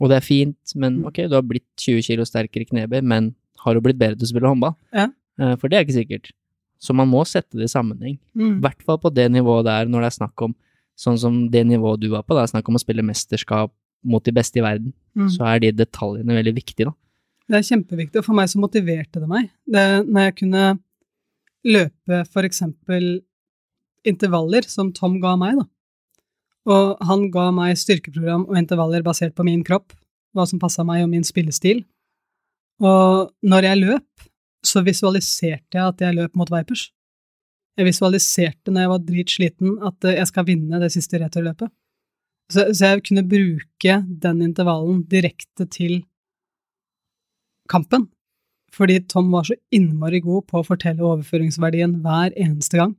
og 0.00 0.08
det 0.10 0.16
er 0.18 0.24
fint, 0.26 0.56
men 0.74 0.98
Mm. 1.00 1.06
ok, 1.08 1.18
du 1.28 1.34
har 1.36 1.42
blitt 1.46 1.66
20 1.78 2.02
kilo 2.02 2.24
sterkere 2.24 2.64
i 2.64 2.68
knebøy, 2.72 3.00
men 3.04 3.34
har 3.64 3.74
du 3.74 3.80
blitt 3.84 3.98
bedre 4.00 4.16
til 4.16 4.26
å 4.26 4.30
spille 4.32 4.48
håndball? 4.48 4.74
Ja. 4.96 5.08
For 5.60 5.68
det 5.68 5.76
er 5.78 5.84
ikke 5.84 5.96
sikkert. 6.00 6.30
Så 6.80 6.94
man 6.96 7.08
må 7.12 7.20
sette 7.28 7.56
det 7.60 7.68
i 7.68 7.72
sammenheng. 7.72 8.18
I 8.34 8.38
Mm. 8.40 8.60
hvert 8.64 8.82
fall 8.82 8.98
på 8.98 9.12
det 9.12 9.30
nivået 9.32 9.64
der, 9.68 9.84
når 9.86 10.00
det 10.00 10.08
er 10.10 10.18
snakk 10.26 10.42
om 10.42 10.54
sånn 10.96 11.18
som 11.20 11.48
det 11.50 11.66
nivået 11.66 12.00
du 12.00 12.08
var 12.08 12.22
på, 12.24 12.34
det 12.34 12.42
er 12.42 12.52
snakk 12.56 12.68
om 12.68 12.76
å 12.76 12.80
spille 12.80 13.04
mesterskap 13.04 13.70
mot 14.04 14.24
de 14.24 14.32
beste 14.32 14.60
i 14.60 14.64
verden, 14.64 14.92
Mm. 15.16 15.26
så 15.28 15.42
er 15.54 15.58
de 15.58 15.72
detaljene 15.72 16.36
veldig 16.38 16.54
viktige, 16.54 16.86
da. 16.86 16.92
Det 17.50 17.56
er 17.58 17.66
kjempeviktig, 17.66 18.20
og 18.20 18.24
for 18.24 18.32
meg 18.38 18.46
så 18.48 18.60
motiverte 18.62 19.18
det 19.18 19.26
meg. 19.28 19.48
Det, 19.66 20.06
når 20.06 20.20
jeg 20.28 20.36
kunne 20.38 20.78
løpe 21.66 22.20
for 22.30 22.42
eksempel 22.46 23.08
intervaller 24.06 24.62
som 24.70 24.92
Tom 24.92 25.18
ga 25.20 25.34
meg, 25.36 25.58
da. 25.58 25.66
Og 26.70 26.96
han 27.08 27.30
ga 27.34 27.50
meg 27.50 27.74
styrkeprogram 27.76 28.46
og 28.48 28.56
intervaller 28.56 29.02
basert 29.02 29.34
på 29.34 29.44
min 29.44 29.64
kropp, 29.64 29.92
hva 30.32 30.46
som 30.46 30.60
passa 30.62 30.84
meg 30.86 31.02
og 31.02 31.10
min 31.10 31.24
spillestil. 31.26 31.84
Og 32.80 33.32
når 33.42 33.66
jeg 33.66 33.80
løp, 33.82 34.28
så 34.64 34.84
visualiserte 34.84 35.74
jeg 35.74 35.82
at 35.88 35.98
jeg 36.04 36.14
løp 36.14 36.36
mot 36.36 36.48
Vipers. 36.52 36.90
Jeg 37.76 37.86
visualiserte 37.88 38.70
når 38.70 38.80
jeg 38.84 38.92
var 38.92 39.04
dritsliten 39.08 39.76
at 39.88 40.08
jeg 40.14 40.26
skal 40.28 40.44
vinne 40.44 40.80
det 40.82 40.92
siste 40.92 41.18
returløpet. 41.18 41.70
Så, 42.50 42.66
så 42.74 42.92
jeg 42.92 43.04
kunne 43.06 43.26
bruke 43.30 43.98
den 44.24 44.40
intervallen 44.42 45.04
direkte 45.10 45.66
til 45.70 46.00
kampen. 47.70 48.08
Fordi 48.74 49.00
Tom 49.10 49.30
var 49.34 49.46
så 49.46 49.56
innmari 49.74 50.20
god 50.22 50.46
på 50.50 50.60
å 50.60 50.66
fortelle 50.66 51.06
overføringsverdien 51.06 52.00
hver 52.04 52.34
eneste 52.34 52.78
gang. 52.80 52.94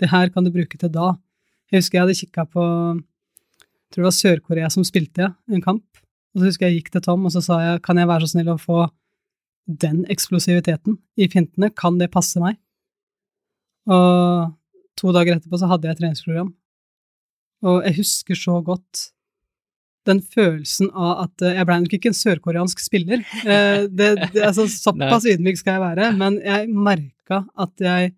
Det 0.00 0.08
her 0.12 0.30
kan 0.32 0.46
du 0.46 0.52
bruke 0.52 0.78
til 0.80 0.92
da. 0.92 1.14
Jeg 1.70 1.82
husker 1.82 1.98
jeg 1.98 2.06
hadde 2.06 2.20
kikka 2.20 2.46
på 2.50 2.66
jeg 3.90 3.96
tror 3.96 4.04
det 4.04 4.06
var 4.06 4.14
Sør-Korea 4.14 4.68
som 4.70 4.84
spilte 4.86 5.32
en 5.50 5.62
kamp. 5.64 5.86
Og 6.30 6.40
så 6.40 6.46
husker 6.46 6.68
jeg 6.68 6.76
jeg 6.76 6.82
gikk 6.84 6.92
til 6.94 7.02
Tom 7.02 7.24
og 7.26 7.32
så 7.34 7.42
sa 7.42 7.56
jeg, 7.64 7.80
kan 7.82 7.98
jeg 7.98 8.06
være 8.06 8.22
så 8.22 8.36
snill 8.36 8.52
å 8.52 8.60
få 8.60 8.84
den 9.82 10.04
eksplosiviteten 10.10 10.96
i 11.18 11.26
fintene, 11.30 11.72
kan 11.74 11.98
det 11.98 12.10
passe 12.14 12.38
meg? 12.42 12.56
Og 13.90 14.52
to 14.98 15.10
dager 15.14 15.36
etterpå 15.36 15.58
så 15.58 15.68
hadde 15.70 15.88
jeg 15.88 15.96
et 15.96 16.02
treningsprogram. 16.04 16.52
Og 17.66 17.82
jeg 17.84 17.98
husker 18.00 18.38
så 18.38 18.58
godt 18.64 19.10
den 20.08 20.22
følelsen 20.24 20.88
av 20.96 21.26
at 21.26 21.44
eh, 21.44 21.58
Jeg 21.58 21.68
blei 21.68 21.78
nok 21.82 21.94
ikke 21.96 22.10
en 22.10 22.16
sørkoreansk 22.16 22.80
spiller, 22.82 23.24
eh, 23.44 23.84
det, 23.84 24.10
det, 24.32 24.44
altså, 24.46 24.66
såpass 24.88 25.28
ydmyk 25.28 25.60
skal 25.60 25.76
jeg 25.76 25.84
være, 25.84 26.10
men 26.16 26.38
jeg 26.44 26.70
merka 26.72 27.44
at 27.60 27.84
jeg 27.84 28.14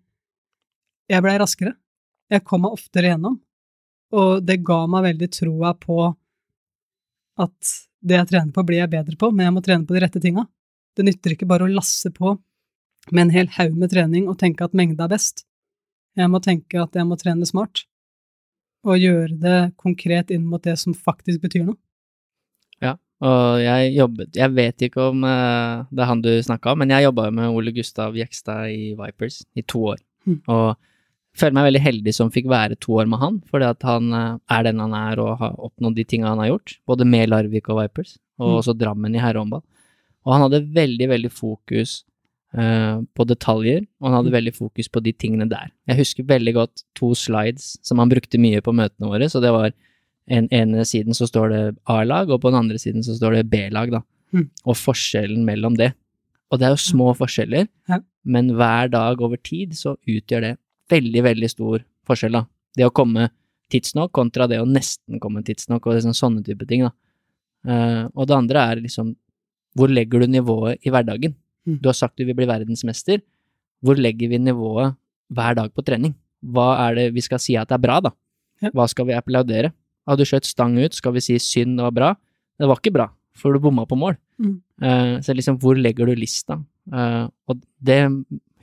Jeg 1.11 1.23
blei 1.25 1.33
raskere. 1.37 1.75
Jeg 2.31 2.45
kom 2.47 2.63
meg 2.63 2.77
oftere 2.77 3.11
gjennom, 3.11 3.35
og 4.15 4.45
det 4.47 4.61
ga 4.65 4.85
meg 4.89 5.03
veldig 5.09 5.27
troa 5.35 5.73
på 5.77 5.97
at 7.43 7.73
det 8.03 8.15
jeg 8.15 8.29
trener 8.31 8.53
på, 8.55 8.63
blir 8.65 8.79
jeg 8.79 8.91
bedre 8.93 9.17
på, 9.19 9.29
men 9.31 9.47
jeg 9.47 9.53
må 9.55 9.63
trene 9.65 9.87
på 9.89 9.95
de 9.95 10.01
rette 10.01 10.21
tinga. 10.23 10.45
Det 10.95 11.05
nytter 11.05 11.35
ikke 11.35 11.49
bare 11.49 11.67
å 11.67 11.71
lasse 11.71 12.09
på 12.15 12.37
med 13.11 13.25
en 13.25 13.33
hel 13.35 13.51
haug 13.57 13.75
med 13.77 13.91
trening 13.91 14.29
og 14.31 14.39
tenke 14.39 14.65
at 14.65 14.75
mengde 14.77 15.03
er 15.03 15.11
best. 15.11 15.43
Jeg 16.17 16.31
må 16.31 16.39
tenke 16.43 16.79
at 16.81 16.95
jeg 16.95 17.07
må 17.09 17.17
trene 17.19 17.45
smart, 17.49 17.83
og 18.83 18.99
gjøre 18.99 19.39
det 19.39 19.57
konkret 19.79 20.31
inn 20.33 20.45
mot 20.49 20.63
det 20.63 20.75
som 20.81 20.95
faktisk 20.95 21.41
betyr 21.43 21.65
noe. 21.67 21.79
Ja, 22.83 22.97
og 23.23 23.61
jeg 23.63 23.93
jobbet 23.95 24.35
Jeg 24.35 24.51
vet 24.57 24.83
ikke 24.89 25.09
om 25.11 25.23
uh, 25.23 25.85
det 25.87 26.03
er 26.03 26.09
han 26.09 26.23
du 26.23 26.31
snakka 26.43 26.73
om, 26.73 26.81
men 26.83 26.91
jeg 26.91 27.07
jobba 27.07 27.29
med 27.31 27.53
Ole 27.53 27.71
Gustav 27.75 28.17
Jekstad 28.19 28.73
i 28.73 28.93
Vipers 28.99 29.43
i 29.55 29.63
to 29.63 29.85
år. 29.93 30.01
Mm. 30.27 30.41
Og 30.51 30.75
føler 31.37 31.55
meg 31.57 31.69
veldig 31.71 31.81
heldig 31.81 32.13
som 32.13 32.31
fikk 32.33 32.49
være 32.51 32.77
to 32.83 32.99
år 33.01 33.07
med 33.09 33.21
han, 33.23 33.39
fordi 33.49 33.65
at 33.65 33.85
han 33.87 34.13
eh, 34.13 34.35
er 34.53 34.67
den 34.67 34.81
han 34.83 34.93
er 34.93 35.21
og 35.23 35.37
har 35.39 35.55
oppnådd 35.57 35.95
de 35.97 36.05
tinga 36.05 36.29
han 36.29 36.41
har 36.43 36.51
gjort, 36.51 36.75
både 36.85 37.07
med 37.09 37.31
Larvik 37.31 37.71
og 37.73 37.81
Vipers, 37.81 38.17
og 38.37 38.51
Mm. 38.51 38.57
også 38.59 38.77
Drammen 38.77 39.15
i 39.15 39.21
herrehåndball. 39.21 39.63
Og 40.25 40.33
han 40.33 40.43
hadde 40.45 40.67
veldig, 40.75 41.07
veldig 41.09 41.31
fokus 41.31 42.03
eh, 42.03 42.12
på 42.53 43.25
detaljer, 43.25 43.81
og 44.01 44.07
han 44.11 44.13
hadde 44.19 44.29
Mm. 44.29 44.37
veldig 44.37 44.53
fokus 44.55 44.87
på 44.87 45.01
de 45.01 45.11
tingene 45.11 45.49
der. 45.49 45.71
Jeg 45.87 45.97
husker 45.97 46.23
veldig 46.23 46.53
godt 46.53 46.83
to 46.95 47.13
slides 47.15 47.77
som 47.81 47.97
han 47.97 48.09
brukte 48.09 48.37
mye 48.37 48.61
på 48.61 48.73
møtene 48.73 49.09
våre, 49.09 49.25
så 49.29 49.41
det 49.41 49.49
var 49.51 49.71
en 50.29 50.47
ene 50.51 50.85
siden 50.85 51.13
så 51.17 51.25
står 51.27 51.49
det 51.49 51.77
A-lag, 51.87 52.29
og 52.29 52.41
på 52.41 52.51
den 52.51 52.59
andre 52.59 52.77
siden 52.77 53.01
så 53.03 53.17
står 53.17 53.33
det 53.35 53.49
B-lag, 53.49 53.89
da. 53.91 54.01
Mm. 54.33 54.49
Og 54.65 54.75
forskjellen 54.75 55.43
mellom 55.43 55.75
det. 55.75 55.93
Og 56.51 56.59
det 56.59 56.65
er 56.67 56.75
jo 56.75 56.75
små 56.93 57.15
forskjeller, 57.17 57.67
Ja. 57.89 57.99
men 58.23 58.49
hver 58.51 58.89
dag 58.91 59.19
over 59.19 59.37
tid 59.37 59.71
så 59.71 59.97
utgjør 60.07 60.41
det 60.41 60.57
veldig, 60.89 61.23
veldig 61.23 61.49
stor 61.49 61.83
forskjell, 62.05 62.31
da. 62.33 62.45
Det 62.77 62.85
å 62.85 62.93
komme 62.93 63.29
tidsnok 63.71 64.11
kontra 64.11 64.47
det 64.47 64.59
å 64.59 64.65
nesten 64.69 65.19
komme 65.19 65.43
tidsnok, 65.43 65.87
og 65.87 65.95
liksom 65.95 66.13
sånne 66.13 66.45
type 66.45 66.67
ting, 66.67 66.81
da. 66.81 66.91
Eh, 67.65 68.07
og 68.15 68.27
det 68.27 68.35
andre 68.37 68.59
er 68.59 68.75
liksom, 68.81 69.15
hvor 69.75 69.87
legger 69.89 70.19
du 70.21 70.27
nivået 70.27 70.77
i 70.85 70.89
hverdagen? 70.91 71.33
Mm. 71.67 71.77
Du 71.81 71.89
har 71.89 71.97
sagt 71.97 72.19
du 72.19 72.25
vil 72.27 72.37
bli 72.37 72.49
verdensmester. 72.49 73.21
Hvor 73.83 73.99
legger 73.99 74.31
vi 74.31 74.39
nivået 74.39 74.95
hver 75.33 75.57
dag 75.59 75.71
på 75.75 75.85
trening? 75.85 76.15
Hva 76.43 76.73
er 76.87 76.99
det 76.99 77.07
vi 77.15 77.23
skal 77.23 77.41
si 77.41 77.55
at 77.59 77.71
er 77.71 77.81
bra, 77.81 77.99
da? 78.03 78.11
Ja. 78.63 78.71
Hva 78.75 78.87
skal 78.91 79.07
vi 79.09 79.15
applaudere? 79.17 79.73
Har 80.07 80.19
du 80.19 80.25
skjøt 80.27 80.47
stang 80.47 80.75
ut, 80.79 80.95
skal 80.95 81.15
vi 81.15 81.23
si 81.23 81.37
synd 81.39 81.79
det 81.79 81.87
var 81.87 81.95
bra? 81.95 82.11
Det 82.59 82.67
var 82.69 82.79
ikke 82.79 82.93
bra, 82.95 83.07
for 83.39 83.55
du 83.55 83.63
bomma 83.63 83.85
på 83.87 83.97
mål. 83.99 84.17
Mm. 84.43 84.57
Eh, 84.83 85.15
så 85.23 85.35
liksom, 85.35 85.57
hvor 85.63 85.79
legger 85.79 86.09
du 86.09 86.19
lista? 86.19 86.59
Eh, 86.91 87.25
og 87.47 87.63
det 87.79 88.01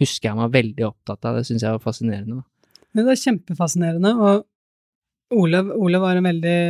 husker 0.01 0.31
jeg 0.31 0.39
meg 0.39 0.55
veldig 0.55 0.87
opptatt 0.89 1.29
av, 1.29 1.41
det 1.41 1.49
syns 1.49 1.65
jeg 1.65 1.77
var 1.77 1.83
fascinerende. 1.85 2.41
Da. 2.41 2.77
Det 3.01 3.07
er 3.07 3.23
kjempefascinerende, 3.25 4.15
og 4.17 4.47
Ole, 5.41 5.63
Ole 5.79 6.01
var 6.03 6.19
en 6.19 6.27
veldig 6.27 6.61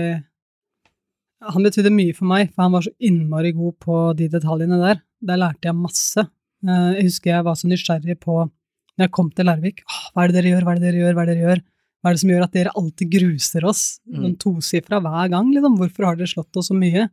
Han 1.41 1.65
betydde 1.65 1.91
mye 1.95 2.13
for 2.17 2.29
meg, 2.29 2.51
for 2.53 2.67
han 2.67 2.75
var 2.77 2.85
så 2.85 2.93
innmari 3.01 3.53
god 3.57 3.79
på 3.81 3.99
de 4.19 4.27
detaljene 4.29 4.77
der. 4.81 4.99
Der 5.25 5.39
lærte 5.41 5.71
jeg 5.71 5.77
masse. 5.79 6.27
Eh, 6.67 6.91
Jeg 6.99 7.07
husker 7.09 7.31
jeg 7.33 7.45
var 7.47 7.55
så 7.57 7.69
nysgjerrig 7.71 8.19
på 8.21 8.35
når 8.45 9.07
jeg 9.07 9.13
kom 9.17 9.31
til 9.33 9.47
Larvik. 9.49 9.81
Hva 10.13 10.25
er 10.25 10.29
det 10.29 10.37
dere 10.37 10.51
gjør, 10.53 10.65
hva 10.67 10.73
er 10.75 10.81
det 10.81 10.85
dere 10.91 11.01
gjør, 11.01 11.15
hva 11.17 11.23
er 11.23 11.31
det 11.31 11.37
dere 11.39 11.47
gjør? 11.49 11.63
Hva 12.01 12.11
er 12.11 12.17
det 12.17 12.21
som 12.21 12.31
gjør 12.33 12.45
at 12.45 12.53
dere 12.57 12.75
alltid 12.77 13.11
gruser 13.13 13.65
oss? 13.69 13.83
Mm. 14.09 14.19
Sånn 14.21 14.37
tosifra 14.41 15.01
hver 15.05 15.31
gang, 15.33 15.49
liksom. 15.55 15.79
Hvorfor 15.81 16.07
har 16.09 16.17
dere 16.21 16.29
slått 16.29 16.57
oss 16.61 16.69
så 16.69 16.77
mye? 16.77 17.07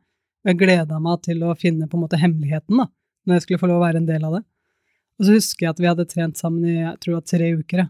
Jeg 0.47 0.59
gleda 0.59 0.99
meg 1.03 1.23
til 1.23 1.41
å 1.43 1.55
finne 1.59 1.87
på 1.87 1.97
en 1.97 2.03
måte 2.05 2.19
hemmeligheten, 2.19 2.77
da, 2.79 2.85
når 3.27 3.35
jeg 3.39 3.43
skulle 3.45 3.59
få 3.63 3.67
lov 3.71 3.79
å 3.81 3.85
være 3.85 3.99
en 4.03 4.07
del 4.07 4.23
av 4.27 4.37
det. 4.37 4.43
Og 5.19 5.25
så 5.27 5.33
husker 5.35 5.65
jeg 5.65 5.71
at 5.73 5.79
vi 5.81 5.87
hadde 5.89 6.05
trent 6.11 6.37
sammen 6.39 6.67
i 6.67 6.75
jeg 6.77 6.99
tror 7.01 7.13
det 7.13 7.17
var 7.17 7.27
tre 7.31 7.47
uker. 7.57 7.77
jeg. 7.83 7.89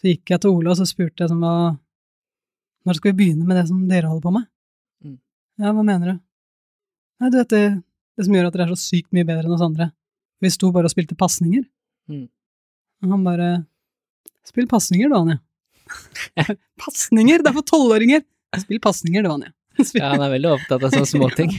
Så 0.00 0.08
gikk 0.08 0.30
jeg 0.32 0.40
til 0.40 0.50
Ole 0.56 0.70
og 0.72 0.78
så 0.80 0.86
spurte 0.88 1.22
jeg 1.26 1.28
som 1.34 1.42
hva 1.44 1.54
Når 2.86 2.96
skal 2.96 3.10
vi 3.12 3.18
begynne 3.18 3.44
med 3.46 3.58
det 3.60 3.66
som 3.68 3.82
dere 3.90 4.08
holder 4.08 4.24
på 4.24 4.32
med? 4.38 4.46
Ja, 5.60 5.74
hva 5.76 5.84
mener 5.84 6.14
du? 6.14 6.20
Nei, 7.20 7.28
du 7.28 7.36
vet 7.36 7.52
det, 7.52 7.64
det 8.16 8.24
som 8.26 8.36
gjør 8.36 8.48
at 8.48 8.56
dere 8.56 8.66
er 8.70 8.72
så 8.72 8.80
sykt 8.80 9.10
mye 9.12 9.26
bedre 9.28 9.44
enn 9.44 9.56
oss 9.56 9.64
andre. 9.64 9.90
Vi 10.40 10.50
sto 10.52 10.70
bare 10.72 10.88
og 10.88 10.92
spilte 10.94 11.18
pasninger. 11.20 11.66
Mm. 12.08 12.26
Og 13.04 13.14
han 13.14 13.26
bare 13.26 13.50
Spill 14.48 14.66
pasninger, 14.66 15.10
du, 15.10 15.14
Anja. 15.14 15.36
pasninger? 16.80 17.42
Det 17.44 17.50
er 17.50 17.56
for 17.58 17.66
tolvåringer! 17.68 18.22
Spill 18.62 18.80
pasninger, 18.82 19.26
du, 19.26 19.34
Anja. 19.36 19.52
Ja, 19.96 20.10
han 20.14 20.24
er 20.24 20.32
veldig 20.32 20.48
opptatt 20.56 20.82
av 20.82 20.94
sånne 20.94 21.08
småting. 21.08 21.52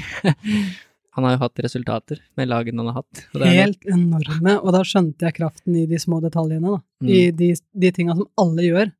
han 1.15 1.27
har 1.27 1.35
jo 1.35 1.41
hatt 1.43 1.61
resultater 1.65 2.19
med 2.37 2.49
lagene 2.49 2.81
han 2.81 2.89
har 2.91 3.03
hatt. 3.03 3.21
og 3.31 3.41
det 3.41 3.53
Helt 3.53 3.87
enorme, 3.89 4.57
og 4.59 4.73
da 4.75 4.81
skjønte 4.85 5.29
jeg 5.29 5.37
kraften 5.37 5.77
i 5.77 5.85
de 5.89 6.01
små 6.01 6.19
detaljene, 6.25 6.73
da. 6.73 6.81
Mm. 7.05 7.11
I 7.13 7.21
de, 7.37 7.51
de 7.85 7.93
tinga 7.95 8.17
som 8.17 8.27
alle 8.41 8.65
gjør. 8.65 8.91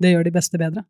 Det 0.00 0.12
gjør 0.14 0.26
de 0.26 0.34
beste 0.34 0.60
bedre. 0.60 0.84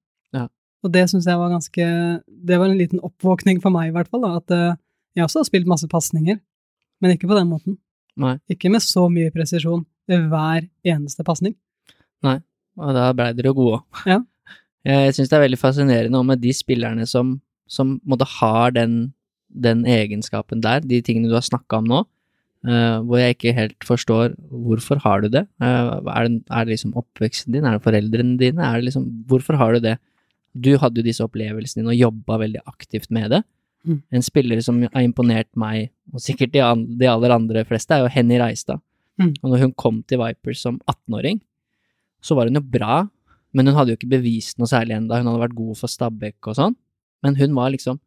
Og 0.84 0.92
det 0.94 1.06
syns 1.10 1.26
jeg 1.28 1.36
var 1.36 1.50
ganske 1.52 1.86
Det 2.24 2.56
var 2.56 2.70
en 2.70 2.78
liten 2.78 3.02
oppvåkning 3.04 3.60
for 3.60 3.74
meg, 3.74 3.90
i 3.90 3.94
hvert 3.94 4.08
fall, 4.08 4.24
da, 4.24 4.36
at 4.40 4.54
eh, 4.56 4.78
jeg 5.18 5.26
også 5.26 5.42
har 5.42 5.48
spilt 5.48 5.68
masse 5.68 5.88
pasninger, 5.90 6.38
men 7.00 7.16
ikke 7.16 7.28
på 7.28 7.36
den 7.36 7.50
måten. 7.50 7.76
Nei. 8.20 8.36
Ikke 8.52 8.70
med 8.72 8.84
så 8.84 9.08
mye 9.12 9.32
presisjon 9.34 9.82
ved 10.08 10.28
hver 10.30 10.64
eneste 10.86 11.26
pasning. 11.26 11.56
Og 12.80 12.92
da 12.96 13.10
blei 13.16 13.32
dere 13.36 13.50
jo 13.50 13.56
gode 13.58 13.80
òg. 13.80 14.04
Ja. 14.08 14.20
Jeg 14.90 15.16
syns 15.16 15.30
det 15.30 15.36
er 15.36 15.44
veldig 15.44 15.60
fascinerende 15.60 16.22
med 16.24 16.40
de 16.40 16.54
spillerne 16.56 17.04
som, 17.08 17.34
som 17.68 17.98
måtte 18.08 18.28
ha 18.38 18.70
den, 18.72 19.12
den 19.52 19.84
egenskapen 19.88 20.62
der, 20.64 20.80
de 20.80 21.02
tingene 21.04 21.28
du 21.28 21.36
har 21.36 21.44
snakka 21.44 21.82
om 21.82 21.90
nå, 21.90 21.98
uh, 22.64 23.02
hvor 23.04 23.20
jeg 23.20 23.36
ikke 23.36 23.52
helt 23.58 23.84
forstår 23.84 24.32
hvorfor 24.48 25.02
har 25.04 25.20
du 25.20 25.28
det? 25.34 25.42
Uh, 25.60 26.00
er, 26.14 26.30
det 26.30 26.40
er 26.48 26.64
det 26.64 26.72
liksom 26.72 26.96
oppveksten 26.96 27.52
din, 27.52 27.66
er 27.68 27.76
det 27.76 27.84
foreldrene 27.84 28.38
dine, 28.40 28.64
er 28.64 28.80
det 28.80 28.88
liksom 28.88 29.04
Hvorfor 29.28 29.60
har 29.60 29.76
du 29.76 29.84
det? 29.84 29.98
Du 30.52 30.72
hadde 30.82 31.00
jo 31.00 31.06
disse 31.06 31.24
opplevelsene 31.24 31.82
dine 31.82 31.94
og 31.94 32.00
jobba 32.00 32.40
veldig 32.42 32.62
aktivt 32.66 33.10
med 33.14 33.30
det. 33.34 33.42
Mm. 33.86 34.00
En 34.18 34.24
spiller 34.24 34.60
som 34.64 34.80
har 34.82 35.04
imponert 35.04 35.48
meg, 35.58 35.90
og 36.12 36.22
sikkert 36.22 36.52
de, 36.52 36.62
de 37.00 37.08
aller 37.08 37.34
andre 37.34 37.64
fleste, 37.68 37.94
er 37.94 38.04
jo 38.04 38.12
Henny 38.12 38.40
Reistad. 38.40 38.82
Mm. 39.20 39.32
Og 39.42 39.46
når 39.52 39.64
hun 39.64 39.72
kom 39.78 40.02
til 40.08 40.20
Vipers 40.20 40.62
som 40.64 40.78
18-åring, 40.88 41.40
så 42.20 42.36
var 42.36 42.50
hun 42.50 42.60
jo 42.60 42.64
bra, 42.64 43.02
men 43.56 43.66
hun 43.66 43.76
hadde 43.78 43.94
jo 43.94 43.98
ikke 43.98 44.12
bevist 44.12 44.60
noe 44.60 44.68
særlig 44.70 44.96
ennå. 44.96 45.16
Hun 45.16 45.30
hadde 45.30 45.44
vært 45.46 45.58
god 45.58 45.80
for 45.80 45.92
Stabæk 45.92 46.50
og 46.50 46.58
sånn, 46.58 46.76
men 47.24 47.36
hun 47.40 47.56
var 47.58 47.74
liksom 47.74 48.00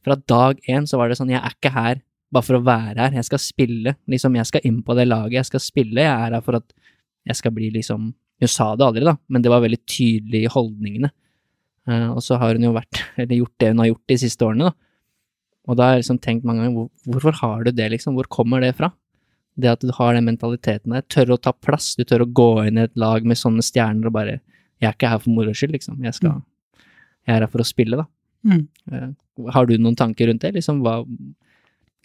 Fra 0.00 0.14
dag 0.16 0.56
én 0.64 0.86
så 0.88 0.96
var 0.96 1.10
det 1.10 1.18
sånn, 1.18 1.28
jeg 1.28 1.42
er 1.44 1.52
ikke 1.52 1.74
her 1.74 1.98
bare 2.32 2.46
for 2.46 2.56
å 2.56 2.62
være 2.64 3.02
her, 3.02 3.16
jeg 3.18 3.26
skal 3.26 3.40
spille. 3.42 3.92
Liksom, 4.08 4.36
jeg 4.38 4.48
skal 4.48 4.64
inn 4.64 4.78
på 4.86 4.94
det 4.96 5.04
laget, 5.10 5.34
jeg 5.34 5.48
skal 5.50 5.60
spille, 5.60 6.00
jeg 6.00 6.08
er 6.08 6.36
her 6.38 6.44
for 6.46 6.56
at 6.56 6.72
jeg 7.28 7.36
skal 7.36 7.52
bli 7.52 7.68
liksom 7.74 8.06
Hun 8.40 8.48
sa 8.48 8.70
det 8.72 8.86
aldri, 8.86 9.02
da, 9.04 9.12
men 9.28 9.42
det 9.44 9.50
var 9.52 9.60
veldig 9.60 9.82
tydelig 9.84 10.46
i 10.46 10.48
holdningene. 10.48 11.10
Eh, 11.88 12.08
og 12.10 12.20
så 12.24 12.38
har 12.40 12.56
hun 12.56 12.66
jo 12.68 12.74
vært, 12.76 13.02
eller 13.20 13.40
gjort 13.40 13.56
det 13.62 13.72
hun 13.72 13.82
har 13.84 13.90
gjort 13.92 14.12
de 14.12 14.18
siste 14.24 14.46
årene, 14.46 14.70
da. 14.70 14.86
Og 15.68 15.76
da 15.76 15.86
har 15.86 15.96
jeg 15.96 16.02
liksom 16.04 16.18
tenkt 16.24 16.46
mange 16.48 16.64
ganger, 16.64 16.88
hvorfor 17.06 17.36
har 17.42 17.64
du 17.66 17.70
det, 17.70 17.90
liksom? 17.92 18.16
Hvor 18.16 18.26
kommer 18.32 18.62
det 18.64 18.72
fra? 18.78 18.90
Det 19.60 19.68
at 19.70 19.82
du 19.84 19.90
har 19.94 20.14
den 20.16 20.26
mentaliteten 20.26 20.94
der, 20.94 21.04
tør 21.12 21.34
å 21.34 21.40
ta 21.42 21.52
plass, 21.52 21.92
du 21.98 22.04
tør 22.08 22.24
å 22.24 22.30
gå 22.40 22.48
inn 22.66 22.80
i 22.80 22.86
et 22.86 22.96
lag 22.98 23.26
med 23.28 23.38
sånne 23.38 23.64
stjerner 23.64 24.08
og 24.08 24.16
bare 24.16 24.40
Jeg 24.80 24.88
er 24.88 24.94
ikke 24.96 25.10
her 25.12 25.20
for 25.20 25.36
moro 25.36 25.52
skyld, 25.52 25.74
liksom. 25.76 25.98
Jeg 26.06 26.16
skal 26.16 26.38
Jeg 27.28 27.34
er 27.36 27.44
her 27.44 27.52
for 27.52 27.60
å 27.60 27.68
spille, 27.68 28.00
da. 28.00 28.06
Mm. 28.48 28.62
Eh, 28.92 29.10
Har 29.52 29.68
du 29.68 29.76
noen 29.76 29.98
tanker 29.98 30.30
rundt 30.30 30.40
det? 30.40 30.54
Liksom 30.56 30.80
hva 30.84 31.02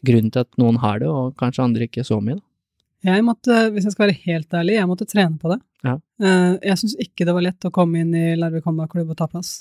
Grunnen 0.05 0.29
til 0.29 0.43
at 0.43 0.59
noen 0.59 0.77
har 0.83 0.99
det, 0.99 1.07
og 1.07 1.37
kanskje 1.39 1.63
andre 1.63 1.87
ikke 1.87 2.03
så 2.05 2.19
mye, 2.21 2.35
da? 2.35 2.43
Jeg 3.05 3.21
måtte, 3.25 3.67
hvis 3.73 3.85
jeg 3.85 3.93
skal 3.93 4.07
være 4.07 4.17
helt 4.23 4.55
ærlig, 4.57 4.77
jeg 4.79 4.89
måtte 4.89 5.05
trene 5.09 5.37
på 5.41 5.51
det. 5.51 5.59
Ja. 5.85 5.95
Eh, 6.21 6.55
jeg 6.71 6.81
syns 6.81 6.95
ikke 7.03 7.27
det 7.27 7.35
var 7.37 7.45
lett 7.45 7.67
å 7.67 7.73
komme 7.73 8.01
inn 8.01 8.15
i 8.17 8.33
Larvik 8.39 8.65
håndballklubb 8.65 9.13
og 9.13 9.19
ta 9.19 9.27
plass. 9.29 9.59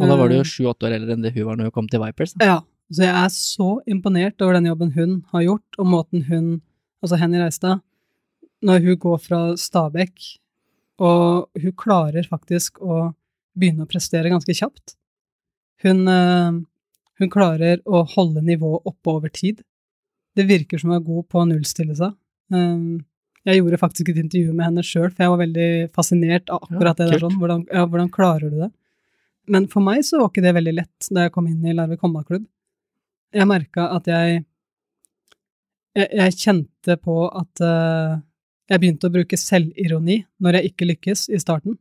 Og 0.00 0.10
da 0.10 0.16
var 0.18 0.30
du 0.30 0.36
jo 0.36 0.42
Eh, 0.42 0.48
sju-åtte 0.48 0.88
år 0.88 0.96
eldre 0.96 1.14
enn 1.14 1.22
det 1.22 1.34
hun 1.36 1.46
var 1.46 1.58
når 1.58 1.70
hun 1.70 1.76
kom 1.76 1.88
til 1.90 2.02
Vipers, 2.02 2.34
da. 2.34 2.46
Ja, 2.46 2.58
så 2.90 3.06
jeg 3.06 3.14
er 3.14 3.30
så 3.34 3.68
imponert 3.90 4.42
over 4.42 4.58
den 4.58 4.66
jobben 4.70 4.92
hun 4.96 5.16
har 5.30 5.46
gjort, 5.46 5.78
og 5.78 5.86
måten 5.86 6.26
hun, 6.26 6.62
altså 7.02 7.18
Henny 7.20 7.38
Reistad, 7.38 7.82
når 8.66 8.82
hun 8.86 9.00
går 9.02 9.18
fra 9.22 9.40
Stabekk, 9.56 10.18
og 11.00 11.48
hun 11.62 11.76
klarer 11.78 12.26
faktisk 12.28 12.80
å 12.82 13.14
begynne 13.56 13.86
å 13.86 13.90
prestere 13.90 14.32
ganske 14.32 14.54
kjapt. 14.56 14.96
Hun, 15.84 16.06
eh, 16.08 16.58
hun 17.20 17.30
klarer 17.30 17.80
å 17.86 18.04
holde 18.16 18.42
nivået 18.42 18.82
oppe 18.84 19.14
over 19.14 19.28
tid. 19.28 19.62
Det 20.36 20.46
virker 20.46 20.78
som 20.78 20.90
hun 20.90 21.00
er 21.00 21.06
god 21.06 21.28
på 21.28 21.40
å 21.40 21.48
nullstille 21.48 21.96
seg. 21.96 22.16
Eh, 22.52 22.98
Jeg 23.48 23.56
gjorde 23.62 23.78
faktisk 23.80 24.08
et 24.12 24.18
intervju 24.20 24.52
med 24.52 24.66
henne 24.66 24.82
sjøl, 24.84 25.08
for 25.14 25.24
jeg 25.24 25.30
var 25.32 25.38
veldig 25.40 25.68
fascinert 25.96 26.50
av 26.52 26.60
akkurat 26.66 26.98
Ja, 26.98 27.06
det 27.06 27.12
der. 27.14 27.22
sånn. 27.22 27.38
Hvordan, 27.40 27.62
ja, 27.72 27.86
hvordan 27.86 28.10
klarer 28.12 28.50
du 28.52 28.58
det? 28.60 28.70
Men 29.48 29.66
for 29.66 29.80
meg 29.80 30.02
så 30.04 30.18
var 30.20 30.28
ikke 30.28 30.42
det 30.44 30.52
veldig 30.54 30.74
lett 30.76 31.08
da 31.10 31.22
jeg 31.24 31.32
kom 31.32 31.46
inn 31.48 31.64
i 31.64 31.72
Larvik 31.72 32.00
håndballklubb. 32.04 32.44
Jeg 33.32 33.46
merka 33.48 33.86
at 33.96 34.04
jeg, 34.06 34.44
jeg 35.96 36.08
Jeg 36.12 36.32
kjente 36.36 36.96
på 37.00 37.16
at 37.32 37.62
uh, 37.64 38.20
jeg 38.70 38.78
begynte 38.78 39.08
å 39.08 39.14
bruke 39.14 39.36
selvironi 39.40 40.20
når 40.38 40.58
jeg 40.60 40.70
ikke 40.70 40.90
lykkes 40.92 41.28
i 41.32 41.38
starten. 41.40 41.78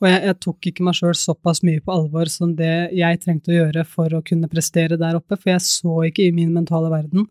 Og 0.00 0.08
jeg, 0.08 0.22
jeg 0.28 0.38
tok 0.40 0.66
ikke 0.70 0.84
meg 0.84 0.94
sjøl 0.94 1.14
såpass 1.16 1.62
mye 1.66 1.80
på 1.80 1.92
alvor 1.92 2.28
som 2.30 2.54
det 2.54 2.92
jeg 2.96 3.20
trengte 3.20 3.50
å 3.50 3.56
gjøre 3.58 3.84
for 3.84 4.14
å 4.14 4.22
kunne 4.22 4.48
prestere 4.48 4.96
der 5.00 5.16
oppe, 5.18 5.36
for 5.36 5.50
jeg 5.50 5.60
så 5.64 6.04
ikke 6.06 6.26
i 6.28 6.32
min 6.36 6.52
mentale 6.54 6.88
verden, 6.92 7.26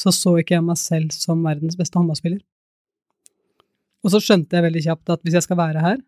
så 0.00 0.12
så 0.14 0.32
ikke 0.40 0.56
jeg 0.56 0.64
meg 0.64 0.78
selv 0.80 1.12
som 1.12 1.42
verdens 1.44 1.76
beste 1.78 1.98
håndballspiller. 1.98 2.40
Og 4.00 4.14
så 4.14 4.20
skjønte 4.24 4.56
jeg 4.56 4.64
veldig 4.64 4.84
kjapt 4.86 5.12
at 5.12 5.22
hvis 5.24 5.36
jeg 5.36 5.44
skal 5.44 5.58
være 5.60 5.82
her, 5.84 5.98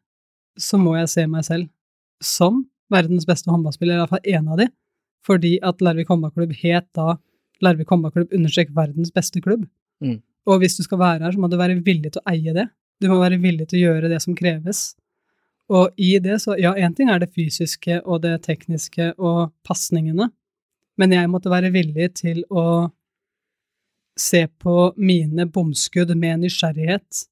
så 0.56 0.78
må 0.80 0.94
jeg 0.96 1.10
se 1.12 1.26
meg 1.28 1.44
selv 1.44 1.68
som 2.24 2.62
verdens 2.92 3.26
beste 3.28 3.50
håndballspiller, 3.52 3.96
i 3.96 4.02
hvert 4.02 4.12
fall 4.12 4.32
én 4.36 4.48
av 4.52 4.60
de, 4.60 4.68
fordi 5.26 5.56
at 5.64 5.80
Larvik 5.84 6.10
håndballklubb 6.12 6.54
het 6.62 6.88
da 6.96 7.16
Larvik 7.62 7.92
håndballklubb 7.92 8.32
understrek 8.34 8.72
verdens 8.74 9.12
beste 9.14 9.40
klubb. 9.44 9.64
Mm. 10.02 10.18
Og 10.50 10.62
hvis 10.62 10.76
du 10.78 10.82
skal 10.86 11.00
være 11.00 11.26
her, 11.26 11.34
så 11.34 11.40
må 11.40 11.50
du 11.50 11.58
være 11.60 11.78
villig 11.84 12.14
til 12.14 12.22
å 12.22 12.32
eie 12.32 12.54
det. 12.56 12.66
Du 13.00 13.08
må 13.10 13.20
være 13.20 13.38
villig 13.42 13.68
til 13.70 13.78
å 13.78 13.84
gjøre 13.86 14.10
det 14.10 14.18
som 14.24 14.34
kreves. 14.38 14.92
Og 15.72 15.94
i 16.00 16.16
det, 16.22 16.40
så 16.42 16.56
ja, 16.58 16.74
én 16.74 16.94
ting 16.96 17.10
er 17.12 17.22
det 17.22 17.30
fysiske 17.32 18.00
og 18.02 18.24
det 18.24 18.34
tekniske 18.46 19.12
og 19.18 19.52
pasningene, 19.66 20.28
men 21.00 21.14
jeg 21.14 21.30
måtte 21.30 21.52
være 21.52 21.70
villig 21.72 22.10
til 22.18 22.42
å 22.50 22.90
se 24.18 24.46
på 24.60 24.92
mine 24.96 25.46
bomskudd 25.48 26.12
med 26.18 26.42
nysgjerrighet 26.42 27.24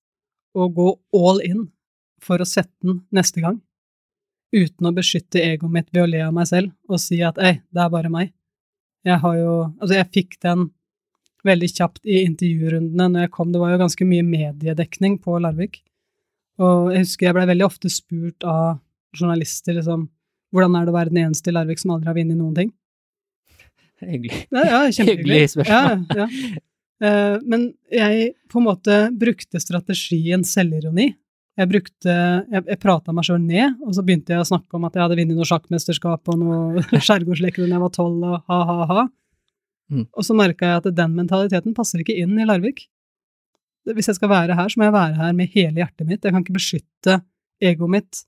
og 0.56 0.74
gå 0.76 0.88
all 1.16 1.42
in 1.44 1.66
for 2.22 2.40
å 2.40 2.48
sette 2.48 2.72
den 2.84 3.02
neste 3.14 3.42
gang, 3.44 3.60
uten 4.52 4.88
å 4.88 4.94
beskytte 4.96 5.42
egoet 5.42 5.72
mitt 5.72 5.88
ved 5.92 6.04
å 6.04 6.10
le 6.10 6.22
av 6.26 6.34
meg 6.36 6.48
selv 6.50 6.72
og 6.90 7.00
si 7.02 7.20
at 7.24 7.38
ei, 7.38 7.60
det 7.70 7.84
er 7.84 7.92
bare 7.92 8.12
meg. 8.12 8.32
Jeg 9.06 9.20
har 9.22 9.36
jo 9.38 9.52
Altså, 9.80 9.94
jeg 9.96 10.12
fikk 10.12 10.40
den 10.44 10.68
veldig 11.46 11.68
kjapt 11.72 12.02
i 12.04 12.18
intervjurundene 12.26 13.06
når 13.14 13.24
jeg 13.24 13.32
kom. 13.32 13.52
Det 13.52 13.60
var 13.62 13.72
jo 13.72 13.80
ganske 13.80 14.04
mye 14.04 14.26
mediedekning 14.26 15.16
på 15.24 15.38
Larvik. 15.40 15.78
Og 16.60 16.90
jeg 16.92 17.06
husker 17.06 17.30
jeg 17.30 17.36
blei 17.38 17.46
veldig 17.48 17.64
ofte 17.64 17.88
spurt 17.92 18.44
av 18.44 18.82
journalister 19.16 19.78
liksom 19.78 20.10
hvordan 20.52 20.76
er 20.76 20.86
det 20.86 20.92
å 20.92 20.96
være 20.98 21.12
den 21.14 21.22
eneste 21.24 21.52
i 21.52 21.54
Larvik 21.54 21.80
som 21.80 21.94
aldri 21.94 22.10
har 22.10 22.18
vunnet 22.18 22.36
noen 22.36 22.56
ting? 22.58 22.72
Hyggelig. 24.00 24.42
Ja, 24.50 24.64
ja, 24.64 24.80
kjempehyggelig. 24.88 25.22
Hyggelig 25.22 25.52
spørsmål. 25.54 26.04
Ja, 26.10 26.24
ja. 26.24 26.60
Eh, 27.00 27.36
men 27.48 27.70
jeg 27.92 28.34
på 28.52 28.60
en 28.60 28.68
måte 28.68 29.00
brukte 29.16 29.62
strategien 29.62 30.44
selvironi. 30.46 31.10
Jeg 31.60 31.68
brukte, 31.68 32.12
jeg, 32.12 32.62
jeg 32.62 32.80
prata 32.80 33.12
meg 33.12 33.26
sjøl 33.26 33.40
ned, 33.42 33.80
og 33.84 33.96
så 33.96 34.04
begynte 34.06 34.32
jeg 34.32 34.44
å 34.44 34.48
snakke 34.48 34.78
om 34.78 34.86
at 34.88 34.96
jeg 34.96 35.04
hadde 35.04 35.18
vunnet 35.18 35.36
noe 35.36 35.48
sjakkmesterskap 35.48 36.30
og 36.32 36.38
noe 36.40 36.84
skjærgårdsleker 37.06 37.66
da 37.66 37.74
jeg 37.74 37.84
var 37.84 37.92
tolv, 37.96 38.22
og 38.24 38.46
ha-ha-ha. 38.48 39.04
Mm. 39.90 40.06
Og 40.06 40.24
så 40.24 40.36
merka 40.38 40.68
jeg 40.68 40.82
at 40.82 40.90
den 40.96 41.14
mentaliteten 41.18 41.76
passer 41.76 42.02
ikke 42.02 42.16
inn 42.22 42.38
i 42.38 42.46
Larvik. 42.46 42.86
Hvis 43.90 44.10
jeg 44.10 44.20
skal 44.20 44.30
være 44.30 44.56
her, 44.56 44.68
så 44.70 44.78
må 44.78 44.86
jeg 44.86 44.94
være 44.94 45.16
her 45.18 45.32
med 45.36 45.54
hele 45.56 45.82
hjertet 45.82 46.06
mitt. 46.06 46.22
Jeg 46.22 46.34
kan 46.34 46.44
ikke 46.44 46.58
beskytte 46.58 47.16
egoet 47.60 47.94
mitt 47.96 48.20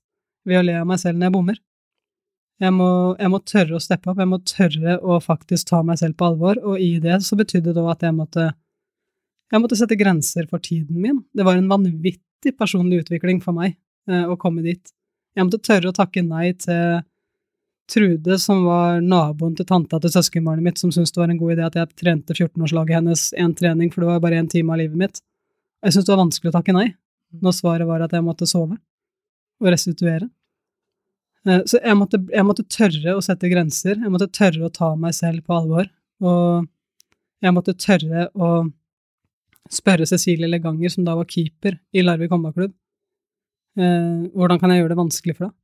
ved 0.47 0.59
å 0.59 0.65
le 0.65 0.75
av 0.81 0.89
meg 0.89 0.99
selv 1.01 1.19
når 1.19 1.29
jeg 1.29 1.35
bommer. 1.37 1.61
Jeg 2.61 2.73
må, 2.75 2.89
jeg 3.17 3.31
må 3.33 3.39
tørre 3.49 3.77
å 3.77 3.81
steppe 3.81 4.11
opp, 4.11 4.19
jeg 4.21 4.29
må 4.29 4.39
tørre 4.47 4.97
å 5.01 5.17
faktisk 5.23 5.67
ta 5.71 5.81
meg 5.85 5.99
selv 5.99 6.17
på 6.19 6.29
alvor, 6.29 6.59
og 6.61 6.79
i 6.79 6.99
det 7.01 7.17
så 7.25 7.37
betydde 7.39 7.71
det 7.71 7.79
da 7.79 7.85
at 7.91 8.05
jeg 8.05 8.15
måtte, 8.15 8.51
jeg 9.53 9.61
måtte 9.61 9.77
sette 9.77 9.97
grenser 9.99 10.47
for 10.49 10.61
tiden 10.63 10.99
min. 11.01 11.21
Det 11.33 11.45
var 11.45 11.59
en 11.59 11.69
vanvittig 11.69 12.55
personlig 12.57 13.03
utvikling 13.03 13.41
for 13.43 13.55
meg 13.55 13.75
eh, 14.09 14.25
å 14.25 14.37
komme 14.39 14.63
dit. 14.65 14.93
Jeg 15.37 15.47
måtte 15.47 15.61
tørre 15.65 15.91
å 15.91 15.95
takke 15.95 16.23
nei 16.25 16.51
til 16.57 17.01
Trude, 17.91 18.37
som 18.39 18.61
var 18.63 19.01
naboen 19.03 19.57
til 19.57 19.67
tanta 19.67 19.97
til 19.99 20.11
søskenbarnet 20.13 20.63
mitt, 20.63 20.77
som 20.79 20.91
syntes 20.93 21.11
det 21.11 21.19
var 21.19 21.31
en 21.33 21.39
god 21.41 21.57
idé 21.57 21.65
at 21.65 21.75
jeg 21.75 21.89
trente 21.99 22.35
14-årslaget 22.37 22.95
hennes 22.95 23.23
én 23.35 23.51
trening, 23.59 23.89
for 23.91 24.01
det 24.01 24.07
var 24.07 24.21
bare 24.23 24.37
én 24.39 24.47
time 24.49 24.71
av 24.71 24.79
livet 24.79 24.95
mitt. 25.01 25.19
Jeg 25.83 25.91
syntes 25.91 26.07
det 26.07 26.13
var 26.13 26.21
vanskelig 26.21 26.53
å 26.53 26.55
takke 26.55 26.75
nei, 26.77 26.85
når 27.43 27.57
svaret 27.57 27.89
var 27.89 28.05
at 28.05 28.15
jeg 28.15 28.23
måtte 28.23 28.47
sove 28.47 28.77
og 29.59 29.67
restituere. 29.67 30.29
Eh, 31.43 31.59
Så 31.67 31.81
jeg 31.83 31.99
måtte, 31.99 32.21
jeg 32.31 32.47
måtte 32.47 32.63
tørre 32.71 33.17
å 33.17 33.25
sette 33.25 33.51
grenser, 33.51 33.99
jeg 33.99 34.13
måtte 34.15 34.31
tørre 34.31 34.69
å 34.69 34.71
ta 34.71 34.93
meg 34.95 35.13
selv 35.19 35.43
på 35.43 35.57
alvor, 35.59 35.91
og 36.23 36.69
jeg 37.43 37.51
måtte 37.57 37.75
tørre 37.75 38.29
å 38.31 38.53
spørre 39.71 40.05
Cecilie 40.09 40.49
Leganger, 40.49 40.89
som 40.91 41.05
da 41.07 41.15
var 41.15 41.29
keeper 41.29 41.77
i 41.95 42.03
Larvik 42.03 42.31
håndballklubb, 42.33 42.73
eh, 43.79 44.23
hvordan 44.35 44.59
kan 44.61 44.73
jeg 44.73 44.83
gjøre 44.83 44.93
det 44.93 45.01
vanskelig 45.01 45.35
for 45.37 45.47
deg? 45.47 45.55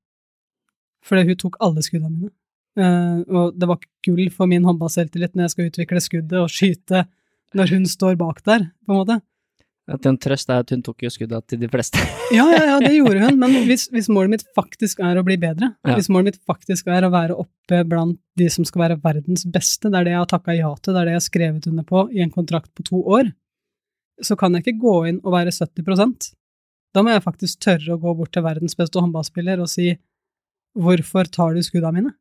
Fordi 1.10 1.26
hun 1.30 1.40
tok 1.40 1.58
alle 1.64 1.86
skuddene 1.86 2.12
mine. 2.18 2.34
Eh, 2.80 3.24
og 3.34 3.56
det 3.60 3.68
var 3.68 3.80
gull 4.06 4.28
for 4.32 4.48
min 4.52 4.64
håndballselvtillit 4.68 5.36
når 5.36 5.48
jeg 5.48 5.56
skal 5.56 5.72
utvikle 5.72 6.04
skuddet 6.04 6.38
og 6.40 6.52
skyte 6.54 7.06
når 7.58 7.72
hun 7.74 7.86
står 7.90 8.16
bak 8.20 8.44
der, 8.46 8.70
på 8.86 8.94
en 8.94 9.00
måte. 9.02 9.20
At 9.90 10.06
en 10.06 10.20
trøst 10.22 10.52
er 10.54 10.62
at 10.62 10.70
hun 10.70 10.84
tok 10.86 11.02
jo 11.02 11.10
skudda 11.10 11.40
til 11.50 11.60
de 11.64 11.70
fleste. 11.72 11.98
Ja, 12.30 12.44
ja, 12.46 12.60
ja, 12.62 12.74
det 12.78 12.92
gjorde 12.94 13.24
hun, 13.24 13.40
men 13.42 13.56
hvis, 13.70 13.88
hvis 13.90 14.06
målet 14.14 14.36
mitt 14.36 14.44
faktisk 14.54 15.00
er 15.02 15.18
å 15.18 15.24
bli 15.26 15.34
bedre, 15.42 15.72
Ja. 15.82 15.96
hvis 15.98 16.12
målet 16.14 16.28
mitt 16.36 16.44
faktisk 16.46 16.92
er 16.94 17.08
å 17.08 17.10
være 17.10 17.34
oppe 17.42 17.80
blant 17.90 18.20
de 18.38 18.46
som 18.54 18.68
skal 18.70 18.84
være 18.84 19.00
verdens 19.02 19.48
beste, 19.50 19.90
det 19.90 19.98
er 19.98 20.06
det 20.06 20.14
jeg 20.14 20.22
har 20.22 20.30
takka 20.30 20.54
ja 20.54 20.70
til, 20.78 20.94
det 20.94 21.02
er 21.02 21.10
det 21.10 21.16
jeg 21.16 21.22
har 21.24 21.26
skrevet 21.26 21.68
under 21.72 21.88
på 21.90 22.04
i 22.14 22.22
en 22.22 22.30
kontrakt 22.36 22.70
på 22.78 22.86
to 22.86 23.02
år, 23.02 23.32
så 24.26 24.38
kan 24.40 24.56
jeg 24.56 24.66
ikke 24.66 24.82
gå 24.82 24.96
inn 25.12 25.20
og 25.24 25.34
være 25.36 25.54
70 25.56 26.32
Da 26.94 27.04
må 27.04 27.14
jeg 27.14 27.26
faktisk 27.26 27.60
tørre 27.64 27.96
å 27.96 28.02
gå 28.02 28.16
bort 28.18 28.34
til 28.36 28.46
verdens 28.46 28.78
beste 28.78 29.00
håndballspiller 29.00 29.62
og 29.62 29.70
si 29.72 29.94
hvorfor 30.78 31.30
tar 31.32 31.56
du 31.56 31.64
skuddene 31.66 31.96
mine? 32.00 32.14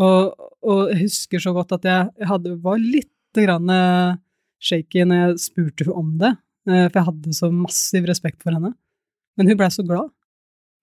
Og, 0.00 0.36
og 0.64 0.92
jeg 0.92 1.02
husker 1.04 1.42
så 1.42 1.52
godt 1.56 1.74
at 1.76 1.88
jeg, 1.88 2.28
hadde, 2.28 2.54
var 2.62 2.78
litt 2.80 3.10
grann 3.36 3.68
eh, 3.72 4.20
shaky 4.62 5.04
når 5.06 5.20
jeg 5.20 5.42
spurte 5.44 5.86
hun 5.88 5.98
om 5.98 6.14
det, 6.22 6.32
eh, 6.70 6.86
for 6.86 7.00
jeg 7.00 7.08
hadde 7.10 7.36
så 7.36 7.50
massiv 7.52 8.08
respekt 8.08 8.42
for 8.44 8.56
henne. 8.56 8.72
Men 9.36 9.50
hun 9.50 9.58
blei 9.60 9.70
så 9.74 9.84
glad. 9.86 10.10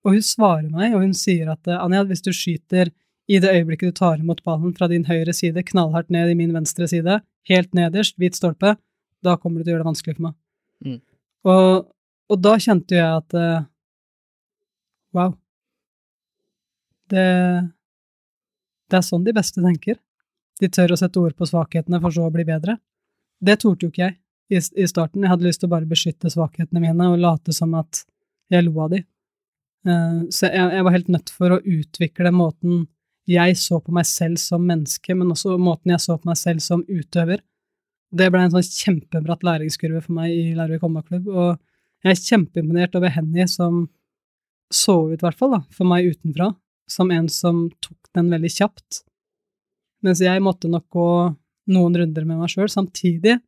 Og 0.05 0.15
hun 0.15 0.23
svarer 0.23 0.69
meg, 0.71 0.93
og 0.95 1.03
hun 1.03 1.15
sier 1.17 1.49
at 1.53 1.67
eh, 1.69 1.79
Anja, 1.79 2.03
hvis 2.07 2.23
du 2.25 2.31
skyter 2.35 2.91
i 3.27 3.41
det 3.43 3.51
øyeblikket 3.51 3.91
du 3.91 3.97
tar 3.97 4.21
imot 4.21 4.43
ballen 4.47 4.75
fra 4.75 4.87
din 4.91 5.07
høyre 5.07 5.33
side, 5.35 5.65
knallhardt 5.67 6.11
ned 6.13 6.31
i 6.31 6.37
min 6.37 6.53
venstre 6.55 6.87
side, 6.87 7.19
helt 7.49 7.73
nederst, 7.75 8.15
hvit 8.19 8.37
stolpe, 8.37 8.75
da 9.27 9.37
kommer 9.39 9.59
du 9.59 9.65
til 9.65 9.73
å 9.73 9.75
gjøre 9.75 9.85
det 9.85 9.91
vanskelig 9.91 10.17
for 10.17 10.27
meg. 10.29 10.35
Mm. 10.85 10.99
Og, 11.51 11.87
og 12.31 12.41
da 12.43 12.55
kjente 12.61 12.97
jeg 12.97 13.07
at 13.21 13.37
uh, 13.37 13.67
wow. 15.17 15.35
Det, 17.07 17.25
det 18.91 18.99
er 18.99 19.05
sånn 19.07 19.25
de 19.27 19.35
beste 19.35 19.63
tenker. 19.63 19.99
De 20.59 20.69
tør 20.73 20.95
å 20.95 20.99
sette 20.99 21.21
ord 21.21 21.35
på 21.37 21.47
svakhetene 21.47 22.01
for 22.03 22.13
så 22.13 22.27
å 22.27 22.33
bli 22.33 22.45
bedre. 22.47 22.79
Det 23.39 23.59
torde 23.61 23.85
jo 23.85 23.93
ikke 23.93 24.07
jeg 24.07 24.17
i, 24.49 24.59
i 24.83 24.87
starten. 24.89 25.23
Jeg 25.23 25.31
hadde 25.31 25.47
lyst 25.47 25.61
til 25.61 25.69
å 25.69 25.75
bare 25.75 25.89
beskytte 25.89 26.31
svakhetene 26.33 26.81
mine 26.83 27.11
og 27.13 27.21
late 27.21 27.55
som 27.55 27.75
at 27.77 28.03
jeg 28.51 28.65
lo 28.65 28.75
av 28.83 28.93
de. 28.95 29.03
Uh, 29.87 30.27
så 30.33 30.49
jeg, 30.49 30.69
jeg 30.75 30.87
var 30.87 30.95
helt 30.97 31.11
nødt 31.13 31.33
for 31.33 31.55
å 31.55 31.63
utvikle 31.63 32.33
måten 32.35 32.85
jeg 33.27 33.57
så 33.59 33.79
på 33.83 33.91
meg 33.91 34.07
selv 34.07 34.39
som 34.39 34.63
menneske, 34.63 35.15
men 35.15 35.33
også 35.33 35.57
måten 35.59 35.91
jeg 35.91 36.03
så 36.03 36.15
på 36.15 36.29
meg 36.29 36.39
selv 36.39 36.63
som 36.63 36.83
utøver. 36.87 37.43
Det 38.15 38.29
ble 38.31 38.45
en 38.45 38.53
sånn 38.53 38.63
kjempebratt 38.63 39.43
læringskurve 39.43 40.01
for 40.05 40.15
meg 40.15 40.31
i 40.31 40.53
Larvik 40.55 40.85
håndballklubb, 40.85 41.27
og 41.27 42.05
jeg 42.05 42.13
er 42.13 42.21
kjempeimponert 42.21 42.95
over 42.95 43.11
Henny 43.11 43.47
som 43.51 43.88
så 44.73 44.95
ut, 45.09 45.19
i 45.19 45.25
hvert 45.25 45.39
fall, 45.39 45.55
da, 45.57 45.61
for 45.75 45.89
meg 45.89 46.07
utenfra, 46.11 46.51
som 46.88 47.11
en 47.11 47.27
som 47.31 47.65
tok 47.84 48.11
den 48.15 48.31
veldig 48.31 48.51
kjapt, 48.53 49.01
mens 50.05 50.21
jeg 50.23 50.43
måtte 50.43 50.71
nok 50.71 50.85
gå 50.93 51.09
noen 51.73 51.97
runder 51.99 52.27
med 52.27 52.39
meg 52.39 52.51
sjøl. 52.51 52.69
Samtidig 52.71 53.39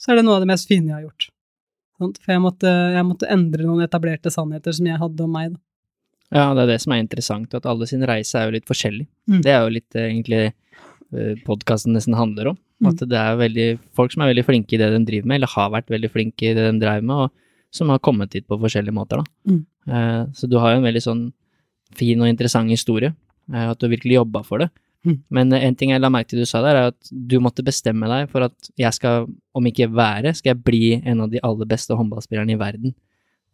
så 0.00 0.10
er 0.10 0.18
det 0.18 0.26
noe 0.26 0.38
av 0.38 0.44
det 0.44 0.50
mest 0.50 0.70
fine 0.70 0.90
jeg 0.90 0.96
har 0.96 1.06
gjort. 1.06 1.28
For 2.00 2.32
jeg 2.32 2.40
måtte, 2.42 2.70
jeg 2.96 3.06
måtte 3.06 3.28
endre 3.30 3.66
noen 3.66 3.84
etablerte 3.84 4.32
sannheter 4.32 4.74
som 4.74 4.88
jeg 4.88 5.00
hadde 5.02 5.26
om 5.26 5.34
meg. 5.36 5.52
Da. 5.52 5.60
Ja, 6.30 6.46
det 6.54 6.64
er 6.64 6.72
det 6.72 6.80
som 6.84 6.94
er 6.94 7.02
interessant, 7.02 7.54
at 7.58 7.66
alle 7.68 7.88
sin 7.90 8.06
reise 8.08 8.38
er 8.38 8.48
jo 8.48 8.56
litt 8.56 8.68
forskjellig. 8.70 9.06
Mm. 9.28 9.40
Det 9.44 9.52
er 9.52 9.64
jo 9.64 9.74
litt 9.74 9.98
eh, 9.98 10.08
egentlig 10.08 10.42
uh, 10.48 11.34
podkasten 11.44 11.96
nesten 11.96 12.16
handler 12.16 12.54
om. 12.54 12.60
Mm. 12.80 12.88
At 12.88 13.02
det 13.12 13.18
er 13.20 13.36
veldig, 13.36 13.68
folk 13.96 14.12
som 14.14 14.22
er 14.24 14.30
veldig 14.32 14.46
flinke 14.46 14.76
i 14.76 14.80
det 14.80 14.88
de 14.94 15.00
driver 15.04 15.28
med, 15.28 15.40
eller 15.40 15.52
har 15.52 15.72
vært 15.74 15.90
veldig 15.92 16.10
flinke 16.14 16.50
i 16.50 16.54
det 16.56 16.64
de 16.64 16.78
driver 16.80 17.02
med, 17.04 17.16
og 17.26 17.76
som 17.76 17.90
har 17.92 18.00
kommet 18.02 18.32
hit 18.34 18.46
på 18.48 18.58
forskjellige 18.58 18.96
måter, 18.96 19.20
da. 19.20 19.24
Mm. 19.52 19.60
Eh, 19.86 20.22
så 20.34 20.48
du 20.50 20.56
har 20.58 20.72
jo 20.74 20.80
en 20.80 20.86
veldig 20.88 21.02
sånn 21.04 21.24
fin 21.98 22.22
og 22.22 22.30
interessant 22.30 22.70
historie, 22.72 23.12
eh, 23.52 23.66
at 23.70 23.78
du 23.78 23.86
virkelig 23.90 24.16
jobba 24.16 24.42
for 24.46 24.64
det. 24.64 24.70
Mm. 25.06 25.18
Men 25.32 25.52
en 25.56 25.76
ting 25.76 25.92
jeg 25.94 26.00
la 26.02 26.10
merke 26.12 26.32
til 26.32 26.42
du 26.42 26.48
sa 26.48 26.60
der, 26.64 26.76
er 26.76 26.90
at 26.92 27.12
du 27.12 27.38
måtte 27.40 27.64
bestemme 27.64 28.08
deg 28.10 28.28
for 28.32 28.44
at 28.48 28.72
jeg 28.80 28.92
skal, 28.96 29.28
om 29.56 29.68
ikke 29.70 29.88
være, 29.92 30.34
skal 30.36 30.54
jeg 30.54 30.64
bli 30.64 30.82
en 31.04 31.22
av 31.24 31.30
de 31.32 31.40
aller 31.46 31.68
beste 31.70 31.96
håndballspillerne 31.96 32.56
i 32.56 32.60
verden. 32.60 32.94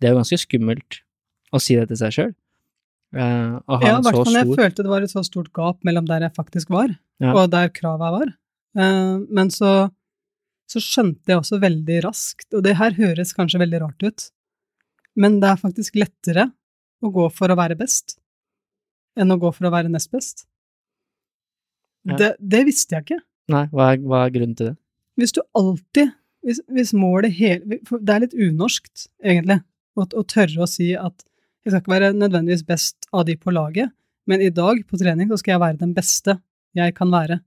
Det 0.01 0.09
er 0.09 0.15
jo 0.15 0.23
ganske 0.23 0.41
skummelt 0.43 1.03
å 1.55 1.61
si 1.63 1.77
det 1.79 1.87
til 1.91 2.01
seg 2.01 2.17
sjøl. 2.17 2.33
Eh, 3.17 3.23
Ja, 3.23 3.99
i 3.99 4.03
hvert 4.03 4.19
fall 4.27 4.35
jeg 4.39 4.59
følte 4.59 4.83
det 4.83 4.91
var 4.91 5.03
et 5.07 5.13
så 5.13 5.23
stort 5.25 5.53
gap 5.55 5.79
mellom 5.87 6.07
der 6.09 6.27
jeg 6.27 6.35
faktisk 6.35 6.71
var, 6.71 6.91
Ja. 7.23 7.33
og 7.33 7.51
der 7.51 7.69
krava 7.71 8.11
var. 8.13 8.35
Eh, 8.77 9.17
men 9.33 9.53
så, 9.53 9.73
så 10.71 10.83
skjønte 10.83 11.33
jeg 11.33 11.41
også 11.41 11.61
veldig 11.63 12.03
raskt, 12.05 12.49
og 12.55 12.65
det 12.67 12.77
her 12.81 12.97
høres 12.99 13.35
kanskje 13.37 13.63
veldig 13.63 13.83
rart 13.85 14.07
ut, 14.07 14.29
men 15.17 15.41
det 15.41 15.51
er 15.53 15.63
faktisk 15.63 15.97
lettere 15.97 16.51
å 17.05 17.13
gå 17.13 17.29
for 17.33 17.53
å 17.53 17.59
være 17.59 17.79
best 17.79 18.19
enn 19.17 19.33
å 19.33 19.39
gå 19.41 19.49
for 19.57 19.69
å 19.69 19.73
være 19.73 19.89
nest 19.89 20.11
best. 20.13 20.45
Ja. 22.07 22.19
Det, 22.21 22.29
det 22.39 22.67
visste 22.69 22.97
jeg 22.99 23.07
ikke. 23.07 23.23
Nei, 23.53 23.65
hva 23.73 23.93
er, 23.95 24.03
hva 24.05 24.25
er 24.27 24.35
grunnen 24.35 24.57
til 24.59 24.71
det? 24.71 24.77
Hvis 25.17 25.33
du 25.33 25.41
alltid 25.57 26.13
Hvis, 26.47 26.61
hvis 26.71 26.93
målet 26.95 27.33
hele 27.35 27.79
Det 27.81 28.13
er 28.13 28.21
litt 28.23 28.35
unorskt, 28.37 29.09
egentlig, 29.25 29.57
å, 29.99 30.05
å 30.05 30.23
tørre 30.29 30.63
å 30.63 30.69
si 30.71 30.93
at 30.95 31.25
jeg 31.65 31.73
skal 31.73 31.81
ikke 31.81 31.95
være 31.95 32.11
nødvendigvis 32.15 32.63
best 32.69 33.09
av 33.11 33.25
de 33.27 33.35
på 33.35 33.51
laget, 33.51 33.91
men 34.31 34.45
i 34.45 34.53
dag 34.55 34.79
på 34.87 34.99
trening 35.01 35.27
så 35.33 35.41
skal 35.41 35.57
jeg 35.57 35.63
være 35.65 35.81
den 35.81 35.95
beste 35.97 36.37
jeg 36.79 36.95
kan 36.95 37.11
være. 37.11 37.41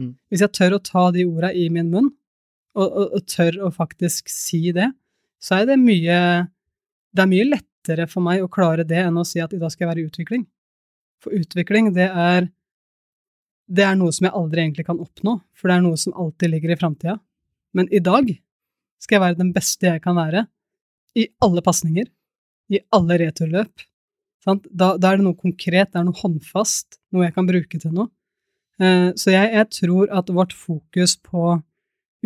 Mm. 0.00 0.14
Hvis 0.32 0.44
jeg 0.44 0.54
tør 0.56 0.76
å 0.76 0.82
ta 0.84 1.04
de 1.14 1.26
orda 1.28 1.52
i 1.52 1.68
min 1.72 1.90
munn, 1.92 2.08
og, 2.78 2.86
og, 2.86 3.16
og 3.18 3.26
tør 3.28 3.58
å 3.66 3.72
faktisk 3.74 4.30
si 4.32 4.70
det, 4.76 4.88
så 5.42 5.60
er 5.60 5.70
det 5.70 5.80
mye 5.80 6.16
Det 7.10 7.22
er 7.24 7.30
mye 7.30 7.46
lettere 7.48 8.06
for 8.06 8.22
meg 8.22 8.44
å 8.44 8.50
klare 8.52 8.84
det 8.86 9.00
enn 9.02 9.16
å 9.18 9.26
si 9.26 9.40
at 9.42 9.50
i 9.56 9.58
dag 9.58 9.72
skal 9.72 9.86
jeg 9.86 9.90
være 9.90 10.02
i 10.02 10.06
utvikling. 10.06 10.44
For 11.18 11.34
utvikling, 11.34 11.90
det 11.96 12.06
er 12.06 12.46
det 13.70 13.84
er 13.86 13.96
noe 13.98 14.12
som 14.14 14.26
jeg 14.26 14.34
aldri 14.34 14.62
egentlig 14.64 14.86
kan 14.86 15.00
oppnå, 15.02 15.36
for 15.54 15.70
det 15.70 15.76
er 15.76 15.82
noe 15.84 15.98
som 15.98 16.14
alltid 16.18 16.52
ligger 16.52 16.72
i 16.74 16.78
framtida. 16.78 17.16
Men 17.74 17.90
i 17.94 18.00
dag 18.02 18.30
skal 19.00 19.16
jeg 19.16 19.24
være 19.24 19.38
den 19.38 19.52
beste 19.54 19.86
jeg 19.86 20.02
kan 20.02 20.18
være, 20.18 20.44
i 21.18 21.26
alle 21.42 21.62
pasninger, 21.66 22.06
i 22.70 22.80
alle 22.94 23.18
returløp. 23.22 23.84
Da, 24.46 24.94
da 24.96 25.10
er 25.10 25.20
det 25.20 25.26
noe 25.26 25.38
konkret, 25.38 25.92
det 25.92 26.00
er 26.00 26.06
noe 26.06 26.18
håndfast, 26.18 26.98
noe 27.14 27.26
jeg 27.26 27.36
kan 27.36 27.48
bruke 27.48 27.80
til 27.82 27.94
noe. 27.94 28.10
Eh, 28.80 29.10
så 29.18 29.34
jeg, 29.34 29.50
jeg 29.54 29.68
tror 29.76 30.12
at 30.20 30.30
vårt 30.32 30.54
fokus 30.56 31.16
på 31.20 31.58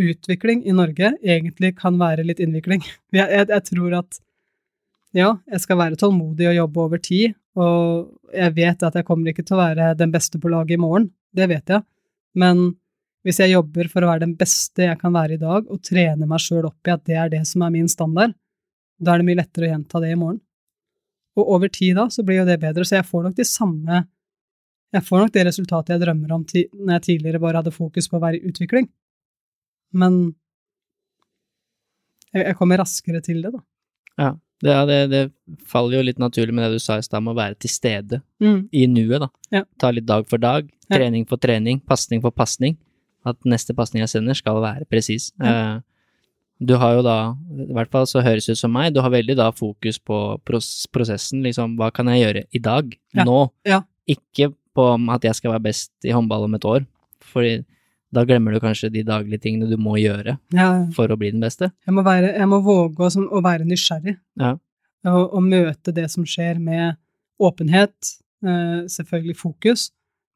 utvikling 0.01 0.65
i 0.67 0.75
Norge 0.75 1.13
egentlig 1.23 1.75
kan 1.79 1.99
være 2.01 2.27
litt 2.27 2.43
innvikling. 2.43 2.83
Jeg, 3.15 3.29
jeg, 3.31 3.47
jeg 3.51 3.63
tror 3.71 3.99
at 4.01 4.17
ja, 5.15 5.29
jeg 5.47 5.63
skal 5.63 5.79
være 5.79 5.99
tålmodig 5.99 6.49
og 6.51 6.57
jobbe 6.57 6.81
over 6.83 6.99
tid, 6.99 7.37
og 7.55 8.09
jeg 8.35 8.51
vet 8.57 8.81
at 8.83 8.97
jeg 8.99 9.07
kommer 9.07 9.31
ikke 9.31 9.45
til 9.47 9.55
å 9.55 9.61
være 9.61 9.93
den 9.95 10.11
beste 10.11 10.41
på 10.43 10.51
laget 10.51 10.75
i 10.75 10.81
morgen, 10.83 11.07
det 11.31 11.47
vet 11.53 11.71
jeg, 11.71 11.85
men 12.35 12.65
hvis 13.23 13.39
jeg 13.39 13.53
jobber 13.55 13.87
for 13.93 14.03
å 14.03 14.09
være 14.11 14.25
den 14.25 14.35
beste 14.41 14.89
jeg 14.89 14.99
kan 14.99 15.15
være 15.15 15.37
i 15.37 15.41
dag, 15.41 15.69
og 15.71 15.85
trener 15.87 16.27
meg 16.27 16.43
sjøl 16.43 16.67
opp 16.67 16.91
i 16.91 16.95
at 16.97 17.05
det 17.07 17.21
er 17.21 17.31
det 17.37 17.45
som 17.47 17.63
er 17.63 17.73
min 17.77 17.87
standard, 17.89 18.35
da 18.99 19.15
er 19.15 19.23
det 19.23 19.29
mye 19.29 19.39
lettere 19.39 19.69
å 19.69 19.73
gjenta 19.73 20.03
det 20.03 20.11
i 20.11 20.19
morgen. 20.19 20.43
Og 21.39 21.55
over 21.57 21.71
tid 21.73 21.95
da, 21.99 22.09
så 22.11 22.27
blir 22.27 22.43
jo 22.43 22.49
det 22.51 22.59
bedre, 22.67 22.83
så 22.83 22.99
jeg 22.99 23.09
får 23.09 23.29
nok 23.29 23.39
de 23.39 23.47
samme 23.47 24.03
Jeg 24.95 25.03
får 25.09 25.25
nok 25.25 25.33
det 25.35 25.43
resultatet 25.49 25.95
jeg 25.97 26.03
drømmer 26.05 26.33
om 26.37 26.45
når 26.47 26.93
jeg 26.99 27.03
tidligere 27.09 27.41
bare 27.43 27.61
hadde 27.63 27.73
fokus 27.75 28.07
på 28.11 28.19
å 28.19 28.23
være 28.23 28.39
i 28.39 28.49
utvikling. 28.53 28.87
Men 29.95 30.35
jeg, 32.35 32.45
jeg 32.49 32.57
kommer 32.59 32.81
raskere 32.83 33.23
til 33.25 33.43
det, 33.45 33.53
da. 33.55 33.63
Ja, 34.21 34.31
det, 34.65 34.75
det, 34.89 34.99
det 35.11 35.23
faller 35.69 35.99
jo 35.99 36.05
litt 36.07 36.21
naturlig 36.23 36.55
med 36.55 36.65
det 36.69 36.79
du 36.79 36.83
sa 36.83 36.97
i 37.01 37.05
stad, 37.05 37.21
om 37.23 37.33
å 37.35 37.37
være 37.39 37.59
til 37.61 37.73
stede 37.73 38.23
Mm. 38.45 38.69
i 38.77 38.87
nuet, 38.91 39.21
da. 39.25 39.29
Ja. 39.55 39.63
Ta 39.81 39.91
litt 39.95 40.07
dag 40.07 40.27
for 40.31 40.39
dag, 40.43 40.71
Ja. 40.91 40.97
trening 40.99 41.25
for 41.29 41.41
trening, 41.41 41.81
pasning 41.81 42.21
for 42.23 42.31
pasning. 42.31 42.77
At 43.27 43.39
neste 43.49 43.75
pasning 43.75 44.03
jeg 44.05 44.11
sender, 44.13 44.35
skal 44.37 44.59
være 44.63 44.85
presis. 44.87 45.31
Eh, 45.41 45.79
du 46.63 46.75
har 46.79 46.95
jo 46.99 47.03
da, 47.03 47.15
i 47.67 47.73
hvert 47.73 47.91
fall 47.91 48.05
så 48.07 48.23
høres 48.23 48.47
det 48.47 48.53
ut 48.55 48.61
som 48.61 48.73
meg, 48.73 48.93
du 48.95 49.01
har 49.01 49.11
veldig 49.11 49.37
da 49.37 49.51
fokus 49.51 49.99
på 49.99 50.19
pros 50.45 50.87
prosessen, 50.93 51.43
liksom 51.43 51.75
hva 51.81 51.91
kan 51.93 52.07
jeg 52.13 52.23
gjøre 52.23 52.45
i 52.53 52.59
dag, 52.63 52.95
Ja. 53.15 53.25
nå? 53.25 53.51
Ja. 53.67 53.81
Ikke 54.07 54.53
på 54.75 54.89
at 55.15 55.25
jeg 55.27 55.39
skal 55.39 55.55
være 55.55 55.67
best 55.69 55.93
i 56.07 56.13
håndball 56.15 56.47
om 56.49 56.59
et 56.59 56.67
år, 56.69 56.85
fordi 57.33 57.63
da 58.15 58.23
glemmer 58.27 58.55
du 58.55 58.61
kanskje 58.63 58.93
de 58.95 59.03
daglige 59.07 59.43
tingene 59.43 59.67
du 59.67 59.75
må 59.81 59.97
gjøre 59.99 60.37
Ja, 60.55 60.69
for 60.95 61.11
å 61.11 61.17
bli 61.19 61.33
den 61.35 61.43
beste. 61.43 61.73
jeg 61.87 61.95
må, 61.97 62.05
være, 62.07 62.35
jeg 62.37 62.49
må 62.51 62.61
våge 62.63 63.03
å, 63.03 63.11
som, 63.11 63.27
å 63.27 63.43
være 63.43 63.67
nysgjerrig. 63.67 64.17
Ja. 64.39 64.55
Og, 65.11 65.35
og 65.35 65.43
møte 65.43 65.93
det 65.93 66.07
som 66.13 66.27
skjer 66.29 66.61
med 66.63 66.95
åpenhet, 67.43 68.15
eh, 68.47 68.85
selvfølgelig 68.91 69.37
fokus, 69.41 69.89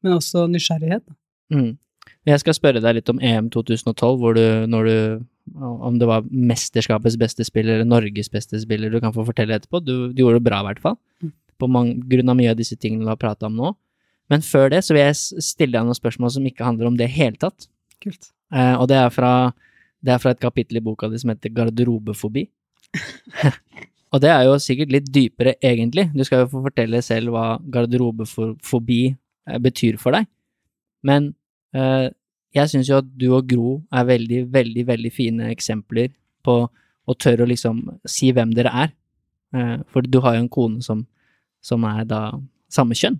men 0.03 0.17
også 0.17 0.45
nysgjerrighet. 0.51 1.05
Mm. 1.55 1.77
Jeg 2.27 2.41
skal 2.43 2.55
spørre 2.57 2.81
deg 2.83 2.99
litt 2.99 3.09
om 3.11 3.21
EM 3.23 3.47
2012, 3.53 4.19
hvor 4.19 4.35
du, 4.37 4.45
når 4.69 4.89
du 4.89 5.25
Om 5.49 5.95
det 5.97 6.05
var 6.05 6.27
mesterskapets 6.29 7.15
beste 7.17 7.41
spiller 7.41 7.79
eller 7.79 7.87
Norges 7.89 8.27
beste 8.29 8.59
spiller, 8.61 8.91
du 8.93 8.99
kan 9.01 9.13
få 9.15 9.23
fortelle 9.25 9.55
etterpå. 9.57 9.79
Du, 9.81 10.11
du 10.13 10.19
gjorde 10.21 10.37
det 10.37 10.45
bra, 10.45 10.59
i 10.61 10.67
hvert 10.67 10.81
fall. 10.83 10.97
Mm. 11.23 11.31
På 11.57 11.65
mange, 11.65 11.95
grunn 12.05 12.29
av 12.29 12.37
mye 12.37 12.51
av 12.51 12.59
disse 12.59 12.77
tingene 12.77 13.07
du 13.07 13.09
har 13.09 13.17
prata 13.17 13.47
om 13.47 13.55
nå. 13.57 13.71
Men 14.29 14.45
før 14.45 14.69
det 14.73 14.83
så 14.85 14.95
vil 14.95 15.07
jeg 15.07 15.43
stille 15.43 15.73
deg 15.73 15.87
noen 15.87 15.97
spørsmål 15.97 16.35
som 16.35 16.45
ikke 16.45 16.67
handler 16.67 16.91
om 16.91 16.97
det 16.99 17.09
i 17.09 17.15
hele 17.15 17.39
tatt. 17.41 17.67
Kult. 18.03 18.31
Eh, 18.53 18.75
og 18.75 18.87
det 18.91 18.99
er, 18.99 19.09
fra, 19.13 19.51
det 20.05 20.13
er 20.13 20.21
fra 20.21 20.33
et 20.35 20.41
kapittel 20.41 20.79
i 20.79 20.83
boka 20.85 21.09
di 21.09 21.19
som 21.21 21.33
heter 21.33 21.53
Garderobefobi. 21.55 22.45
og 24.13 24.21
det 24.23 24.31
er 24.33 24.45
jo 24.47 24.57
sikkert 24.61 24.93
litt 24.93 25.09
dypere, 25.13 25.55
egentlig. 25.61 26.09
Du 26.13 26.23
skal 26.25 26.43
jo 26.43 26.51
få 26.53 26.63
fortelle 26.65 27.01
selv 27.05 27.33
hva 27.33 27.47
garderobefobi 27.71 29.01
eh, 29.09 29.59
betyr 29.61 29.99
for 30.01 30.17
deg. 30.17 30.29
Men 31.05 31.33
eh, 31.77 32.09
jeg 32.55 32.71
syns 32.71 32.89
jo 32.89 32.99
at 33.01 33.09
du 33.19 33.29
og 33.35 33.49
Gro 33.49 33.79
er 33.93 34.07
veldig, 34.09 34.43
veldig, 34.53 34.85
veldig 34.89 35.11
fine 35.13 35.49
eksempler 35.53 36.09
på 36.45 36.61
å 37.09 37.15
tørre 37.17 37.45
å 37.45 37.49
liksom 37.49 37.81
si 38.09 38.31
hvem 38.33 38.53
dere 38.57 38.73
er. 38.85 38.93
Eh, 39.55 39.77
for 39.89 40.05
du 40.05 40.21
har 40.25 40.37
jo 40.37 40.45
en 40.45 40.53
kone 40.53 40.85
som, 40.85 41.05
som 41.61 41.85
er 41.89 42.05
da 42.09 42.23
samme 42.73 42.97
kjønn. 42.97 43.19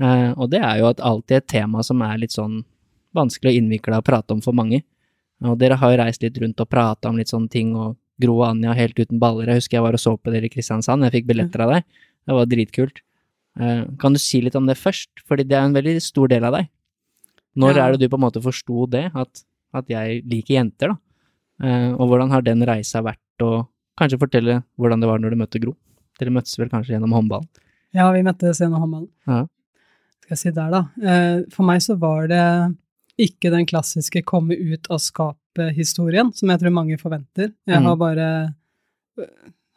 Eh, 0.00 0.32
og 0.36 0.50
det 0.52 0.60
er 0.60 0.80
jo 0.82 0.88
at 0.90 1.00
alltid 1.00 1.36
et 1.38 1.46
tema 1.48 1.82
som 1.86 2.02
er 2.04 2.18
litt 2.20 2.34
sånn 2.34 2.64
vanskelig 3.16 3.52
å 3.54 3.58
innvikle 3.60 3.96
og 4.00 4.04
prate 4.04 4.34
om 4.36 4.42
for 4.44 4.52
mange. 4.56 4.82
Og 5.44 5.56
dere 5.60 5.76
har 5.80 5.92
jo 5.94 6.00
reist 6.02 6.22
litt 6.24 6.36
rundt 6.40 6.60
og 6.60 6.68
prata 6.72 7.08
om 7.08 7.16
litt 7.20 7.28
sånne 7.32 7.48
ting, 7.52 7.74
og 7.76 7.96
Gro 8.20 8.38
og 8.40 8.46
Anja 8.50 8.72
helt 8.76 8.96
uten 8.98 9.18
baller. 9.20 9.46
Jeg 9.52 9.60
husker 9.60 9.76
jeg 9.78 9.84
var 9.84 9.96
og 9.96 10.00
så 10.00 10.14
på 10.16 10.32
dere 10.32 10.48
i 10.48 10.52
Kristiansand, 10.52 11.04
jeg 11.04 11.12
fikk 11.18 11.26
billetter 11.28 11.60
av 11.64 11.74
deg. 11.74 11.84
Det 12.26 12.36
var 12.38 12.46
dritkult. 12.48 13.02
Eh, 13.60 13.84
kan 14.00 14.12
du 14.12 14.18
si 14.20 14.40
litt 14.44 14.56
om 14.56 14.66
det 14.68 14.76
først, 14.80 15.10
fordi 15.28 15.44
det 15.48 15.56
er 15.56 15.64
en 15.68 15.76
veldig 15.76 15.96
stor 16.04 16.28
del 16.32 16.44
av 16.44 16.56
deg. 16.56 16.68
Når 17.56 17.76
Ja. 17.76 17.86
er 17.86 17.92
det 17.96 18.00
du 18.00 18.08
på 18.08 18.16
en 18.20 18.24
måte 18.24 18.42
forsto 18.42 18.86
det, 18.90 19.10
at, 19.14 19.44
at 19.72 19.86
jeg 19.88 20.22
liker 20.28 20.54
jenter, 20.56 20.88
da? 20.88 20.96
Eh, 21.64 21.92
og 21.96 22.08
hvordan 22.08 22.30
har 22.30 22.42
den 22.42 22.60
reisa 22.68 23.00
vært, 23.02 23.20
og 23.40 23.68
kanskje 23.98 24.18
fortelle 24.20 24.62
hvordan 24.78 25.00
det 25.00 25.08
var 25.08 25.18
når 25.18 25.30
du 25.30 25.36
møtte 25.36 25.60
Gro? 25.60 25.74
Dere 26.18 26.30
møttes 26.32 26.56
vel 26.58 26.68
kanskje 26.68 26.96
gjennom 26.96 27.12
håndballen? 27.16 27.48
Ja, 27.96 28.10
vi 28.12 28.20
møttes 28.24 28.60
gjennom 28.60 28.80
håndballen. 28.84 29.08
Ja. 29.26 29.46
Skal 30.26 30.34
jeg 30.34 30.40
si 30.42 30.50
der, 30.56 30.70
da. 30.74 30.80
Eh, 31.06 31.42
For 31.54 31.62
meg 31.68 31.82
så 31.84 31.94
var 31.98 32.26
det 32.30 32.42
ikke 33.22 33.48
den 33.54 33.64
klassiske 33.68 34.24
komme 34.26 34.56
ut 34.58 34.88
av 34.92 34.98
skapet-historien, 35.00 36.32
som 36.36 36.50
jeg 36.52 36.60
tror 36.60 36.74
mange 36.74 36.98
forventer. 37.00 37.52
Jeg 37.66 37.78
Mhm. 37.80 37.84
har 37.86 37.96
bare 37.96 38.54
øh, 39.18 39.26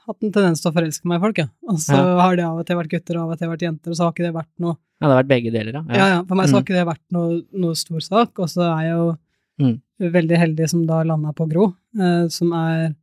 hatt 0.07 0.23
en 0.23 0.31
tendens 0.33 0.59
til 0.61 0.71
å 0.71 0.73
forelske 0.75 1.05
meg 1.05 1.19
i 1.19 1.21
folk, 1.23 1.37
ja. 1.37 1.45
Og 1.69 1.77
så 1.77 1.95
Ja. 1.95 2.19
har 2.19 2.35
det 2.35 2.43
av 2.43 2.57
og 2.59 2.65
til 2.65 2.75
vært 2.75 2.89
gutter, 2.89 3.15
og 3.15 3.21
av 3.23 3.31
og 3.31 3.37
til 3.39 3.47
vært 3.47 3.61
jenter, 3.61 3.91
og 3.91 3.95
så 3.95 4.03
har 4.03 4.11
ikke 4.11 4.25
det 4.25 4.33
vært 4.33 4.51
noe 4.59 4.75
Ja, 5.01 5.07
det 5.07 5.13
har 5.15 5.23
vært 5.23 5.29
begge 5.29 5.51
deler, 5.53 5.71
ja. 5.71 5.83
Ja, 5.95 6.07
ja, 6.15 6.23
for 6.23 6.35
meg 6.35 6.47
så 6.47 6.53
har 6.55 6.61
Mm. 6.61 6.65
ikke 6.65 6.75
det 6.75 6.87
vært 6.87 7.11
noe, 7.11 7.41
noe 7.53 7.75
stor 7.75 7.99
sak, 8.01 8.39
og 8.39 8.47
så 8.49 8.61
er 8.67 8.81
jeg 8.83 8.91
jo 8.97 9.17
Mm. 9.59 9.81
veldig 10.01 10.37
heldig 10.37 10.69
som 10.69 10.85
da 10.85 11.03
landa 11.03 11.31
på 11.31 11.47
Gro, 11.47 11.73
eh, 11.97 12.27
som 12.27 12.51
er 12.53 12.95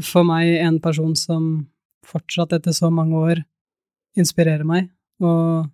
for 0.00 0.22
meg 0.24 0.46
en 0.60 0.78
person 0.80 1.14
som 1.16 1.66
fortsatt 2.06 2.52
etter 2.52 2.70
så 2.72 2.90
mange 2.90 3.12
år 3.12 3.44
inspirerer 4.16 4.64
meg, 4.64 4.88
og 5.20 5.68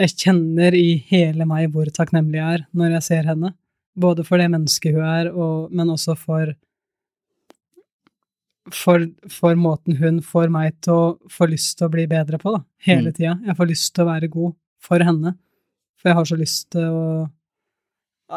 jeg 0.00 0.10
kjenner 0.18 0.74
i 0.74 0.96
hele 1.10 1.44
meg 1.46 1.70
hvor 1.72 1.86
takknemlig 1.94 2.40
jeg 2.40 2.58
er 2.60 2.64
når 2.74 2.96
jeg 2.98 3.02
ser 3.08 3.28
henne, 3.30 3.52
både 3.96 4.24
for 4.26 4.38
det 4.42 4.48
mennesket 4.50 4.94
hun 4.96 5.04
er, 5.06 5.28
og, 5.32 5.70
men 5.72 5.92
også 5.94 6.16
for 6.18 6.54
for, 8.72 9.02
for 9.28 9.54
måten 9.60 9.98
hun 10.00 10.22
får 10.24 10.48
meg 10.52 10.72
til 10.84 10.94
å 10.96 11.08
få 11.30 11.46
lyst 11.50 11.76
til 11.78 11.86
å 11.88 11.92
bli 11.92 12.06
bedre 12.10 12.38
på, 12.40 12.54
da, 12.56 12.62
hele 12.86 13.10
Mm. 13.10 13.16
tida. 13.18 13.34
Jeg 13.46 13.56
får 13.58 13.68
lyst 13.68 13.94
til 13.94 14.04
å 14.04 14.08
være 14.08 14.30
god 14.32 14.54
for 14.80 14.98
henne, 15.04 15.34
for 16.00 16.08
jeg 16.08 16.16
har 16.16 16.24
så 16.24 16.36
lyst 16.40 16.70
til 16.70 16.82
å 16.90 17.30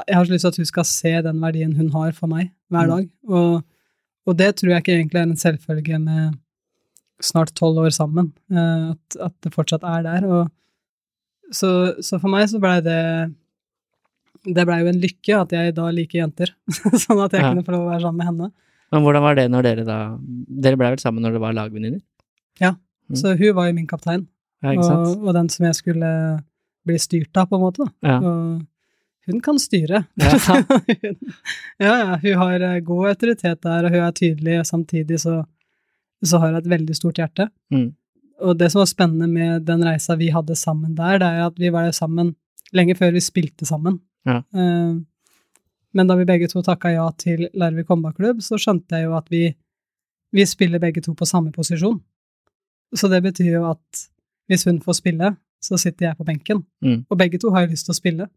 Jeg 0.05 0.15
har 0.15 0.25
så 0.25 0.31
lyst 0.33 0.43
til 0.43 0.49
at 0.51 0.57
hun 0.57 0.65
skal 0.67 0.83
se 0.83 1.11
den 1.23 1.39
verdien 1.39 1.71
hun 1.77 1.89
har 1.91 2.11
for 2.11 2.27
meg, 2.27 2.51
hver 2.69 2.85
Mm. 2.85 2.89
dag. 2.91 3.09
Og, 3.29 3.63
og 4.27 4.37
det 4.37 4.55
tror 4.57 4.69
jeg 4.73 4.83
ikke 4.83 4.93
egentlig 4.99 5.15
er 5.15 5.23
en 5.23 5.35
selvfølge 5.39 5.99
med 6.03 6.37
snart 7.23 7.53
tolv 7.55 7.77
år 7.85 7.89
sammen, 7.95 8.33
eh, 8.51 8.91
at, 8.91 9.15
at 9.21 9.33
det 9.41 9.53
fortsatt 9.55 9.83
er 9.87 10.03
der. 10.03 10.27
Og 10.27 10.51
så, 11.53 11.69
så 12.03 12.19
for 12.19 12.29
meg 12.33 12.47
så 12.51 12.59
blei 12.59 12.77
det 12.83 12.97
Det 14.47 14.63
blei 14.67 14.79
jo 14.83 14.89
en 14.91 14.99
lykke 15.01 15.37
at 15.41 15.51
jeg 15.55 15.73
da 15.75 15.89
liker 15.91 16.19
jenter, 16.21 16.51
sånn 17.03 17.19
at 17.23 17.33
jeg 17.35 17.41
Ja. 17.43 17.49
kunne 17.51 17.63
få 17.67 17.73
lov 17.75 17.85
å 17.87 17.91
være 17.93 18.01
sammen 18.05 18.17
med 18.21 18.27
henne. 18.31 18.51
Men 18.91 19.03
hvordan 19.03 19.23
var 19.25 19.35
det 19.35 19.47
når 19.51 19.63
dere 19.67 19.83
da 19.87 19.97
Dere 20.47 20.77
ble 20.79 20.91
vel 20.93 21.01
sammen 21.03 21.23
når 21.25 21.35
dere 21.35 21.43
var 21.43 21.57
lagvenninner? 21.57 22.01
Mm. 23.07 23.15
Så 23.15 23.31
hun 23.39 23.53
var 23.55 23.67
jo 23.69 23.73
min 23.77 23.87
kaptein, 23.87 24.25
Ja, 24.63 24.73
og, 24.75 25.21
og 25.23 25.33
den 25.37 25.47
som 25.47 25.63
jeg 25.63 25.75
skulle 25.77 26.07
bli 26.87 26.97
styrt 26.99 27.37
av, 27.39 27.45
på 27.47 27.55
en 27.55 27.61
måte. 27.63 27.85
Da. 27.85 27.93
Ja. 28.03 28.17
Og 28.19 29.29
hun 29.31 29.39
kan 29.45 29.59
styre. 29.63 30.01
Ja. 30.19 30.33
Hun- 30.67 31.15
ja, 31.79 31.93
ja, 32.01 32.17
hun 32.19 32.35
har 32.41 32.65
eh, 32.67 32.79
god 32.83 33.07
autoritet 33.13 33.61
der, 33.63 33.85
og 33.87 33.91
hun 33.95 34.03
er 34.03 34.11
tydelig, 34.17 34.57
og 34.59 34.67
samtidig 34.67 35.21
så, 35.23 35.37
så 36.25 36.39
har 36.43 36.51
hun 36.51 36.59
et 36.59 36.67
veldig 36.71 36.95
stort 36.99 37.19
hjerte. 37.21 37.47
Mm. 37.71 37.93
Og 38.43 38.57
det 38.59 38.69
som 38.71 38.83
var 38.83 38.89
spennende 38.89 39.27
med 39.31 39.65
den 39.65 39.83
reisa 39.85 40.17
vi 40.19 40.29
hadde 40.33 40.55
sammen 40.55 40.95
der, 40.97 41.19
det 41.21 41.27
er 41.27 41.45
at 41.47 41.59
vi 41.59 41.71
var 41.73 41.87
der 41.87 41.95
sammen 41.95 42.35
lenge 42.75 42.97
før 42.99 43.13
vi 43.15 43.23
spilte 43.23 43.65
sammen. 43.65 43.99
Ja. 44.27 44.41
Uh, 44.53 44.99
men 45.97 46.09
da 46.09 46.17
vi 46.19 46.27
begge 46.29 46.49
to 46.51 46.61
takka 46.65 46.91
ja 46.93 47.07
til 47.17 47.47
Larvik 47.57 47.89
håndballklubb, 47.89 48.43
så 48.45 48.59
skjønte 48.61 48.99
jeg 48.99 49.07
jo 49.07 49.15
at 49.17 49.31
vi, 49.33 49.47
vi 50.35 50.45
spiller 50.45 50.81
begge 50.83 51.01
to 51.01 51.15
på 51.17 51.25
samme 51.25 51.53
posisjon. 51.55 51.97
Så 52.95 53.09
det 53.11 53.23
betyr 53.25 53.55
jo 53.55 53.63
at 53.71 54.03
hvis 54.47 54.67
hun 54.67 54.81
får 54.83 54.99
spille, 54.99 55.31
så 55.63 55.79
sitter 55.81 56.09
jeg 56.09 56.19
på 56.19 56.27
benken. 56.27 56.61
Mm. 56.85 57.01
Og 57.09 57.19
begge 57.19 57.39
to 57.41 57.51
har 57.55 57.65
jo 57.65 57.73
lyst 57.73 57.87
til 57.87 57.95
å 57.95 57.97
spille. 57.97 58.27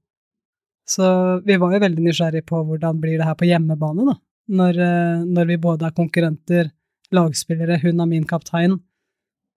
Så 0.89 1.07
vi 1.47 1.59
var 1.61 1.75
jo 1.75 1.83
veldig 1.85 2.05
nysgjerrig 2.07 2.43
på 2.49 2.63
hvordan 2.67 2.99
blir 3.03 3.21
det 3.21 3.29
her 3.29 3.37
på 3.39 3.47
hjemmebane, 3.47 4.07
da. 4.09 4.17
Når, 4.51 4.79
eh, 4.83 5.27
når 5.31 5.51
vi 5.53 5.59
både 5.63 5.87
er 5.87 5.95
konkurrenter, 5.95 6.71
lagspillere, 7.15 7.79
hun 7.85 8.01
er 8.03 8.09
min 8.11 8.27
kaptein, 8.27 8.81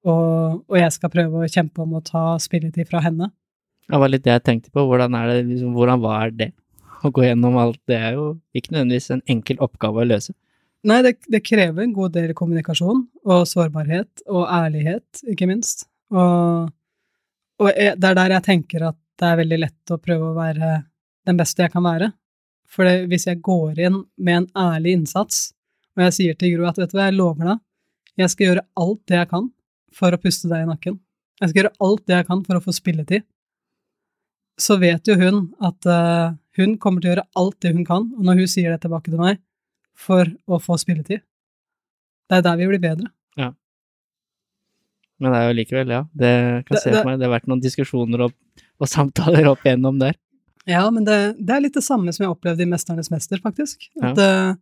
og, 0.04 0.64
og 0.68 0.78
jeg 0.80 0.92
skal 0.96 1.12
prøve 1.14 1.44
å 1.44 1.50
kjempe 1.50 1.84
om 1.84 1.96
å 1.98 2.04
ta 2.04 2.34
spilletid 2.42 2.90
fra 2.90 3.02
henne. 3.04 3.30
Det 3.88 4.00
var 4.00 4.12
litt 4.12 4.24
det 4.26 4.34
jeg 4.36 4.46
tenkte 4.48 4.72
på. 4.74 4.86
Hvordan, 4.88 5.16
er 5.20 5.30
det, 5.30 5.40
liksom, 5.50 5.74
hvordan 5.76 6.04
var 6.04 6.32
det 6.36 6.52
å 7.04 7.12
gå 7.12 7.26
gjennom 7.26 7.58
alt? 7.60 7.80
Det 7.88 7.98
er 8.00 8.18
jo 8.18 8.30
ikke 8.56 8.76
nødvendigvis 8.76 9.12
en 9.16 9.24
enkel 9.32 9.60
oppgave 9.64 10.04
å 10.04 10.08
løse. 10.08 10.36
Nei, 10.88 11.00
det, 11.06 11.16
det 11.32 11.44
krever 11.46 11.86
en 11.86 11.96
god 11.96 12.16
del 12.18 12.34
kommunikasjon 12.36 13.06
og 13.24 13.46
sårbarhet 13.48 14.26
og 14.28 14.44
ærlighet, 14.52 15.24
ikke 15.32 15.48
minst. 15.48 15.86
Og, 16.12 16.72
og 17.64 17.70
jeg, 17.72 17.96
det 18.00 18.10
er 18.10 18.20
der 18.20 18.36
jeg 18.38 18.48
tenker 18.50 18.90
at 18.90 19.00
det 19.20 19.30
er 19.30 19.40
veldig 19.40 19.60
lett 19.62 19.94
å 19.94 20.00
prøve 20.02 20.32
å 20.32 20.36
være 20.36 20.74
den 21.28 21.40
beste 21.40 21.64
jeg 21.64 21.72
kan 21.72 21.86
være. 21.86 22.12
For 22.68 22.88
det, 22.88 23.08
hvis 23.12 23.30
jeg 23.30 23.44
går 23.46 23.80
inn 23.86 24.02
med 24.18 24.42
en 24.42 24.50
ærlig 24.74 24.98
innsats, 24.98 25.52
og 25.96 26.08
jeg 26.08 26.16
sier 26.18 26.40
til 26.40 26.58
Gro 26.58 26.68
at 26.68 26.80
vet 26.82 26.92
du 26.92 26.98
hva, 26.98 27.08
jeg 27.08 27.20
lover 27.20 27.52
deg, 27.54 27.62
jeg 28.24 28.34
skal 28.34 28.48
gjøre 28.48 28.66
alt 28.84 29.02
det 29.10 29.20
jeg 29.20 29.30
kan 29.32 29.52
for 29.96 30.14
å 30.14 30.22
puste 30.22 30.50
deg 30.52 30.66
i 30.66 30.70
nakken. 30.70 31.00
Jeg 31.42 31.52
skal 31.52 31.62
gjøre 31.64 31.76
alt 31.86 32.04
det 32.08 32.18
jeg 32.20 32.28
kan 32.30 32.44
for 32.46 32.60
å 32.60 32.64
få 32.64 32.76
spilletid. 32.76 33.26
Så 34.62 34.78
vet 34.82 35.10
jo 35.10 35.18
hun 35.18 35.48
at 35.66 35.90
uh, 35.90 36.36
hun 36.60 36.78
kommer 36.82 37.02
til 37.02 37.10
å 37.10 37.14
gjøre 37.16 37.30
alt 37.42 37.58
det 37.66 37.74
hun 37.74 37.88
kan, 37.88 38.06
og 38.14 38.28
når 38.28 38.44
hun 38.44 38.52
sier 38.52 38.74
det 38.74 38.84
tilbake 38.86 39.10
til 39.10 39.22
meg, 39.22 39.42
for 39.98 40.30
å 40.50 40.60
få 40.62 40.78
spilletid. 40.82 41.24
Det 42.30 42.40
er 42.40 42.46
der 42.46 42.58
vi 42.62 42.70
blir 42.70 42.82
bedre. 42.82 43.10
Men 45.24 45.32
det 45.32 45.40
er 45.40 45.48
jo 45.48 45.56
likevel, 45.56 45.92
ja. 45.94 46.02
Det 46.12 46.34
kan 46.68 46.76
Det- 46.76 46.82
se 46.84 46.92
for 46.92 47.06
meg. 47.06 47.20
Det 47.20 47.28
har 47.28 47.40
vært 47.40 47.48
noen 47.48 47.62
diskusjoner 47.62 48.26
og, 48.26 48.34
og 48.80 48.88
samtaler 48.88 49.48
opp 49.48 49.64
igjennom 49.64 50.00
der. 50.00 50.18
Ja, 50.66 50.90
men 50.90 51.04
det, 51.04 51.38
det 51.40 51.54
er 51.56 51.62
litt 51.62 51.76
det 51.76 51.84
samme 51.84 52.12
som 52.12 52.24
jeg 52.24 52.32
opplevde 52.32 52.64
i 52.64 52.70
Mesternes 52.70 53.12
mester, 53.12 53.38
faktisk. 53.38 53.90
At 54.02 54.18
eh, 54.18 54.56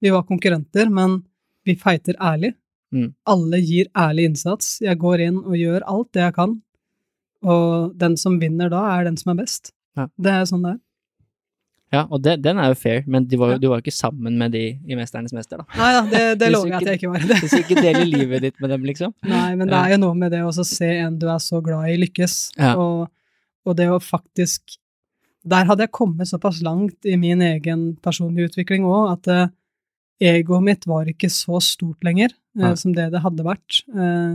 vi 0.00 0.10
var 0.10 0.24
konkurrenter, 0.24 0.88
men 0.88 1.22
vi 1.64 1.76
fighter 1.76 2.16
ærlig. 2.20 2.54
Mm. 2.92 3.10
Alle 3.34 3.60
gir 3.64 3.88
ærlig 3.96 4.28
innsats. 4.30 4.76
Jeg 4.84 5.00
går 5.00 5.26
inn 5.26 5.40
og 5.42 5.56
gjør 5.56 5.84
alt 5.88 6.12
det 6.12 6.26
jeg 6.26 6.36
kan, 6.36 6.56
og 7.42 7.92
den 7.98 8.16
som 8.20 8.38
vinner 8.40 8.70
da, 8.72 8.84
er 8.94 9.08
den 9.08 9.16
som 9.18 9.32
er 9.32 9.42
best. 9.42 9.72
Ja. 9.98 10.08
Det 10.16 10.32
er 10.32 10.48
sånn 10.48 10.64
det 10.66 10.76
er. 10.76 10.80
Ja, 11.92 12.06
og 12.08 12.22
det, 12.24 12.38
den 12.40 12.56
er 12.56 12.70
jo 12.72 12.76
fair, 12.80 13.02
men 13.04 13.26
var, 13.28 13.50
Ja. 13.52 13.58
du 13.60 13.66
var 13.68 13.80
jo 13.80 13.84
ikke 13.84 13.92
sammen 13.92 14.38
med 14.40 14.54
de 14.56 14.62
i 14.88 14.96
Mesternes 14.96 15.34
mester, 15.36 15.60
da. 15.60 15.66
Nei 15.76 15.90
da, 15.92 16.02
det, 16.08 16.22
det 16.40 16.48
lover 16.54 16.70
jeg 16.70 16.78
at 16.78 16.88
jeg 16.88 17.00
ikke 17.00 17.10
var. 17.12 17.26
Hvis 17.42 17.52
du 17.52 17.58
ikke 17.60 17.82
deler 17.84 18.06
livet 18.08 18.46
ditt 18.46 18.60
med 18.64 18.72
dem, 18.72 18.86
liksom. 18.88 19.12
Nei, 19.28 19.50
men 19.60 19.68
det 19.68 19.76
er 19.76 19.92
jo 19.92 19.98
noe 20.06 20.16
med 20.16 20.32
det 20.32 20.40
å 20.40 20.52
se 20.56 20.88
en 21.02 21.18
du 21.20 21.26
er 21.28 21.42
så 21.44 21.60
glad 21.64 21.90
i, 21.92 21.98
lykkes. 22.00 22.36
Ja. 22.56 22.72
Og, 22.80 23.10
og 23.68 23.76
det 23.76 23.90
å 23.92 24.00
faktisk 24.02 24.78
Der 25.42 25.66
hadde 25.66 25.82
jeg 25.82 25.90
kommet 25.90 26.28
såpass 26.30 26.60
langt 26.62 27.02
i 27.02 27.16
min 27.18 27.40
egen 27.42 27.96
personlige 27.98 28.52
utvikling 28.52 28.84
òg, 28.86 29.16
at 29.16 29.26
uh, 29.26 29.48
egoet 30.22 30.62
mitt 30.62 30.86
var 30.86 31.08
ikke 31.10 31.26
så 31.34 31.58
stort 31.58 32.06
lenger 32.06 32.30
eh, 32.58 32.74
som 32.78 32.94
det 32.96 33.10
det 33.14 33.22
hadde 33.24 33.46
vært. 33.46 33.82
Eh, 33.92 34.34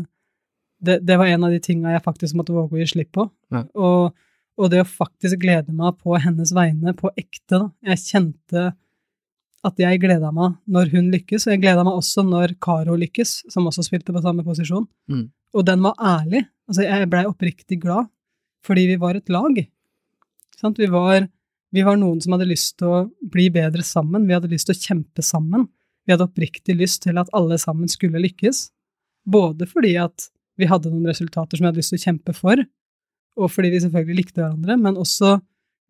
det, 0.87 0.99
det 1.07 1.17
var 1.17 1.29
en 1.29 1.47
av 1.47 1.53
de 1.53 1.59
tinga 1.63 1.95
jeg 1.95 2.05
faktisk 2.05 2.37
måtte 2.37 2.55
våge 2.55 2.77
å 2.77 2.81
gi 2.81 2.89
slipp 2.93 3.13
på. 3.17 3.27
Ja. 3.53 3.63
Og, 3.77 4.17
og 4.57 4.73
det 4.73 4.83
å 4.83 4.89
faktisk 4.89 5.39
glede 5.41 5.73
meg 5.75 5.97
på 6.03 6.17
hennes 6.21 6.53
vegne, 6.55 6.93
på 6.97 7.11
ekte, 7.17 7.57
da. 7.57 7.65
Jeg 7.93 8.03
kjente 8.03 8.67
at 9.65 9.81
jeg 9.81 10.01
gleda 10.01 10.29
meg 10.35 10.57
når 10.69 10.91
hun 10.93 11.09
lykkes, 11.13 11.47
og 11.47 11.55
jeg 11.55 11.63
gleda 11.63 11.85
meg 11.85 11.97
også 11.97 12.23
når 12.27 12.55
Karo 12.63 12.97
lykkes, 12.99 13.39
som 13.53 13.67
også 13.69 13.85
spilte 13.87 14.13
på 14.15 14.21
samme 14.23 14.45
posisjon. 14.45 14.85
Mm. 15.11 15.25
Og 15.57 15.65
den 15.67 15.81
var 15.85 15.97
ærlig. 15.97 16.43
Altså, 16.69 16.83
jeg 16.85 17.09
blei 17.11 17.23
oppriktig 17.27 17.79
glad, 17.81 18.11
fordi 18.65 18.85
vi 18.91 18.99
var 19.01 19.17
et 19.17 19.31
lag. 19.33 19.57
Sant? 20.57 20.79
Vi, 20.79 20.89
var, 20.91 21.25
vi 21.73 21.85
var 21.85 21.97
noen 21.99 22.21
som 22.23 22.35
hadde 22.35 22.49
lyst 22.49 22.77
til 22.79 22.91
å 22.91 23.01
bli 23.33 23.49
bedre 23.53 23.85
sammen, 23.85 24.27
vi 24.27 24.35
hadde 24.37 24.51
lyst 24.51 24.69
til 24.69 24.77
å 24.77 24.85
kjempe 24.89 25.25
sammen. 25.25 25.67
Vi 26.07 26.15
hadde 26.15 26.27
oppriktig 26.29 26.77
lyst 26.79 27.03
til 27.03 27.19
at 27.19 27.29
alle 27.35 27.57
sammen 27.59 27.91
skulle 27.91 28.21
lykkes, 28.23 28.69
både 29.27 29.67
fordi 29.67 29.97
at 29.99 30.29
vi 30.57 30.69
hadde 30.69 30.89
noen 30.89 31.09
resultater 31.09 31.57
som 31.59 31.65
vi 31.65 31.69
hadde 31.69 31.81
lyst 31.81 31.93
til 31.93 31.99
å 31.99 32.05
kjempe 32.07 32.35
for, 32.35 32.63
og 33.37 33.51
fordi 33.53 33.73
vi 33.73 33.81
selvfølgelig 33.83 34.21
likte 34.21 34.41
hverandre, 34.41 34.77
men 34.81 34.97
også 34.97 35.35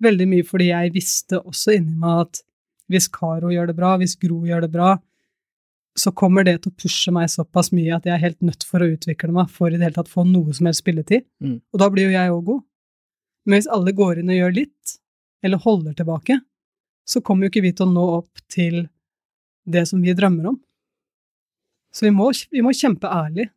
veldig 0.03 0.27
mye 0.30 0.45
fordi 0.45 0.72
jeg 0.72 0.94
visste 0.95 1.39
også 1.39 1.77
inni 1.77 1.95
meg 2.02 2.26
at 2.26 2.41
hvis 2.91 3.10
Karo 3.11 3.52
gjør 3.52 3.69
det 3.69 3.77
bra, 3.77 3.94
hvis 3.99 4.18
Gro 4.19 4.41
gjør 4.48 4.65
det 4.65 4.72
bra, 4.73 4.95
så 5.98 6.11
kommer 6.14 6.45
det 6.45 6.60
til 6.61 6.72
å 6.72 6.77
pushe 6.77 7.11
meg 7.14 7.31
såpass 7.34 7.72
mye 7.73 7.95
at 7.95 8.06
jeg 8.06 8.14
er 8.14 8.22
helt 8.22 8.44
nødt 8.45 8.65
for 8.68 8.84
å 8.84 8.89
utvikle 8.91 9.34
meg 9.34 9.49
for 9.53 9.72
i 9.72 9.77
det 9.77 9.88
hele 9.88 9.98
tatt 9.98 10.11
få 10.11 10.26
noe 10.27 10.53
som 10.53 10.69
helst 10.69 10.84
spilletid. 10.84 11.26
Mm. 11.44 11.57
Og 11.73 11.81
da 11.81 11.88
blir 11.94 12.07
jo 12.07 12.14
jeg 12.14 12.34
òg 12.34 12.44
god. 12.52 12.61
Men 13.48 13.57
hvis 13.57 13.69
alle 13.73 13.95
går 13.98 14.22
inn 14.22 14.30
og 14.34 14.38
gjør 14.38 14.56
litt, 14.60 14.94
eller 15.45 15.64
holder 15.64 15.98
tilbake, 15.98 16.38
så 17.07 17.22
kommer 17.23 17.48
jo 17.48 17.53
ikke 17.53 17.65
vi 17.65 17.73
til 17.73 17.88
å 17.88 17.95
nå 17.95 18.06
opp 18.19 18.44
til 18.52 18.85
det 19.68 19.85
som 19.89 20.02
vi 20.02 20.14
drømmer 20.15 20.48
om. 20.53 20.57
Så 21.94 22.06
vi 22.07 22.11
må, 22.15 22.30
vi 22.52 22.61
må 22.65 22.73
kjempe 22.76 23.10
ærlig. 23.10 23.49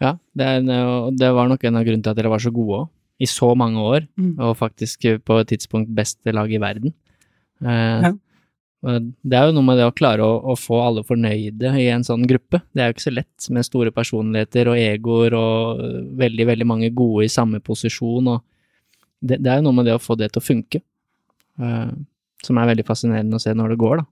Ja, 0.00 0.14
det, 0.36 0.46
en- 0.46 1.16
det 1.16 1.30
var 1.34 1.48
nok 1.48 1.64
en 1.64 1.76
av 1.76 1.84
grunnene 1.86 2.02
til 2.04 2.10
at 2.12 2.16
dere 2.18 2.30
var 2.32 2.38
så 2.42 2.52
gode 2.52 2.82
òg, 2.84 2.88
i 3.20 3.24
så 3.24 3.54
mange 3.56 3.80
år, 3.80 4.06
Mm. 4.18 4.34
og 4.38 4.56
faktisk 4.58 5.00
på 5.24 5.38
et 5.40 5.48
tidspunkt 5.48 5.88
beste 5.94 6.32
lag 6.34 6.50
i 6.52 6.58
verden. 6.60 6.92
Eh, 7.64 8.02
Ja. 8.02 8.12
Det 8.86 9.32
er 9.34 9.46
jo 9.48 9.52
noe 9.56 9.64
med 9.64 9.78
det 9.78 9.86
å 9.88 9.94
klare 9.96 10.20
å, 10.22 10.36
å 10.52 10.54
få 10.54 10.76
alle 10.86 11.02
fornøyde 11.02 11.72
i 11.80 11.88
en 11.90 12.04
sånn 12.04 12.26
gruppe. 12.28 12.60
Det 12.72 12.82
er 12.82 12.90
jo 12.92 12.94
ikke 12.94 13.08
så 13.10 13.14
lett 13.14 13.48
med 13.50 13.64
store 13.64 13.90
personligheter 13.90 14.68
og 14.68 14.76
egoer 14.78 15.34
og 15.34 15.80
veldig, 16.20 16.46
veldig 16.46 16.66
mange 16.68 16.90
gode 16.94 17.24
i 17.24 17.28
samme 17.32 17.58
posisjon. 17.58 18.28
og 18.28 18.42
Det, 19.20 19.40
det 19.42 19.48
er 19.50 19.56
jo 19.56 19.62
noe 19.66 19.72
med 19.80 19.86
det 19.86 19.94
å 19.96 19.98
få 19.98 20.14
det 20.16 20.30
til 20.30 20.40
å 20.42 20.44
funke, 20.44 20.82
eh, 21.58 21.90
som 22.44 22.58
er 22.58 22.66
veldig 22.68 22.84
fascinerende 22.86 23.34
å 23.34 23.40
se 23.42 23.54
når 23.54 23.70
det 23.74 23.78
går, 23.78 23.96
da. 23.96 24.06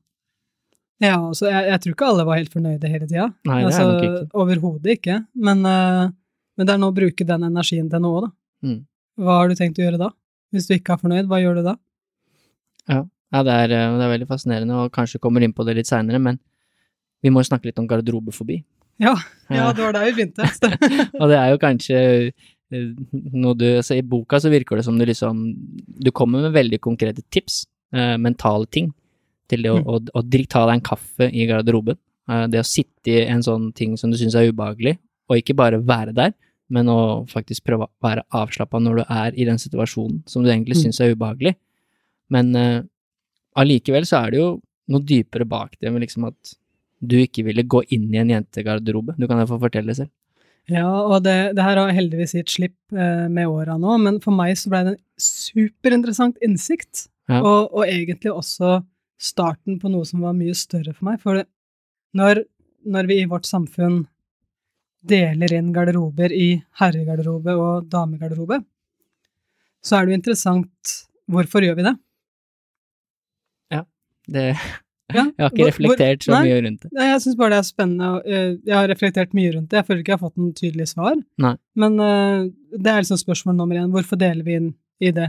Ja, 1.03 1.17
altså, 1.19 1.49
jeg, 1.51 1.67
jeg 1.73 1.83
tror 1.83 1.95
ikke 1.95 2.11
alle 2.13 2.27
var 2.29 2.39
helt 2.39 2.53
fornøyde 2.55 2.91
hele 2.91 3.09
tida. 3.09 3.29
Nei, 3.49 3.61
det 3.61 3.65
er 3.65 3.71
altså, 3.71 3.87
nok 3.91 4.05
ikke. 4.07 4.27
Overhodet 4.45 4.99
ikke. 4.99 5.17
Men, 5.35 5.65
uh, 5.67 6.13
Men 6.55 6.69
det 6.69 6.75
er 6.75 6.79
nå 6.79 6.93
å 6.93 6.95
bruke 6.95 7.27
den 7.27 7.49
energien 7.49 7.89
til 7.91 8.03
noe, 8.05 8.29
da. 8.29 8.29
Mm. 8.69 8.77
Hva 9.25 9.41
har 9.41 9.51
du 9.51 9.59
tenkt 9.59 9.81
å 9.81 9.83
gjøre 9.83 9.99
da? 9.99 10.13
Hvis 10.55 10.69
du 10.69 10.77
ikke 10.77 10.95
er 10.95 11.01
fornøyd, 11.03 11.27
hva 11.31 11.41
gjør 11.43 11.59
du 11.59 11.65
da? 11.67 11.75
Ja, 13.35 13.43
det 13.43 13.55
er, 13.65 13.73
eh, 13.75 13.97
det 13.99 14.05
er 14.07 14.13
veldig 14.13 14.29
fascinerende, 14.31 14.79
og 14.79 14.93
kanskje 14.95 15.19
kommer 15.23 15.43
inn 15.43 15.55
på 15.57 15.67
det 15.67 15.75
litt 15.79 15.91
seinere, 15.91 16.21
men 16.23 16.39
vi 17.25 17.33
må 17.35 17.43
snakke 17.43 17.67
litt 17.71 17.81
om 17.83 17.89
garderobefobi. 17.91 18.61
Ja, 19.03 19.17
ja 19.51 19.73
det 19.75 19.83
var 19.83 19.97
der 19.97 20.07
vi 20.07 20.15
begynte. 20.21 20.47
og 21.21 21.31
det 21.33 21.39
er 21.41 21.51
jo 21.51 21.61
kanskje 21.63 22.01
eh, 22.31 22.91
noe 23.35 23.57
du 23.59 23.67
altså 23.73 23.97
I 23.99 24.05
boka 24.07 24.39
så 24.39 24.53
virker 24.53 24.79
det 24.79 24.85
som 24.87 24.99
du 24.99 25.05
liksom 25.07 25.41
Du 26.05 26.11
kommer 26.15 26.45
med 26.45 26.55
veldig 26.55 26.79
konkrete 26.85 27.25
tips, 27.35 27.65
eh, 27.95 28.15
mentale 28.23 28.71
ting, 28.71 28.93
til 29.51 29.65
det 29.65 29.73
å, 29.73 29.79
mm. 29.81 29.89
å, 29.89 30.01
å, 30.21 30.23
ta 30.51 30.65
deg 30.67 30.75
en 30.77 30.85
kaffe 30.85 31.29
i 31.29 31.47
garderoben. 31.51 31.99
Eh, 32.31 32.47
det 32.53 32.63
å 32.63 32.69
sitte 32.69 33.13
i 33.13 33.21
en 33.27 33.45
sånn 33.45 33.71
ting 33.77 33.99
som 34.01 34.13
du 34.13 34.19
syns 34.21 34.37
er 34.39 34.51
ubehagelig, 34.51 34.97
og 35.31 35.41
ikke 35.41 35.57
bare 35.59 35.81
være 35.85 36.15
der, 36.17 36.35
men 36.73 36.89
å 36.89 36.99
faktisk 37.29 37.67
prøve 37.69 37.87
å 37.87 37.93
være 38.05 38.25
avslappa 38.35 38.81
når 38.81 39.01
du 39.01 39.05
er 39.05 39.37
i 39.37 39.47
den 39.49 39.61
situasjonen 39.61 40.23
som 40.31 40.45
du 40.45 40.51
egentlig 40.51 40.79
mm. 40.79 40.83
syns 40.87 41.01
er 41.05 41.13
ubehagelig. 41.15 41.55
Men 42.33 42.51
uh, 42.57 42.81
allikevel 43.61 44.07
så 44.09 44.23
er 44.23 44.33
det 44.33 44.41
jo 44.41 44.49
noe 44.93 45.05
dypere 45.05 45.47
bak 45.49 45.77
det 45.81 45.93
med 45.93 46.05
liksom 46.05 46.27
at 46.29 46.55
du 47.05 47.19
ikke 47.21 47.45
ville 47.47 47.67
gå 47.69 47.83
inn 47.93 48.09
i 48.15 48.21
en 48.21 48.33
jentegarderobe. 48.33 49.17
Du 49.21 49.29
kan 49.29 49.41
jo 49.43 49.49
få 49.51 49.61
fortelle 49.61 49.93
det 49.93 49.99
selv. 50.01 50.13
Ja, 50.73 50.89
og 50.89 51.19
det, 51.27 51.53
det 51.59 51.65
her 51.65 51.77
har 51.77 51.93
heldigvis 51.93 52.33
gitt 52.39 52.53
slipp 52.55 52.97
eh, 52.97 53.27
med 53.29 53.51
åra 53.51 53.77
nå, 53.81 53.99
men 54.01 54.21
for 54.25 54.33
meg 54.33 54.57
så 54.57 54.71
ble 54.73 54.81
det 54.87 54.95
en 54.95 55.03
superinteressant 55.21 56.41
innsikt. 56.45 57.11
Ja. 57.29 57.41
Og, 57.41 57.73
og, 57.73 57.85
egentlig 57.85 58.33
også 58.33 58.79
starten 59.21 59.79
på 59.81 59.91
noe 59.93 60.07
som 60.09 60.25
var 60.25 60.37
mye 60.37 60.55
større 60.59 60.95
for 60.95 61.09
meg. 61.09 61.21
For 61.23 61.45
når, 62.19 62.45
når 62.85 63.11
vi 63.11 63.21
i 63.23 63.31
vårt 63.31 63.49
samfunn 63.49 64.05
deler 65.05 65.53
inn 65.53 65.73
garderober 65.75 66.33
i 66.33 66.49
herregarderobe 66.81 67.57
og 67.61 67.91
damegarderobe, 67.93 68.63
så 69.85 69.99
er 69.99 70.07
det 70.07 70.15
jo 70.15 70.21
interessant 70.23 70.95
hvorfor 71.31 71.65
gjør 71.65 71.77
vi 71.79 71.87
det? 71.89 71.95
Ja, 73.75 73.85
det 74.33 74.47
ja, 75.15 75.27
Jeg 75.29 75.45
har 75.45 75.53
ikke 75.53 75.61
hvor, 75.61 75.71
reflektert 75.71 76.25
så 76.25 76.33
nei, 76.33 76.43
mye 76.49 76.61
rundt 76.65 76.87
det. 76.87 76.91
Nei, 76.97 77.09
jeg 77.11 77.23
syns 77.25 77.39
bare 77.41 77.53
det 77.53 77.61
er 77.61 77.69
spennende. 77.69 78.11
Eh, 78.25 78.51
jeg 78.65 78.77
har 78.79 78.91
reflektert 78.91 79.37
mye 79.37 79.53
rundt 79.53 79.71
det. 79.71 79.81
Jeg 79.81 79.89
føler 79.91 80.03
ikke 80.03 80.15
jeg 80.15 80.21
har 80.21 80.25
fått 80.25 80.41
noen 80.41 80.57
tydelige 80.57 80.91
svar. 80.95 81.17
Nei. 81.45 81.55
Men 81.81 82.01
uh, 82.01 82.47
det 82.73 82.91
er 82.91 83.05
liksom 83.05 83.21
spørsmål 83.21 83.59
nummer 83.61 83.81
én. 83.83 83.93
Hvorfor 83.93 84.21
deler 84.21 84.47
vi 84.47 84.57
inn 84.61 84.71
i 85.05 85.13
det? 85.15 85.29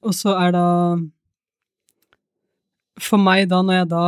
Og 0.00 0.16
så 0.16 0.32
er 0.40 0.56
da 0.56 0.66
For 3.00 3.20
meg, 3.20 3.48
da, 3.50 3.62
når 3.64 3.80
jeg 3.80 3.88
da 3.92 4.04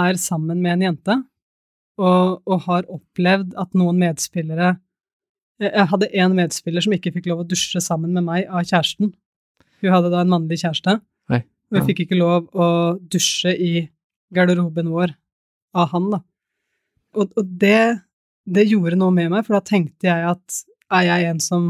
er 0.00 0.18
sammen 0.20 0.60
med 0.62 0.76
en 0.76 0.86
jente, 0.90 1.16
og, 2.00 2.40
og 2.48 2.62
har 2.66 2.86
opplevd 2.88 3.56
at 3.60 3.74
noen 3.76 3.98
medspillere 4.00 4.78
Jeg 5.60 5.88
hadde 5.90 6.08
én 6.16 6.32
medspiller 6.32 6.80
som 6.80 6.94
ikke 6.96 7.12
fikk 7.12 7.26
lov 7.28 7.42
å 7.42 7.48
dusje 7.50 7.82
sammen 7.84 8.14
med 8.16 8.24
meg 8.24 8.46
av 8.48 8.64
kjæresten. 8.64 9.10
Hun 9.82 9.92
hadde 9.92 10.12
da 10.12 10.22
en 10.22 10.30
mannlig 10.32 10.62
kjæreste. 10.62 10.94
Nei. 11.28 11.42
Og 11.68 11.76
hun 11.76 11.88
fikk 11.90 12.06
ikke 12.06 12.16
lov 12.16 12.46
å 12.56 12.68
dusje 13.12 13.52
i 13.52 13.72
garderoben 14.32 14.88
vår 14.88 15.12
av 15.76 15.90
han, 15.92 16.08
da. 16.14 16.22
Og, 17.18 17.28
og 17.36 17.52
det, 17.60 18.00
det, 18.48 18.64
gjorde 18.70 18.96
noe 19.02 19.12
med 19.12 19.34
meg, 19.34 19.44
for 19.44 19.58
da 19.58 19.62
tenkte 19.66 20.08
jeg 20.08 20.30
at 20.30 20.60
er 20.96 21.06
jeg 21.10 21.28
en 21.30 21.42
som 21.42 21.68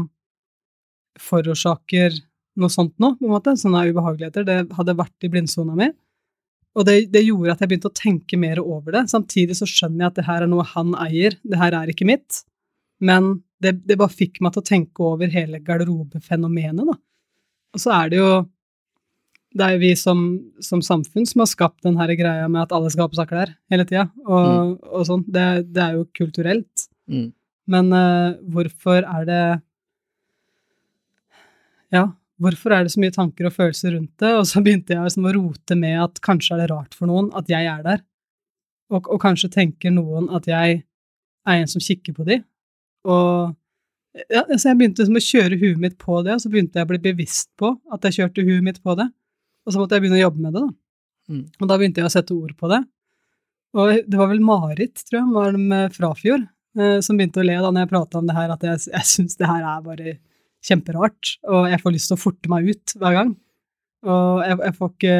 forårsaker 1.21 2.15
noe 2.61 2.71
sånt 2.71 2.95
nå, 3.01 3.15
på 3.17 3.27
en 3.27 3.33
måte? 3.33 3.57
Sånne 3.59 3.83
ubehageligheter. 3.89 4.45
Det 4.47 4.57
hadde 4.77 4.97
vært 4.97 5.27
i 5.27 5.31
blindsona 5.33 5.75
mi. 5.77 5.91
Og 6.77 6.87
det, 6.87 6.95
det, 7.11 7.25
gjorde 7.27 7.51
at 7.53 7.61
jeg 7.63 7.71
begynte 7.71 7.91
å 7.91 7.97
tenke 7.97 8.39
mer 8.39 8.61
over 8.63 8.95
det. 8.95 9.03
Samtidig 9.11 9.57
så 9.59 9.67
skjønner 9.67 10.05
jeg 10.05 10.11
at 10.13 10.19
det 10.21 10.27
her 10.29 10.45
er 10.45 10.51
noe 10.51 10.63
han 10.71 10.93
eier, 11.03 11.35
det 11.43 11.59
her 11.59 11.75
er 11.75 11.91
ikke 11.91 12.07
mitt. 12.07 12.43
Men 13.03 13.33
det, 13.61 13.81
det 13.89 13.97
bare 13.99 14.13
fikk 14.13 14.39
meg 14.43 14.55
til 14.55 14.63
å 14.63 14.69
tenke 14.69 15.03
over 15.03 15.31
hele 15.33 15.59
garderobefenomenet, 15.65 16.87
da. 16.87 16.95
Og 17.71 17.81
så 17.81 17.93
er 17.95 18.11
det 18.11 18.19
jo 18.19 18.31
det 19.51 19.65
er 19.65 19.75
jo 19.75 19.81
vi 19.81 19.91
som, 19.99 20.19
som, 20.63 20.79
samfunn 20.83 21.25
som 21.27 21.43
har 21.43 21.49
skapt 21.51 21.83
den 21.83 21.97
her 21.99 22.13
greia 22.15 22.47
med 22.47 22.61
at 22.63 22.71
alle 22.75 22.91
skal 22.91 23.05
ha 23.05 23.11
på 23.11 23.17
seg 23.19 23.31
klær 23.31 23.51
hele 23.71 23.83
tida, 23.87 24.05
og, 24.23 24.45
mm. 24.47 24.71
og 24.87 25.03
sånn. 25.09 25.25
Det, 25.27 25.47
det, 25.67 25.83
er 25.83 25.97
jo 25.97 26.05
kulturelt. 26.15 26.85
Mm. 27.11 27.25
Men 27.71 27.91
uh, 27.91 28.39
hvorfor 28.53 29.03
er 29.03 29.27
det 29.27 29.43
Ja, 31.91 32.05
hvorfor 32.41 32.73
er 32.75 32.85
det 32.85 32.93
så 32.93 33.01
mye 33.03 33.13
tanker 33.15 33.47
og 33.47 33.55
følelser 33.55 33.95
rundt 33.95 34.13
det? 34.21 34.31
Og 34.39 34.45
så 34.49 34.63
begynte 34.63 34.95
jeg 34.95 35.05
liksom 35.05 35.27
å 35.29 35.33
rote 35.37 35.77
med 35.79 35.97
at 36.03 36.21
kanskje 36.25 36.55
er 36.55 36.63
det 36.63 36.71
rart 36.73 36.97
for 36.97 37.11
noen 37.11 37.29
at 37.37 37.49
jeg 37.51 37.67
er 37.69 37.83
der. 37.85 38.03
Og, 38.91 39.07
og 39.07 39.21
kanskje 39.23 39.51
tenker 39.53 39.93
noen 39.95 40.27
at 40.35 40.49
jeg 40.49 40.81
er 40.81 41.61
en 41.61 41.69
som 41.69 41.83
kikker 41.83 42.15
på 42.17 42.27
de. 42.27 42.41
Og 43.07 43.53
ja, 44.27 44.43
så 44.43 44.71
jeg 44.71 44.77
begynte 44.79 45.03
liksom 45.03 45.19
å 45.19 45.23
kjøre 45.23 45.59
huet 45.61 45.81
mitt 45.81 45.97
på 46.01 46.19
det, 46.25 46.35
og 46.35 46.43
så 46.43 46.51
begynte 46.51 46.79
jeg 46.79 46.87
å 46.87 46.91
bli 46.91 46.99
bevisst 47.03 47.51
på 47.59 47.71
at 47.93 48.07
jeg 48.07 48.17
kjørte 48.19 48.43
huet 48.47 48.65
mitt 48.65 48.81
på 48.83 48.95
det. 48.99 49.07
Og 49.65 49.73
så 49.73 49.79
måtte 49.79 49.95
jeg 49.95 50.03
begynne 50.03 50.19
å 50.19 50.25
jobbe 50.25 50.43
med 50.43 50.57
det, 50.57 50.63
da. 50.65 51.31
Mm. 51.31 51.45
Og 51.61 51.69
da 51.69 51.77
begynte 51.79 52.01
jeg 52.01 52.09
å 52.09 52.13
sette 52.13 52.35
ord 52.35 52.51
på 52.57 52.71
det. 52.71 52.81
Og 53.77 54.01
det 54.03 54.19
var 54.19 54.27
vel 54.33 54.43
Marit, 54.43 54.99
tror 55.07 55.21
jeg, 55.21 55.31
var 55.31 55.55
med 55.55 55.95
Frafjord, 55.95 56.43
eh, 56.75 56.97
som 57.05 57.19
begynte 57.19 57.39
å 57.39 57.45
le 57.45 57.55
da 57.61 57.69
når 57.69 57.85
jeg 57.85 57.91
prata 57.93 58.19
om 58.19 58.27
det 58.27 58.35
her, 58.35 58.51
at 58.51 58.65
jeg, 58.67 58.81
jeg 58.91 59.09
syns 59.13 59.39
det 59.39 59.47
her 59.47 59.63
er 59.63 59.85
bare 59.85 60.17
kjemperart, 60.65 61.35
og 61.49 61.69
jeg 61.71 61.81
får 61.81 61.95
lyst 61.95 62.11
til 62.11 62.17
å 62.17 62.21
forte 62.21 62.51
meg 62.51 62.69
ut 62.69 62.93
hver 63.01 63.17
gang. 63.17 63.33
Og 64.05 64.41
jeg, 64.45 64.57
jeg 64.65 64.77
får 64.77 64.91
ikke 64.93 65.15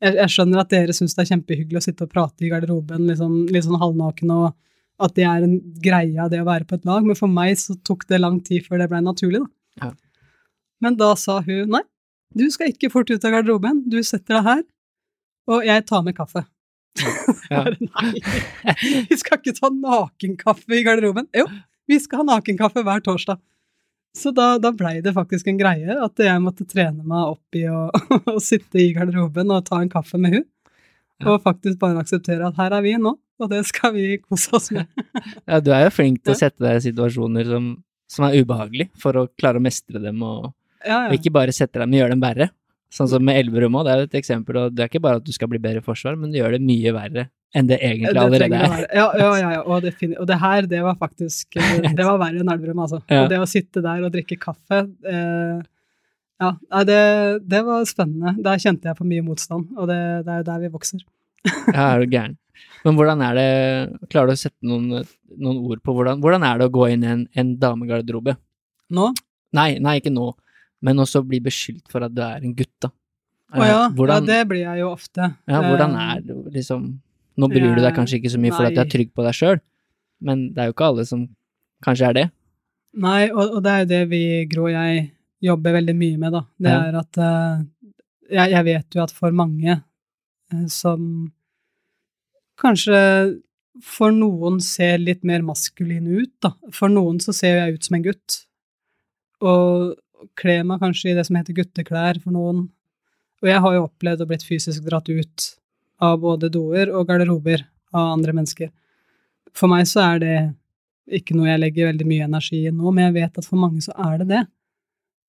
jeg, 0.00 0.14
jeg, 0.16 0.32
skjønner 0.32 0.62
at 0.62 0.72
dere 0.72 0.96
syns 0.96 1.14
det 1.16 1.24
er 1.24 1.30
kjempehyggelig 1.34 1.80
å 1.80 1.84
sitte 1.84 2.06
og 2.06 2.12
prate 2.12 2.46
i 2.46 2.50
garderoben 2.50 3.06
liksom, 3.10 3.34
litt 3.52 3.66
sånn 3.66 3.80
halvnaken, 3.80 4.32
og 4.34 5.04
at 5.04 5.16
det 5.16 5.26
er 5.28 5.46
en 5.46 5.56
greie 5.82 6.16
av 6.20 6.30
det 6.32 6.42
å 6.42 6.48
være 6.48 6.66
på 6.68 6.78
et 6.78 6.86
lag, 6.88 7.04
men 7.06 7.18
for 7.18 7.30
meg 7.32 7.56
så 7.60 7.76
tok 7.86 8.06
det 8.10 8.20
lang 8.20 8.40
tid 8.44 8.66
før 8.66 8.82
det 8.82 8.88
ble 8.92 9.02
naturlig, 9.04 9.42
da. 9.42 9.50
Ja. 9.84 9.90
Men 10.80 10.96
da 11.00 11.12
sa 11.20 11.40
hun 11.44 11.74
nei, 11.74 11.82
du 12.36 12.46
skal 12.52 12.70
ikke 12.72 12.90
fort 12.92 13.10
ut 13.10 13.24
av 13.26 13.34
garderoben, 13.34 13.82
du 13.90 13.98
setter 14.06 14.38
deg 14.38 14.46
her, 14.46 14.64
og 15.50 15.66
jeg 15.66 15.84
tar 15.88 16.04
med 16.06 16.16
kaffe. 16.16 16.44
Ja. 17.50 17.64
nei, 17.96 18.12
vi 19.08 19.18
skal 19.18 19.40
ikke 19.40 19.56
ta 19.56 19.70
nakenkaffe 19.72 20.76
i 20.78 20.84
garderoben. 20.86 21.28
Jo, 21.36 21.46
vi 21.90 21.98
skal 22.02 22.22
ha 22.22 22.36
nakenkaffe 22.36 22.84
hver 22.86 23.02
torsdag. 23.04 23.40
Så 24.16 24.32
da, 24.34 24.56
da 24.58 24.72
blei 24.74 24.98
det 25.04 25.12
faktisk 25.14 25.48
en 25.50 25.58
greie 25.58 25.94
at 26.02 26.22
jeg 26.22 26.42
måtte 26.42 26.66
trene 26.68 27.04
meg 27.06 27.34
opp 27.34 27.58
i 27.58 27.66
å, 27.70 27.88
å 28.34 28.38
sitte 28.42 28.80
i 28.82 28.90
garderoben 28.96 29.52
og 29.54 29.66
ta 29.68 29.80
en 29.80 29.92
kaffe 29.92 30.18
med 30.18 30.34
hun. 30.34 30.46
Ja. 31.20 31.34
Og 31.34 31.44
faktisk 31.44 31.78
bare 31.82 32.00
akseptere 32.00 32.48
at 32.48 32.58
her 32.58 32.74
er 32.74 32.84
vi 32.84 32.96
nå, 32.98 33.12
og 33.14 33.52
det 33.52 33.60
skal 33.68 33.92
vi 33.94 34.16
kose 34.22 34.54
oss 34.56 34.70
med. 34.74 34.88
ja, 35.50 35.60
du 35.60 35.70
er 35.76 35.86
jo 35.86 35.94
flink 35.94 36.24
til 36.24 36.34
å 36.34 36.38
sette 36.38 36.64
deg 36.64 36.80
i 36.80 36.86
situasjoner 36.88 37.50
som, 37.50 37.74
som 38.10 38.26
er 38.26 38.40
ubehagelige, 38.40 38.90
for 39.00 39.20
å 39.20 39.28
klare 39.38 39.60
å 39.60 39.64
mestre 39.64 40.00
dem, 40.02 40.24
og, 40.26 40.50
ja, 40.80 41.04
og 41.06 41.18
ikke 41.18 41.34
bare 41.36 41.54
sette 41.54 41.78
dem, 41.78 41.92
men 41.92 42.00
gjøre 42.00 42.16
dem 42.16 42.24
verre. 42.24 42.48
Sånn 42.90 43.10
som 43.12 43.22
med 43.22 43.36
Elverum 43.38 43.76
òg, 43.78 43.84
det 43.86 43.92
er 43.92 44.00
jo 44.00 44.08
et 44.08 44.16
eksempel, 44.18 44.64
og 44.64 44.72
det 44.74 44.82
er 44.82 44.90
ikke 44.90 45.04
bare 45.04 45.20
at 45.20 45.28
du 45.28 45.30
skal 45.36 45.50
bli 45.52 45.60
bedre 45.62 45.84
i 45.84 45.86
forsvar, 45.86 46.16
men 46.18 46.32
du 46.32 46.40
gjør 46.40 46.56
det 46.56 46.64
mye 46.64 46.94
verre 46.96 47.28
enn 47.56 47.68
det 47.70 47.80
egentlig 47.82 48.12
det 48.14 48.22
allerede 48.22 48.60
er. 48.60 48.84
Ja, 48.94 49.06
ja, 49.18 49.28
ja, 49.40 49.52
ja. 49.56 49.60
Og, 49.64 49.82
det, 49.84 49.94
og, 50.14 50.26
det, 50.30 50.38
her, 50.42 50.68
det 50.70 50.80
var 50.86 50.98
faktisk 51.00 51.58
Det 51.98 52.06
var 52.06 52.18
verre 52.20 52.42
enn 52.42 52.52
Elverum, 52.52 52.82
altså. 52.86 53.00
Ja. 53.10 53.24
Og 53.24 53.30
det 53.32 53.40
å 53.42 53.48
sitte 53.50 53.82
der 53.84 54.04
og 54.06 54.12
drikke 54.14 54.38
kaffe 54.40 54.84
eh, 54.86 55.62
Ja, 56.40 56.52
det, 56.86 57.00
det, 57.44 57.62
var 57.66 57.88
spennende. 57.88 58.36
Der 58.44 58.60
kjente 58.62 58.90
jeg 58.90 58.98
på 58.98 59.08
mye 59.08 59.24
motstand, 59.24 59.72
og 59.76 59.90
det, 59.90 60.00
det 60.26 60.34
er 60.34 60.44
jo 60.44 60.50
der 60.52 60.62
vi 60.62 60.74
vokser. 60.76 61.02
ja, 61.74 61.88
er 61.88 62.04
du 62.04 62.14
gæren. 62.14 62.36
Men 62.84 62.96
hvordan 62.96 63.22
er 63.24 63.36
det 63.36 63.48
Klarer 64.12 64.30
du 64.30 64.36
å 64.36 64.40
sette 64.40 64.68
noen, 64.68 65.02
noen 65.40 65.58
ord 65.64 65.80
på 65.84 65.94
hvordan, 65.96 66.20
hvordan 66.20 66.44
er 66.48 66.60
det 66.60 66.68
å 66.68 66.72
gå 66.74 66.86
inn 66.92 67.04
i 67.04 67.10
en, 67.12 67.26
en 67.36 67.56
damegarderobe? 67.60 68.36
Nå? 68.96 69.10
Nei, 69.56 69.72
nei, 69.82 69.98
ikke 70.00 70.12
nå 70.14 70.30
men 70.84 71.02
også 71.02 71.22
bli 71.26 71.40
beskyldt 71.44 71.92
for 71.92 72.04
at 72.06 72.14
du 72.14 72.22
er 72.24 72.42
en 72.44 72.56
gutt, 72.56 72.74
da. 72.82 72.90
Å 73.50 73.66
ja, 73.66 73.78
eh, 73.84 73.94
hvordan, 73.98 74.24
ja, 74.24 74.26
det 74.30 74.48
blir 74.50 74.62
jeg 74.62 74.82
jo 74.82 74.90
ofte. 74.94 75.32
Ja, 75.50 75.62
hvordan 75.64 75.96
eh, 75.96 76.10
er 76.14 76.26
det 76.26 76.36
liksom 76.54 76.84
Nå 77.40 77.48
bryr 77.50 77.72
du 77.76 77.82
deg 77.82 77.96
kanskje 77.96 78.20
ikke 78.20 78.32
så 78.34 78.40
mye 78.42 78.54
for 78.54 78.68
at 78.68 78.76
du 78.76 78.82
er 78.82 78.90
trygg 78.90 79.14
på 79.16 79.24
deg 79.24 79.36
sjøl, 79.36 79.62
men 80.26 80.50
det 80.54 80.62
er 80.62 80.70
jo 80.70 80.76
ikke 80.76 80.90
alle 80.90 81.06
som 81.08 81.24
kanskje 81.84 82.10
er 82.10 82.18
det. 82.18 82.26
Nei, 83.00 83.30
og, 83.30 83.56
og 83.56 83.64
det 83.64 83.72
er 83.72 83.82
jo 83.82 83.90
det 83.92 84.00
vi, 84.10 84.22
Gro 84.50 84.66
og 84.66 84.74
jeg, 84.74 85.08
jobber 85.40 85.78
veldig 85.78 85.94
mye 85.96 86.16
med, 86.20 86.34
da. 86.36 86.42
Det 86.60 86.72
ja. 86.72 86.80
er 86.88 86.96
at 87.00 87.20
uh, 87.20 87.60
jeg, 88.28 88.52
jeg, 88.52 88.64
vet 88.66 88.96
jo 88.96 89.04
at 89.04 89.14
for 89.16 89.36
mange 89.36 89.76
uh, 89.78 90.66
som 90.68 91.30
kanskje 92.60 92.98
for 93.86 94.12
noen 94.12 94.58
ser 94.60 94.98
litt 95.00 95.22
mer 95.24 95.44
maskuline 95.46 96.20
ut, 96.20 96.34
da. 96.44 96.52
For 96.76 96.92
noen 96.92 97.22
så 97.24 97.32
ser 97.36 97.56
jeg 97.56 97.78
ut 97.78 97.88
som 97.88 97.96
en 97.96 98.04
gutt. 98.04 98.36
Og 99.40 99.94
kler 100.36 100.66
meg 100.68 100.82
kanskje 100.82 101.12
i 101.12 101.16
det 101.16 101.24
som 101.28 101.38
heter 101.38 101.56
gutteklær 101.56 102.20
for 102.20 102.34
noen. 102.34 102.66
Og 103.40 103.48
jeg 103.48 103.62
har 103.64 103.76
jo 103.76 103.86
opplevd 103.86 104.20
å 104.20 104.28
blitt 104.28 104.44
fysisk 104.44 104.84
dratt 104.84 105.08
ut 105.08 105.46
av 106.00 106.18
både 106.22 106.50
doer 106.52 106.92
og 106.94 107.06
garderober 107.08 107.64
av 107.92 108.14
andre 108.16 108.34
mennesker. 108.36 108.70
For 109.56 109.70
meg 109.70 109.86
så 109.90 110.02
er 110.04 110.22
det 110.22 110.38
ikke 111.20 111.34
noe 111.36 111.50
jeg 111.50 111.62
legger 111.62 111.90
veldig 111.90 112.06
mye 112.06 112.26
energi 112.28 112.64
i 112.68 112.74
nå, 112.74 112.90
men 112.90 113.08
jeg 113.08 113.16
vet 113.18 113.40
at 113.40 113.46
for 113.46 113.60
mange 113.60 113.82
så 113.84 113.94
er 113.98 114.20
det 114.20 114.28
det. 114.30 114.42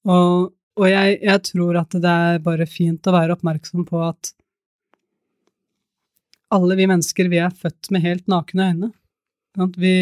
Og, 0.09 0.51
og 0.77 0.87
jeg, 0.87 1.17
jeg, 1.21 1.43
tror 1.49 1.81
at 1.81 1.97
det 2.03 2.13
er 2.27 2.43
bare 2.45 2.69
fint 2.69 3.07
å 3.07 3.15
være 3.15 3.37
oppmerksom 3.37 3.85
på 3.89 4.01
at 4.05 4.33
alle 6.51 6.75
vi 6.75 6.87
mennesker, 6.89 7.29
vi 7.31 7.39
er 7.41 7.53
født 7.55 7.91
med 7.95 8.03
helt 8.05 8.27
nakne 8.31 8.71
øyne. 8.71 8.91
Vi, 9.77 9.95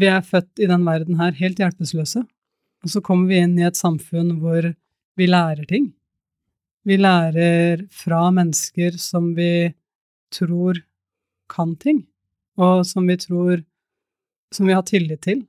Vi 0.00 0.06
er 0.06 0.22
født 0.22 0.62
i 0.62 0.66
den 0.70 0.84
verden 0.86 1.18
her 1.20 1.32
helt 1.36 1.58
hjelpeløse, 1.58 2.22
og 2.80 2.88
så 2.90 3.00
kommer 3.04 3.28
vi 3.28 3.40
inn 3.42 3.58
i 3.58 3.66
et 3.66 3.76
samfunn 3.76 4.38
hvor 4.40 4.70
vi 5.18 5.26
lærer 5.26 5.66
ting. 5.68 5.90
Vi 6.86 6.96
lærer 6.96 7.84
fra 7.92 8.30
mennesker 8.32 8.96
som 8.98 9.34
vi 9.36 9.72
tror 10.32 10.80
kan 11.50 11.74
ting, 11.76 12.04
og 12.60 12.86
som 12.86 13.06
vi 13.08 13.18
tror 13.18 13.64
Som 14.50 14.66
vi 14.66 14.74
har 14.74 14.82
tillit 14.82 15.20
til. 15.22 15.44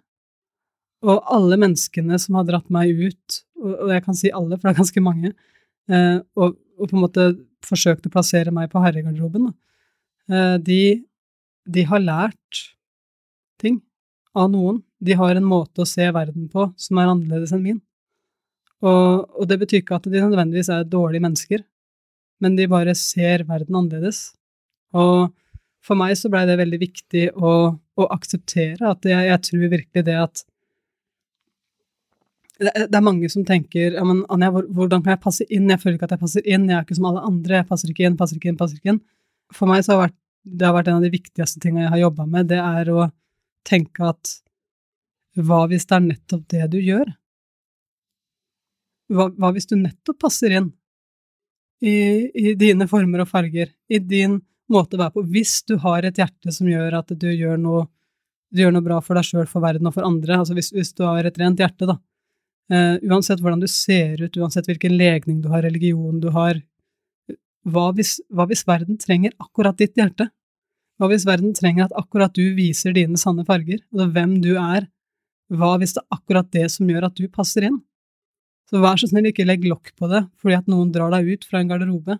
Og 1.01 1.23
alle 1.25 1.57
menneskene 1.57 2.19
som 2.21 2.35
har 2.37 2.43
dratt 2.45 2.67
meg 2.69 2.91
ut, 2.93 3.37
og 3.57 3.89
jeg 3.89 4.03
kan 4.05 4.13
si 4.13 4.29
alle, 4.29 4.59
for 4.59 4.67
det 4.67 4.75
er 4.75 4.77
ganske 4.77 5.01
mange, 5.01 5.31
eh, 5.89 6.19
og, 6.37 6.59
og 6.77 6.91
på 6.91 6.93
en 6.93 7.01
måte 7.01 7.25
forsøkt 7.65 8.05
å 8.05 8.11
plassere 8.13 8.53
meg 8.53 8.69
på 8.69 8.83
herregarderoben, 8.83 9.47
eh, 10.29 10.57
de, 10.61 10.83
de 11.65 11.85
har 11.89 12.03
lært 12.05 12.61
ting 13.61 13.79
av 14.37 14.51
noen. 14.53 14.81
De 15.01 15.17
har 15.17 15.35
en 15.35 15.47
måte 15.47 15.81
å 15.81 15.89
se 15.89 16.05
verden 16.13 16.45
på 16.51 16.67
som 16.77 17.01
er 17.01 17.09
annerledes 17.09 17.53
enn 17.55 17.65
min. 17.65 17.81
Og, 18.81 19.27
og, 19.37 19.43
det 19.49 19.59
betyr 19.61 19.83
ikke 19.83 19.99
at 19.99 20.07
de 20.09 20.21
nødvendigvis 20.21 20.71
er 20.73 20.87
dårlige 20.89 21.25
mennesker, 21.25 21.65
men 22.41 22.55
de 22.57 22.69
bare 22.69 22.95
ser 22.97 23.45
verden 23.49 23.77
annerledes. 23.77 24.31
Og 24.97 25.31
for 25.85 25.97
meg 25.97 26.13
så 26.19 26.29
blei 26.31 26.43
det 26.49 26.59
veldig 26.59 26.79
viktig 26.81 27.25
å, 27.35 27.53
å 27.73 28.07
akseptere 28.13 28.91
at 28.91 29.05
jeg, 29.07 29.27
jeg, 29.29 29.43
tror 29.47 29.71
virkelig 29.71 30.03
det 30.07 30.17
at 30.19 30.43
det, 32.61 32.93
er 32.93 33.01
mange 33.01 33.29
som 33.33 33.45
tenker 33.47 33.95
ja, 33.97 34.03
men 34.05 34.21
Anja, 34.29 34.51
hvordan 34.53 35.01
kan 35.01 35.15
jeg 35.15 35.23
passe 35.23 35.47
inn? 35.49 35.71
Jeg 35.71 35.81
føler 35.81 35.97
ikke 35.97 36.11
at 36.11 36.13
jeg 36.13 36.21
passer 36.21 36.45
inn, 36.45 36.67
jeg 36.69 36.77
er 36.77 36.85
ikke 36.85 36.97
som 36.99 37.07
alle 37.09 37.23
andre, 37.25 37.57
jeg 37.57 37.67
passer 37.71 37.89
ikke 37.89 38.05
inn, 38.05 38.17
passer 38.19 38.37
ikke 38.37 38.51
inn, 38.51 38.59
passer 38.59 38.77
ikke 38.77 38.93
inn. 38.93 39.01
For 39.55 39.71
meg 39.71 39.81
så 39.85 39.95
har 39.95 40.03
vært, 40.03 40.17
det 40.45 40.67
har 40.67 40.75
vært 40.75 40.91
en 40.91 40.99
av 40.99 41.07
de 41.07 41.13
viktigste 41.13 41.61
tingene 41.63 41.87
jeg 41.87 41.93
har 41.95 42.03
jobba 42.03 42.27
med, 42.29 42.51
det 42.51 42.59
er 42.61 42.91
å 42.93 43.07
tenke 43.67 44.11
at 44.11 44.35
hva 45.39 45.63
hvis 45.71 45.87
det 45.89 45.97
er 45.97 46.05
nettopp 46.05 46.45
det 46.53 46.67
du 46.73 46.77
gjør? 46.83 47.09
Hva, 49.11 49.27
hva 49.33 49.51
hvis 49.55 49.67
du 49.69 49.75
nettopp 49.79 50.21
passer 50.21 50.53
inn 50.59 50.69
i, 51.81 51.95
i, 52.29 52.53
dine 52.59 52.87
former 52.87 53.23
og 53.23 53.31
farger, 53.31 53.71
i 53.89 53.99
din 53.99 54.39
måte 54.73 54.97
å 54.97 55.01
være 55.01 55.15
på? 55.15 55.25
Hvis 55.33 55.59
du 55.67 55.75
har 55.83 56.05
et 56.07 56.19
hjerte 56.19 56.53
som 56.55 56.69
gjør 56.69 56.99
at 57.01 57.13
du 57.19 57.27
gjør 57.29 57.59
noe, 57.61 57.85
du 58.51 58.63
gjør 58.63 58.75
noe 58.75 58.85
bra 58.85 58.99
for 59.03 59.19
deg 59.19 59.27
sjøl, 59.27 59.47
for 59.49 59.63
verden 59.63 59.89
og 59.89 59.95
for 59.95 60.07
andre, 60.07 60.39
altså 60.41 60.57
hvis, 60.57 60.71
hvis 60.75 60.93
du 60.97 61.05
har 61.07 61.27
et 61.27 61.39
rent 61.41 61.61
hjerte, 61.61 61.89
da. 61.89 61.97
Uh, 62.71 62.95
uansett 63.03 63.41
hvordan 63.43 63.59
du 63.59 63.67
ser 63.67 64.21
ut, 64.21 64.37
uansett 64.39 64.69
hvilken 64.69 64.93
legning 64.95 65.41
du 65.43 65.49
har, 65.51 65.65
religion 65.65 66.21
du 66.23 66.29
har, 66.31 66.61
hva 67.67 67.89
hvis, 67.97 68.15
hva 68.33 68.47
hvis 68.49 68.63
verden 68.65 68.97
trenger 69.01 69.35
akkurat 69.41 69.77
ditt 69.77 69.97
hjerte? 69.99 70.29
Hva 70.97 71.09
hvis 71.11 71.27
verden 71.27 71.53
trenger 71.57 71.87
at 71.87 71.95
akkurat 71.97 72.33
du 72.33 72.55
viser 72.57 72.93
dine 72.95 73.19
sanne 73.21 73.45
farger, 73.45 73.81
altså 73.91 74.07
hvem 74.15 74.35
du 74.41 74.51
er? 74.55 74.87
Hva 75.51 75.75
hvis 75.81 75.95
det 75.97 76.03
er 76.03 76.17
akkurat 76.17 76.51
det 76.55 76.67
som 76.73 76.89
gjør 76.89 77.09
at 77.09 77.17
du 77.17 77.27
passer 77.29 77.67
inn? 77.67 77.79
Så 78.69 78.79
vær 78.79 78.99
så 78.99 79.09
snill, 79.09 79.27
ikke 79.29 79.45
legg 79.45 79.65
lokk 79.67 79.91
på 79.99 80.07
det 80.07 80.23
fordi 80.39 80.57
at 80.57 80.69
noen 80.71 80.93
drar 80.95 81.11
deg 81.13 81.27
ut 81.27 81.47
fra 81.47 81.59
en 81.59 81.71
garderobe. 81.71 82.15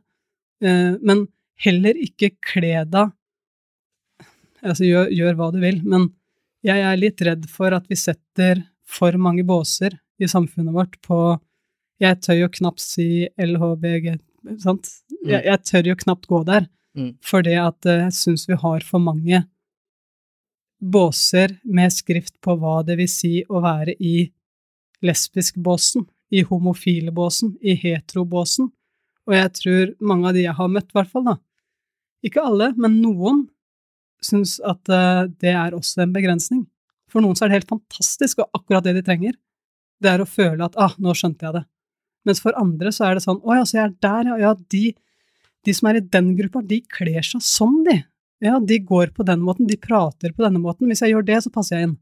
Eh, 0.61 0.98
men 0.99 1.23
heller 1.66 1.98
ikke 2.00 2.34
kle 2.52 2.84
deg 2.90 3.18
Altså, 4.62 4.86
gjør, 4.86 5.08
gjør, 5.10 5.38
hva 5.40 5.48
du 5.50 5.56
vil, 5.58 5.80
men 5.90 6.04
jeg 6.62 6.84
er 6.86 7.00
litt 7.00 7.22
redd 7.26 7.48
for 7.50 7.74
at 7.74 7.88
vi 7.90 7.96
setter 7.98 8.60
for 8.86 9.16
mange 9.18 9.42
båser 9.48 9.96
i 10.22 10.30
samfunnet 10.30 10.76
vårt 10.76 11.00
på 11.02 11.18
Jeg 12.02 12.20
tør 12.22 12.38
jo 12.44 12.50
knapt 12.60 12.84
si 12.84 13.26
LHBG, 13.42 14.12
sant? 14.62 14.92
Mm. 15.10 15.32
Jeg, 15.32 15.42
jeg 15.48 15.64
tør 15.66 15.90
jo 15.90 15.98
knapt 16.04 16.30
gå 16.30 16.44
der, 16.46 16.68
mm. 16.98 17.10
fordi 17.26 17.58
at 17.58 17.90
eh, 17.90 18.04
jeg 18.06 18.16
syns 18.20 18.46
vi 18.50 18.60
har 18.62 18.86
for 18.86 19.02
mange 19.02 19.42
båser 20.78 21.58
med 21.66 21.94
skrift 21.94 22.38
på 22.42 22.54
hva 22.62 22.84
det 22.86 22.98
vil 23.02 23.10
si 23.10 23.42
å 23.50 23.62
være 23.66 23.98
i 23.98 24.30
lesbisk-båsen 25.02 26.06
i 26.32 26.46
homofile-båsen, 26.48 27.58
i 27.62 27.76
hetero-båsen, 27.76 28.70
og 29.28 29.36
jeg 29.36 29.54
tror 29.58 29.90
mange 30.00 30.30
av 30.30 30.38
de 30.38 30.46
jeg 30.46 30.58
har 30.58 30.70
møtt, 30.72 30.90
i 30.90 30.98
hvert 30.98 31.12
fall, 31.12 31.26
da, 31.28 31.36
ikke 32.26 32.43
alle, 32.45 32.72
men 32.77 32.99
noen, 33.02 33.45
syns 34.22 34.60
at 34.68 34.85
uh, 34.93 35.26
det 35.41 35.53
er 35.56 35.73
også 35.73 36.03
en 36.03 36.14
begrensning. 36.14 36.65
For 37.10 37.23
noen 37.23 37.38
så 37.38 37.45
er 37.45 37.52
det 37.52 37.61
helt 37.61 37.72
fantastisk, 37.73 38.43
og 38.43 38.60
akkurat 38.60 38.85
det 38.85 38.95
de 38.99 39.06
trenger, 39.06 39.38
det 40.02 40.11
er 40.11 40.22
å 40.22 40.30
føle 40.30 40.65
at 40.65 40.77
ah, 40.81 40.93
nå 41.02 41.14
skjønte 41.18 41.45
jeg 41.48 41.56
det. 41.57 41.64
Mens 42.26 42.41
for 42.43 42.57
andre 42.57 42.93
så 42.93 43.07
er 43.07 43.18
det 43.18 43.26
sånn 43.26 43.41
å 43.41 43.57
ja, 43.57 43.65
så 43.65 43.77
jeg 43.77 43.84
er 43.88 43.98
der, 44.06 44.30
ja, 44.30 44.38
ja, 44.43 44.53
de, 44.73 44.84
de 45.65 45.73
som 45.77 45.89
er 45.89 45.99
i 45.99 46.06
den 46.14 46.31
gruppa, 46.38 46.61
de 46.65 46.80
kler 46.85 47.26
seg 47.26 47.43
sånn, 47.45 47.81
de. 47.88 47.98
Ja, 48.41 48.57
de 48.57 48.77
går 48.85 49.11
på 49.18 49.26
den 49.26 49.41
måten, 49.45 49.68
de 49.69 49.77
prater 49.77 50.34
på 50.34 50.45
denne 50.45 50.61
måten. 50.61 50.89
Hvis 50.89 51.03
jeg 51.06 51.14
gjør 51.14 51.26
det, 51.27 51.41
så 51.43 51.52
passer 51.53 51.77
jeg 51.77 51.89
inn. 51.89 51.98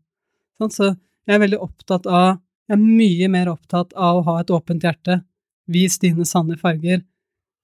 Sånn, 0.59 0.71
så 0.71 0.91
jeg 1.27 1.35
er 1.35 1.43
veldig 1.43 1.59
opptatt 1.63 2.07
av 2.07 2.37
jeg 2.69 2.77
er 2.77 2.85
mye 2.85 3.27
mer 3.33 3.49
opptatt 3.49 3.95
av 3.97 4.19
å 4.19 4.25
ha 4.27 4.35
et 4.43 4.51
åpent 4.53 4.83
hjerte. 4.85 5.23
Vis 5.73 5.95
dine 6.01 6.25
sanne 6.29 6.53
farger. 6.57 7.01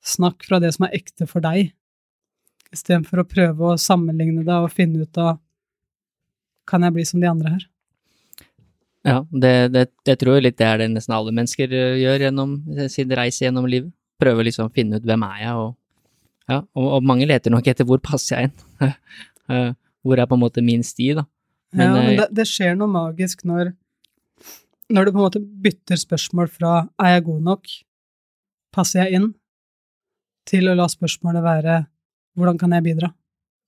Snakk 0.02 0.41
fra 0.48 0.57
det 0.61 0.72
som 0.73 0.88
er 0.88 0.95
ekte 0.98 1.27
for 1.30 1.45
deg, 1.45 1.76
istedenfor 2.76 3.23
å 3.23 3.27
prøve 3.27 3.72
å 3.72 3.80
sammenligne 3.81 4.43
det 4.45 4.60
og 4.60 4.73
finne 4.73 5.06
ut 5.06 5.22
av 5.22 5.38
kan 6.69 6.85
jeg 6.85 6.95
bli 6.95 7.06
som 7.06 7.22
de 7.22 7.30
andre 7.30 7.56
her? 7.56 7.65
Ja, 9.06 9.19
det, 9.30 9.53
det, 9.76 9.84
det 10.07 10.15
tror 10.22 10.38
jeg 10.38 10.47
litt 10.47 10.57
det 10.57 10.65
er 10.65 10.81
det 10.81 10.89
nesten 10.95 11.14
alle 11.14 11.34
mennesker 11.35 11.69
eh, 11.69 11.99
gjør 12.02 12.26
gjennom 12.26 12.56
sin 12.89 13.11
reise 13.14 13.45
gjennom 13.45 13.68
livet. 13.69 13.93
Prøve 14.22 14.47
liksom 14.47 14.69
å 14.69 14.73
finne 14.73 14.97
ut 14.97 15.06
hvem 15.06 15.26
er 15.27 15.41
jeg, 15.43 15.61
og, 15.61 15.76
ja, 16.49 16.60
og, 16.64 16.88
og 16.97 17.06
mange 17.06 17.27
leter 17.30 17.53
nok 17.53 17.68
etter 17.69 17.85
hvor 17.85 18.02
passer 18.03 18.41
jeg 18.41 18.52
inn. 18.52 18.91
Eh, 19.45 19.76
hvor 20.02 20.18
er 20.18 20.26
på 20.26 20.34
en 20.34 20.41
måte 20.41 20.61
min 20.65 20.81
sti, 20.81 21.11
da. 21.19 21.22
Men, 21.77 21.84
ja, 21.84 21.89
men 21.93 22.07
eh, 22.07 22.15
det, 22.18 22.23
det 22.34 22.45
skjer 22.49 22.72
noe 22.80 22.89
magisk 22.89 23.43
når 23.45 23.76
når 24.89 25.06
du 25.06 25.11
på 25.11 25.19
en 25.19 25.26
måte 25.26 25.41
bytter 25.41 25.99
spørsmål 26.02 26.49
fra 26.49 26.72
'er 26.97 27.11
jeg 27.14 27.26
god 27.26 27.41
nok', 27.41 27.69
'passer 28.73 29.03
jeg 29.03 29.19
inn', 29.19 29.34
til 30.45 30.69
å 30.69 30.76
la 30.77 30.88
spørsmålet 30.89 31.45
være 31.45 31.76
'hvordan 32.36 32.60
kan 32.60 32.72
jeg 32.72 32.84
bidra'? 32.84 33.14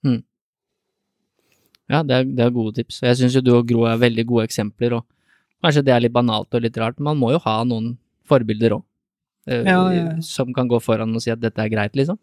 Mm. 0.03 0.23
Ja, 1.89 2.03
det 2.03 2.13
er, 2.15 2.23
det 2.23 2.43
er, 2.45 2.51
gode 2.51 2.75
tips. 2.75 3.01
Jeg 3.01 3.17
syns 3.17 3.35
jo 3.35 3.41
du 3.41 3.53
og 3.55 3.67
Gro 3.67 3.85
er 3.87 3.97
veldig 3.97 4.25
gode 4.27 4.43
eksempler, 4.43 4.99
og 4.99 5.05
kanskje 5.63 5.85
det 5.85 5.93
er 5.93 6.03
litt 6.03 6.13
banalt 6.13 6.53
og 6.53 6.61
litt 6.61 6.77
rart, 6.77 6.99
men 6.99 7.15
man 7.15 7.17
må 7.17 7.31
jo 7.31 7.39
ha 7.39 7.63
noen 7.63 7.97
forbilder 8.27 8.75
òg, 8.75 8.83
eh, 9.47 9.63
ja, 9.63 9.81
ja. 9.95 10.21
som 10.21 10.53
kan 10.53 10.67
gå 10.67 10.81
foran 10.83 11.15
og 11.15 11.21
si 11.23 11.31
at 11.31 11.39
dette 11.39 11.59
er 11.63 11.69
greit, 11.69 11.95
liksom. 11.95 12.19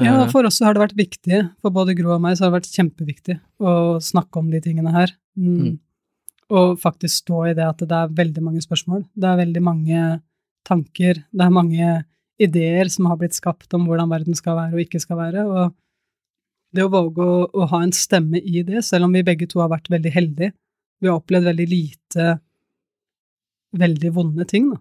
Ja, 0.00 0.24
eh. 0.24 0.30
for 0.30 0.46
oss 0.48 0.58
har 0.64 0.74
det 0.74 0.80
vært 0.80 0.96
viktig, 0.96 1.50
for 1.60 1.70
både 1.70 1.94
Gro 1.94 2.16
og 2.16 2.22
meg 2.24 2.36
så 2.36 2.46
har 2.46 2.50
det 2.50 2.62
vært 2.62 2.72
kjempeviktig 2.72 3.40
å 3.60 4.00
snakke 4.00 4.40
om 4.40 4.50
de 4.50 4.60
tingene 4.60 4.90
her. 4.90 5.12
Mm. 5.36 5.58
Mm 5.58 5.78
og 6.52 6.78
faktisk 6.80 7.24
stå 7.24 7.40
i 7.50 7.54
det 7.56 7.66
at 7.66 7.82
det 7.82 7.96
er 7.96 8.16
veldig 8.16 8.42
mange 8.44 8.62
spørsmål. 8.64 9.04
Det 9.14 9.28
er 9.28 9.40
veldig 9.40 9.62
mange 9.64 10.02
tanker, 10.66 11.22
det 11.32 11.44
er 11.44 11.54
mange 11.54 11.88
ideer 12.42 12.90
som 12.90 13.06
har 13.10 13.18
blitt 13.20 13.36
skapt 13.36 13.74
om 13.76 13.86
hvordan 13.88 14.10
verden 14.10 14.36
skal 14.38 14.58
være 14.58 14.76
og 14.76 14.84
ikke 14.84 15.02
skal 15.02 15.20
være. 15.20 15.44
Og 15.46 15.74
det 16.74 16.86
å 16.86 16.90
våge 16.92 17.22
å, 17.22 17.36
å 17.46 17.68
ha 17.70 17.82
en 17.84 17.94
stemme 17.94 18.40
i 18.40 18.64
det, 18.66 18.82
selv 18.86 19.08
om 19.08 19.14
vi 19.14 19.24
begge 19.26 19.48
to 19.50 19.62
har 19.62 19.70
vært 19.72 19.90
veldig 19.92 20.10
heldige 20.14 20.54
Vi 21.02 21.10
har 21.10 21.18
opplevd 21.20 21.50
veldig 21.50 21.68
lite 21.68 22.26
veldig 23.74 24.10
vonde 24.14 24.46
ting, 24.48 24.70
da. 24.70 24.80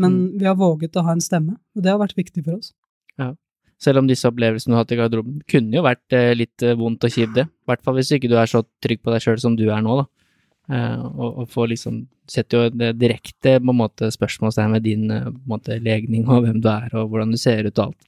Men 0.00 0.16
mm. 0.18 0.38
vi 0.40 0.48
har 0.48 0.58
våget 0.58 0.96
å 0.98 1.04
ha 1.06 1.14
en 1.14 1.22
stemme, 1.22 1.56
og 1.74 1.84
det 1.84 1.92
har 1.92 2.00
vært 2.00 2.16
viktig 2.18 2.42
for 2.44 2.58
oss. 2.58 2.72
Ja. 3.20 3.32
Selv 3.80 4.00
om 4.00 4.08
disse 4.08 4.28
opplevelsene 4.30 4.72
du 4.72 4.76
har 4.76 4.84
hatt 4.84 4.94
i 4.94 4.98
garderoben 4.98 5.40
kunne 5.50 5.76
jo 5.76 5.84
vært 5.84 6.14
eh, 6.16 6.32
litt 6.36 6.62
eh, 6.64 6.76
vondt 6.78 7.06
og 7.06 7.14
kjipt, 7.14 7.34
det. 7.36 7.46
I 7.48 7.70
hvert 7.70 7.82
fall 7.86 7.96
hvis 7.98 8.12
ikke 8.16 8.30
du 8.30 8.36
er 8.40 8.50
så 8.50 8.62
trygg 8.84 9.02
på 9.04 9.14
deg 9.14 9.24
sjøl 9.24 9.40
som 9.42 9.56
du 9.58 9.66
er 9.68 9.82
nå, 9.84 10.02
da. 10.02 10.23
Uh, 10.70 11.04
og, 11.12 11.30
og 11.42 11.48
få 11.52 11.66
liksom 11.68 12.06
Setter 12.24 12.56
jo 12.56 12.68
det 12.72 12.94
direkte 12.96 13.58
på 13.60 13.68
en 13.68 13.76
måte 13.76 14.06
spørsmålstegn 14.08 14.72
ved 14.72 14.86
din 14.86 15.10
uh, 15.12 15.26
måte, 15.44 15.76
legning 15.84 16.22
og 16.24 16.46
hvem 16.46 16.62
du 16.64 16.70
er 16.72 16.94
og 16.96 17.10
hvordan 17.12 17.34
du 17.34 17.36
ser 17.36 17.68
ut 17.68 17.76
og 17.82 17.90
alt. 17.90 18.06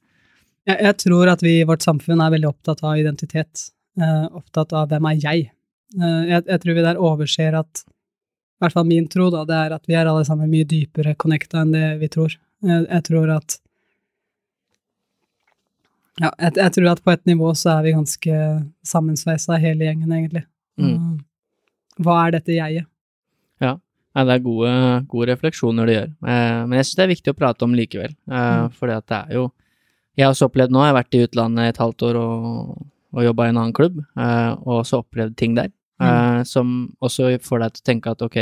Jeg, 0.66 0.78
jeg, 0.80 0.96
tror 1.02 1.30
at 1.30 1.44
vi 1.44 1.52
i 1.60 1.66
vårt 1.68 1.84
samfunn 1.84 2.22
er 2.24 2.32
veldig 2.32 2.48
opptatt 2.48 2.80
av 2.80 2.96
identitet. 2.98 3.66
Eh, 4.00 4.24
opptatt 4.36 4.72
av 4.76 4.88
hvem 4.90 5.06
er 5.12 5.20
jeg? 5.20 5.44
Jeg, 5.96 6.40
jeg, 6.40 6.58
tror 6.62 6.74
vi 6.74 6.82
der 6.84 6.98
overser 6.98 7.54
at 7.56 7.84
I 7.86 8.64
hvert 8.64 8.74
fall 8.74 8.88
min 8.88 9.06
tro, 9.08 9.28
da, 9.30 9.44
det 9.46 9.60
er 9.60 9.76
at 9.76 9.86
vi 9.86 9.94
er 9.96 10.08
alle 10.10 10.24
sammen 10.26 10.50
mye 10.50 10.66
dypere 10.68 11.14
connecta 11.20 11.62
enn 11.62 11.72
det 11.76 11.84
vi 12.00 12.10
tror. 12.12 12.34
Jeg, 12.66 13.02
tror 13.06 13.30
at 13.36 13.60
Ja, 16.24 16.32
jeg, 16.40 16.72
tror 16.74 16.90
at 16.90 17.04
på 17.04 17.12
et 17.12 17.24
nivå 17.28 17.52
så 17.54 17.76
er 17.76 17.86
vi 17.86 17.94
ganske 17.94 18.42
sammensveisa 18.88 19.60
hele 19.62 19.86
gjengen, 19.86 20.12
egentlig. 20.12 20.46
Mm. 20.80 21.20
Hva 22.02 22.18
er 22.26 22.36
dette 22.36 22.56
jeget? 22.56 22.88
Ja, 24.16 24.24
det 24.24 24.32
er 24.38 24.44
gode, 24.44 24.72
gode 25.12 25.28
refleksjoner 25.28 25.88
du 25.88 25.92
gjør. 25.92 26.10
Eh, 26.24 26.60
men 26.64 26.78
jeg 26.78 26.88
syns 26.88 26.98
det 26.98 27.04
er 27.04 27.12
viktig 27.12 27.32
å 27.34 27.36
prate 27.36 27.66
om 27.66 27.74
likevel, 27.76 28.14
eh, 28.32 28.52
mm. 28.64 28.76
fordi 28.78 28.94
at 28.96 29.08
det 29.12 29.22
er 29.22 29.38
jo 29.40 29.46
Jeg 30.16 30.24
har 30.24 30.32
også 30.32 30.46
opplevd 30.48 30.72
nå, 30.72 30.80
jeg 30.80 30.88
har 30.88 30.96
vært 30.96 31.16
i 31.16 31.18
utlandet 31.26 31.66
et 31.68 31.78
halvt 31.82 32.02
år 32.08 32.16
og, 32.16 32.70
og 33.12 33.26
jobba 33.26 33.44
i 33.44 33.50
en 33.50 33.58
annen 33.60 33.74
klubb, 33.76 33.98
eh, 34.00 34.52
og 34.64 34.78
også 34.78 35.02
opplevd 35.02 35.34
ting 35.36 35.58
der 35.58 35.68
mm. 36.00 36.46
som 36.48 36.70
også 37.04 37.34
får 37.44 37.60
deg 37.60 37.74
til 37.74 37.82
å 37.82 37.88
tenke 37.90 38.14
at 38.14 38.24
ok, 38.24 38.38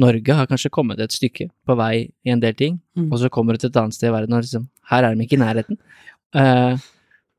Norge 0.00 0.38
har 0.38 0.48
kanskje 0.48 0.72
kommet 0.72 1.02
et 1.04 1.12
stykke 1.12 1.50
på 1.68 1.76
vei 1.76 2.08
i 2.24 2.32
en 2.32 2.40
del 2.40 2.56
ting, 2.56 2.80
mm. 2.96 3.10
og 3.10 3.20
så 3.20 3.28
kommer 3.28 3.52
du 3.52 3.60
til 3.60 3.68
et 3.68 3.76
annet 3.82 3.98
sted 3.98 4.08
i 4.08 4.14
verden 4.14 4.38
og 4.38 4.46
liksom 4.46 4.64
Her 4.88 5.04
er 5.04 5.12
de 5.12 5.26
ikke 5.26 5.36
i 5.36 5.42
nærheten. 5.42 5.78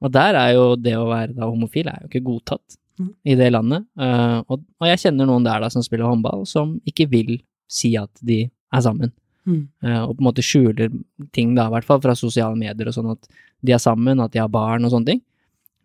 Og 0.03 0.13
der 0.13 0.37
er 0.37 0.53
jo 0.53 0.69
det 0.77 0.93
å 0.99 1.09
være 1.09 1.33
da 1.33 1.49
homofil 1.49 1.89
er 1.89 2.03
jo 2.03 2.11
ikke 2.11 2.23
godtatt. 2.29 2.77
I 3.01 3.35
det 3.35 3.49
landet. 3.53 3.85
Eh, 3.99 4.39
og, 4.47 4.63
jeg 4.87 5.01
kjenner 5.05 5.29
noen 5.29 5.45
der 5.45 5.63
da 5.63 5.69
som 5.73 5.83
spiller 5.85 6.09
håndball, 6.09 6.45
som 6.49 6.75
ikke 6.89 7.07
vil 7.11 7.35
si 7.71 7.93
at 7.99 8.11
de 8.21 8.43
er 8.47 8.85
sammen. 8.85 9.13
Mm. 9.47 9.63
Eh, 9.83 10.01
og 10.03 10.15
på 10.15 10.21
en 10.21 10.29
måte 10.29 10.45
skjuler 10.45 10.93
ting, 11.35 11.55
da, 11.57 11.67
i 11.67 11.73
hvert 11.75 11.87
fall 11.87 12.01
fra 12.03 12.15
sosiale 12.17 12.57
medier 12.59 12.89
og 12.89 12.95
sånn, 12.95 13.11
at 13.15 13.41
de 13.63 13.75
er 13.75 13.81
sammen, 13.81 14.21
at 14.23 14.33
de 14.33 14.41
har 14.43 14.51
barn 14.51 14.85
og 14.85 14.93
sånne 14.93 15.13
ting. 15.13 15.23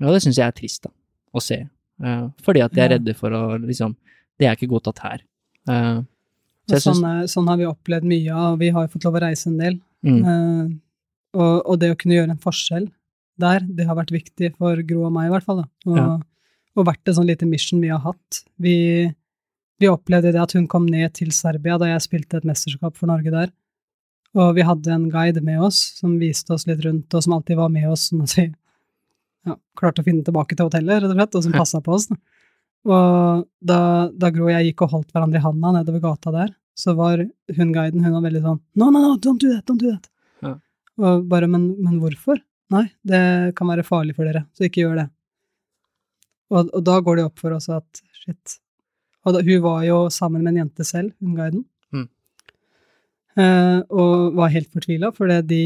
Og 0.04 0.12
det 0.14 0.22
syns 0.22 0.38
jeg 0.38 0.46
er 0.46 0.54
trist, 0.54 0.84
da, 0.86 0.92
å 1.34 1.42
se. 1.42 1.62
Eh, 2.04 2.26
fordi 2.44 2.62
at 2.64 2.76
de 2.76 2.84
er 2.84 2.94
redde 2.96 3.16
for 3.18 3.34
å 3.34 3.42
liksom 3.58 3.96
Det 4.38 4.46
er 4.46 4.54
ikke 4.54 4.68
godtatt 4.70 5.00
her. 5.02 5.22
Så 5.66 6.76
jeg 6.76 6.82
sånn, 6.84 7.00
er, 7.08 7.24
sånn 7.26 7.48
har 7.50 7.56
vi 7.58 7.64
opplevd 7.66 8.04
mye 8.06 8.36
av. 8.38 8.60
Vi 8.60 8.68
har 8.70 8.84
jo 8.84 8.92
fått 8.92 9.06
lov 9.08 9.16
å 9.18 9.22
reise 9.24 9.48
en 9.50 9.56
del. 9.58 9.80
mm, 10.06 10.76
og, 11.34 11.54
og 11.66 11.80
det 11.82 11.90
å 11.90 11.96
kunne 11.98 12.14
gjøre 12.14 12.36
en 12.36 12.38
forskjell 12.44 12.86
der, 13.42 13.66
det 13.66 13.88
har 13.88 13.98
vært 13.98 14.12
viktig 14.14 14.52
for 14.54 14.78
Gro 14.86 15.08
og 15.08 15.14
meg, 15.16 15.26
i 15.26 15.32
hvert 15.34 15.46
fall. 15.48 15.64
Da. 15.64 15.68
Og, 15.90 15.98
Ja. 15.98 16.06
Og 16.76 16.88
vært 16.88 17.08
et 17.08 17.16
sånn 17.16 17.28
lite 17.28 17.48
mission 17.48 17.80
vi 17.82 17.92
har 17.92 18.02
hatt. 18.04 18.42
Vi, 18.60 18.76
vi 19.80 19.90
opplevde 19.90 20.34
det 20.34 20.42
at 20.42 20.54
hun 20.56 20.68
kom 20.70 20.86
ned 20.90 21.14
til 21.16 21.32
Serbia 21.34 21.78
da 21.80 21.92
jeg 21.92 22.04
spilte 22.04 22.40
et 22.40 22.48
mesterskap 22.48 22.98
for 22.98 23.10
Norge 23.10 23.32
der. 23.34 23.52
Og 24.38 24.54
vi 24.58 24.66
hadde 24.66 24.92
en 24.92 25.08
guide 25.10 25.40
med 25.44 25.62
oss 25.64 25.80
som 25.98 26.18
viste 26.20 26.52
oss 26.54 26.66
litt 26.68 26.82
rundt, 26.84 27.14
og 27.14 27.24
som 27.24 27.38
alltid 27.38 27.58
var 27.58 27.70
med 27.72 27.88
oss, 27.90 28.10
sånn 28.10 28.26
at 28.26 28.34
vi 28.36 28.44
ja, 29.48 29.56
klarte 29.78 30.02
å 30.02 30.06
finne 30.06 30.26
tilbake 30.26 30.56
til 30.56 30.68
hotellet, 30.68 31.00
rett 31.00 31.10
og 31.10 31.16
slett, 31.16 31.38
og 31.38 31.46
som 31.46 31.56
passa 31.56 31.80
på 31.84 31.94
oss. 31.96 32.08
Og 32.88 33.46
da, 33.64 33.80
da 34.12 34.30
Gro 34.34 34.46
og 34.46 34.52
jeg 34.52 34.70
gikk 34.70 34.84
og 34.86 34.94
holdt 34.94 35.14
hverandre 35.14 35.40
i 35.40 35.44
handa 35.44 35.72
nedover 35.74 36.04
gata 36.04 36.34
der, 36.34 36.52
så 36.78 36.94
var 36.98 37.24
hun 37.24 37.72
guiden 37.74 38.04
hun 38.04 38.14
var 38.14 38.22
veldig 38.28 38.42
sånn 38.44 38.58
No, 38.78 38.92
no, 38.92 39.00
no, 39.02 39.16
don't 39.18 39.42
do 39.42 39.50
that, 39.50 39.64
don't 39.66 39.82
do 39.82 39.90
that. 39.90 40.06
Ja. 40.44 40.54
Og 41.02 41.24
bare, 41.30 41.48
men, 41.50 41.72
men 41.82 41.98
hvorfor? 42.02 42.38
Nei, 42.74 42.84
det 43.06 43.56
kan 43.58 43.70
være 43.70 43.86
farlig 43.86 44.14
for 44.14 44.28
dere, 44.28 44.44
så 44.54 44.68
ikke 44.68 44.84
gjør 44.84 45.00
det. 45.00 45.08
Og, 46.52 46.70
og 46.72 46.82
da 46.84 46.98
går 47.04 47.18
det 47.18 47.26
opp 47.28 47.42
for 47.42 47.56
oss 47.56 47.68
at 47.72 48.02
shit. 48.16 48.58
Og 49.26 49.36
da, 49.36 49.42
hun 49.44 49.64
var 49.64 49.82
jo 49.86 49.98
sammen 50.12 50.44
med 50.44 50.54
en 50.54 50.62
jente 50.64 50.86
selv, 50.86 51.12
hun 51.20 51.36
guiden. 51.36 51.64
Mm. 51.92 52.06
Eh, 53.38 53.80
og 53.92 54.38
var 54.38 54.54
helt 54.54 54.70
fortvila, 54.72 55.12
for 55.14 55.30
de, 55.50 55.62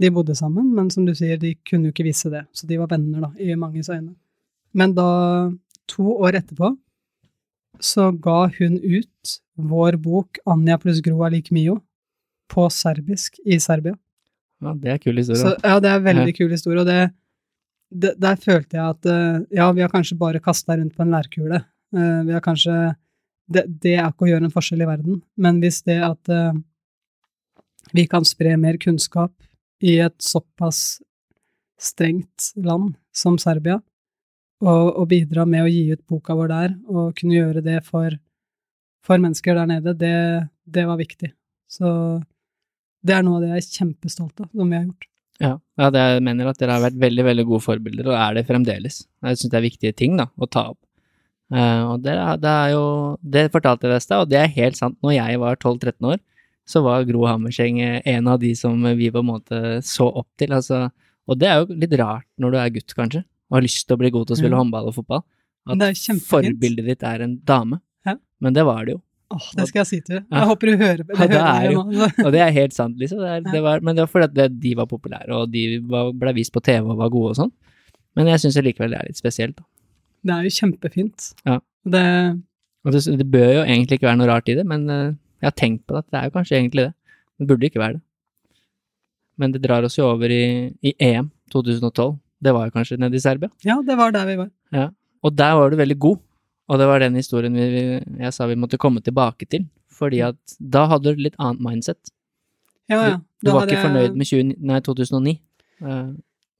de 0.00 0.12
bodde 0.14 0.36
sammen, 0.38 0.70
men 0.76 0.88
som 0.94 1.06
du 1.06 1.12
sier, 1.16 1.40
de 1.40 1.54
kunne 1.68 1.90
jo 1.90 1.94
ikke 1.94 2.08
vise 2.08 2.32
det. 2.32 2.46
Så 2.56 2.68
de 2.70 2.80
var 2.80 2.90
venner, 2.94 3.26
da, 3.26 3.32
i 3.38 3.58
manges 3.58 3.92
øyne. 3.92 4.14
Men 4.72 4.94
da, 4.96 5.08
to 5.90 6.16
år 6.24 6.40
etterpå, 6.40 6.72
så 7.82 8.10
ga 8.24 8.46
hun 8.58 8.78
ut 8.78 9.38
vår 9.56 9.96
bok 10.00 10.38
'Anja 10.46 10.78
pluss 10.80 11.00
Gro 11.04 11.24
er 11.26 11.34
lik 11.34 11.50
Mio' 11.52 11.80
på 12.52 12.68
serbisk 12.70 13.38
i 13.44 13.58
Serbia. 13.58 13.96
ja, 14.62 14.74
det 14.74 14.90
er 14.92 14.98
kul 14.98 15.16
historie. 15.16 15.40
Så 15.40 15.56
ja, 15.64 15.80
det 15.80 15.90
er 15.90 15.96
en 15.96 16.04
veldig 16.04 16.34
kul 16.36 16.50
historie, 16.50 16.80
og 16.80 16.86
det, 16.86 17.10
det, 17.92 18.14
der 18.20 18.40
følte 18.40 18.78
jeg 18.78 18.96
at 18.96 19.08
eh, 19.10 19.44
ja, 19.58 19.68
vi 19.74 19.84
har 19.84 19.92
kanskje 19.92 20.18
bare 20.20 20.40
kasta 20.42 20.76
rundt 20.78 20.96
på 20.96 21.04
en 21.04 21.14
lærkule. 21.14 21.62
Eh, 21.94 22.20
vi 22.26 22.34
har 22.34 22.44
kanskje 22.44 22.74
det, 23.52 23.66
det 23.82 23.96
er 23.98 24.08
ikke 24.08 24.26
å 24.26 24.30
gjøre 24.32 24.48
en 24.48 24.54
forskjell 24.54 24.84
i 24.84 24.88
verden, 24.88 25.22
men 25.36 25.60
hvis 25.62 25.82
det 25.86 25.98
at 26.06 26.32
eh, 26.32 26.52
vi 27.92 28.06
kan 28.08 28.24
spre 28.24 28.54
mer 28.60 28.78
kunnskap 28.80 29.34
i 29.82 29.98
et 30.00 30.16
såpass 30.22 31.02
strengt 31.82 32.52
land 32.56 32.94
som 33.14 33.38
Serbia, 33.42 33.80
og, 34.62 34.92
og 34.94 35.08
bidra 35.10 35.44
med 35.48 35.64
å 35.64 35.70
gi 35.70 35.88
ut 35.90 36.04
boka 36.06 36.36
vår 36.38 36.52
der, 36.52 36.74
og 36.86 37.16
kunne 37.18 37.34
gjøre 37.34 37.64
det 37.66 37.80
for, 37.86 38.14
for 39.02 39.22
mennesker 39.22 39.58
der 39.58 39.70
nede, 39.74 39.96
det, 39.98 40.16
det 40.62 40.86
var 40.86 41.00
viktig. 41.00 41.32
Så 41.66 41.88
det 43.02 43.16
er 43.16 43.26
noe 43.26 43.40
av 43.40 43.42
det 43.42 43.56
jeg 43.56 43.64
er 43.64 43.80
kjempestolt 43.80 44.44
av, 44.44 44.52
som 44.54 44.70
vi 44.70 44.78
har 44.78 44.86
gjort. 44.86 45.08
Ja, 45.40 45.56
ja 45.80 45.90
det 45.90 46.00
jeg 46.00 46.24
mener 46.26 46.50
at 46.50 46.58
dere 46.60 46.76
har 46.76 46.84
vært 46.84 46.98
veldig 47.00 47.24
veldig 47.24 47.44
gode 47.48 47.64
forbilder, 47.64 48.10
og 48.12 48.16
er 48.18 48.36
det 48.36 48.46
fremdeles. 48.48 49.04
Jeg 49.24 49.38
syns 49.40 49.52
det 49.52 49.58
er 49.58 49.68
viktige 49.68 49.96
ting 49.96 50.18
da, 50.20 50.28
å 50.36 50.48
ta 50.50 50.68
opp. 50.74 50.80
Uh, 51.52 51.92
og 51.92 52.04
det 52.04 52.14
det 52.40 52.48
er 52.48 52.70
jo 52.72 52.84
Det 53.20 53.42
fortalte 53.52 53.84
jeg 53.84 53.92
deg 53.92 54.00
i 54.00 54.04
stad, 54.06 54.22
og 54.24 54.30
det 54.30 54.38
er 54.40 54.54
helt 54.54 54.78
sant. 54.78 54.96
Når 55.04 55.16
jeg 55.18 55.40
var 55.42 55.58
12-13 55.58 56.08
år, 56.14 56.20
så 56.68 56.82
var 56.84 57.04
Gro 57.04 57.26
Hammerseng 57.26 57.80
eh, 57.82 58.00
en 58.14 58.28
av 58.30 58.38
de 58.40 58.52
som 58.56 58.76
vi 58.96 59.10
på 59.10 59.20
en 59.20 59.28
måte 59.28 59.60
så 59.84 60.06
opp 60.08 60.28
til. 60.38 60.54
Altså, 60.54 60.86
og 61.28 61.38
det 61.38 61.48
er 61.50 61.60
jo 61.60 61.76
litt 61.76 61.94
rart 61.98 62.28
når 62.40 62.54
du 62.54 62.58
er 62.62 62.74
gutt, 62.76 62.94
kanskje, 62.96 63.24
og 63.50 63.58
har 63.58 63.66
lyst 63.66 63.86
til 63.86 63.98
å 63.98 64.00
bli 64.00 64.12
god 64.14 64.28
til 64.28 64.36
å 64.36 64.40
spille 64.40 64.54
Ja. 64.56 64.62
håndball 64.62 64.88
og 64.88 64.96
fotball, 65.00 65.24
at 65.68 65.82
det 65.82 66.20
forbildet 66.26 66.88
ditt 66.88 67.02
er 67.06 67.26
en 67.26 67.36
dame. 67.44 67.80
Ja. 68.06 68.16
Men 68.40 68.54
det 68.54 68.64
var 68.66 68.86
det 68.86 68.96
jo. 68.96 69.02
Åh, 69.32 69.46
det 69.58 69.66
skal 69.68 69.80
jeg 69.82 69.86
si 69.90 69.98
til 70.00 70.16
deg. 70.18 70.24
Jeg 70.30 70.48
håper 70.50 70.70
du 70.70 70.76
hører 70.82 71.02
det. 71.02 71.16
Ja, 71.18 71.26
det 71.32 71.40
er 71.42 71.70
jo- 71.72 72.08
Og 72.26 72.30
det 72.34 72.40
er 72.44 72.50
helt 72.56 72.74
sant, 72.76 72.96
liksom. 73.00 73.18
Det 73.24 73.30
er, 73.36 73.40
det 73.52 73.62
var, 73.64 73.80
men 73.80 73.96
det 73.96 74.04
var 74.04 74.10
fordi 74.12 74.28
at 74.30 74.34
det, 74.38 74.46
de 74.60 74.74
var 74.78 74.86
populære, 74.90 75.28
og 75.36 75.50
de 75.52 75.64
var, 75.92 76.12
ble 76.12 76.34
vist 76.38 76.52
på 76.54 76.62
TV 76.64 76.84
og 76.92 76.98
var 77.00 77.10
gode 77.14 77.32
og 77.34 77.38
sånn. 77.40 77.52
Men 78.16 78.28
jeg 78.28 78.42
syns 78.44 78.58
likevel 78.62 78.92
det 78.92 79.00
er 79.00 79.08
litt 79.08 79.20
spesielt. 79.20 79.56
Da. 79.56 79.64
Det 80.28 80.34
er 80.36 80.42
jo 80.48 80.54
kjempefint. 80.60 81.28
Ja. 81.48 81.58
Det, 81.84 82.04
Og 82.84 82.92
det, 82.92 83.02
det 83.18 83.28
bør 83.30 83.52
jo 83.56 83.62
egentlig 83.64 83.98
ikke 83.98 84.10
være 84.10 84.20
noe 84.20 84.28
rart 84.30 84.48
i 84.52 84.54
det, 84.58 84.66
men 84.68 84.88
eh, 84.90 85.12
jeg 85.42 85.48
har 85.48 85.56
tenkt 85.58 85.86
på 85.86 85.94
det, 85.96 86.04
at 86.04 86.10
det 86.12 86.18
er 86.20 86.24
jo 86.28 86.34
kanskje 86.38 86.58
egentlig 86.60 86.84
det. 86.88 86.92
Det 87.40 87.46
burde 87.50 87.66
ikke 87.70 87.80
være 87.82 87.96
det. 87.98 88.02
Men 89.40 89.52
det 89.54 89.62
drar 89.64 89.82
oss 89.86 89.96
jo 89.98 90.04
over 90.12 90.30
i, 90.30 90.42
i 90.84 90.92
EM 91.02 91.30
2012. 91.54 92.18
Det 92.42 92.52
var 92.54 92.66
jo 92.68 92.74
kanskje 92.74 92.98
nede 93.00 93.16
i 93.16 93.22
Serbia. 93.22 93.48
ja, 93.64 93.78
det 93.86 93.96
var 93.98 94.12
der 94.14 94.26
vi 94.28 94.36
var. 94.36 94.50
Ja. 94.74 94.88
Og 95.22 95.34
der 95.38 95.52
var 95.58 95.70
du 95.70 95.76
veldig 95.78 95.98
god. 96.02 96.18
Og 96.70 96.78
det 96.78 96.86
var 96.88 97.02
den 97.02 97.16
historien 97.18 97.54
vi, 97.58 97.82
jeg 98.22 98.32
sa 98.32 98.46
vi 98.46 98.54
måtte 98.58 98.78
komme 98.80 99.02
tilbake 99.04 99.48
til. 99.50 99.66
Fordi 99.92 100.22
at 100.24 100.56
da 100.58 100.86
hadde 100.90 101.12
du 101.14 101.22
litt 101.22 101.36
annet 101.38 101.60
mindset. 101.62 102.12
Ja, 102.90 102.98
ja. 103.08 103.16
Du 103.42 103.48
du 103.48 103.52
var 103.52 103.64
hadde 103.64 103.74
ikke 103.74 103.86
fornøyd 103.88 104.16
med 104.18 104.26
20, 104.28 104.54
nei, 104.70 104.80
2009. 104.80 105.34
eh, 105.82 106.12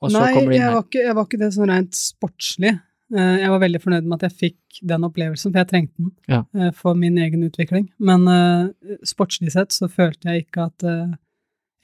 og 0.03 0.11
så 0.11 0.19
Nei, 0.19 0.33
kommer 0.35 0.51
du 0.51 0.57
inn 0.57 0.63
her. 0.63 0.73
var, 0.75 0.83
ikke, 0.89 1.03
jeg 1.07 1.15
var 1.15 1.27
ikke 1.29 1.39
det 1.39 1.51
sånn 1.55 1.71
rent 1.71 1.95
sportslig. 1.99 2.73
Eh, 3.15 3.37
Jeg 3.43 3.51
var 3.53 3.61
veldig 3.63 3.81
fornøyd 3.83 4.05
med 4.09 4.17
at 4.19 4.25
jeg 4.31 4.39
fikk 4.41 4.81
den 4.93 5.05
opplevelsen, 5.07 5.53
for 5.53 5.61
jeg 5.63 5.69
trengte 5.71 5.97
den 6.03 6.13
Ja. 6.29 6.41
eh, 6.59 6.71
for 6.73 6.95
min 6.99 7.19
egen 7.19 7.43
utvikling. 7.47 7.89
Men 7.99 8.27
uh, 8.27 8.97
sportslig 9.07 9.53
sett 9.55 9.71
så 9.73 9.89
følte 9.89 10.33
jeg 10.33 10.47
ikke 10.47 10.67
at 10.71 10.83
uh, 10.89 11.15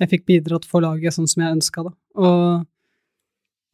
jeg 0.01 0.09
fikk 0.11 0.27
bidratt 0.27 0.65
for 0.66 0.81
laget 0.82 1.15
sånn 1.15 1.28
som 1.31 1.43
jeg 1.45 1.57
ønska, 1.59 1.85
da. 1.85 1.93
Og, 2.19 2.66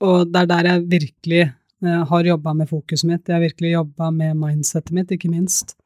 og 0.04 0.32
det 0.32 0.42
er 0.42 0.46
der 0.50 0.68
jeg 0.72 0.86
virkelig 0.92 1.42
eh, 1.86 2.04
har 2.08 2.28
jobba 2.28 2.54
med 2.56 2.70
fokuset 2.70 3.08
mitt. 3.08 3.28
Jeg 3.28 3.36
har 3.36 3.44
virkelig 3.44 3.74
jobba 3.74 4.10
med 4.14 4.38
mindsetet 4.40 4.92
mitt, 4.96 5.12
ikke 5.14 5.30
minst. 5.32 5.76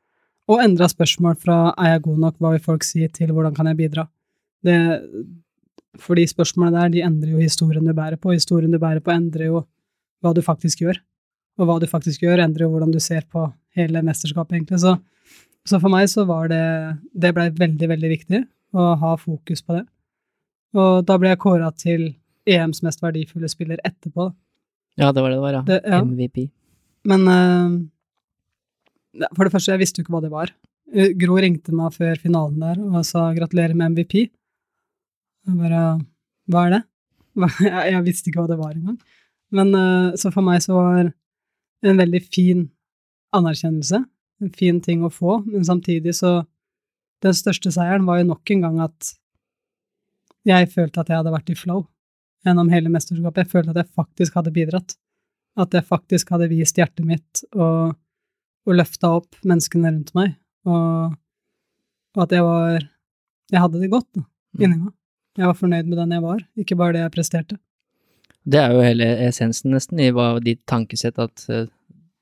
Og 0.49 0.63
endra 0.65 0.89
spørsmål 0.89 1.37
fra 1.43 1.59
er 1.77 1.95
jeg 1.95 2.05
god 2.07 2.23
nok, 2.25 2.39
hva 2.41 2.55
vil 2.55 2.65
folk 2.65 2.87
si, 2.87 3.05
til 3.13 3.35
hvordan 3.35 3.57
kan 3.57 3.69
jeg 3.69 3.79
bidra. 3.83 4.07
Det, 4.65 4.79
for 6.01 6.19
de 6.19 6.25
spørsmålene 6.29 6.85
der, 6.85 6.95
de 6.95 7.05
endrer 7.05 7.35
jo 7.35 7.43
historien 7.43 7.85
du 7.85 7.93
bærer 7.93 8.17
på. 8.17 8.33
Historien 8.33 8.73
du 8.73 8.81
bærer 8.81 9.05
på, 9.05 9.13
endrer 9.13 9.51
jo 9.51 9.67
hva 10.25 10.33
du 10.35 10.41
faktisk 10.43 10.83
gjør. 10.87 11.03
Og 11.59 11.69
hva 11.69 11.77
du 11.83 11.89
faktisk 11.91 12.25
gjør, 12.25 12.41
endrer 12.43 12.65
jo 12.65 12.73
hvordan 12.73 12.95
du 12.95 13.01
ser 13.03 13.27
på 13.29 13.45
hele 13.77 14.03
mesterskapet, 14.07 14.57
egentlig. 14.57 14.81
Så, 14.83 14.97
så 15.69 15.81
for 15.83 15.93
meg 15.93 16.09
så 16.11 16.25
var 16.29 16.49
det 16.51 16.65
Det 17.13 17.35
blei 17.35 17.51
veldig, 17.55 17.89
veldig 17.93 18.11
viktig 18.15 18.43
å 18.79 18.93
ha 19.03 19.15
fokus 19.21 19.63
på 19.65 19.77
det. 19.79 19.85
Og 20.79 21.05
da 21.09 21.17
ble 21.21 21.33
jeg 21.33 21.43
kåra 21.43 21.71
til 21.77 22.11
EMs 22.49 22.83
mest 22.85 23.03
verdifulle 23.03 23.49
spiller 23.51 23.81
etterpå. 23.85 24.31
da. 24.31 24.37
Ja, 24.99 25.13
det 25.15 25.23
var 25.23 25.31
det 25.31 25.39
det 25.39 25.45
var, 25.45 25.55
ja. 25.55 25.63
Det, 25.67 25.79
ja. 25.87 26.01
MVP. 26.03 26.49
Men 27.09 27.29
uh, 27.31 29.29
for 29.37 29.47
det 29.47 29.55
første, 29.55 29.73
jeg 29.73 29.83
visste 29.83 30.01
jo 30.01 30.07
ikke 30.07 30.17
hva 30.17 30.25
det 30.25 30.33
var. 30.33 30.53
Eh, 30.95 31.13
Gro 31.21 31.37
ringte 31.41 31.75
meg 31.77 31.95
før 31.97 32.19
finalen 32.21 32.63
der 32.63 32.81
og 32.81 33.07
sa 33.07 33.29
gratulerer 33.37 33.77
med 33.77 33.95
MVP. 33.95 34.15
Jeg 35.49 35.59
bare 35.59 35.83
Hva 36.49 36.65
er 36.67 36.75
det? 36.77 36.83
Jeg, 37.93 38.03
visste 38.07 38.31
ikke 38.31 38.43
hva 38.43 38.51
det 38.51 38.59
var 38.59 38.73
engang. 38.75 38.99
Men 39.55 39.75
eh, 39.77 40.17
så 40.19 40.33
for 40.35 40.45
meg 40.45 40.63
så 40.65 40.75
var 40.75 41.03
det 41.03 41.93
en 41.93 42.01
veldig 42.01 42.21
fin 42.27 42.65
anerkjennelse, 43.37 44.01
en 44.43 44.55
fin 44.57 44.81
ting 44.83 45.05
å 45.05 45.13
få, 45.13 45.43
men 45.47 45.67
samtidig 45.67 46.17
så 46.19 46.41
Den 47.19 47.35
største 47.35 47.73
seieren 47.75 48.05
var 48.07 48.21
jo 48.21 48.29
nok 48.29 48.51
en 48.55 48.61
gang 48.63 48.77
at 48.85 49.09
jeg 50.47 50.69
følte 50.71 51.01
at 51.03 51.09
jeg 51.11 51.19
hadde 51.19 51.33
vært 51.35 51.49
i 51.51 51.57
flow 51.59 51.81
gjennom 52.47 52.69
hele 52.73 52.91
mesterskapet. 52.93 53.45
Jeg 53.45 53.53
følte 53.53 53.75
at 53.75 53.81
jeg 53.83 53.95
faktisk 53.99 54.37
hadde 54.39 54.53
bidratt. 54.55 54.97
At 55.59 55.75
jeg 55.75 55.87
faktisk 55.89 56.31
hadde 56.35 56.51
vist 56.53 56.79
hjertet 56.79 57.07
mitt 57.07 57.43
og, 57.55 57.97
og 58.69 58.77
løfta 58.79 59.11
opp 59.19 59.39
menneskene 59.43 59.91
rundt 59.91 60.13
meg. 60.19 60.37
Og, 60.69 61.17
og 62.17 62.23
at 62.27 62.35
jeg 62.37 62.45
var 62.47 62.85
Jeg 63.49 63.63
hadde 63.65 63.81
det 63.81 63.89
godt 63.91 64.09
da, 64.13 64.23
inni 64.61 64.77
meg. 64.77 64.93
Jeg 65.39 65.47
var 65.49 65.57
fornøyd 65.57 65.87
med 65.89 65.99
den 66.03 66.11
jeg 66.13 66.23
var, 66.23 66.41
ikke 66.59 66.77
bare 66.77 66.93
det 66.97 67.01
jeg 67.01 67.13
presterte. 67.15 67.57
Det 68.49 68.59
er 68.61 68.73
jo 68.75 68.83
hele 68.85 69.07
essensen 69.29 69.73
nesten 69.73 70.01
i 70.03 70.11
hva 70.13 70.35
ditt 70.43 70.61
tankesett 70.69 71.19
at 71.23 71.45
eh, 71.49 71.67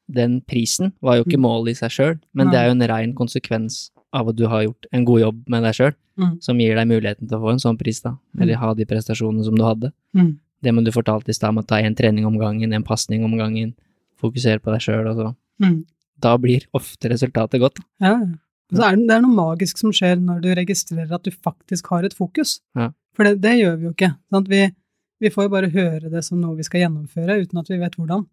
den 0.07 0.41
prisen 0.47 0.93
var 1.03 1.17
jo 1.19 1.25
ikke 1.25 1.39
Mm. 1.39 1.43
målet 1.49 1.73
i 1.73 1.79
seg 1.81 1.91
sjøl, 1.91 2.15
men 2.35 2.51
det 2.53 2.61
er 2.61 2.69
jo 2.69 2.77
en 2.77 2.87
rein 2.91 3.15
konsekvens 3.15 3.91
av 4.15 4.29
at 4.31 4.37
du 4.39 4.47
har 4.47 4.63
gjort 4.69 4.87
en 4.93 5.05
god 5.05 5.21
jobb 5.21 5.41
med 5.51 5.67
deg 5.67 5.75
sjøl, 5.75 5.95
Mm. 6.17 6.41
som 6.41 6.57
gir 6.57 6.75
deg 6.79 6.89
muligheten 6.89 7.29
til 7.29 7.37
å 7.37 7.43
få 7.43 7.51
en 7.53 7.59
sånn 7.61 7.77
pris, 7.77 7.99
da, 8.01 8.15
eller 8.41 8.57
ha 8.57 8.71
de 8.75 8.87
prestasjonene 8.89 9.45
som 9.45 9.55
du 9.55 9.65
hadde. 9.67 9.93
Mm. 10.17 10.39
Det 10.65 10.73
med 10.73 10.87
du 10.87 10.91
fortalte 10.91 11.29
i 11.29 11.37
stad 11.37 11.53
om 11.53 11.61
å 11.61 11.67
ta 11.67 11.77
én 11.77 11.97
trening 11.97 12.25
om 12.25 12.39
gangen, 12.41 12.73
en 12.73 12.83
pasning 12.87 13.25
om 13.25 13.37
gangen, 13.37 13.75
fokusere 14.17 14.63
på 14.65 14.73
deg 14.73 14.81
sjøl, 14.81 15.11
og 15.11 15.17
så 15.17 15.35
Mm. 15.61 15.85
Da 16.21 16.37
blir 16.37 16.65
ofte 16.77 17.09
resultatet 17.09 17.61
godt. 17.61 17.79
Ja. 18.01 18.17
Så 18.75 18.83
er 18.83 18.97
det, 18.97 19.07
det 19.09 19.15
er 19.17 19.23
noe 19.23 19.37
magisk 19.37 19.79
som 19.79 19.93
skjer 19.95 20.19
når 20.21 20.41
du 20.43 20.49
registrerer 20.55 21.13
at 21.13 21.23
du 21.25 21.31
faktisk 21.31 21.87
har 21.93 22.05
et 22.05 22.17
fokus. 22.17 22.61
Ja. 22.77 22.91
For 23.17 23.25
det, 23.25 23.41
det 23.41 23.55
gjør 23.61 23.77
vi 23.79 23.89
jo 23.89 23.93
ikke. 23.95 24.11
Sant? 24.33 24.49
Vi, 24.49 24.71
Vi 25.17 25.31
får 25.33 25.47
jo 25.47 25.49
bare 25.49 25.71
høre 25.73 26.11
det 26.13 26.21
som 26.27 26.41
noe 26.43 26.57
vi 26.59 26.65
skal 26.67 26.83
gjennomføre, 26.83 27.39
uten 27.41 27.59
at 27.59 27.71
vi 27.73 27.79
vet 27.81 27.95
hvordan. 27.97 28.27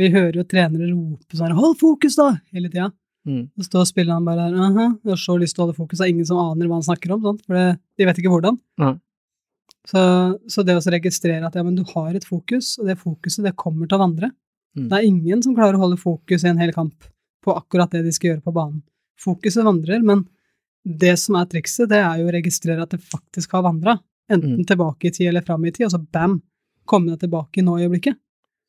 Vi 0.00 0.08
hører 0.08 0.38
jo 0.40 0.44
trenere 0.48 0.86
rope 0.88 1.36
sånn 1.36 1.52
'hold 1.52 1.76
fokus', 1.76 2.16
da! 2.16 2.40
hele 2.54 2.70
tida. 2.70 2.92
Mm. 3.28 3.50
Så 3.60 3.84
står 3.84 4.08
han 4.08 4.24
bare 4.24 4.48
der, 4.48 4.56
aha, 4.56 4.86
jeg 5.04 5.12
har 5.12 5.20
så 5.20 5.36
lyst 5.38 5.54
til 5.56 5.62
å 5.62 5.66
holde 5.66 5.76
fokus, 5.76 5.98
det 6.00 6.06
er 6.06 6.12
ingen 6.14 6.26
som 6.28 6.40
aner 6.40 6.70
hva 6.70 6.78
han 6.78 6.86
snakker 6.86 7.12
om, 7.12 7.22
sant? 7.26 7.42
for 7.44 7.58
det, 7.58 7.78
de 8.00 8.08
vet 8.08 8.20
ikke 8.22 8.32
hvordan. 8.32 8.58
Mm. 8.80 8.98
Så, 9.90 10.02
så 10.52 10.64
det 10.64 10.76
å 10.76 10.92
registrere 10.92 11.46
at 11.46 11.56
ja, 11.56 11.64
men 11.64 11.76
du 11.76 11.84
har 11.94 12.14
et 12.16 12.26
fokus, 12.26 12.74
og 12.80 12.88
det 12.88 12.98
fokuset 13.00 13.44
det 13.44 13.56
kommer 13.60 13.88
til 13.88 13.98
å 13.98 14.04
vandre. 14.04 14.30
Mm. 14.76 14.88
Det 14.88 14.98
er 14.98 15.08
ingen 15.08 15.42
som 15.44 15.56
klarer 15.56 15.78
å 15.78 15.84
holde 15.84 16.00
fokus 16.00 16.44
i 16.44 16.50
en 16.50 16.60
hel 16.60 16.72
kamp 16.76 17.08
på 17.44 17.54
akkurat 17.56 17.92
det 17.92 18.04
de 18.04 18.12
skal 18.12 18.34
gjøre 18.34 18.44
på 18.44 18.54
banen. 18.56 18.82
Fokuset 19.20 19.64
vandrer, 19.66 20.04
men 20.04 20.26
det 20.84 21.16
som 21.20 21.36
er 21.36 21.48
trikset, 21.50 21.88
det 21.90 21.98
er 22.00 22.20
jo 22.20 22.28
å 22.28 22.34
registrere 22.34 22.84
at 22.84 22.92
det 22.94 23.02
faktisk 23.04 23.52
har 23.56 23.66
vandra. 23.66 23.98
Enten 24.30 24.60
Mm. 24.60 24.66
tilbake 24.68 25.08
i 25.08 25.10
tid 25.10 25.28
eller 25.28 25.42
fram 25.42 25.64
i 25.66 25.72
tid, 25.72 25.86
og 25.86 25.92
så 25.92 25.98
bam, 25.98 26.40
komme 26.86 27.10
deg 27.10 27.24
tilbake 27.24 27.58
i 27.60 27.64
nå-øyeblikket. 27.66 28.16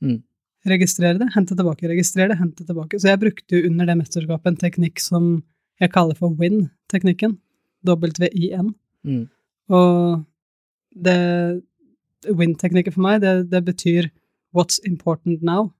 Mm. 0.01 0.23
Registrere 0.67 1.17
det, 1.17 1.31
hente 1.33 1.55
tilbake, 1.57 1.89
registrere 1.89 2.33
det, 2.33 2.37
hente 2.37 2.65
tilbake. 2.65 2.99
Så 3.01 3.09
jeg 3.09 3.21
brukte 3.21 3.57
jo 3.57 3.69
under 3.69 3.87
det 3.89 3.97
mesterskapet 3.97 4.51
en 4.51 4.59
teknikk 4.61 5.01
som 5.01 5.31
jeg 5.81 5.93
kaller 5.93 6.17
for 6.17 6.35
WIN-teknikken. 6.37 7.39
W-I-N. 7.87 8.73
Mm. 9.07 9.23
Og 9.73 10.21
det 10.93 11.17
Win-teknikken 12.29 12.93
for 12.93 13.01
meg, 13.01 13.23
det, 13.23 13.49
det 13.49 13.63
betyr 13.65 14.11
what's 14.53 14.77
important 14.85 15.41
now. 15.41 15.71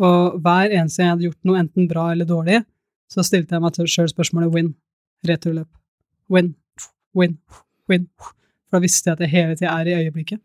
Og 0.00 0.40
hver 0.42 0.72
eneste 0.74 0.98
gang 0.98 1.06
jeg 1.06 1.14
hadde 1.14 1.26
gjort 1.28 1.46
noe 1.46 1.60
enten 1.60 1.88
bra 1.90 2.08
eller 2.10 2.26
dårlig, 2.26 2.62
så 3.10 3.22
stilte 3.26 3.54
jeg 3.54 3.62
meg 3.62 3.78
sjøl 3.78 4.10
spørsmålet 4.10 4.54
win. 4.54 4.74
Returløp. 5.28 5.68
Win. 6.32 6.54
Win. 7.14 7.36
Win. 7.90 8.06
For 8.18 8.78
da 8.78 8.84
visste 8.84 9.10
jeg 9.10 9.18
at 9.18 9.24
jeg 9.26 9.34
hele 9.34 9.58
tida 9.58 9.74
er 9.76 9.90
i 9.90 9.96
øyeblikket. 10.00 10.40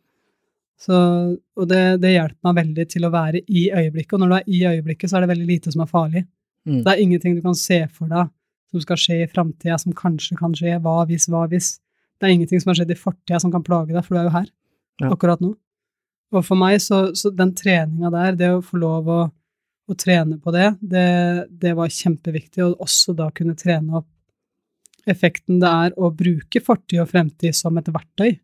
Så, 0.81 0.95
og 1.55 1.67
det, 1.71 1.81
det 2.03 2.11
hjelper 2.15 2.49
meg 2.49 2.57
veldig 2.59 2.85
til 2.91 3.05
å 3.07 3.11
være 3.13 3.41
i 3.47 3.67
øyeblikket. 3.71 4.15
Og 4.17 4.21
når 4.21 4.31
du 4.31 4.35
er 4.37 4.49
i 4.51 4.63
øyeblikket, 4.73 5.09
så 5.09 5.17
er 5.17 5.25
det 5.25 5.31
veldig 5.31 5.47
lite 5.47 5.71
som 5.73 5.85
er 5.85 5.91
farlig. 5.91 6.25
Mm. 6.67 6.81
Det 6.83 6.91
er 6.91 7.01
ingenting 7.03 7.37
du 7.37 7.43
kan 7.45 7.55
se 7.57 7.79
for 7.93 8.11
deg 8.11 8.31
som 8.73 8.83
skal 8.83 8.99
skje 8.99 9.21
i 9.23 9.29
framtida, 9.31 9.77
som 9.79 9.95
kanskje 9.95 10.35
kan 10.39 10.55
skje. 10.57 10.75
Hva 10.83 10.97
hvis, 11.07 11.29
hva 11.31 11.45
hvis. 11.51 11.75
Det 12.19 12.27
er 12.27 12.33
ingenting 12.35 12.59
som 12.61 12.73
har 12.73 12.81
skjedd 12.81 12.91
i 12.95 12.99
fortida 12.99 13.39
som 13.43 13.53
kan 13.53 13.63
plage 13.63 13.93
deg, 13.93 14.03
for 14.03 14.15
du 14.15 14.21
er 14.23 14.27
jo 14.29 14.35
her 14.35 14.51
Ja. 15.01 15.09
akkurat 15.11 15.41
nå. 15.43 15.53
Og 16.35 16.43
for 16.43 16.59
meg, 16.59 16.79
så, 16.83 17.09
så 17.15 17.31
den 17.35 17.53
treninga 17.55 18.11
der, 18.11 18.35
det 18.39 18.49
å 18.55 18.61
få 18.63 18.79
lov 18.79 19.07
å, 19.11 19.19
å 19.91 19.95
trene 19.99 20.37
på 20.41 20.51
det, 20.55 20.69
det, 20.81 21.07
det 21.51 21.73
var 21.77 21.91
kjempeviktig, 21.91 22.63
og 22.63 22.83
også 22.83 23.15
da 23.15 23.29
kunne 23.35 23.55
trene 23.59 23.99
opp 23.99 24.07
effekten 25.05 25.59
det 25.61 25.69
er 25.69 25.95
å 26.01 26.09
bruke 26.15 26.61
fortid 26.63 27.03
og 27.03 27.11
fremtid 27.11 27.55
som 27.55 27.77
et 27.77 27.91
verktøy. 27.93 28.39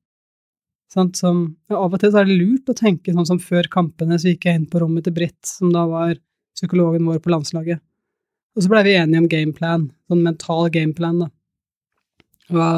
Sant? 0.92 1.20
Som, 1.20 1.44
ja, 1.72 1.78
av 1.80 1.94
og 1.94 2.02
til 2.02 2.12
så 2.12 2.22
er 2.22 2.28
det 2.28 2.40
lurt 2.40 2.72
å 2.72 2.76
tenke 2.78 3.14
sånn 3.16 3.30
som 3.30 3.40
før 3.40 3.70
kampene, 3.72 4.20
så 4.20 4.34
gikk 4.34 4.48
jeg 4.50 4.60
inn 4.60 4.68
på 4.72 4.82
rommet 4.84 5.08
til 5.08 5.16
Britt, 5.16 5.40
som 5.48 5.72
da 5.74 5.86
var 5.90 6.18
psykologen 6.58 7.08
vår 7.08 7.22
på 7.24 7.32
landslaget. 7.32 7.80
Og 8.56 8.64
så 8.64 8.72
blei 8.72 8.84
vi 8.90 8.98
enige 9.00 9.22
om 9.22 9.30
gameplan, 9.32 9.86
sånn 10.12 10.26
mental 10.26 10.68
gameplan, 10.74 11.22
da. 11.24 11.30
Hva, 12.52 12.72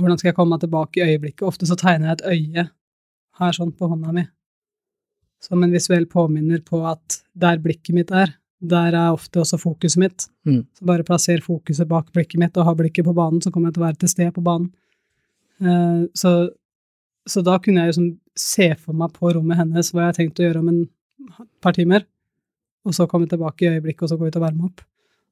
hvordan 0.00 0.20
skal 0.20 0.30
jeg 0.30 0.38
komme 0.38 0.56
meg 0.56 0.62
tilbake 0.62 1.02
i 1.02 1.10
øyeblikket? 1.10 1.44
Ofte 1.44 1.68
så 1.68 1.76
tegner 1.76 2.08
jeg 2.08 2.20
et 2.20 2.30
øye 2.32 2.68
her 3.42 3.56
sånn 3.56 3.74
på 3.76 3.88
hånda 3.90 4.14
mi, 4.16 4.24
som 5.42 5.60
en 5.64 5.74
visuell 5.74 6.06
påminner 6.08 6.62
på 6.64 6.80
at 6.88 7.20
der 7.36 7.60
blikket 7.60 7.96
mitt 7.96 8.14
er, 8.16 8.32
der 8.62 8.94
er 8.94 9.10
ofte 9.12 9.42
også 9.42 9.58
fokuset 9.58 10.00
mitt. 10.00 10.26
Mm. 10.46 10.62
Så 10.78 10.86
bare 10.88 11.04
plasser 11.04 11.42
fokuset 11.44 11.88
bak 11.90 12.12
blikket 12.14 12.40
mitt 12.40 12.56
og 12.56 12.68
ha 12.68 12.74
blikket 12.78 13.04
på 13.04 13.14
banen, 13.16 13.42
så 13.42 13.50
kommer 13.50 13.68
jeg 13.68 13.76
til 13.76 13.82
å 13.82 13.86
være 13.88 14.00
til 14.00 14.12
stede 14.12 14.34
på 14.36 14.44
banen. 14.46 14.70
Eh, 15.60 16.04
så, 16.16 16.32
så 17.28 17.42
da 17.46 17.58
kunne 17.62 17.86
jeg 17.86 17.96
sånn 17.98 18.12
se 18.38 18.70
for 18.80 18.96
meg 18.96 19.12
på 19.14 19.30
rommet 19.36 19.60
hennes 19.60 19.92
hva 19.92 20.06
jeg 20.06 20.10
har 20.10 20.18
tenkt 20.18 20.40
å 20.40 20.46
gjøre 20.46 20.62
om 20.62 20.70
en 20.72 20.80
par 21.62 21.76
timer, 21.76 22.06
og 22.86 22.96
så 22.96 23.06
komme 23.10 23.28
tilbake 23.30 23.66
i 23.66 23.76
øyeblikket, 23.76 24.06
og 24.06 24.10
så 24.10 24.18
gå 24.18 24.30
ut 24.30 24.38
og 24.40 24.44
varme 24.44 24.66
opp. 24.70 24.82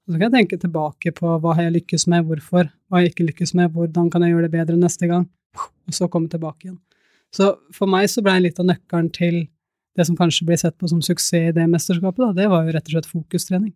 Og 0.06 0.14
så 0.14 0.20
kan 0.20 0.28
jeg 0.28 0.36
tenke 0.36 0.60
tilbake 0.60 1.12
på 1.16 1.32
hva 1.42 1.56
har 1.56 1.66
jeg 1.66 1.76
lykkes 1.80 2.06
med, 2.12 2.28
hvorfor, 2.28 2.70
hva 2.88 2.98
har 2.98 3.06
jeg 3.06 3.14
ikke 3.14 3.26
lykkes 3.30 3.54
med, 3.58 3.72
hvordan 3.74 4.10
kan 4.12 4.24
jeg 4.24 4.34
gjøre 4.34 4.46
det 4.46 4.54
bedre 4.54 4.78
neste 4.78 5.10
gang, 5.10 5.26
og 5.58 5.96
så 5.96 6.08
komme 6.12 6.30
tilbake 6.30 6.68
igjen. 6.68 6.78
Så 7.34 7.52
for 7.74 7.90
meg 7.90 8.08
så 8.10 8.22
ble 8.26 8.38
litt 8.42 8.58
av 8.62 8.68
nøkkelen 8.70 9.10
til 9.14 9.44
det 9.98 10.06
som 10.06 10.16
kanskje 10.18 10.46
blir 10.46 10.58
sett 10.60 10.76
på 10.78 10.88
som 10.90 11.02
suksess 11.02 11.50
i 11.50 11.54
det 11.54 11.66
mesterskapet, 11.70 12.22
da, 12.22 12.30
det 12.36 12.50
var 12.50 12.66
jo 12.66 12.74
rett 12.74 12.86
og 12.86 12.94
slett 12.94 13.10
fokustrening. 13.10 13.74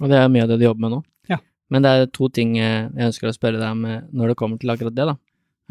Og 0.00 0.10
det 0.10 0.18
er 0.18 0.30
mye 0.32 0.44
av 0.44 0.52
det 0.52 0.60
du 0.60 0.66
jobber 0.66 0.84
med 0.84 0.94
nå. 0.96 1.00
Ja. 1.30 1.38
Men 1.72 1.84
det 1.84 1.92
er 1.92 2.10
to 2.12 2.28
ting 2.34 2.56
jeg 2.58 2.90
ønsker 3.08 3.30
å 3.30 3.34
spørre 3.36 3.60
deg 3.60 3.68
om 3.70 3.84
eh, 3.88 4.02
når 4.12 4.32
det 4.32 4.38
kommer 4.40 4.60
til 4.60 4.72
akkurat 4.74 4.96
det, 4.96 5.06
da. 5.12 5.16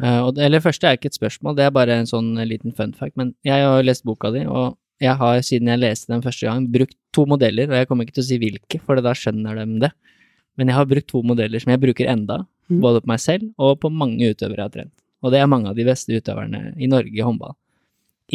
Og 0.00 0.34
det, 0.36 0.44
eller 0.46 0.62
første 0.64 0.86
er 0.88 0.96
ikke 0.96 1.10
et 1.10 1.18
spørsmål, 1.18 1.56
det 1.58 1.64
er 1.66 1.72
bare 1.76 1.98
en 2.00 2.08
sånn 2.08 2.30
eh, 2.40 2.46
liten 2.48 2.72
fun 2.76 2.92
fact. 2.96 3.16
Men 3.20 3.34
jeg 3.44 3.60
har 3.60 3.80
jo 3.80 3.86
lest 3.86 4.04
boka 4.08 4.30
di, 4.32 4.46
og 4.48 4.78
jeg 5.00 5.16
har 5.16 5.40
siden 5.44 5.68
jeg 5.68 5.80
leste 5.80 6.12
den 6.12 6.22
første 6.24 6.46
gang, 6.48 6.66
brukt 6.72 6.96
to 7.12 7.26
modeller, 7.28 7.68
og 7.70 7.76
jeg 7.76 7.88
kommer 7.88 8.06
ikke 8.06 8.16
til 8.18 8.24
å 8.24 8.28
si 8.28 8.38
hvilke, 8.40 8.80
for 8.84 9.00
da 9.00 9.12
skjønner 9.16 9.60
de 9.60 9.80
det. 9.86 9.90
Men 10.60 10.68
jeg 10.72 10.76
har 10.76 10.88
brukt 10.88 11.08
to 11.08 11.22
modeller 11.24 11.62
som 11.62 11.72
jeg 11.72 11.80
bruker 11.80 12.08
enda, 12.12 12.42
mm. 12.68 12.80
både 12.82 13.00
på 13.04 13.10
meg 13.12 13.20
selv 13.22 13.48
og 13.56 13.78
på 13.80 13.90
mange 13.92 14.32
utøvere 14.32 14.60
jeg 14.60 14.66
har 14.68 14.74
trent. 14.74 14.94
Og 15.24 15.32
det 15.32 15.40
er 15.40 15.48
mange 15.52 15.68
av 15.68 15.76
de 15.76 15.84
beste 15.84 16.12
utøverne 16.16 16.74
i 16.80 16.88
Norge 16.88 17.16
i 17.16 17.24
håndball. 17.24 17.54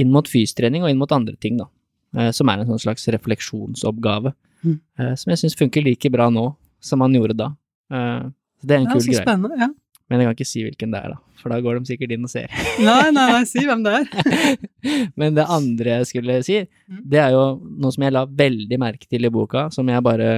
Inn 0.02 0.12
mot 0.14 0.28
fystrening 0.30 0.84
og 0.86 0.90
inn 0.92 1.00
mot 1.02 1.12
andre 1.16 1.36
ting, 1.42 1.58
da. 1.62 1.70
eh, 2.18 2.32
Som 2.34 2.50
er 2.50 2.62
en 2.62 2.70
sånn 2.70 2.82
slags 2.82 3.08
refleksjonsoppgave. 3.14 4.34
Mm. 4.66 4.80
Som 5.18 5.30
jeg 5.30 5.42
syns 5.44 5.58
funker 5.58 5.84
like 5.86 6.10
bra 6.10 6.30
nå 6.34 6.56
som 6.82 7.02
han 7.06 7.14
gjorde 7.14 7.36
da. 7.38 7.52
Så 7.90 8.66
det 8.66 8.74
er 8.74 8.80
en 8.80 8.88
Ja, 8.88 8.94
kul 8.96 9.02
så 9.02 9.12
greie. 9.12 9.22
spennende. 9.22 9.58
Ja. 9.62 9.68
Men 10.10 10.22
jeg 10.22 10.28
kan 10.28 10.36
ikke 10.38 10.46
si 10.48 10.62
hvilken 10.62 10.92
det 10.94 11.00
er, 11.02 11.14
da. 11.16 11.18
For 11.42 11.50
da 11.50 11.58
går 11.66 11.80
de 11.80 11.90
sikkert 11.90 12.12
inn 12.14 12.26
og 12.28 12.30
ser. 12.30 12.52
Nei, 12.82 13.10
nei, 13.14 13.26
nei, 13.32 13.44
si 13.50 13.64
hvem 13.66 13.82
det 13.86 13.94
er. 14.00 14.60
Men 15.20 15.34
det 15.38 15.46
andre 15.50 15.96
jeg 16.00 16.10
skulle 16.12 16.36
si, 16.46 16.60
Mhm. 16.90 17.02
det 17.10 17.20
er 17.24 17.32
jo 17.34 17.46
noe 17.82 17.92
som 17.96 18.04
jeg 18.06 18.14
la 18.14 18.26
veldig 18.30 18.78
merke 18.82 19.08
til 19.10 19.26
i 19.26 19.32
boka, 19.34 19.68
som 19.74 19.90
jeg 19.90 20.04
bare 20.06 20.30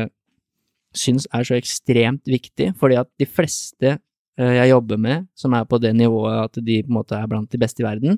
syns 0.97 1.27
er 1.35 1.43
så 1.45 1.57
ekstremt 1.59 2.23
viktig, 2.31 2.71
fordi 2.79 2.95
at 2.97 3.09
de 3.19 3.27
fleste 3.27 3.97
eh, 4.39 4.53
jeg 4.61 4.69
jobber 4.71 4.97
med, 5.03 5.27
som 5.35 5.53
er 5.53 5.65
på 5.67 5.79
det 5.83 5.91
nivået 5.99 6.45
at 6.47 6.59
de 6.63 6.79
på 6.83 6.87
en 6.91 6.97
måte 7.01 7.17
er 7.19 7.27
blant 7.27 7.49
de 7.51 7.59
beste 7.61 7.83
i 7.83 7.85
verden, 7.87 8.17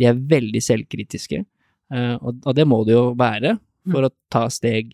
de 0.00 0.06
er 0.08 0.14
veldig 0.16 0.62
selvkritiske. 0.64 1.44
Eh, 1.92 2.16
Og, 2.22 2.40
og 2.46 2.54
det 2.56 2.66
må 2.66 2.80
det 2.88 2.94
jo 2.96 3.10
være 3.18 3.58
for 3.90 4.06
å 4.08 4.10
ta 4.32 4.46
steg. 4.48 4.92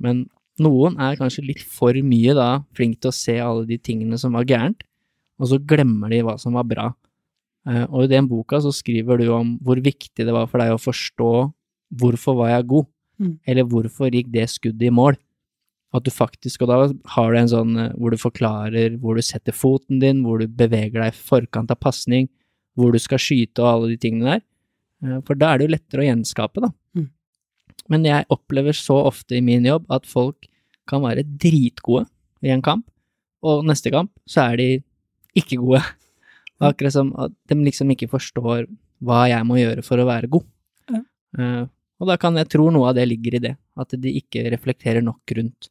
Men 0.00 0.24
noen 0.58 0.96
er 0.98 1.16
kanskje 1.20 1.44
litt 1.46 1.62
for 1.62 1.92
mye 2.02 2.34
da 2.34 2.48
flink 2.74 3.00
til 3.02 3.10
å 3.12 3.14
se 3.14 3.36
alle 3.42 3.66
de 3.68 3.76
tingene 3.78 4.18
som 4.18 4.32
var 4.32 4.44
gærent, 4.48 4.82
og 5.38 5.48
så 5.50 5.58
glemmer 5.64 6.10
de 6.10 6.22
hva 6.26 6.36
som 6.40 6.54
var 6.58 6.64
bra. 6.68 6.88
Eh, 7.68 7.84
Og 7.90 8.04
i 8.04 8.10
den 8.14 8.28
boka 8.28 8.60
så 8.60 8.72
skriver 8.74 9.18
du 9.18 9.28
om 9.34 9.56
hvor 9.62 9.76
viktig 9.80 10.24
det 10.26 10.32
var 10.34 10.46
for 10.46 10.58
deg 10.58 10.72
å 10.74 10.80
forstå 10.82 11.30
hvorfor 11.98 12.36
var 12.36 12.48
jeg 12.56 12.66
god, 12.68 12.86
Mm. 13.18 13.38
eller 13.48 13.64
hvorfor 13.64 14.12
gikk 14.14 14.28
det 14.30 14.44
skuddet 14.48 14.82
i 14.86 14.90
mål. 14.94 15.16
At 15.92 16.04
du 16.04 16.10
faktisk, 16.10 16.62
og 16.62 16.68
da 16.68 16.76
har 17.16 17.32
du 17.32 17.38
en 17.38 17.48
sånn 17.48 17.76
eh, 17.76 17.92
hvor 17.98 18.10
du 18.12 18.16
forklarer 18.16 18.98
hvor 19.00 19.16
du 19.16 19.22
setter 19.22 19.50
foten 19.52 19.98
din, 19.98 20.22
hvor 20.22 20.38
du 20.38 20.46
beveger 20.46 21.00
deg 21.02 21.08
i 21.12 21.16
forkant 21.16 21.70
av 21.70 21.80
pasning, 21.80 22.28
hvor 22.76 22.92
du 22.92 22.98
skal 23.02 23.18
skyte 23.18 23.58
og 23.58 23.66
alle 23.72 23.88
de 23.88 23.96
tingene 23.96 24.36
der. 24.36 24.42
Eh, 25.02 25.20
For 25.26 25.34
da 25.34 25.54
er 25.54 25.58
det 25.58 25.66
jo 25.66 25.74
lettere 25.74 26.04
å 26.04 26.08
gjenskape, 26.14 26.60
da. 26.62 26.70
Mm. 26.94 27.08
Men 27.88 28.04
jeg 28.04 28.26
opplever 28.30 28.72
så 28.72 29.00
ofte 29.10 29.34
i 29.36 29.40
min 29.42 29.64
jobb 29.64 29.86
at 29.90 30.06
folk 30.06 30.46
kan 30.86 31.02
være 31.02 31.24
dritgode 31.26 32.06
i 32.44 32.50
en 32.54 32.62
kamp, 32.62 32.86
og 33.42 33.64
neste 33.66 33.90
kamp 33.90 34.10
så 34.28 34.52
er 34.52 34.56
de 34.56 34.68
ikke 35.36 35.58
gode. 35.60 35.82
Og 36.58 36.70
akkurat 36.72 36.94
som 36.94 37.10
at 37.20 37.34
de 37.50 37.58
liksom 37.62 37.90
ikke 37.94 38.10
forstår 38.10 38.66
hva 39.04 39.24
jeg 39.30 39.46
må 39.46 39.58
gjøre 39.60 39.84
for 39.86 40.00
å 40.00 40.06
være 40.08 40.30
god. 40.32 40.46
Ja. 40.90 41.02
Uh, 41.38 41.64
og 41.98 42.10
da 42.10 42.16
kan 42.20 42.38
jeg 42.38 42.50
tro 42.50 42.68
noe 42.70 42.90
av 42.90 42.96
det 42.98 43.08
ligger 43.10 43.38
i 43.38 43.42
det, 43.42 43.56
at 43.78 43.94
de 43.98 44.14
ikke 44.20 44.46
reflekterer 44.54 45.02
nok 45.04 45.34
rundt 45.38 45.70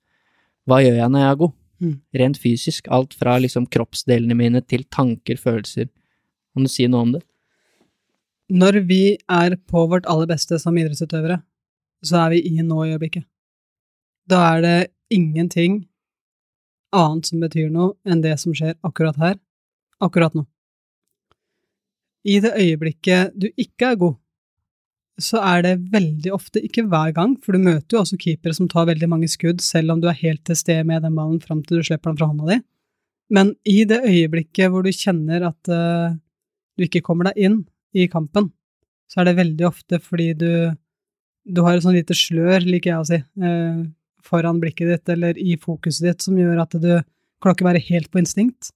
hva 0.67 0.81
gjør 0.83 0.97
jeg 0.99 1.11
når 1.13 1.23
jeg 1.23 1.31
er 1.31 1.39
god? 1.39 1.53
Mm. 1.77 1.95
Rent 2.19 2.39
fysisk, 2.41 2.87
alt 2.91 3.13
fra 3.15 3.37
liksom 3.39 3.67
kroppsdelene 3.71 4.35
mine 4.35 4.61
til 4.67 4.83
tanker, 4.91 5.39
følelser. 5.39 5.87
Kan 6.51 6.67
du 6.67 6.71
si 6.71 6.87
noe 6.91 7.05
om 7.05 7.13
det? 7.15 7.21
Når 8.51 8.81
vi 8.87 9.01
er 9.15 9.55
på 9.69 9.85
vårt 9.91 10.07
aller 10.11 10.27
beste 10.27 10.59
som 10.59 10.75
idrettsutøvere, 10.75 11.39
så 12.03 12.25
er 12.25 12.35
vi 12.35 12.43
i 12.49 12.63
nå-øyeblikket. 12.63 13.23
Da 14.27 14.41
er 14.55 14.63
det 14.63 14.77
ingenting 15.13 15.85
annet 16.95 17.29
som 17.29 17.43
betyr 17.43 17.71
noe 17.71 17.95
enn 18.07 18.23
det 18.23 18.35
som 18.41 18.55
skjer 18.55 18.75
akkurat 18.87 19.19
her, 19.21 19.35
akkurat 20.03 20.35
nå. 20.37 20.45
I 22.27 22.39
det 22.43 22.53
øyeblikket 22.59 23.35
du 23.39 23.47
ikke 23.55 23.93
er 23.93 23.99
god, 24.01 24.17
så 25.17 25.41
er 25.41 25.63
det 25.65 25.73
veldig 25.93 26.31
ofte, 26.35 26.61
ikke 26.61 26.85
hver 26.91 27.13
gang, 27.15 27.33
for 27.41 27.55
du 27.55 27.63
møter 27.63 27.95
jo 27.95 28.01
også 28.03 28.19
keepere 28.21 28.53
som 28.53 28.67
tar 28.69 28.85
veldig 28.89 29.09
mange 29.09 29.29
skudd, 29.31 29.63
selv 29.65 29.95
om 29.95 30.01
du 30.01 30.09
er 30.11 30.19
helt 30.19 30.43
til 30.45 30.57
stede 30.59 30.85
med 30.85 31.01
den 31.05 31.15
ballen 31.17 31.39
fram 31.41 31.63
til 31.65 31.79
du 31.79 31.87
slipper 31.87 32.11
den 32.11 32.19
fra 32.19 32.29
hånda 32.29 32.49
di. 32.51 32.59
Men 33.33 33.55
i 33.67 33.81
det 33.89 34.03
øyeblikket 34.05 34.71
hvor 34.71 34.85
du 34.85 34.93
kjenner 34.93 35.49
at 35.49 35.71
uh, 35.73 36.13
du 36.77 36.85
ikke 36.85 37.03
kommer 37.05 37.31
deg 37.31 37.49
inn 37.49 37.57
i 37.97 38.05
kampen, 38.11 38.51
så 39.09 39.21
er 39.21 39.29
det 39.29 39.39
veldig 39.39 39.67
ofte 39.67 39.99
fordi 40.03 40.31
du, 40.37 40.51
du 41.49 41.63
har 41.65 41.75
et 41.75 41.85
sånn 41.85 41.97
lite 41.97 42.15
slør, 42.17 42.61
liker 42.67 42.93
jeg 42.93 43.01
å 43.01 43.09
si, 43.09 43.21
uh, 43.41 43.83
foran 44.27 44.61
blikket 44.61 44.93
ditt 44.93 45.15
eller 45.15 45.39
i 45.39 45.57
fokuset 45.59 46.11
ditt, 46.11 46.23
som 46.23 46.37
gjør 46.37 46.61
at 46.61 46.77
du 46.77 46.91
klarer 47.41 47.57
ikke 47.57 47.71
være 47.71 47.87
helt 47.89 48.11
på 48.13 48.21
instinkt. 48.21 48.71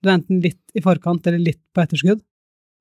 Du 0.00 0.08
er 0.08 0.16
enten 0.16 0.40
litt 0.40 0.60
i 0.74 0.82
forkant 0.84 1.26
eller 1.26 1.42
litt 1.42 1.62
på 1.74 1.84
etterskudd. 1.84 2.22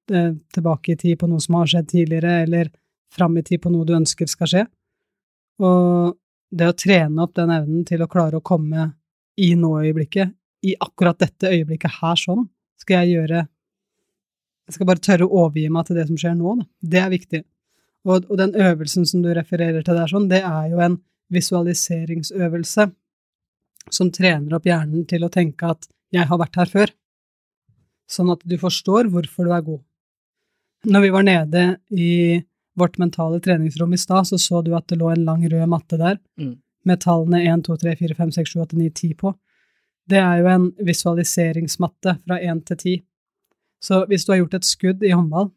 tilbake 0.09 0.91
i 0.91 0.97
tid 0.97 1.19
på 1.21 1.27
noe 1.29 1.39
som 1.43 1.59
har 1.59 1.67
skjedd 1.69 1.89
tidligere, 1.91 2.31
eller 2.41 2.71
fram 3.13 3.37
i 3.37 3.43
tid 3.45 3.61
på 3.61 3.69
noe 3.69 3.85
du 3.85 3.93
ønsker 3.93 4.25
skal 4.25 4.49
skje. 4.49 4.63
Og 5.61 6.15
det 6.49 6.65
å 6.65 6.73
trene 6.73 7.21
opp 7.21 7.35
den 7.37 7.51
evnen 7.53 7.83
til 7.85 8.01
å 8.01 8.07
klare 8.09 8.39
å 8.39 8.45
komme 8.45 8.87
i 9.37 9.51
nå-øyeblikket, 9.55 10.33
i 10.65 10.73
akkurat 10.81 11.19
dette 11.21 11.51
øyeblikket 11.51 11.99
her 12.01 12.17
sånn, 12.19 12.47
skal 12.81 13.03
jeg 13.03 13.19
gjøre 13.19 13.47
Jeg 14.69 14.75
skal 14.75 14.85
bare 14.85 15.01
tørre 15.01 15.25
å 15.25 15.37
overgi 15.43 15.69
meg 15.73 15.85
til 15.87 15.97
det 15.97 16.03
som 16.05 16.17
skjer 16.21 16.35
nå, 16.37 16.51
da. 16.59 16.65
Det 16.93 16.99
er 17.01 17.07
viktig. 17.09 17.39
Og, 18.05 18.27
og 18.29 18.35
den 18.37 18.51
øvelsen 18.53 19.07
som 19.09 19.23
du 19.23 19.31
refererer 19.33 19.81
til 19.81 19.97
der 19.97 20.11
sånn, 20.11 20.27
det 20.29 20.43
er 20.45 20.67
jo 20.69 20.81
en 20.85 20.99
visualiseringsøvelse 21.33 22.85
som 23.89 24.11
trener 24.13 24.53
opp 24.53 24.67
hjernen 24.69 25.07
til 25.09 25.25
å 25.25 25.31
tenke 25.33 25.71
at 25.73 25.89
'jeg 26.13 26.29
har 26.29 26.37
vært 26.37 26.59
her 26.61 26.69
før', 26.69 26.93
sånn 28.09 28.31
at 28.33 28.41
du 28.45 28.55
forstår 28.57 29.09
hvorfor 29.13 29.45
du 29.47 29.53
er 29.55 29.65
god. 29.65 29.81
Når 30.89 31.01
vi 31.03 31.09
var 31.13 31.25
nede 31.27 31.63
i 31.91 32.11
vårt 32.79 32.97
mentale 33.01 33.41
treningsrom 33.43 33.93
i 33.93 33.99
stad, 33.99 34.27
så 34.29 34.39
så 34.39 34.61
du 34.63 34.73
at 34.77 34.87
det 34.87 34.97
lå 35.01 35.09
en 35.11 35.25
lang 35.27 35.43
rød 35.51 35.67
matte 35.69 35.97
der 35.99 36.17
Mm. 36.39 36.57
med 36.85 36.99
tallene 37.01 37.41
1, 37.43 37.63
2, 37.65 37.75
3, 37.77 37.95
4, 37.99 38.15
5, 38.15 38.31
6, 38.31 38.53
7, 38.53 38.59
8, 38.61 38.77
9, 38.77 38.89
10 38.89 39.13
på. 39.19 39.33
Det 40.07 40.17
er 40.17 40.39
jo 40.39 40.47
en 40.47 40.71
visualiseringsmatte 40.87 42.15
fra 42.25 42.39
1 42.39 42.65
til 42.65 42.77
10. 42.77 43.03
Så 43.81 44.05
hvis 44.07 44.25
du 44.25 44.31
har 44.31 44.39
gjort 44.39 44.53
et 44.55 44.65
skudd 44.65 45.03
i 45.03 45.11
håndball, 45.11 45.51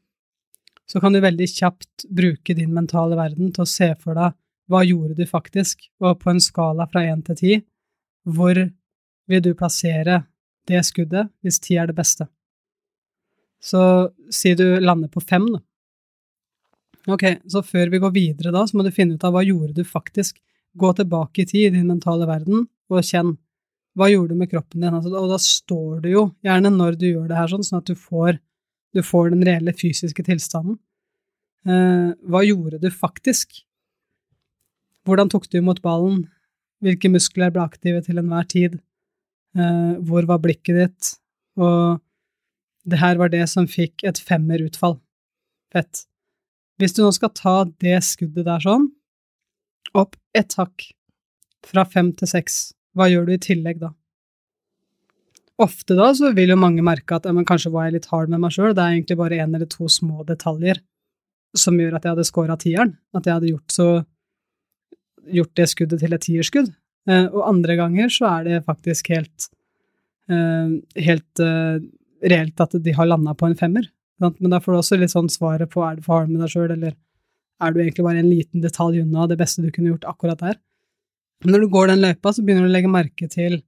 så 0.87 1.01
kan 1.01 1.13
du 1.13 1.21
veldig 1.21 1.47
kjapt 1.49 2.05
bruke 2.11 2.55
din 2.55 2.75
mentale 2.75 3.17
verden 3.17 3.53
til 3.55 3.63
å 3.65 3.69
se 3.71 3.95
for 4.01 4.15
deg 4.15 4.35
hva 4.71 4.83
gjorde 4.87 5.17
du 5.17 5.25
faktisk, 5.27 5.89
og 6.01 6.21
på 6.21 6.31
en 6.31 6.41
skala 6.41 6.87
fra 6.91 7.03
1 7.07 7.25
til 7.27 7.37
10, 7.37 7.63
hvor 8.27 8.59
vil 9.29 9.43
du 9.43 9.55
plassere 9.55 10.25
det 10.67 10.85
skuddet 10.87 11.31
hvis 11.43 11.59
10 11.61 11.79
er 11.83 11.87
det 11.91 11.97
beste? 11.97 12.29
Så 13.63 13.83
si 14.35 14.55
du 14.59 14.67
lander 14.83 15.11
på 15.13 15.23
fem, 15.23 15.47
da. 15.55 15.63
Ok, 17.11 17.25
så 17.51 17.63
før 17.67 17.91
vi 17.91 17.99
går 18.03 18.13
videre 18.15 18.53
da, 18.55 18.63
så 18.67 18.79
må 18.79 18.85
du 18.87 18.93
finne 18.95 19.17
ut 19.19 19.25
av 19.27 19.35
hva 19.35 19.43
gjorde 19.47 19.75
du 19.79 19.87
faktisk. 19.87 20.39
Gå 20.79 20.93
tilbake 20.99 21.43
i 21.43 21.49
tid 21.49 21.73
i 21.73 21.79
din 21.79 21.89
mentale 21.91 22.29
verden, 22.29 22.67
og 22.93 23.07
kjenn. 23.07 23.35
Hva 23.99 24.09
gjorde 24.09 24.33
du 24.33 24.41
med 24.41 24.51
kroppen 24.53 24.81
din? 24.81 24.95
Altså, 24.95 25.11
og 25.19 25.33
da 25.33 25.39
står 25.43 26.05
du 26.05 26.09
jo 26.13 26.23
gjerne 26.47 26.71
når 26.73 26.97
du 27.01 27.09
gjør 27.11 27.27
det 27.29 27.37
her 27.37 27.51
sånn, 27.51 27.67
sånn 27.67 27.83
at 27.83 27.91
du 27.91 27.99
får, 27.99 28.39
du 28.97 29.03
får 29.05 29.35
den 29.35 29.45
reelle 29.47 29.75
fysiske 29.77 30.25
tilstanden. 30.27 30.79
Eh, 31.69 32.15
hva 32.31 32.43
gjorde 32.47 32.81
du 32.83 32.89
faktisk? 32.95 33.61
Hvordan 35.07 35.31
tok 35.33 35.51
du 35.51 35.59
imot 35.61 35.83
ballen? 35.85 36.25
Hvilke 36.83 37.11
muskler 37.13 37.53
ble 37.55 37.67
aktive 37.67 38.01
til 38.07 38.23
enhver 38.23 38.47
tid? 38.51 38.79
Eh, 39.59 39.93
hvor 40.07 40.27
var 40.31 40.41
blikket 40.43 40.79
ditt? 40.79 41.13
Og 41.61 42.01
det 42.89 42.99
her 42.99 43.19
var 43.21 43.31
det 43.33 43.45
som 43.51 43.69
fikk 43.71 44.03
et 44.07 44.19
femmerutfall. 44.19 44.99
Fett. 45.73 46.05
Hvis 46.81 46.97
du 46.97 47.03
nå 47.05 47.13
skal 47.15 47.33
ta 47.37 47.57
det 47.83 48.01
skuddet 48.05 48.47
der 48.49 48.63
sånn, 48.63 48.89
opp 49.95 50.17
ett 50.37 50.57
hakk, 50.59 50.91
fra 51.63 51.85
fem 51.87 52.11
til 52.19 52.27
seks, 52.27 52.73
hva 52.97 53.07
gjør 53.09 53.29
du 53.29 53.37
i 53.37 53.43
tillegg 53.43 53.79
da? 53.85 53.93
Ofte 55.63 55.95
da 55.95 56.09
så 56.17 56.33
vil 56.35 56.51
jo 56.51 56.59
mange 56.59 56.83
merke 56.83 57.15
at 57.15 57.29
ja, 57.29 57.35
men 57.37 57.47
kanskje 57.47 57.71
var 57.71 57.87
jeg 57.87 58.01
litt 58.01 58.09
hard 58.11 58.33
med 58.33 58.43
meg 58.43 58.55
sjøl, 58.55 58.73
det 58.75 58.83
er 58.83 58.97
egentlig 58.97 59.19
bare 59.21 59.39
én 59.45 59.53
eller 59.53 59.69
to 59.71 59.87
små 59.93 60.25
detaljer 60.27 60.81
som 61.57 61.77
gjør 61.79 61.99
at 61.99 62.07
jeg 62.07 62.15
hadde 62.15 62.27
scora 62.27 62.57
tieren, 62.59 62.95
at 63.15 63.29
jeg 63.29 63.37
hadde 63.37 63.51
gjort 63.53 63.75
så 63.75 63.89
gjort 65.33 65.53
det 65.59 65.69
skuddet 65.71 66.01
til 66.03 66.17
et 66.17 66.25
tierskudd. 66.25 66.71
Eh, 67.11 67.27
og 67.29 67.45
andre 67.47 67.77
ganger 67.79 68.11
så 68.11 68.29
er 68.31 68.47
det 68.49 68.63
faktisk 68.67 69.13
helt 69.13 69.49
eh, 70.31 70.79
helt 71.05 71.43
eh, 71.43 71.83
reelt 72.23 72.61
at 72.63 72.77
de 72.85 72.95
har 72.97 73.09
landa 73.09 73.35
på 73.35 73.49
en 73.49 73.59
femmer. 73.59 73.89
Men 74.23 74.53
da 74.53 74.61
får 74.63 74.73
du 74.73 74.79
også 74.79 74.99
litt 75.01 75.13
sånn 75.15 75.31
svaret 75.33 75.71
på 75.73 75.83
er 75.83 75.99
du 75.99 76.05
for 76.05 76.21
hard 76.21 76.31
med 76.31 76.45
deg 76.45 76.53
sjøl, 76.53 76.71
eller 76.71 76.95
er 77.63 77.73
du 77.73 77.81
egentlig 77.83 78.07
bare 78.07 78.23
en 78.23 78.31
liten 78.31 78.63
detalj 78.63 79.01
unna 79.03 79.27
det 79.31 79.39
beste 79.41 79.63
du 79.63 79.71
kunne 79.75 79.91
gjort 79.93 80.07
akkurat 80.11 80.43
der. 80.43 80.59
Men 81.43 81.57
når 81.57 81.65
du 81.65 81.73
går 81.73 81.91
den 81.91 82.03
løypa, 82.05 82.31
så 82.31 82.45
begynner 82.45 82.67
du 82.67 82.71
å 82.71 82.75
legge 82.77 82.91
merke 82.91 83.29
til 83.31 83.63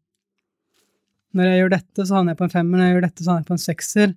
når 1.35 1.49
jeg 1.49 1.59
gjør 1.59 1.73
dette, 1.73 2.05
så 2.07 2.15
havner 2.15 2.35
jeg 2.35 2.39
på 2.39 2.47
en 2.47 2.53
femmer, 2.53 2.79
når 2.79 2.87
jeg 2.87 2.95
gjør 2.95 3.05
dette, 3.09 3.25
så 3.25 3.31
havner 3.31 3.43
jeg 3.43 3.49
på 3.49 3.57
en 3.57 3.65
sekser. 3.65 4.13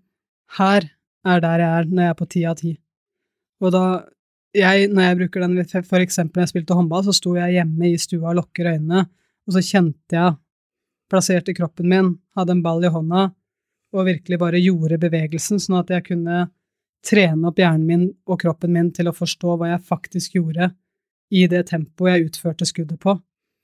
Her 0.58 0.86
er 1.34 1.42
der 1.42 1.64
jeg 1.64 1.78
er 1.80 1.88
når 1.90 2.04
jeg 2.04 2.14
er 2.14 2.20
på 2.20 2.28
ti 2.34 2.44
av 2.46 2.60
ti. 2.60 2.74
Og 3.64 3.74
da 3.74 3.84
jeg, 4.58 4.90
når 4.94 5.08
jeg 5.08 5.18
bruker 5.22 5.44
den 5.44 5.86
for 5.86 6.02
eksempel 6.04 6.40
når 6.40 6.46
jeg 6.46 6.54
spilte 6.54 6.78
håndball, 6.78 7.04
så 7.08 7.16
sto 7.18 7.34
jeg 7.38 7.56
hjemme 7.58 7.90
i 7.90 7.98
stua 8.02 8.32
og 8.32 8.38
lukker 8.42 8.70
øynene, 8.70 9.08
og 9.48 9.56
så 9.56 9.64
kjente 9.66 10.18
jeg, 10.18 10.38
plasserte 11.08 11.56
kroppen 11.58 11.90
min, 11.90 12.14
hadde 12.38 12.54
en 12.54 12.64
ball 12.66 12.86
i 12.86 12.92
hånda, 12.92 13.30
og 13.98 14.08
virkelig 14.08 14.40
bare 14.42 14.62
gjorde 14.62 15.00
bevegelsen, 15.02 15.62
sånn 15.62 15.80
at 15.82 15.92
jeg 15.94 16.06
kunne 16.12 16.48
trene 17.08 17.50
opp 17.50 17.60
hjernen 17.62 17.88
min 17.88 18.06
og 18.28 18.40
kroppen 18.42 18.74
min 18.74 18.92
til 18.94 19.10
å 19.10 19.16
forstå 19.16 19.56
hva 19.58 19.72
jeg 19.74 19.88
faktisk 19.88 20.38
gjorde 20.38 20.72
i 21.34 21.46
det 21.52 21.66
tempoet 21.72 22.14
jeg 22.14 22.30
utførte 22.30 22.68
skuddet 22.68 23.00
på. 23.04 23.18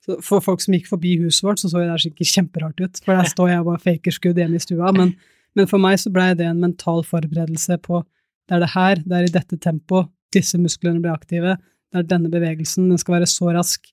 Så 0.04 0.18
for 0.26 0.44
folk 0.44 0.64
som 0.64 0.76
gikk 0.76 0.90
forbi 0.90 1.16
huset 1.22 1.46
vårt, 1.48 1.62
så 1.62 1.70
så 1.72 1.84
det 1.84 2.02
sikkert 2.04 2.34
kjemperart 2.34 2.82
ut, 2.84 3.04
for 3.06 3.16
der 3.16 3.30
står 3.36 3.54
jeg 3.54 3.64
og 3.64 3.70
bare 3.72 3.84
faker 3.84 4.16
skudd 4.16 4.42
hjemme 4.42 4.60
i 4.60 4.64
stua, 4.64 4.92
men, 4.96 5.14
men 5.56 5.70
for 5.70 5.82
meg 5.82 6.00
så 6.02 6.12
blei 6.14 6.34
det 6.40 6.50
en 6.50 6.64
mental 6.64 7.04
forberedelse 7.08 7.80
på 7.86 8.04
det 8.50 8.58
er 8.58 8.64
det 8.64 8.74
her, 8.74 9.00
det 9.00 9.18
er 9.18 9.28
i 9.28 9.34
dette 9.38 9.60
tempoet, 9.64 10.10
disse 10.34 10.58
musklene 10.60 11.00
blir 11.00 11.14
aktive, 11.14 11.56
det 11.94 12.02
er 12.02 12.08
denne 12.10 12.32
bevegelsen, 12.34 12.90
den 12.90 13.00
skal 13.00 13.20
være 13.20 13.30
så 13.30 13.54
rask. 13.56 13.86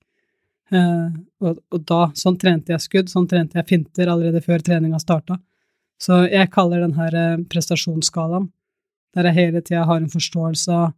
Eh, 0.72 1.10
og, 1.44 1.60
og, 1.70 1.80
da, 1.86 2.00
sånn 2.18 2.38
trente 2.40 2.74
jeg 2.74 2.82
skudd, 2.82 3.12
sånn 3.12 3.28
trente 3.30 3.58
jeg 3.60 3.68
finter 3.68 4.10
allerede 4.10 4.42
før 4.42 4.62
treninga 4.64 4.98
starta. 5.02 5.36
Så 6.00 6.22
jeg 6.30 6.50
kaller 6.54 6.80
den 6.84 6.96
her 6.96 7.16
eh, 7.16 7.42
prestasjonsskalaen, 7.52 8.48
der 9.16 9.28
jeg 9.28 9.36
hele 9.36 9.60
tida 9.60 9.84
har 9.88 10.00
en 10.00 10.10
forståelse 10.10 10.72
av 10.72 10.92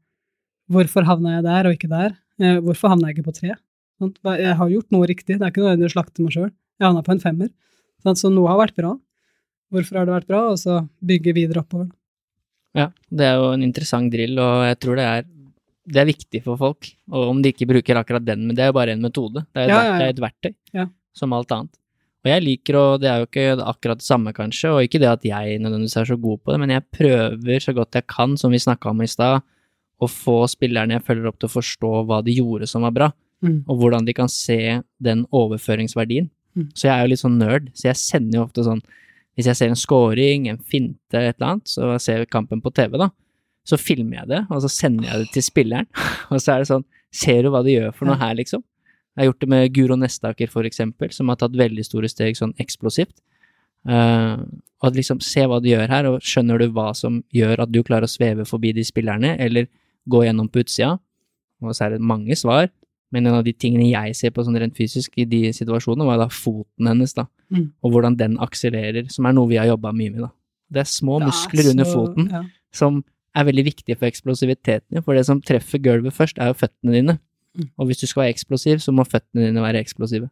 hvorfor 0.72 1.06
havna 1.08 1.38
jeg 1.38 1.46
der 1.46 1.68
og 1.68 1.76
ikke 1.76 1.90
der, 1.90 2.14
eh, 2.40 2.60
hvorfor 2.62 2.92
havna 2.92 3.10
jeg 3.10 3.18
ikke 3.18 3.28
på 3.30 3.36
tre? 3.40 3.56
Jeg 4.02 4.54
har 4.58 4.70
gjort 4.70 4.94
noe 4.94 5.06
riktig, 5.06 5.38
det 5.38 5.42
er 5.42 5.52
ikke 5.52 5.62
nødvendig 5.62 5.90
å 5.90 5.94
slakte 5.94 6.24
meg 6.24 6.34
sjøl. 6.34 6.50
Jeg 6.78 6.86
havna 6.88 7.02
på 7.06 7.14
en 7.14 7.22
femmer, 7.22 7.50
så 8.02 8.30
noe 8.30 8.50
har 8.50 8.58
vært 8.58 8.78
bra. 8.78 8.96
Hvorfor 9.72 9.98
har 9.98 10.08
det 10.08 10.16
vært 10.16 10.30
bra? 10.30 10.40
Og 10.52 10.58
så 10.60 10.80
bygge 11.06 11.34
videre 11.36 11.62
oppover. 11.62 11.90
Ja, 12.76 12.88
det 13.12 13.28
er 13.28 13.38
jo 13.40 13.52
en 13.52 13.62
interessant 13.64 14.10
drill, 14.12 14.38
og 14.40 14.64
jeg 14.66 14.78
tror 14.82 14.98
det 14.98 15.06
er, 15.06 15.28
det 15.92 16.02
er 16.02 16.08
viktig 16.08 16.42
for 16.44 16.60
folk. 16.60 16.88
Og 17.12 17.30
om 17.34 17.42
de 17.44 17.52
ikke 17.52 17.68
bruker 17.70 18.00
akkurat 18.00 18.24
den, 18.26 18.46
men 18.48 18.58
det 18.58 18.64
er 18.64 18.72
jo 18.72 18.78
bare 18.78 18.96
en 18.96 19.04
metode. 19.04 19.44
Det 19.52 19.62
er, 19.62 19.68
et, 19.68 19.72
Ja, 19.72 19.78
ja, 19.78 19.92
ja. 19.92 19.98
Det 20.00 20.08
er 20.08 20.16
et 20.16 20.24
verktøy, 20.26 20.52
som 21.16 21.36
alt 21.36 21.54
annet. 21.54 21.78
Og 22.23 22.31
jeg 22.31 22.43
liker, 22.44 22.77
og 22.78 23.01
det 23.03 23.09
er 23.11 23.19
jo 23.23 23.27
ikke 23.27 23.47
akkurat 23.66 23.99
det 23.99 24.07
samme 24.07 24.31
kanskje, 24.36 24.70
og 24.70 24.85
ikke 24.86 25.01
det 25.03 25.09
at 25.11 25.24
jeg 25.27 25.57
nødvendigvis 25.59 25.97
er 25.99 26.05
så 26.12 26.16
god 26.23 26.39
på 26.44 26.53
det, 26.55 26.61
men 26.62 26.70
jeg 26.70 26.85
prøver 26.94 27.65
så 27.65 27.74
godt 27.74 27.99
jeg 27.99 28.07
kan, 28.07 28.36
som 28.39 28.53
vi 28.55 28.61
snakka 28.62 28.93
om 28.93 29.03
i 29.03 29.09
stad, 29.11 29.43
å 30.03 30.07
få 30.11 30.36
spillerne 30.51 30.94
jeg 30.97 31.05
følger 31.07 31.27
opp 31.31 31.39
til 31.43 31.51
å 31.51 31.55
forstå 31.57 31.90
hva 32.07 32.20
de 32.27 32.36
gjorde 32.39 32.69
som 32.70 32.82
var 32.86 32.94
bra, 32.94 33.11
Mm. 33.43 33.65
og 33.66 33.74
hvordan 33.81 34.05
de 34.07 34.12
kan 34.15 34.28
se 34.31 34.55
den 35.03 35.24
overføringsverdien. 35.35 36.28
Mm. 36.55 36.69
Så 36.78 36.86
jeg 36.86 36.93
er 36.94 37.01
jo 37.03 37.09
litt 37.11 37.19
sånn 37.24 37.40
nerd, 37.40 37.70
så 37.74 37.89
jeg 37.89 37.99
sender 37.99 38.36
jo 38.39 38.44
ofte 38.44 38.62
sånn 38.62 38.82
Hvis 39.35 39.47
jeg 39.49 39.57
ser 39.57 39.70
en 39.73 39.78
scoring, 39.81 40.47
en 40.47 40.59
finte, 40.59 41.16
et 41.16 41.35
eller 41.40 41.55
annet, 41.57 41.65
så 41.66 41.99
ser 41.99 42.19
jeg 42.20 42.28
kampen 42.31 42.61
på 42.62 42.70
TV, 42.77 42.99
da, 43.01 43.09
så 43.65 43.78
filmer 43.81 44.19
jeg 44.20 44.28
det, 44.28 44.40
og 44.53 44.61
så 44.62 44.69
sender 44.70 45.09
jeg 45.09 45.19
det 45.24 45.31
til 45.32 45.43
spilleren, 45.43 45.86
og 46.31 46.36
så 46.39 46.53
er 46.55 46.59
det 46.62 46.69
sånn 46.70 46.85
Ser 47.12 47.43
du 47.43 47.49
hva 47.51 47.65
de 47.65 47.74
gjør 47.74 47.90
for 47.97 48.07
noe 48.07 48.15
her, 48.20 48.35
liksom? 48.39 48.62
Jeg 49.12 49.20
har 49.20 49.28
gjort 49.28 49.44
det 49.44 49.51
med 49.52 49.72
Guro 49.76 49.97
Nestaker, 50.01 50.48
for 50.48 50.64
eksempel, 50.64 51.12
som 51.12 51.28
har 51.28 51.39
tatt 51.40 51.56
veldig 51.59 51.84
store 51.84 52.09
steg 52.09 52.39
sånn 52.39 52.55
eksplosivt. 52.62 53.14
Uh, 53.89 54.40
og 54.82 54.97
liksom, 54.97 55.20
se 55.24 55.44
hva 55.47 55.59
du 55.60 55.68
gjør 55.68 55.90
her, 55.90 56.09
og 56.09 56.22
skjønner 56.24 56.62
du 56.62 56.70
hva 56.72 56.93
som 56.97 57.20
gjør 57.34 57.64
at 57.64 57.72
du 57.72 57.82
klarer 57.84 58.09
å 58.09 58.10
sveve 58.12 58.47
forbi 58.48 58.72
de 58.76 58.84
spillerne, 58.86 59.34
eller 59.43 59.68
gå 60.10 60.24
gjennom 60.24 60.48
på 60.48 60.62
utsida? 60.64 60.97
Og 61.62 61.76
så 61.76 61.86
er 61.86 61.97
det 61.97 62.09
mange 62.09 62.36
svar, 62.39 62.70
men 63.12 63.28
en 63.28 63.36
av 63.36 63.44
de 63.44 63.52
tingene 63.52 63.90
jeg 63.90 64.16
ser 64.16 64.32
på 64.34 64.43
sånn 64.47 64.56
rent 64.59 64.78
fysisk 64.78 65.18
i 65.20 65.26
de 65.28 65.44
situasjonene, 65.55 66.09
var 66.09 66.22
da 66.22 66.30
foten 66.32 66.89
hennes, 66.89 67.12
da. 67.18 67.26
Mm. 67.52 67.66
Og 67.84 67.93
hvordan 67.93 68.16
den 68.18 68.39
akselererer, 68.43 69.10
som 69.12 69.28
er 69.28 69.36
noe 69.36 69.51
vi 69.51 69.60
har 69.60 69.68
jobba 69.68 69.93
mye 69.93 70.14
med, 70.14 70.22
da. 70.24 70.32
Det 70.72 70.80
er 70.86 70.89
små 70.89 71.18
Det 71.20 71.26
er 71.26 71.28
muskler 71.28 71.70
under 71.74 71.84
foten 71.90 72.30
Ja. 72.32 72.40
som 72.72 73.02
er 73.36 73.44
veldig 73.44 73.64
viktige 73.66 73.98
for 73.98 74.09
eksplosiviteten 74.09 75.05
for 75.05 75.14
det 75.14 75.26
som 75.28 75.40
treffer 75.40 75.78
gulvet 75.78 76.16
først, 76.16 76.39
er 76.40 76.48
jo 76.48 76.56
føttene 76.56 76.97
dine. 76.97 77.18
Mm. 77.58 77.68
Og 77.78 77.86
hvis 77.88 78.00
du 78.00 78.06
skal 78.08 78.24
være 78.24 78.34
eksplosiv, 78.34 78.80
så 78.80 78.92
må 78.96 79.04
føttene 79.04 79.48
dine 79.50 79.60
være 79.64 79.82
eksplosive. 79.84 80.30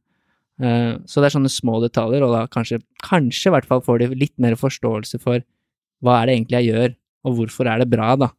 Eh, 0.60 0.94
så 1.08 1.20
det 1.20 1.28
er 1.30 1.34
sånne 1.38 1.52
små 1.52 1.78
detaljer, 1.84 2.22
og 2.24 2.32
da 2.34 2.42
kanskje, 2.52 2.80
kanskje 3.04 3.48
i 3.50 3.54
hvert 3.54 3.68
fall 3.68 3.80
får 3.84 3.98
de 4.02 4.08
litt 4.20 4.34
mer 4.40 4.56
forståelse 4.60 5.20
for 5.22 5.40
hva 6.04 6.18
er 6.22 6.26
det 6.30 6.36
egentlig 6.38 6.58
jeg 6.60 6.70
gjør, 6.72 6.94
og 7.28 7.34
hvorfor 7.36 7.68
er 7.68 7.82
det 7.82 7.90
bra, 7.92 8.14
da. 8.16 8.30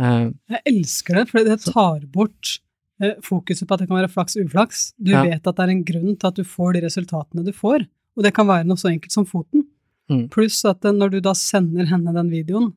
Eh, 0.00 0.30
Jeg 0.52 0.62
elsker 0.72 1.14
det, 1.20 1.26
for 1.30 1.44
det 1.44 1.58
tar 1.64 2.00
bort 2.12 2.58
eh, 3.00 3.14
fokuset 3.24 3.68
på 3.68 3.74
at 3.76 3.80
det 3.84 3.88
kan 3.90 3.98
være 4.00 4.12
flaks 4.12 4.36
uflaks. 4.40 4.92
Du 4.96 5.12
Ja. 5.12 5.22
vet 5.24 5.46
at 5.46 5.56
det 5.56 5.64
er 5.66 5.72
en 5.74 5.84
grunn 5.84 6.16
til 6.16 6.26
at 6.28 6.34
du 6.40 6.44
får 6.44 6.74
de 6.74 6.80
resultatene 6.86 7.44
du 7.44 7.52
får, 7.52 7.86
og 8.16 8.24
det 8.24 8.32
kan 8.32 8.46
være 8.48 8.64
noe 8.64 8.76
så 8.80 8.88
enkelt 8.88 9.12
som 9.12 9.26
foten. 9.28 9.66
Mm. 10.08 10.28
Pluss 10.30 10.64
at 10.64 10.80
når 10.80 11.10
du 11.10 11.20
da 11.20 11.32
sender 11.34 11.84
henne 11.90 12.12
den 12.14 12.30
videoen, 12.30 12.72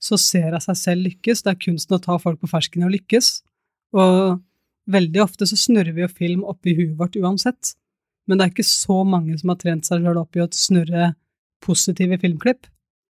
så 0.00 0.16
ser 0.16 0.52
hun 0.52 0.60
seg 0.64 0.76
selv 0.76 1.04
lykkes. 1.04 1.42
Det 1.44 1.50
er 1.52 1.58
kunsten 1.60 1.96
å 1.98 2.00
ta 2.00 2.16
folk 2.16 2.40
på 2.40 2.48
fersken 2.48 2.84
og 2.86 2.92
lykkes. 2.94 3.42
Og 3.92 4.40
veldig 4.92 5.22
ofte 5.24 5.48
så 5.48 5.58
snurrer 5.58 5.94
vi 5.96 6.04
jo 6.04 6.10
film 6.12 6.44
oppi 6.48 6.74
huet 6.78 6.96
vårt 6.98 7.18
uansett. 7.20 7.74
Men 8.28 8.38
det 8.38 8.46
er 8.46 8.52
ikke 8.52 8.68
så 8.68 9.00
mange 9.06 9.36
som 9.40 9.52
har 9.52 9.60
trent 9.60 9.88
seg 9.88 10.04
sjøl 10.04 10.20
opp 10.20 10.36
i 10.38 10.44
å 10.44 10.48
snurre 10.54 11.12
positive 11.64 12.18
filmklipp. 12.22 12.68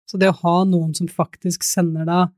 Så 0.09 0.19
det 0.19 0.31
å 0.31 0.39
ha 0.41 0.55
noen 0.67 0.93
som 0.97 1.09
faktisk 1.09 1.65
sender 1.65 2.07
deg 2.09 2.31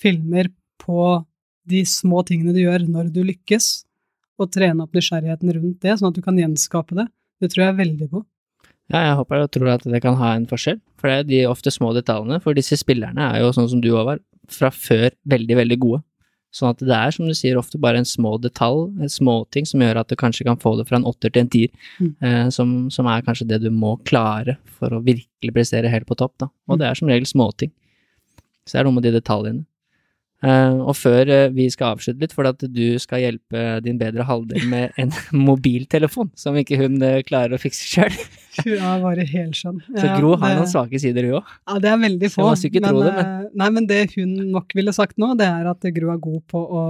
filmer 0.00 0.50
på 0.82 1.24
de 1.66 1.82
små 1.88 2.22
tingene 2.26 2.54
du 2.54 2.62
gjør 2.62 2.86
når 2.86 3.10
du 3.14 3.22
lykkes, 3.26 3.68
og 4.36 4.50
trene 4.52 4.84
opp 4.84 4.96
nysgjerrigheten 4.96 5.52
rundt 5.56 5.78
det, 5.82 5.96
sånn 5.96 6.12
at 6.12 6.18
du 6.18 6.24
kan 6.24 6.38
gjenskape 6.38 6.96
det, 6.98 7.06
det 7.40 7.50
tror 7.52 7.64
jeg 7.64 7.72
er 7.72 7.78
veldig 7.80 8.08
på. 8.12 8.22
Ja, 8.92 9.00
jeg 9.02 9.16
håper 9.18 9.42
og 9.42 9.52
tror 9.54 9.70
at 9.72 9.86
det 9.88 10.00
kan 10.04 10.18
ha 10.20 10.34
en 10.36 10.46
forskjell, 10.50 10.78
for 11.00 11.10
det 11.10 11.16
er 11.16 11.30
de 11.30 11.40
ofte 11.50 11.72
små 11.74 11.90
detaljene. 11.96 12.38
For 12.44 12.54
disse 12.54 12.78
spillerne 12.78 13.32
er 13.32 13.42
jo 13.42 13.54
sånn 13.56 13.70
som 13.72 13.80
du 13.82 13.88
òg 13.94 14.04
var, 14.12 14.20
fra 14.52 14.70
før 14.70 15.08
veldig, 15.26 15.56
veldig 15.58 15.78
gode. 15.82 16.02
Sånn 16.54 16.70
at 16.70 16.78
det 16.78 16.88
er, 16.94 17.10
som 17.12 17.26
du 17.26 17.34
sier, 17.34 17.56
ofte 17.58 17.78
bare 17.78 17.98
en 17.98 18.04
små 18.08 18.40
detalj, 18.40 18.88
en 19.02 19.08
småting, 19.12 19.66
som 19.66 19.80
gjør 19.80 19.98
at 20.00 20.08
du 20.08 20.16
kanskje 20.16 20.44
kan 20.46 20.56
få 20.56 20.76
det 20.78 20.86
fra 20.88 20.96
en 20.96 21.04
åtter 21.04 21.30
til 21.32 21.40
en 21.42 21.48
tier, 21.52 21.68
Mm. 22.00 22.14
eh, 22.22 22.48
som, 22.50 22.88
som 22.90 23.06
er 23.06 23.22
kanskje 23.22 23.46
det 23.48 23.60
du 23.62 23.70
må 23.70 23.96
klare 24.04 24.56
for 24.78 24.88
å 24.90 25.02
virkelig 25.04 25.52
prestere 25.52 25.90
helt 25.90 26.06
på 26.06 26.16
topp, 26.16 26.32
da. 26.38 26.46
Og 26.68 26.76
Mm. 26.76 26.78
det 26.78 26.86
er 26.88 26.94
som 26.94 27.08
regel 27.08 27.26
småting. 27.26 27.70
Så 28.66 28.72
det 28.72 28.80
er 28.80 28.84
noe 28.84 28.94
med 28.94 29.02
de 29.04 29.12
detaljene. 29.20 29.64
Eh, 30.44 30.74
og 30.84 30.92
før 30.98 31.30
eh, 31.32 31.46
vi 31.54 31.64
skal 31.72 31.94
avslutte 31.94 32.20
litt, 32.20 32.34
for 32.36 32.44
at 32.44 32.60
du 32.60 32.98
skal 33.00 33.22
hjelpe 33.22 33.62
din 33.82 33.96
bedre 33.98 34.26
halvdel 34.28 34.66
med 34.68 34.92
en 35.00 35.14
mobiltelefon 35.48 36.28
som 36.36 36.58
ikke 36.60 36.76
hun 36.82 36.98
eh, 37.02 37.22
klarer 37.26 37.56
å 37.56 37.60
fikse 37.62 37.86
sjøl. 37.88 38.18
Hun 38.56 38.72
er 38.80 39.02
bare 39.02 39.24
helskjønn. 39.28 39.82
Så 40.00 40.06
Gro 40.16 40.30
har 40.40 40.48
det- 40.54 40.58
noen 40.62 40.68
svake 40.70 40.96
sider, 41.02 41.26
hun 41.28 41.34
òg. 41.42 41.48
Ja, 41.68 41.74
det 41.84 41.90
er 41.90 41.98
veldig 42.00 42.30
få. 42.32 42.46
ikke 42.64 42.80
tro 42.80 43.02
det, 43.04 43.10
men. 43.18 43.48
Nei, 43.60 43.66
men 43.74 43.86
det 43.90 43.98
hun 44.14 44.30
nok 44.54 44.72
ville 44.78 44.94
sagt 44.96 45.18
nå, 45.20 45.34
det 45.36 45.44
er 45.44 45.68
at 45.68 45.84
Gro 45.92 46.08
er 46.14 46.22
god 46.24 46.38
på 46.48 46.62
å, 46.64 46.84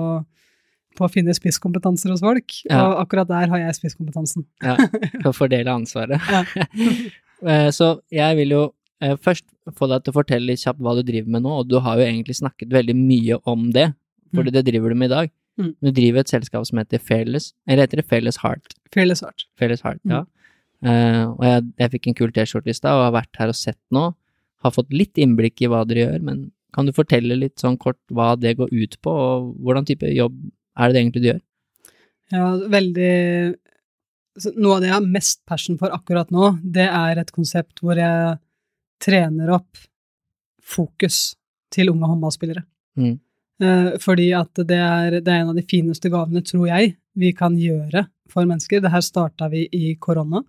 på 0.94 1.08
å 1.08 1.10
finne 1.10 1.34
spisskompetanser 1.34 2.14
hos 2.14 2.22
folk, 2.22 2.54
Ja. 2.70 2.84
og 2.84 3.00
akkurat 3.02 3.26
der 3.32 3.50
har 3.50 3.58
jeg 3.64 3.74
spisskompetansen. 3.80 4.46
Ja, 4.62 4.76
for 5.24 5.32
å 5.32 5.36
fordele 5.42 5.74
ansvaret. 5.74 6.22
Ja. 6.30 7.66
Så 7.74 7.88
jeg 8.14 8.36
vil 8.38 8.54
jo 8.54 8.62
først 9.00 9.44
få 9.76 9.88
deg 9.90 10.04
til 10.04 10.12
å 10.12 10.16
fortelle 10.16 10.46
litt 10.46 10.62
kjapt 10.62 10.80
hva 10.80 10.94
du 10.96 11.02
driver 11.02 11.28
med 11.30 11.42
nå, 11.42 11.50
og 11.60 11.68
du 11.68 11.78
har 11.80 11.96
jo 11.98 12.06
egentlig 12.06 12.36
snakket 12.38 12.70
veldig 12.72 12.96
mye 12.96 13.38
om 13.46 13.70
det, 13.72 13.94
for 14.34 14.42
Mm. 14.44 14.52
det 14.52 14.64
driver 14.66 14.88
du 14.90 14.94
med 14.96 15.10
i 15.10 15.14
dag. 15.14 15.30
Mm. 15.58 15.74
Du 15.82 15.90
driver 15.92 16.20
et 16.20 16.28
selskap 16.28 16.66
som 16.66 16.78
heter 16.78 16.98
Fairless, 17.00 17.52
eller 17.68 17.86
heter 17.86 17.96
det 18.02 18.06
Fairless 18.08 18.36
Heart? 18.38 18.74
Fearless 18.92 19.20
Heart. 19.22 19.44
Fairless 19.58 19.80
Heart, 19.82 20.00
Mm. 20.04 20.10
ja. 20.10 20.24
Eh, 20.84 21.24
og 21.26 21.40
jeg, 21.40 21.62
jeg 21.78 21.90
fikk 21.92 22.06
en 22.08 22.14
kul 22.14 22.32
T-skjorte 22.32 22.68
i 22.68 22.72
stad, 22.74 22.92
og 22.92 23.12
har 23.12 23.22
vært 23.22 23.36
her 23.38 23.48
og 23.48 23.54
sett 23.54 23.78
nå. 23.90 24.14
Har 24.62 24.70
fått 24.72 24.90
litt 24.92 25.14
innblikk 25.16 25.60
i 25.62 25.66
hva 25.68 25.86
dere 25.86 26.04
gjør, 26.12 26.22
men 26.22 26.52
kan 26.74 26.84
du 26.86 26.92
fortelle 26.92 27.36
litt 27.38 27.56
sånn 27.56 27.78
kort 27.78 27.98
hva 28.12 28.34
det 28.38 28.56
går 28.58 28.68
ut 28.72 28.96
på, 29.00 29.10
og 29.10 29.54
hvordan 29.64 29.86
type 29.86 30.02
jobb 30.14 30.34
er 30.76 30.88
det 30.88 30.94
det 30.94 31.02
egentlig 31.04 31.22
du 31.22 31.28
gjør? 31.32 31.40
Ja, 32.32 32.56
veldig 32.68 33.56
Noe 34.56 34.74
av 34.76 34.80
det 34.82 34.88
jeg 34.90 34.92
har 34.92 35.06
mest 35.08 35.46
passion 35.46 35.78
for 35.78 35.88
akkurat 35.88 36.28
nå, 36.30 36.58
det 36.62 36.84
er 36.92 37.16
et 37.22 37.30
konsept 37.32 37.80
hvor 37.80 37.96
jeg 37.96 38.38
trener 39.02 39.52
opp 39.58 39.78
fokus 40.66 41.36
til 41.72 41.90
unge 41.92 42.08
håndballspillere. 42.10 42.64
Mm. 42.98 43.16
Eh, 43.62 43.90
fordi 44.02 44.30
at 44.36 44.62
det 44.68 44.78
er, 44.80 45.18
det 45.20 45.32
er 45.32 45.42
en 45.42 45.52
av 45.52 45.58
de 45.58 45.64
fineste 45.68 46.10
gavene, 46.12 46.42
tror 46.44 46.66
jeg, 46.68 46.96
vi 47.16 47.32
kan 47.36 47.56
gjøre 47.58 48.06
for 48.32 48.48
mennesker. 48.48 48.82
Det 48.82 48.92
her 48.92 49.04
starta 49.04 49.48
vi 49.52 49.66
i 49.72 49.94
korona, 50.00 50.42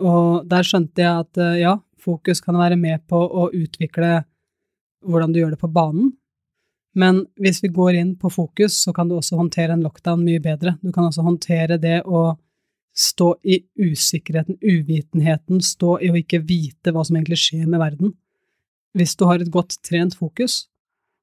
og 0.00 0.46
der 0.48 0.66
skjønte 0.66 1.02
jeg 1.02 1.26
at 1.26 1.40
eh, 1.40 1.60
ja, 1.64 1.76
fokus 2.00 2.42
kan 2.44 2.58
være 2.60 2.78
med 2.80 3.04
på 3.10 3.18
å 3.18 3.50
utvikle 3.52 4.20
hvordan 5.06 5.32
du 5.32 5.40
gjør 5.40 5.54
det 5.54 5.62
på 5.62 5.72
banen. 5.72 6.12
Men 6.98 7.22
hvis 7.38 7.62
vi 7.62 7.70
går 7.70 8.00
inn 8.00 8.14
på 8.18 8.30
fokus, 8.32 8.80
så 8.84 8.92
kan 8.92 9.08
du 9.08 9.16
også 9.16 9.38
håndtere 9.38 9.76
en 9.76 9.84
lockdown 9.84 10.22
mye 10.26 10.42
bedre. 10.42 10.74
Du 10.82 10.90
kan 10.92 11.06
også 11.06 11.22
håndtere 11.22 11.78
det 11.78 12.00
å 12.02 12.32
stå 12.96 13.34
i 13.46 13.60
usikkerheten, 13.78 14.58
uvitenheten, 14.60 15.60
stå 15.62 15.98
i 16.02 16.10
å 16.10 16.18
ikke 16.18 16.42
vite 16.44 16.92
hva 16.92 17.04
som 17.06 17.16
egentlig 17.16 17.38
skjer 17.40 17.68
med 17.70 17.80
verden. 17.82 18.14
Hvis 18.96 19.14
du 19.16 19.24
har 19.28 19.40
et 19.40 19.52
godt 19.52 19.78
trent 19.86 20.16
fokus, 20.18 20.64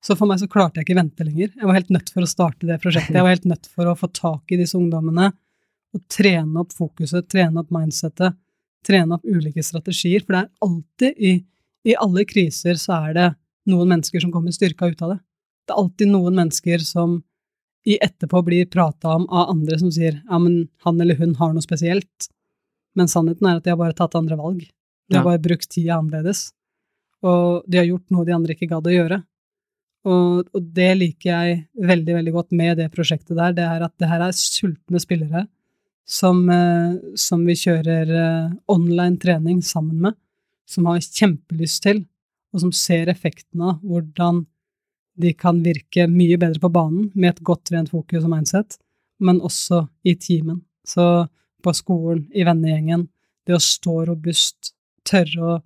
så 0.03 0.15
for 0.15 0.29
meg 0.29 0.39
så 0.39 0.47
klarte 0.49 0.79
jeg 0.79 0.87
ikke 0.87 0.99
vente 0.99 1.25
lenger. 1.25 1.51
Jeg 1.51 1.67
var 1.67 1.77
helt 1.79 1.91
nødt 1.91 2.11
for 2.13 2.23
å 2.23 2.29
starte 2.29 2.69
det 2.69 2.79
prosjektet. 2.83 3.17
Jeg 3.17 3.25
var 3.25 3.33
helt 3.33 3.49
nødt 3.49 3.67
for 3.73 3.89
å 3.89 3.97
få 3.97 4.09
tak 4.13 4.53
i 4.53 4.59
disse 4.59 4.77
ungdommene 4.79 5.31
og 5.95 6.03
trene 6.11 6.61
opp 6.61 6.75
fokuset, 6.75 7.27
trene 7.31 7.63
opp 7.63 7.71
mindsettet, 7.73 8.37
trene 8.87 9.17
opp 9.17 9.25
ulike 9.27 9.63
strategier. 9.65 10.23
For 10.23 10.35
det 10.37 10.43
er 10.43 10.67
alltid, 10.67 11.17
i, 11.17 11.33
i 11.91 11.97
alle 11.99 12.23
kriser, 12.29 12.79
så 12.79 13.01
er 13.07 13.17
det 13.17 13.27
noen 13.67 13.95
mennesker 13.95 14.23
som 14.23 14.31
kommer 14.31 14.55
styrka 14.55 14.87
ut 14.87 15.01
av 15.03 15.15
det. 15.15 15.19
Det 15.67 15.75
er 15.75 15.81
alltid 15.81 16.13
noen 16.13 16.37
mennesker 16.39 16.83
som 16.87 17.17
i 17.87 17.97
etterpå 18.03 18.41
blir 18.45 18.67
prata 18.71 19.13
om 19.15 19.27
av 19.29 19.49
andre 19.53 19.77
som 19.79 19.91
sier 19.95 20.17
ja, 20.19 20.39
men 20.43 20.65
han 20.83 20.99
eller 21.01 21.15
hun 21.21 21.35
har 21.39 21.53
noe 21.55 21.63
spesielt. 21.63 22.27
Men 22.97 23.07
sannheten 23.11 23.47
er 23.47 23.59
at 23.59 23.63
de 23.67 23.71
har 23.71 23.79
bare 23.79 23.95
tatt 23.95 24.17
andre 24.19 24.35
valg. 24.39 24.65
De 25.07 25.15
har 25.15 25.23
Ja. 25.23 25.29
bare 25.29 25.43
brukt 25.43 25.69
tida 25.71 25.95
annerledes. 25.99 26.51
Og 27.23 27.63
de 27.67 27.77
har 27.79 27.87
gjort 27.87 28.11
noe 28.11 28.25
de 28.27 28.33
andre 28.35 28.53
ikke 28.53 28.67
gadd 28.69 28.87
å 28.89 28.93
gjøre. 28.95 29.21
Og, 30.07 30.47
og 30.55 30.67
det 30.73 30.89
liker 30.97 31.29
jeg 31.31 31.67
veldig, 31.79 32.13
veldig 32.19 32.33
godt 32.35 32.51
med 32.55 32.77
det 32.77 32.91
prosjektet 32.93 33.35
der, 33.35 33.53
det 33.55 33.63
er 33.65 33.83
at 33.87 33.93
det 33.99 34.07
her 34.11 34.21
er 34.27 34.35
sultne 34.35 34.99
spillere 35.03 35.47
som, 36.07 36.43
eh, 36.49 36.93
som 37.19 37.43
vi 37.45 37.55
kjører 37.59 38.11
eh, 38.15 38.51
online 38.71 39.17
trening 39.19 39.59
sammen 39.65 39.99
med, 40.05 40.15
som 40.67 40.85
har 40.87 40.99
kjempelyst 41.03 41.81
til, 41.83 42.05
og 42.53 42.63
som 42.63 42.71
ser 42.71 43.11
effekten 43.11 43.61
av 43.61 43.81
hvordan 43.83 44.45
de 45.17 45.33
kan 45.33 45.59
virke 45.65 46.07
mye 46.11 46.37
bedre 46.39 46.61
på 46.61 46.71
banen 46.73 47.09
med 47.15 47.35
et 47.35 47.43
godt 47.45 47.65
trent 47.69 47.89
fokus 47.93 48.23
og 48.23 48.31
mindset, 48.31 48.77
men 49.19 49.41
også 49.41 49.87
i 50.05 50.13
teamen. 50.15 50.61
Så 50.85 51.27
på 51.63 51.73
skolen, 51.73 52.27
i 52.37 52.45
vennegjengen, 52.47 53.07
det 53.47 53.57
å 53.57 53.63
stå 53.63 54.03
robust, 54.11 54.73
tørre 55.07 55.41
å 55.41 55.57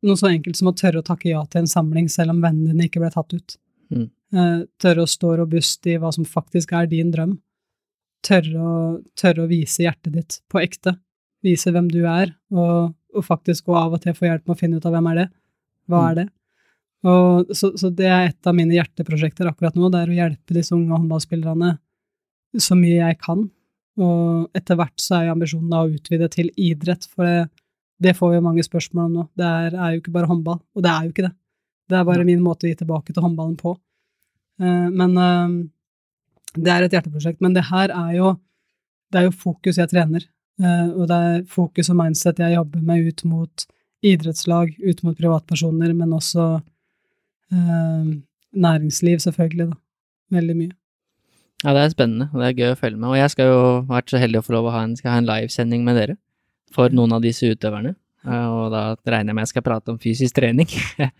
Noe 0.00 0.16
så 0.16 0.30
enkelt 0.30 0.56
som 0.56 0.70
å 0.70 0.72
tørre 0.72 1.02
å 1.02 1.04
takke 1.04 1.28
ja 1.28 1.42
til 1.52 1.60
en 1.60 1.66
samling 1.68 2.06
selv 2.08 2.32
om 2.32 2.38
vennene 2.40 2.72
dine 2.72 2.86
ikke 2.88 3.02
ble 3.02 3.10
tatt 3.12 3.34
ut. 3.36 3.56
Mm. 3.92 4.06
Eh, 4.32 4.60
tørre 4.80 5.04
å 5.04 5.10
stå 5.12 5.34
robust 5.42 5.84
i 5.92 5.98
hva 6.00 6.08
som 6.16 6.24
faktisk 6.24 6.72
er 6.72 6.88
din 6.88 7.10
drøm. 7.12 7.34
Tørre 8.24 8.62
å, 8.64 8.78
tørre 9.12 9.44
å 9.44 9.50
vise 9.50 9.84
hjertet 9.84 10.16
ditt 10.16 10.38
på 10.48 10.62
ekte. 10.62 10.94
Vise 11.44 11.68
hvem 11.74 11.90
du 11.92 11.98
er, 12.08 12.32
og, 12.48 12.94
og 13.12 13.26
faktisk 13.28 13.68
gå 13.68 13.76
av 13.76 13.98
og 13.98 14.00
til 14.00 14.16
få 14.16 14.30
hjelp 14.30 14.48
med 14.48 14.56
å 14.56 14.60
finne 14.62 14.80
ut 14.80 14.88
av 14.88 14.96
hvem 14.96 15.10
er 15.12 15.20
det. 15.20 15.28
Hva 15.90 16.00
Mm. 16.00 16.08
er 16.08 16.14
det? 16.22 16.26
Og, 17.06 17.52
så, 17.56 17.70
så 17.80 17.88
det 17.96 18.08
er 18.10 18.26
et 18.28 18.48
av 18.48 18.56
mine 18.56 18.74
hjerteprosjekter 18.76 19.48
akkurat 19.48 19.76
nå, 19.78 19.88
det 19.92 20.02
er 20.02 20.12
å 20.12 20.18
hjelpe 20.18 20.56
disse 20.56 20.74
unge 20.76 20.92
håndballspillerne 20.92 21.74
så 22.58 22.76
mye 22.76 22.98
jeg 22.98 23.18
kan. 23.22 23.46
Og 24.00 24.56
etter 24.56 24.78
hvert 24.78 25.02
så 25.02 25.18
er 25.18 25.28
jo 25.28 25.34
ambisjonen 25.36 25.72
da 25.72 25.82
å 25.84 25.90
utvide 25.90 26.28
til 26.32 26.50
idrett, 26.60 27.06
for 27.12 27.26
det, 27.26 27.50
det 28.00 28.16
får 28.16 28.34
vi 28.34 28.44
mange 28.44 28.64
spørsmål 28.64 29.08
om 29.08 29.18
nå. 29.18 29.26
Det 29.38 29.46
er, 29.46 29.76
er 29.76 29.94
jo 29.94 30.02
ikke 30.02 30.14
bare 30.14 30.30
håndball, 30.30 30.60
og 30.60 30.84
det 30.84 30.92
er 30.92 31.06
jo 31.06 31.14
ikke 31.14 31.26
det. 31.28 31.34
Det 31.90 31.98
er 31.98 32.06
bare 32.06 32.26
min 32.26 32.42
måte 32.44 32.66
å 32.66 32.70
gi 32.70 32.78
tilbake 32.78 33.14
til 33.14 33.24
håndballen 33.24 33.56
på. 33.60 33.74
Uh, 34.62 34.88
men 34.94 35.16
uh, 35.18 35.56
det 36.54 36.72
er 36.72 36.86
et 36.86 36.94
hjerteprosjekt. 36.96 37.40
Men 37.42 37.56
det 37.56 37.66
her 37.70 37.92
er 37.94 38.12
jo, 38.16 38.34
det 39.10 39.20
er 39.20 39.28
jo 39.28 39.36
fokus 39.42 39.80
jeg 39.80 39.90
trener. 39.90 40.26
uh, 40.62 40.88
og 40.94 41.08
det 41.10 41.20
er 41.30 41.44
fokus 41.50 41.90
og 41.90 41.98
mindset 41.98 42.40
jeg 42.40 42.56
jobber 42.56 42.84
med 42.86 43.08
ut 43.08 43.24
mot 43.26 43.66
idrettslag, 44.06 44.72
ut 44.80 45.02
mot 45.04 45.18
privatpersoner, 45.18 45.92
men 45.96 46.14
også 46.16 46.60
næringsliv, 47.50 49.20
selvfølgelig, 49.24 49.70
da. 49.72 49.80
Veldig 50.30 50.56
mye. 50.56 50.74
Ja, 51.60 51.74
det 51.76 51.80
er 51.82 51.92
spennende, 51.92 52.30
og 52.32 52.40
det 52.40 52.46
er 52.48 52.56
gøy 52.56 52.72
å 52.72 52.78
følge 52.80 52.96
med. 52.96 53.08
Og 53.10 53.18
jeg 53.18 53.32
skal 53.34 53.50
jo 53.50 53.64
vært 53.90 54.12
så 54.12 54.20
heldig 54.22 54.40
å 54.40 54.44
få 54.46 54.54
lov 54.56 54.68
å 54.70 54.74
ha 54.74 54.84
en, 54.86 54.94
skal 54.96 55.12
ha 55.12 55.18
en 55.20 55.28
livesending 55.28 55.82
med 55.84 55.98
dere 55.98 56.16
for 56.72 56.92
noen 56.94 57.12
av 57.12 57.24
disse 57.24 57.50
utøverne. 57.50 57.96
Eh, 58.24 58.46
Og 58.48 58.70
da 58.72 58.84
regner 59.04 59.32
jeg 59.32 59.38
med 59.38 59.46
jeg 59.46 59.52
skal 59.54 59.66
prate 59.66 59.92
om 59.92 60.00
fysisk 60.00 60.38
trening. 60.40 60.70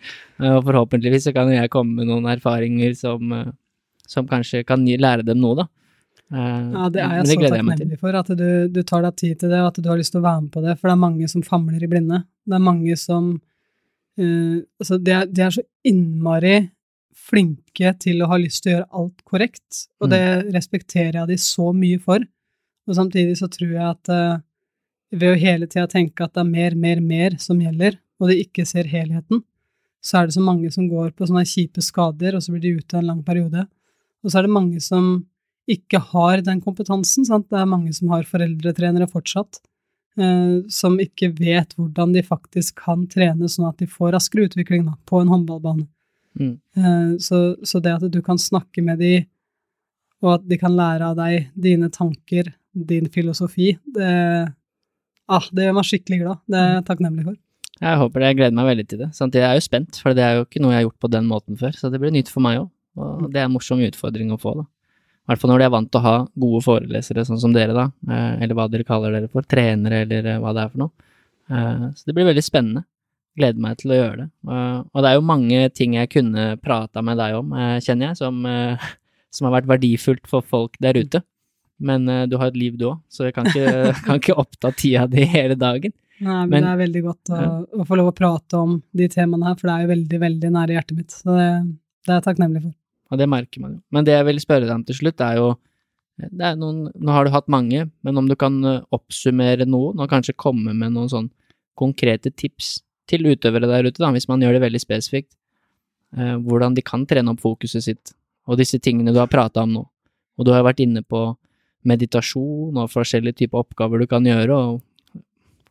Eh, 0.41 0.55
og 0.57 0.63
forhåpentligvis 0.65 1.27
så 1.27 1.35
kan 1.37 1.51
jeg 1.53 1.69
komme 1.69 1.99
med 1.99 2.09
noen 2.09 2.25
erfaringer 2.33 2.95
som, 2.97 3.33
eh, 3.37 3.51
som 4.09 4.25
kanskje 4.25 4.63
kan 4.65 4.87
lære 4.89 5.27
dem 5.29 5.37
noe, 5.43 5.59
da. 5.59 5.67
Ja, 6.31 6.87
det 6.89 7.03
er 7.03 7.19
jeg 7.19 7.27
jeg 7.27 7.27
så 7.27 7.51
takknemlig 7.51 7.99
for, 8.01 8.17
at 8.17 8.31
du, 8.39 8.47
du 8.73 8.81
tar 8.87 9.03
deg 9.05 9.17
tid 9.19 9.41
til 9.43 9.51
det, 9.51 9.59
og 9.61 9.69
at 9.69 9.81
du 9.83 9.89
har 9.91 9.99
lyst 9.99 10.15
til 10.15 10.23
å 10.23 10.25
være 10.25 10.45
med 10.47 10.53
på 10.55 10.63
det, 10.65 10.77
for 10.79 10.89
det 10.89 10.95
er 10.95 11.03
mange 11.03 11.29
som 11.29 11.43
famler 11.45 11.83
i 11.83 11.91
blinde. 11.91 12.23
Det 12.49 12.57
er 12.57 12.63
mange 12.65 12.97
som 12.97 13.35
eh, 14.21 14.61
Altså, 14.81 14.99
de 15.01 15.15
er, 15.17 15.27
de 15.27 15.43
er 15.47 15.55
så 15.57 15.65
innmari 15.87 16.59
flinke 17.31 17.93
til 18.01 18.23
å 18.23 18.29
ha 18.31 18.39
lyst 18.41 18.65
til 18.65 18.73
å 18.73 18.77
gjøre 18.77 19.01
alt 19.01 19.25
korrekt, 19.29 19.87
og 20.01 20.09
Mm. 20.09 20.13
det 20.13 20.55
respekterer 20.57 21.19
jeg 21.21 21.29
de 21.29 21.37
så 21.37 21.73
mye 21.77 21.99
for. 22.01 22.25
Og 22.89 22.97
samtidig 22.97 23.37
så 23.39 23.49
tror 23.51 23.71
jeg 23.71 23.87
at 23.87 24.09
uh, 24.11 24.41
ved 25.13 25.35
å 25.35 25.39
hele 25.39 25.67
tida 25.67 25.87
tenke 25.87 26.25
at 26.25 26.35
det 26.35 26.41
er 26.41 26.51
mer, 26.51 26.75
mer, 26.75 27.01
mer 27.01 27.37
som 27.39 27.61
gjelder, 27.61 27.99
og 28.21 28.31
de 28.31 28.41
ikke 28.43 28.67
ser 28.67 28.89
helheten, 28.91 29.43
så 30.03 30.21
er 30.21 30.27
det 30.27 30.35
så 30.35 30.43
mange 30.43 30.71
som 30.73 30.89
går 30.89 31.13
på 31.13 31.29
sånne 31.29 31.45
kjipe 31.47 31.83
skader, 31.85 32.35
og 32.35 32.43
så 32.43 32.55
blir 32.55 32.63
de 32.65 32.79
ute 32.81 32.99
en 32.99 33.07
lang 33.07 33.23
periode. 33.23 33.67
Og 34.25 34.31
så 34.33 34.41
er 34.41 34.49
det 34.49 34.57
mange 34.57 34.81
som 34.81 35.27
ikke 35.71 36.01
har 36.13 36.41
den 36.43 36.61
kompetansen. 36.61 37.25
Sant? 37.29 37.49
Det 37.51 37.59
er 37.61 37.69
mange 37.69 37.93
som 37.95 38.09
har 38.11 38.25
foreldretrenere 38.29 39.09
fortsatt, 39.11 39.61
som 40.69 40.97
ikke 41.01 41.31
vet 41.39 41.71
hvordan 41.79 42.11
de 42.13 42.21
faktisk 42.27 42.83
kan 42.83 43.07
trene 43.09 43.49
sånn 43.49 43.69
at 43.69 43.79
de 43.81 43.87
får 43.89 44.11
raskere 44.17 44.49
utvikling 44.49 44.83
da, 44.89 44.97
på 45.09 45.21
en 45.23 45.31
håndballbane. 45.31 45.87
Mm. 46.39 46.61
Eh, 46.77 47.19
så, 47.19 47.57
så 47.63 47.81
det 47.83 47.97
at 47.99 48.07
du 48.13 48.21
kan 48.23 48.39
snakke 48.39 48.83
med 48.85 49.01
de, 49.03 49.15
og 50.23 50.35
at 50.37 50.49
de 50.49 50.59
kan 50.61 50.75
lære 50.77 51.13
av 51.13 51.19
deg 51.19 51.51
dine 51.55 51.91
tanker, 51.93 52.53
din 52.71 53.09
filosofi, 53.11 53.73
det, 53.95 54.11
ah, 55.31 55.47
det 55.53 55.67
gjør 55.67 55.79
meg 55.79 55.89
skikkelig 55.89 56.21
glad. 56.25 56.43
Det 56.51 56.61
er 56.61 56.75
jeg 56.77 56.85
takknemlig 56.91 57.27
for. 57.31 57.39
Jeg 57.81 57.97
håper 58.03 58.21
det. 58.21 58.29
Jeg 58.29 58.39
gleder 58.43 58.57
meg 58.59 58.69
veldig 58.69 58.87
til 58.91 59.01
det. 59.01 59.09
Samtidig 59.17 59.47
er 59.47 59.55
jeg 59.55 59.63
jo 59.63 59.69
spent, 59.71 60.03
for 60.03 60.17
det 60.17 60.27
er 60.27 60.37
jo 60.37 60.45
ikke 60.45 60.61
noe 60.61 60.75
jeg 60.75 60.83
har 60.83 60.87
gjort 60.91 61.07
på 61.07 61.13
den 61.15 61.31
måten 61.31 61.59
før, 61.61 61.73
så 61.77 61.91
det 61.93 62.03
blir 62.03 62.13
nytt 62.15 62.29
for 62.33 62.45
meg 62.45 62.61
òg. 62.61 62.69
Og 63.01 63.31
det 63.33 63.41
er 63.41 63.49
en 63.49 63.55
morsom 63.55 63.81
utfordring 63.87 64.35
å 64.35 64.39
få, 64.41 64.59
da. 64.61 64.67
I 65.31 65.33
hvert 65.33 65.45
fall 65.45 65.53
når 65.53 65.63
de 65.63 65.67
er 65.69 65.71
vant 65.71 65.87
til 65.87 66.01
å 66.01 66.03
ha 66.03 66.15
gode 66.43 66.61
forelesere, 66.65 67.23
sånn 67.23 67.39
som 67.39 67.53
dere, 67.55 67.71
da, 67.71 67.85
eh, 68.11 68.41
eller 68.43 68.57
hva 68.59 68.65
dere 68.67 68.87
kaller 68.89 69.13
dere 69.15 69.29
for, 69.31 69.47
trenere, 69.47 70.01
eller 70.03 70.27
eh, 70.27 70.39
hva 70.43 70.51
det 70.57 70.65
er 70.65 70.73
for 70.73 70.83
noe. 70.83 71.05
Eh, 71.47 71.85
så 71.95 72.09
det 72.09 72.15
blir 72.17 72.27
veldig 72.27 72.43
spennende. 72.43 72.83
Gleder 73.39 73.63
meg 73.63 73.77
til 73.79 73.93
å 73.95 73.99
gjøre 74.01 74.25
det. 74.25 74.27
Og 74.91 74.99
det 74.99 75.13
er 75.13 75.15
jo 75.15 75.29
mange 75.29 75.61
ting 75.71 75.95
jeg 75.95 76.11
kunne 76.11 76.49
prata 76.59 76.99
med 77.07 77.21
deg 77.23 77.37
om, 77.39 77.55
kjenner 77.79 78.09
jeg, 78.09 78.19
som, 78.19 78.41
som 79.39 79.47
har 79.47 79.55
vært 79.55 79.69
verdifullt 79.71 80.27
for 80.33 80.43
folk 80.43 80.75
der 80.83 80.99
ute. 80.99 81.23
Men 81.79 82.11
du 82.27 82.35
har 82.41 82.51
et 82.51 82.59
liv 82.59 82.75
du 82.75 82.89
òg, 82.91 82.99
så 83.07 83.29
jeg 83.29 83.37
kan 83.39 83.47
ikke, 83.47 83.95
kan 84.09 84.19
ikke 84.19 84.39
oppta 84.43 84.75
tida 84.75 85.07
di 85.07 85.29
hele 85.31 85.55
dagen. 85.55 85.95
Nei, 86.19 86.43
men, 86.43 86.57
men, 86.57 86.67
det 86.67 86.75
er 86.75 86.83
veldig 86.83 87.05
godt 87.07 87.31
å, 87.33 87.41
å, 87.79 87.87
få 87.87 88.03
lov 88.03 88.11
å 88.11 88.19
prate 88.19 88.59
om 88.59 88.75
de 88.91 89.07
temaene 89.15 89.47
her, 89.47 89.63
for 89.63 89.71
det 89.71 89.79
er 89.79 89.87
jo 89.87 89.95
veldig, 89.95 90.23
veldig 90.27 90.53
nære 90.59 90.77
hjertet 90.81 90.99
mitt. 90.99 91.15
Så 91.23 91.31
det, 91.39 91.49
det 92.03 92.17
er 92.17 92.19
jeg 92.19 92.27
takknemlig 92.27 92.67
for. 92.67 92.75
Og 93.11 93.19
det 93.19 93.27
merker 93.31 93.63
man 93.63 93.75
jo. 93.75 93.81
Men 93.91 94.07
det 94.07 94.15
jeg 94.15 94.27
vil 94.29 94.41
spørre 94.43 94.67
deg 94.67 94.75
om 94.75 94.87
til 94.87 94.99
slutt, 95.01 95.23
er 95.25 95.41
jo 95.41 95.51
er 96.21 96.57
noen, 96.59 96.91
Nå 96.95 97.13
har 97.15 97.25
du 97.25 97.33
hatt 97.35 97.49
mange, 97.49 97.87
men 98.05 98.21
om 98.21 98.29
du 98.29 98.37
kan 98.39 98.59
eh, 98.67 98.83
oppsummere 98.95 99.67
noen, 99.67 100.01
og 100.01 100.11
kanskje 100.11 100.37
komme 100.37 100.75
med 100.77 100.95
noen 100.95 101.11
sånn 101.11 101.31
konkrete 101.81 102.31
tips 102.31 102.81
til 103.11 103.27
utøvere 103.31 103.69
der 103.71 103.89
ute, 103.89 103.99
da, 104.03 104.11
hvis 104.15 104.29
man 104.29 104.43
gjør 104.45 104.59
det 104.59 104.65
veldig 104.67 104.83
spesifikt, 104.83 105.33
eh, 106.17 106.37
hvordan 106.37 106.77
de 106.77 106.85
kan 106.87 107.07
trene 107.09 107.33
opp 107.33 107.41
fokuset 107.43 107.87
sitt, 107.87 108.13
og 108.47 108.61
disse 108.61 108.79
tingene 108.83 109.15
du 109.15 109.21
har 109.23 109.31
prata 109.33 109.65
om 109.65 109.75
nå. 109.79 109.87
Og 110.39 110.47
du 110.47 110.53
har 110.55 110.65
vært 110.67 110.83
inne 110.85 111.03
på 111.03 111.31
meditasjon 111.89 112.77
og 112.77 112.93
forskjellige 112.93 113.43
typer 113.43 113.63
oppgaver 113.63 114.03
du 114.03 114.09
kan 114.11 114.27
gjøre, 114.27 114.57
og 114.57 115.25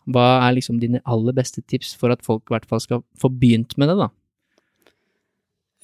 hva 0.09 0.39
er 0.47 0.55
liksom 0.57 0.79
dine 0.81 1.03
aller 1.05 1.35
beste 1.37 1.61
tips 1.61 1.93
for 1.99 2.13
at 2.13 2.23
folk 2.25 2.47
i 2.49 2.55
hvert 2.55 2.65
fall 2.69 2.81
skal 2.81 3.03
få 3.19 3.29
begynt 3.29 3.77
med 3.77 3.91
det, 3.91 3.99
da? 3.99 4.09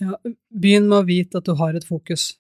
Ja, 0.01 0.17
begynn 0.51 0.89
med 0.89 0.97
å 0.97 1.07
vite 1.07 1.39
at 1.39 1.47
du 1.47 1.55
har 1.59 1.75
et 1.77 1.85
fokus. 1.87 2.33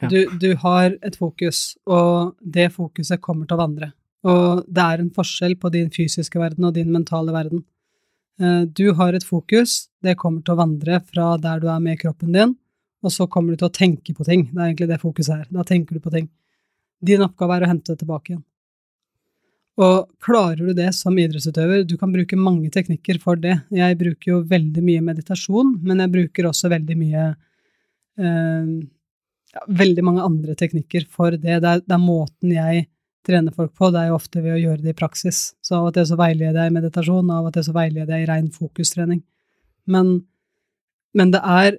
Ja. 0.00 0.10
Du, 0.12 0.18
du, 0.38 0.50
har 0.60 0.96
et 1.02 1.16
fokus, 1.16 1.76
og 1.88 2.36
det 2.40 2.68
fokuset 2.74 3.22
kommer 3.24 3.48
til 3.48 3.56
å 3.56 3.62
vandre. 3.62 3.90
Og 4.26 4.66
det 4.68 4.84
er 4.84 5.02
en 5.02 5.12
forskjell 5.14 5.56
på 5.60 5.70
din 5.72 5.88
fysiske 5.94 6.38
verden 6.40 6.68
og 6.68 6.76
din 6.76 6.92
mentale 6.92 7.32
verden. 7.34 7.64
Eh, 8.40 8.62
du 8.68 8.90
har 8.98 9.16
et 9.16 9.24
fokus, 9.24 9.86
det 10.04 10.18
kommer 10.20 10.44
til 10.44 10.56
å 10.56 10.60
vandre 10.60 11.00
fra 11.06 11.34
der 11.40 11.62
du 11.62 11.70
er 11.72 11.80
med 11.82 12.00
kroppen 12.02 12.34
din, 12.36 12.56
og 13.02 13.14
så 13.14 13.28
kommer 13.30 13.54
du 13.54 13.62
til 13.62 13.70
å 13.70 13.76
tenke 13.76 14.14
på 14.16 14.26
ting. 14.28 14.48
Det 14.52 14.60
er 14.60 14.72
egentlig 14.72 14.90
det 14.92 15.00
fokuset 15.02 15.38
er. 15.38 15.46
Da 15.50 15.64
tenker 15.66 15.96
du 15.96 16.04
på 16.04 16.12
ting. 16.12 16.28
Din 17.00 17.24
oppgave 17.24 17.56
er 17.56 17.66
å 17.66 17.72
hente 17.72 17.94
det 17.94 18.02
tilbake 18.02 18.34
igjen. 18.34 18.44
Og 19.76 20.06
klarer 20.24 20.62
du 20.70 20.72
det 20.76 20.88
som 20.96 21.16
idrettsutøver, 21.20 21.84
du 21.84 21.98
kan 22.00 22.12
bruke 22.12 22.38
mange 22.40 22.70
teknikker 22.72 23.18
for 23.20 23.36
det. 23.40 23.58
Jeg 23.76 23.98
bruker 24.00 24.30
jo 24.30 24.42
veldig 24.48 24.84
mye 24.84 25.02
meditasjon, 25.04 25.74
men 25.84 26.00
jeg 26.00 26.12
bruker 26.14 26.48
også 26.48 26.72
veldig 26.72 27.00
mye 27.00 27.30
eh, 28.20 28.76
Veldig 29.72 30.02
mange 30.04 30.20
andre 30.20 30.52
teknikker 30.52 31.06
for 31.08 31.32
det. 31.32 31.40
Det 31.40 31.68
er, 31.70 31.78
det 31.80 31.94
er, 31.94 32.00
måten 32.02 32.50
jeg 32.52 32.82
trener 33.24 33.54
folk 33.56 33.70
på, 33.72 33.88
det 33.88 34.02
er 34.02 34.10
jo 34.10 34.18
ofte 34.18 34.42
ved 34.44 34.52
å 34.52 34.58
gjøre 34.60 34.82
det 34.84 34.92
i 34.92 34.98
praksis. 34.98 35.38
Så 35.64 35.78
av 35.78 35.86
og 35.88 35.94
til 35.96 36.04
så 36.04 36.18
veileder 36.20 36.58
jeg 36.60 36.72
i 36.72 36.74
meditasjon, 36.74 37.30
av 37.32 37.48
og 37.48 37.54
til 37.54 37.64
så 37.64 37.72
veileder 37.72 38.18
jeg 38.18 38.26
i 38.26 38.28
ren 38.28 38.50
fokustrening. 38.52 39.22
Men, 39.88 40.10
men 41.16 41.32
det 41.32 41.40
er 41.40 41.78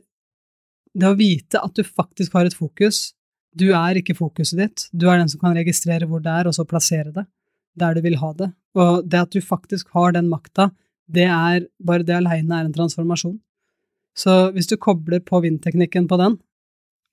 det 0.97 1.11
å 1.11 1.19
vite 1.19 1.61
at 1.61 1.77
du 1.77 1.85
faktisk 1.85 2.33
har 2.33 2.49
et 2.49 2.57
fokus. 2.57 3.11
Du 3.53 3.67
er 3.77 4.01
ikke 4.01 4.17
fokuset 4.17 4.63
ditt, 4.63 4.87
du 4.89 5.05
er 5.11 5.21
den 5.21 5.29
som 5.29 5.43
kan 5.43 5.53
registrere 5.53 6.09
hvor 6.09 6.25
det 6.25 6.33
er, 6.33 6.49
og 6.49 6.57
så 6.57 6.65
plassere 6.65 7.13
det 7.13 7.27
der 7.79 7.97
du 7.97 8.03
vil 8.05 8.17
ha 8.21 8.33
det. 8.37 8.51
Og 8.77 9.07
det 9.09 9.23
at 9.27 9.33
du 9.33 9.41
faktisk 9.41 9.89
har 9.97 10.13
den 10.15 10.29
makta, 10.31 10.71
det 11.07 11.27
er 11.29 11.65
bare 11.79 12.05
det 12.05 12.17
aleine 12.17 12.59
er 12.59 12.67
en 12.67 12.75
transformasjon. 12.75 13.37
Så 14.17 14.51
hvis 14.55 14.69
du 14.69 14.75
kobler 14.81 15.21
på 15.23 15.39
vindteknikken 15.43 16.07
på 16.09 16.17
den, 16.19 16.37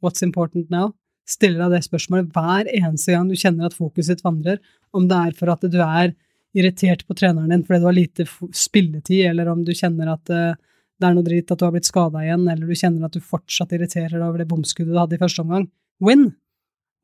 what's 0.02 0.24
important 0.24 0.70
now, 0.72 0.92
stiller 1.28 1.64
deg 1.64 1.76
det 1.76 1.86
spørsmålet 1.86 2.32
hver 2.34 2.68
eneste 2.72 3.14
gang 3.14 3.28
du 3.28 3.36
kjenner 3.38 3.68
at 3.68 3.76
fokuset 3.76 4.18
ditt 4.18 4.24
vandrer, 4.24 4.60
om 4.92 5.08
det 5.08 5.20
er 5.28 5.36
for 5.38 5.52
at 5.52 5.64
du 5.64 5.80
er 5.84 6.14
irritert 6.54 7.02
på 7.08 7.16
treneren 7.18 7.50
din 7.50 7.64
fordi 7.66 7.82
du 7.82 7.88
har 7.88 7.96
lite 7.96 8.26
spilletid, 8.54 9.24
eller 9.30 9.50
om 9.52 9.64
du 9.66 9.72
kjenner 9.74 10.12
at 10.14 10.32
uh, 10.32 10.54
det 11.00 11.08
er 11.08 11.16
noe 11.16 11.26
dritt 11.26 11.50
at 11.50 11.60
du 11.60 11.66
har 11.66 11.74
blitt 11.74 11.88
skada 11.88 12.22
igjen, 12.22 12.46
eller 12.46 12.68
du 12.68 12.78
kjenner 12.78 13.08
at 13.08 13.16
du 13.16 13.24
fortsatt 13.24 13.74
irriterer 13.74 14.14
deg 14.14 14.26
over 14.26 14.40
det 14.42 14.48
bomskuddet 14.50 14.94
du 14.94 15.00
hadde 15.00 15.18
i 15.18 15.22
første 15.22 15.42
omgang. 15.42 15.68
Win! 16.04 16.30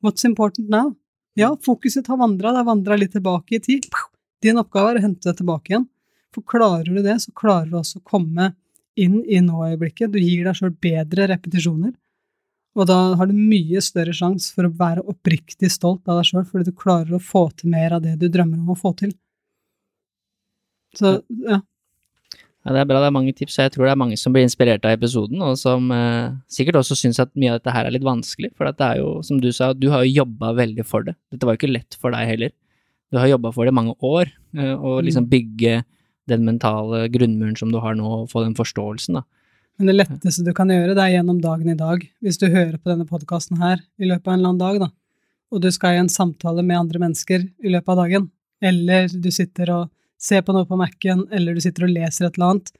What's 0.01 0.25
important 0.25 0.71
now? 0.71 0.95
Ja, 1.39 1.53
fokuset 1.65 2.07
har 2.11 2.19
vandra, 2.19 2.51
det 2.51 2.57
har 2.57 2.67
vandra 2.67 2.97
litt 2.99 3.13
tilbake 3.15 3.55
i 3.55 3.61
tid. 3.63 3.87
Din 4.43 4.59
oppgave 4.59 4.91
er 4.91 4.99
å 4.99 5.05
hente 5.05 5.29
det 5.29 5.37
tilbake 5.39 5.73
igjen. 5.73 5.87
For 6.35 6.43
klarer 6.47 6.87
du 6.87 7.01
det, 7.03 7.17
så 7.23 7.31
klarer 7.35 7.69
du 7.69 7.77
også 7.79 7.99
å 8.01 8.07
komme 8.07 8.51
inn 8.99 9.21
i 9.23 9.39
nå-øyeblikket. 9.43 10.11
Du 10.11 10.19
gir 10.19 10.47
deg 10.47 10.57
sjøl 10.57 10.73
bedre 10.83 11.27
repetisjoner. 11.31 11.93
Og 12.79 12.87
da 12.87 12.97
har 13.19 13.27
du 13.27 13.35
mye 13.35 13.81
større 13.83 14.13
sjanse 14.15 14.53
for 14.55 14.67
å 14.67 14.75
være 14.75 15.03
oppriktig 15.11 15.71
stolt 15.73 16.07
av 16.07 16.21
deg 16.21 16.29
sjøl, 16.29 16.45
fordi 16.47 16.71
du 16.71 16.77
klarer 16.77 17.17
å 17.17 17.23
få 17.23 17.49
til 17.55 17.71
mer 17.73 17.97
av 17.97 18.05
det 18.05 18.15
du 18.19 18.29
drømmer 18.31 18.61
om 18.61 18.71
å 18.71 18.79
få 18.79 18.93
til. 18.99 19.11
Så, 20.95 21.19
ja. 21.47 21.61
Ja, 22.61 22.73
Det 22.75 22.81
er 22.83 22.89
bra, 22.91 22.99
det 23.01 23.07
er 23.09 23.15
mange 23.15 23.33
tips, 23.33 23.55
og 23.57 23.63
jeg 23.65 23.71
tror 23.73 23.87
det 23.87 23.91
er 23.95 24.01
mange 24.03 24.17
som 24.21 24.33
blir 24.35 24.45
inspirert 24.45 24.83
av 24.85 24.93
episoden, 24.93 25.41
og 25.41 25.55
som 25.57 25.87
eh, 25.95 26.33
sikkert 26.51 26.77
også 26.83 26.97
syns 26.99 27.17
at 27.23 27.31
mye 27.33 27.55
av 27.55 27.57
dette 27.57 27.73
her 27.73 27.87
er 27.87 27.95
litt 27.95 28.05
vanskelig, 28.05 28.51
for 28.53 28.69
det 28.69 28.85
er 28.85 28.99
jo, 29.01 29.15
som 29.25 29.39
du 29.41 29.49
sa, 29.55 29.71
du 29.73 29.87
har 29.89 30.03
jo 30.05 30.21
jobba 30.21 30.51
veldig 30.59 30.85
for 30.85 31.07
det. 31.07 31.15
Dette 31.33 31.47
var 31.49 31.57
jo 31.57 31.61
ikke 31.63 31.71
lett 31.73 31.97
for 31.97 32.13
deg 32.13 32.29
heller. 32.29 32.53
Du 33.09 33.17
har 33.17 33.31
jobba 33.31 33.49
for 33.55 33.65
det 33.65 33.73
i 33.73 33.77
mange 33.79 33.95
år, 33.97 34.29
eh, 34.59 34.75
og 34.75 35.01
mm. 35.01 35.05
liksom 35.07 35.29
bygge 35.31 35.81
den 36.29 36.45
mentale 36.45 37.07
grunnmuren 37.11 37.57
som 37.57 37.73
du 37.73 37.79
har 37.81 37.97
nå, 37.97 38.11
og 38.21 38.29
få 38.31 38.45
den 38.45 38.57
forståelsen, 38.57 39.17
da. 39.17 39.25
Men 39.79 39.89
det 39.89 39.95
letteste 39.95 40.45
du 40.45 40.51
kan 40.53 40.69
gjøre, 40.69 40.93
det 40.93 41.01
er 41.01 41.15
gjennom 41.15 41.39
dagen 41.41 41.71
i 41.71 41.79
dag. 41.79 42.03
Hvis 42.21 42.37
du 42.37 42.45
hører 42.51 42.75
på 42.77 42.91
denne 42.91 43.07
podkasten 43.09 43.57
her 43.57 43.79
i 43.97 44.05
løpet 44.05 44.27
av 44.27 44.35
en 44.35 44.37
eller 44.37 44.51
annen 44.51 44.61
dag, 44.61 44.77
da, 44.83 44.89
og 45.49 45.63
du 45.63 45.71
skal 45.73 45.97
i 45.97 46.03
en 46.03 46.11
samtale 46.11 46.61
med 46.61 46.77
andre 46.77 47.01
mennesker 47.01 47.47
i 47.47 47.73
løpet 47.73 47.89
av 47.89 48.03
dagen, 48.03 48.29
eller 48.61 49.09
du 49.09 49.31
sitter 49.33 49.73
og 49.73 49.89
ser 50.21 50.43
på 50.45 50.53
noe 50.55 50.67
på 50.69 50.77
Mac-en, 50.79 51.25
eller 51.33 51.57
du 51.57 51.63
sitter 51.63 51.87
og 51.87 51.93
leser 51.95 52.27
et 52.27 52.37
eller 52.37 52.53
annet, 52.53 52.71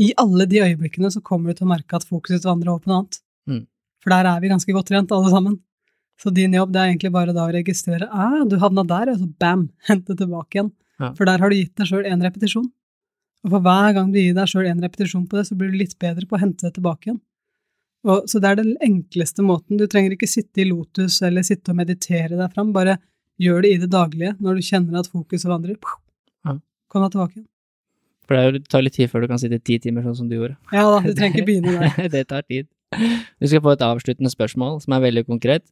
i 0.00 0.12
alle 0.20 0.46
de 0.48 0.62
øyeblikkene 0.62 1.10
så 1.12 1.20
kommer 1.24 1.50
du 1.50 1.60
til 1.60 1.66
å 1.66 1.72
merke 1.72 1.98
at 1.98 2.06
fokuset 2.08 2.46
vandrer 2.46 2.72
over 2.72 2.84
på 2.84 2.90
noe 2.90 3.00
annet. 3.02 3.20
Mm. 3.50 3.64
For 4.00 4.14
der 4.14 4.28
er 4.30 4.42
vi 4.42 4.52
ganske 4.52 4.74
godt 4.74 4.88
trent, 4.88 5.12
alle 5.12 5.32
sammen. 5.32 5.58
Så 6.20 6.32
din 6.36 6.54
jobb 6.56 6.72
det 6.72 6.82
er 6.82 6.92
egentlig 6.92 7.12
bare 7.14 7.34
da 7.36 7.46
å 7.46 7.54
registrere 7.54 8.08
ah, 8.12 8.42
du 8.48 8.58
havna 8.60 8.84
der, 8.88 9.12
og 9.12 9.22
så 9.22 9.28
bam, 9.40 9.68
hente 9.90 10.16
tilbake 10.16 10.58
igjen. 10.58 10.70
Ja. 11.00 11.14
For 11.16 11.28
der 11.28 11.40
har 11.40 11.52
du 11.52 11.56
gitt 11.56 11.76
deg 11.80 11.88
sjøl 11.88 12.08
én 12.08 12.22
repetisjon. 12.24 12.68
Og 13.44 13.54
for 13.54 13.64
hver 13.64 13.94
gang 13.96 14.10
du 14.12 14.18
gir 14.20 14.36
deg 14.36 14.50
sjøl 14.50 14.68
én 14.68 14.82
repetisjon 14.84 15.24
på 15.28 15.38
det, 15.38 15.46
så 15.48 15.56
blir 15.56 15.72
du 15.72 15.78
litt 15.80 15.96
bedre 16.00 16.28
på 16.28 16.36
å 16.36 16.42
hente 16.42 16.66
det 16.66 16.74
tilbake 16.76 17.08
igjen. 17.08 17.20
Og, 18.08 18.24
så 18.28 18.40
det 18.40 18.50
er 18.50 18.60
den 18.60 18.74
enkleste 18.84 19.44
måten. 19.44 19.80
Du 19.80 19.86
trenger 19.88 20.14
ikke 20.16 20.28
sitte 20.28 20.62
i 20.62 20.68
lotus 20.68 21.18
eller 21.24 21.44
sitte 21.44 21.72
og 21.72 21.80
meditere 21.80 22.36
deg 22.36 22.52
fram, 22.54 22.72
bare 22.76 22.98
gjør 23.40 23.64
det 23.64 23.72
i 23.72 23.80
det 23.80 23.88
daglige 23.92 24.34
når 24.40 24.58
du 24.58 24.64
kjenner 24.64 25.00
at 25.00 25.08
fokuset 25.12 25.48
vandrer. 25.48 25.76
Kom 26.90 27.04
deg 27.04 27.14
tilbake 27.14 27.38
igjen. 27.38 27.48
For 28.30 28.38
det 28.54 28.62
tar 28.70 28.84
litt 28.84 28.94
tid 28.94 29.10
før 29.10 29.24
du 29.24 29.30
kan 29.32 29.40
sitte 29.42 29.58
ti 29.66 29.78
timer, 29.82 30.04
sånn 30.06 30.20
som 30.20 30.28
du 30.30 30.36
gjorde. 30.36 30.54
Ja 30.74 30.84
da, 30.86 31.00
du 31.02 31.14
trenger 31.18 31.40
ikke 31.40 31.48
begynne 31.50 31.74
der. 31.80 32.10
det 32.12 32.26
tar 32.30 32.44
tid. 32.46 32.68
Du 32.94 33.46
skal 33.46 33.62
få 33.64 33.74
et 33.74 33.84
avsluttende 33.86 34.30
spørsmål 34.30 34.80
som 34.84 34.94
er 34.94 35.02
veldig 35.06 35.24
konkret. 35.28 35.64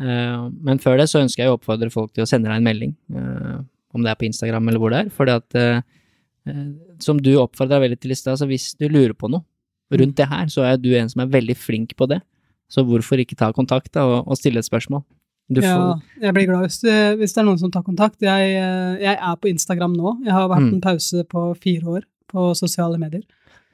Eh, 0.00 0.46
men 0.64 0.80
før 0.80 1.00
det 1.00 1.08
så 1.10 1.20
ønsker 1.24 1.44
jeg 1.44 1.52
å 1.52 1.58
oppfordre 1.58 1.90
folk 1.92 2.14
til 2.14 2.24
å 2.24 2.28
sende 2.28 2.48
deg 2.50 2.60
en 2.60 2.68
melding, 2.68 2.94
eh, 3.12 3.58
om 3.96 4.04
det 4.04 4.12
er 4.12 4.20
på 4.20 4.28
Instagram 4.28 4.70
eller 4.70 4.82
hvor 4.82 4.94
det 4.94 5.02
er. 5.04 5.12
fordi 5.12 5.36
at, 5.36 5.58
eh, 5.58 6.62
som 7.02 7.20
du 7.20 7.34
oppfordra 7.36 7.80
veldig 7.82 8.00
til 8.00 8.14
i 8.14 8.16
stad, 8.16 8.38
så 8.40 8.48
hvis 8.48 8.72
du 8.78 8.88
lurer 8.88 9.12
på 9.12 9.28
noe 9.28 9.44
rundt 9.92 10.16
det 10.16 10.28
her, 10.28 10.46
så 10.52 10.64
er 10.64 10.76
du 10.80 10.94
en 10.96 11.08
som 11.08 11.22
er 11.24 11.32
veldig 11.32 11.56
flink 11.56 11.96
på 11.96 12.08
det. 12.08 12.20
Så 12.68 12.84
hvorfor 12.84 13.20
ikke 13.20 13.36
ta 13.36 13.52
kontakt 13.52 13.92
da, 13.92 14.04
og, 14.04 14.28
og 14.28 14.36
stille 14.36 14.60
et 14.60 14.68
spørsmål? 14.68 15.04
Du 15.48 15.62
ja, 15.64 15.96
jeg 16.20 16.34
blir 16.36 16.44
glad 16.50 16.66
hvis, 16.66 16.82
hvis, 17.16 17.32
det 17.32 17.40
er 17.40 17.46
noen 17.46 17.60
som 17.60 17.70
tar 17.72 17.84
kontakt. 17.86 18.20
Jeg, 18.20 18.52
jeg, 19.00 19.14
er 19.16 19.36
på 19.40 19.48
Instagram 19.48 19.94
nå. 19.96 20.18
Jeg 20.26 20.34
har 20.36 20.48
vært 20.50 20.66
mm. 20.66 20.74
en 20.76 20.82
pause 20.84 21.24
på 21.24 21.44
fire 21.62 21.94
år 21.96 22.06
på 22.28 22.50
sosiale 22.58 23.00
medier. 23.00 23.24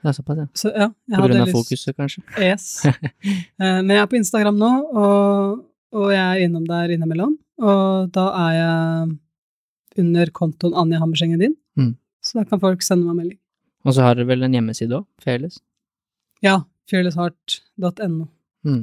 Det 0.04 0.10
er 0.10 0.16
såpass, 0.18 0.38
ja. 0.38 0.46
Så, 0.52 0.70
ja 0.76 0.88
på 1.16 1.28
grunn 1.30 1.42
av 1.42 1.52
fokuset, 1.54 1.94
kanskje? 1.96 2.22
Yes. 2.38 2.66
Eh, 3.64 3.78
men 3.80 3.92
jeg 3.94 4.02
er 4.02 4.08
på 4.10 4.18
Instagram 4.18 4.56
nå, 4.58 4.70
og, 4.98 5.60
og, 5.94 6.08
jeg 6.12 6.22
er 6.22 6.42
innom 6.44 6.64
der 6.68 6.90
innimellom. 6.92 7.36
Og 7.62 8.10
da 8.12 8.24
er 8.42 8.56
jeg 8.58 10.02
under 10.02 10.32
kontoen 10.34 10.74
Anja 10.76 10.98
Hammersengen 11.00 11.40
din, 11.40 11.54
mm. 11.78 11.94
så 12.20 12.40
da 12.40 12.44
kan 12.50 12.60
folk 12.60 12.82
sende 12.84 13.06
meg 13.06 13.22
melding. 13.22 13.38
Og 13.86 13.96
så 13.96 14.04
har 14.04 14.18
dere 14.18 14.28
vel 14.28 14.44
en 14.44 14.58
hjemmeside 14.58 14.98
òg? 14.98 15.06
Fearless? 15.24 15.62
Ja. 16.44 16.58
fearlessheart.no. 16.90 18.28
Mm. 18.66 18.82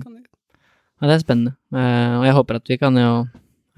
Ja, 1.02 1.10
det 1.10 1.16
er 1.18 1.24
spennende. 1.24 1.56
Uh, 1.74 2.22
og 2.22 2.26
jeg 2.28 2.38
håper 2.38 2.60
at 2.62 2.70
vi 2.70 2.78
kan 2.78 2.98
jo, 3.00 3.12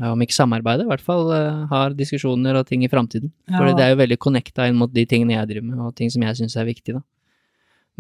om 0.04 0.24
ikke 0.26 0.36
samarbeide, 0.36 0.84
i 0.84 0.92
hvert 0.92 1.04
fall 1.04 1.30
uh, 1.32 1.64
har 1.72 1.96
diskusjoner 1.96 2.60
og 2.60 2.68
ting 2.68 2.84
i 2.84 2.92
framtiden. 2.92 3.32
Ja. 3.48 3.56
For 3.56 3.72
det 3.72 3.86
er 3.86 3.94
jo 3.94 4.02
veldig 4.02 4.20
connecta 4.20 4.68
inn 4.68 4.80
mot 4.80 4.92
de 4.92 5.06
tingene 5.08 5.38
jeg 5.38 5.54
driver 5.54 5.70
med, 5.70 5.80
og 5.88 5.96
ting 5.96 6.12
som 6.12 6.26
jeg 6.28 6.42
syns 6.42 6.58
er 6.60 6.68
viktig, 6.68 6.98
da. 7.00 7.04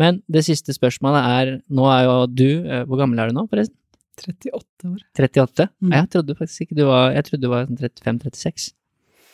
Men 0.01 0.19
det 0.31 0.41
siste 0.47 0.73
spørsmålet 0.73 1.31
er, 1.37 1.55
nå 1.69 1.87
er 1.93 2.05
jo 2.07 2.13
du 2.25 2.47
uh, 2.65 2.79
Hvor 2.89 2.97
gammel 2.97 3.19
er 3.21 3.29
du 3.29 3.37
nå, 3.37 3.45
forresten? 3.51 3.77
38 4.17 4.89
år. 4.89 5.01
38? 5.17 5.67
Mm. 5.81 5.93
Jeg 5.93 6.09
trodde 6.13 6.35
faktisk 6.37 6.65
ikke 6.65 6.75
du 6.77 6.83
var 6.85 7.11
Jeg 7.15 7.25
trodde 7.25 7.41
du 7.41 7.49
var 7.49 7.65
35-36. 7.65 8.73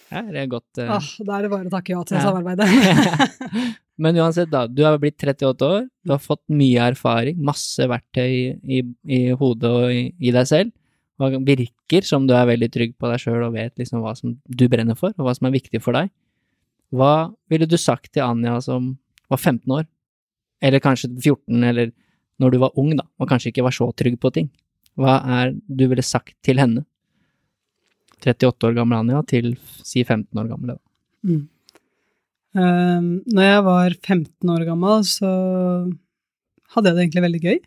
Ja, 0.09 0.21
det 0.25 0.39
er 0.41 0.47
godt 0.51 0.79
uh... 0.79 0.95
ah, 0.95 1.09
Da 1.25 1.37
er 1.37 1.45
det 1.45 1.51
bare 1.51 1.67
å 1.67 1.73
takke 1.73 1.93
ja 1.93 2.03
til 2.07 2.17
ja. 2.19 2.23
samarbeidet. 2.27 2.67
Men 3.99 4.15
uansett, 4.15 4.47
da. 4.51 4.63
Du 4.67 4.85
har 4.87 4.97
blitt 5.01 5.19
38 5.19 5.67
år, 5.67 5.87
du 6.07 6.13
har 6.13 6.21
fått 6.23 6.41
mye 6.55 6.85
erfaring, 6.93 7.39
masse 7.43 7.83
verktøy 7.91 8.31
i, 8.31 8.79
i, 9.03 9.19
hodet 9.35 9.71
og 9.75 9.91
i, 9.91 10.05
i, 10.15 10.31
deg 10.31 10.47
selv. 10.47 10.71
Og 11.19 11.35
virker 11.43 12.07
som 12.07 12.23
du 12.27 12.31
er 12.37 12.47
veldig 12.47 12.69
trygg 12.71 12.93
på 12.95 13.09
deg 13.11 13.19
sjøl 13.19 13.43
og 13.49 13.57
vet 13.57 13.73
liksom 13.81 13.99
hva 13.99 14.13
som 14.15 14.37
du 14.47 14.65
brenner 14.71 14.95
for, 14.95 15.11
og 15.17 15.27
hva 15.27 15.35
som 15.35 15.49
er 15.49 15.57
viktig 15.57 15.81
for 15.83 15.99
deg. 15.99 16.13
Hva 16.95 17.33
ville 17.51 17.67
du 17.67 17.75
sagt 17.77 18.13
til 18.15 18.23
Anja 18.23 18.55
som 18.63 18.93
var 19.29 19.41
15 19.41 19.67
år, 19.75 19.83
eller 20.63 20.83
kanskje 20.83 21.11
14, 21.11 21.59
eller 21.59 21.91
når 22.39 22.55
du 22.55 22.59
var 22.63 22.79
ung, 22.79 22.95
da, 22.95 23.03
og 23.19 23.27
kanskje 23.27 23.51
ikke 23.51 23.67
var 23.67 23.75
så 23.75 23.91
trygg 23.99 24.15
på 24.23 24.31
ting? 24.35 24.47
Hva 24.99 25.19
er 25.41 25.53
du 25.67 25.85
ville 25.91 26.05
sagt 26.07 26.37
til 26.45 26.63
henne? 26.63 26.87
38 28.23 28.67
år 28.67 28.79
gamle 28.79 29.03
Anja 29.03 29.21
til 29.27 29.53
si 29.83 30.07
15 30.07 30.39
år 30.39 30.53
gamle, 30.55 30.79
da. 30.79 30.83
Mm. 31.27 31.47
Um, 32.57 33.19
når 33.29 33.45
jeg 33.45 33.65
var 33.67 33.95
15 33.99 34.53
år 34.53 34.63
gammel, 34.65 35.03
så 35.05 35.29
hadde 36.73 36.89
jeg 36.89 36.95
det 36.95 37.03
egentlig 37.03 37.25
veldig 37.27 37.41
gøy. 37.43 37.59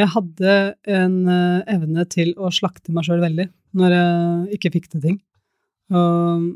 Jeg 0.00 0.12
hadde 0.14 0.54
en 0.88 1.18
uh, 1.28 1.60
evne 1.68 2.06
til 2.08 2.32
å 2.40 2.48
slakte 2.54 2.94
meg 2.96 3.04
sjøl 3.04 3.20
veldig 3.20 3.50
når 3.76 3.94
jeg 3.96 4.56
ikke 4.56 4.72
fikk 4.78 4.88
til 4.92 5.04
ting. 5.04 5.20
Og 5.92 6.48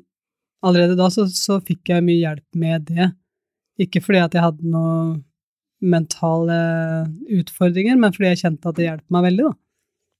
allerede 0.66 0.96
da 0.98 1.08
så, 1.12 1.26
så, 1.32 1.60
fikk 1.64 1.92
jeg 1.92 2.04
mye 2.04 2.22
hjelp 2.22 2.58
med 2.60 2.88
det. 2.90 3.10
Ikke 3.80 4.02
fordi 4.04 4.22
at 4.24 4.36
jeg 4.36 4.44
hadde 4.44 4.72
noen 4.72 5.22
mentale 5.84 6.56
utfordringer, 7.36 7.98
men 8.00 8.12
fordi 8.14 8.32
jeg 8.32 8.42
kjente 8.46 8.68
at 8.68 8.78
det 8.78 8.88
hjalp 8.88 9.04
meg 9.12 9.26
veldig, 9.28 9.48
da. 9.50 9.54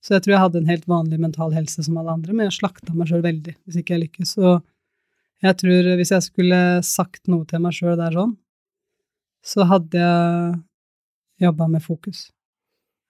Så 0.05 0.13
jeg 0.13 0.23
tror 0.23 0.33
jeg 0.35 0.43
hadde 0.43 0.59
en 0.61 0.69
helt 0.69 0.85
vanlig 0.89 1.17
mental 1.19 1.53
helse 1.57 1.83
som 1.83 1.97
alle 1.97 2.13
andre, 2.13 2.33
men 2.33 2.47
jeg 2.47 2.59
slakta 2.59 2.93
meg 2.93 3.09
sjøl 3.09 3.23
veldig 3.25 3.55
hvis 3.65 3.79
ikke 3.81 3.95
jeg 3.95 4.03
lykkes. 4.05 4.35
Og 4.45 4.61
jeg 5.43 5.57
tror 5.61 5.89
hvis 5.99 6.11
jeg 6.13 6.25
skulle 6.25 6.59
sagt 6.85 7.29
noe 7.29 7.45
til 7.49 7.61
meg 7.61 7.75
sjøl 7.77 7.97
der 7.99 8.15
sånn, 8.15 8.33
så 9.45 9.67
hadde 9.69 10.01
jeg 10.01 10.57
jobba 11.45 11.67
med 11.69 11.83
fokus. 11.85 12.27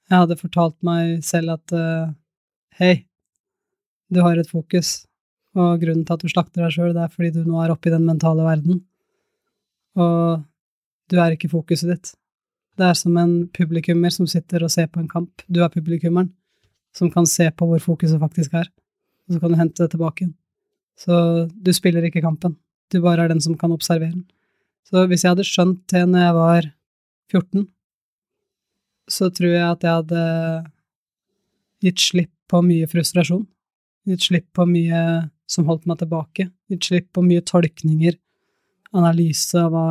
Jeg 0.07 0.23
hadde 0.23 0.39
fortalt 0.39 0.75
meg 0.85 1.23
selv 1.25 1.55
at 1.55 1.73
uh, 1.75 2.11
hei, 2.79 3.07
du 4.11 4.21
har 4.23 4.39
et 4.39 4.49
fokus, 4.49 5.07
og 5.57 5.81
grunnen 5.81 6.05
til 6.05 6.15
at 6.15 6.23
du 6.23 6.31
slakter 6.31 6.63
deg 6.63 6.75
sjøl, 6.75 6.93
det 6.95 7.05
er 7.05 7.11
fordi 7.13 7.33
du 7.35 7.47
nå 7.47 7.59
er 7.63 7.73
oppe 7.73 7.89
i 7.89 7.95
den 7.95 8.05
mentale 8.07 8.45
verden, 8.45 8.83
og 9.97 10.43
du 11.11 11.19
er 11.23 11.35
ikke 11.35 11.51
fokuset 11.51 11.91
ditt. 11.91 12.13
Det 12.77 12.85
er 12.85 12.97
som 12.99 13.15
en 13.17 13.47
publikummer 13.55 14.13
som 14.13 14.27
sitter 14.29 14.63
og 14.63 14.71
ser 14.71 14.89
på 14.91 14.99
en 15.01 15.09
kamp. 15.09 15.41
Du 15.49 15.63
er 15.63 15.71
publikummeren 15.73 16.29
som 16.95 17.09
kan 17.13 17.25
se 17.29 17.47
på 17.49 17.65
hvor 17.69 17.81
fokuset 17.81 18.21
faktisk 18.21 18.53
er, 18.59 18.67
og 19.27 19.33
så 19.33 19.41
kan 19.41 19.53
du 19.53 19.59
hente 19.59 19.81
det 19.81 19.95
tilbake 19.95 20.23
igjen. 20.25 20.35
Så 20.97 21.47
du 21.53 21.71
spiller 21.75 22.05
ikke 22.07 22.23
kampen, 22.25 22.55
du 22.91 23.01
bare 23.03 23.25
er 23.25 23.33
den 23.33 23.43
som 23.43 23.57
kan 23.59 23.73
observere 23.75 24.15
den. 24.15 24.25
Så 24.87 25.03
hvis 25.09 25.25
jeg 25.25 25.33
hadde 25.35 25.45
skjønt 25.45 25.83
det 25.91 26.03
når 26.07 26.23
jeg 26.23 26.35
var 26.37 26.69
14, 27.33 27.67
så 29.07 29.29
tror 29.31 29.53
jeg 29.53 29.67
at 29.67 29.83
jeg 29.83 29.99
hadde 30.01 30.23
gitt 31.83 32.01
slipp 32.01 32.33
på 32.47 32.61
mye 32.63 32.87
frustrasjon, 32.89 33.45
gitt 34.07 34.23
slipp 34.29 34.47
på 34.55 34.65
mye 34.67 35.01
som 35.47 35.67
holdt 35.67 35.87
meg 35.87 35.99
tilbake, 36.01 36.47
gitt 36.71 36.87
slipp 36.89 37.11
på 37.15 37.23
mye 37.23 37.43
tolkninger, 37.47 38.15
analyse 38.95 39.59
av 39.59 39.75
hva 39.75 39.87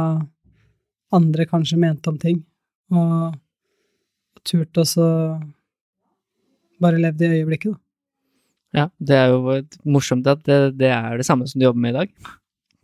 andre 1.17 1.47
kanskje 1.49 1.79
mente 1.81 2.11
om 2.11 2.19
ting, 2.21 2.41
og 2.93 3.37
turt 4.47 4.81
også 4.81 5.07
bare 6.83 7.01
levd 7.01 7.25
i 7.25 7.33
øyeblikket, 7.39 7.77
da. 7.77 7.86
Ja, 8.77 8.89
det 9.01 9.17
er 9.17 9.33
jo 9.33 9.55
morsomt 9.89 10.27
at 10.29 10.43
det, 10.45 10.77
det, 10.81 10.91
er 10.93 11.17
det 11.17 11.27
samme 11.29 11.47
som 11.49 11.61
du 11.61 11.65
jobber 11.65 11.83
med 11.83 11.95
i 11.95 11.99
dag. 12.01 12.11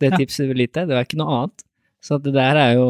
Det 0.01 0.09
ja. 0.09 0.19
tipset 0.19 0.49
du 0.49 0.55
lite, 0.57 0.87
det 0.89 0.95
er 0.97 1.05
ikke 1.05 1.19
noe 1.21 1.35
annet. 1.37 1.65
Så 2.03 2.17
det 2.19 2.33
der 2.35 2.59
er 2.59 2.73
jo 2.79 2.87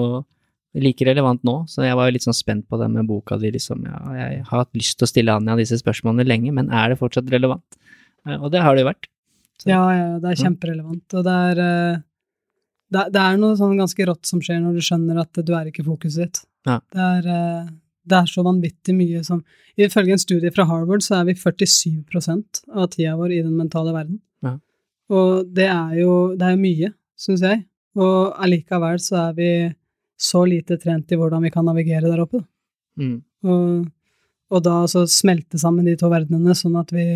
like 0.74 1.06
relevant 1.06 1.44
nå, 1.46 1.60
så 1.70 1.84
jeg 1.86 1.98
var 2.00 2.08
jo 2.08 2.16
litt 2.16 2.26
sånn 2.26 2.38
spent 2.38 2.66
på 2.70 2.80
det 2.82 2.88
med 2.90 3.06
boka 3.10 3.38
di, 3.42 3.52
liksom. 3.54 3.84
Ja, 3.86 4.00
jeg 4.18 4.40
har 4.48 4.64
hatt 4.64 4.72
lyst 4.78 4.98
til 4.98 5.06
å 5.06 5.12
stille 5.12 5.36
Anja 5.36 5.58
disse 5.60 5.78
spørsmålene 5.82 6.26
lenge, 6.26 6.54
men 6.56 6.72
er 6.74 6.94
det 6.94 7.00
fortsatt 7.02 7.30
relevant? 7.34 7.78
Eh, 8.26 8.40
og 8.40 8.50
det 8.54 8.64
har 8.64 8.74
det 8.74 8.86
jo 8.86 8.90
vært. 8.90 9.10
Så. 9.62 9.70
Ja, 9.70 9.84
ja, 9.94 10.08
det 10.24 10.32
er 10.32 10.42
kjemperelevant, 10.42 11.06
og 11.14 11.28
det 11.28 11.36
er 11.52 11.62
eh, 11.68 12.02
det, 12.94 13.06
det, 13.14 13.22
er 13.22 13.38
noe 13.42 13.58
sånn 13.60 13.78
ganske 13.78 14.08
rått 14.10 14.30
som 14.30 14.42
skjer 14.44 14.60
når 14.64 14.80
du 14.80 14.86
skjønner 14.86 15.22
at 15.22 15.44
du 15.46 15.54
er 15.58 15.70
ikke 15.70 15.86
fokuset 15.86 16.26
ditt. 16.26 16.44
Ja. 16.68 16.80
Det 16.94 17.06
er 17.20 17.30
eh, 17.36 17.72
det 18.04 18.18
er 18.20 18.30
så 18.30 18.44
vanvittig 18.46 18.96
mye 18.98 19.24
som 19.26 19.44
Ifølge 19.80 20.14
en 20.14 20.22
studie 20.22 20.52
fra 20.54 20.68
Harvard 20.70 21.02
så 21.02 21.16
er 21.18 21.32
vi 21.32 21.34
47% 21.40 22.60
av 22.78 22.92
tida 22.94 23.16
vår 23.18 23.32
i 23.34 23.40
den 23.42 23.56
mentale 23.58 23.90
verden. 23.96 24.20
Ja. 24.46 24.52
Og 25.10 25.48
det 25.50 25.66
er 25.66 25.96
jo 25.98 26.12
det 26.38 26.46
er 26.46 26.60
mye, 26.62 26.92
syns 27.18 27.42
jeg. 27.42 27.64
Og 27.98 28.36
allikevel 28.38 29.00
så 29.02 29.18
er 29.24 29.40
vi 29.40 29.50
så 30.14 30.44
lite 30.46 30.78
trent 30.78 31.10
i 31.10 31.18
hvordan 31.18 31.42
vi 31.42 31.52
kan 31.54 31.66
navigere 31.66 32.06
der 32.06 32.22
oppe. 32.22 32.44
Mm. 33.02 33.18
Og, 33.50 33.88
og, 34.54 34.60
da 34.62 34.76
altså 34.84 35.08
smelte 35.10 35.58
sammen 35.58 35.90
de 35.90 35.98
to 35.98 36.12
verdenene, 36.14 36.54
sånn 36.54 36.78
at 36.80 36.94
vi 36.94 37.08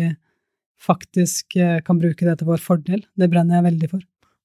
faktisk 0.82 1.56
eh, 1.58 1.78
kan 1.86 2.02
bruke 2.02 2.26
det 2.26 2.40
til 2.40 2.50
vår 2.50 2.62
fordel. 2.62 3.06
Det 3.18 3.30
brenner 3.30 3.58
jeg 3.58 3.68
veldig 3.70 3.90
for. 3.94 4.02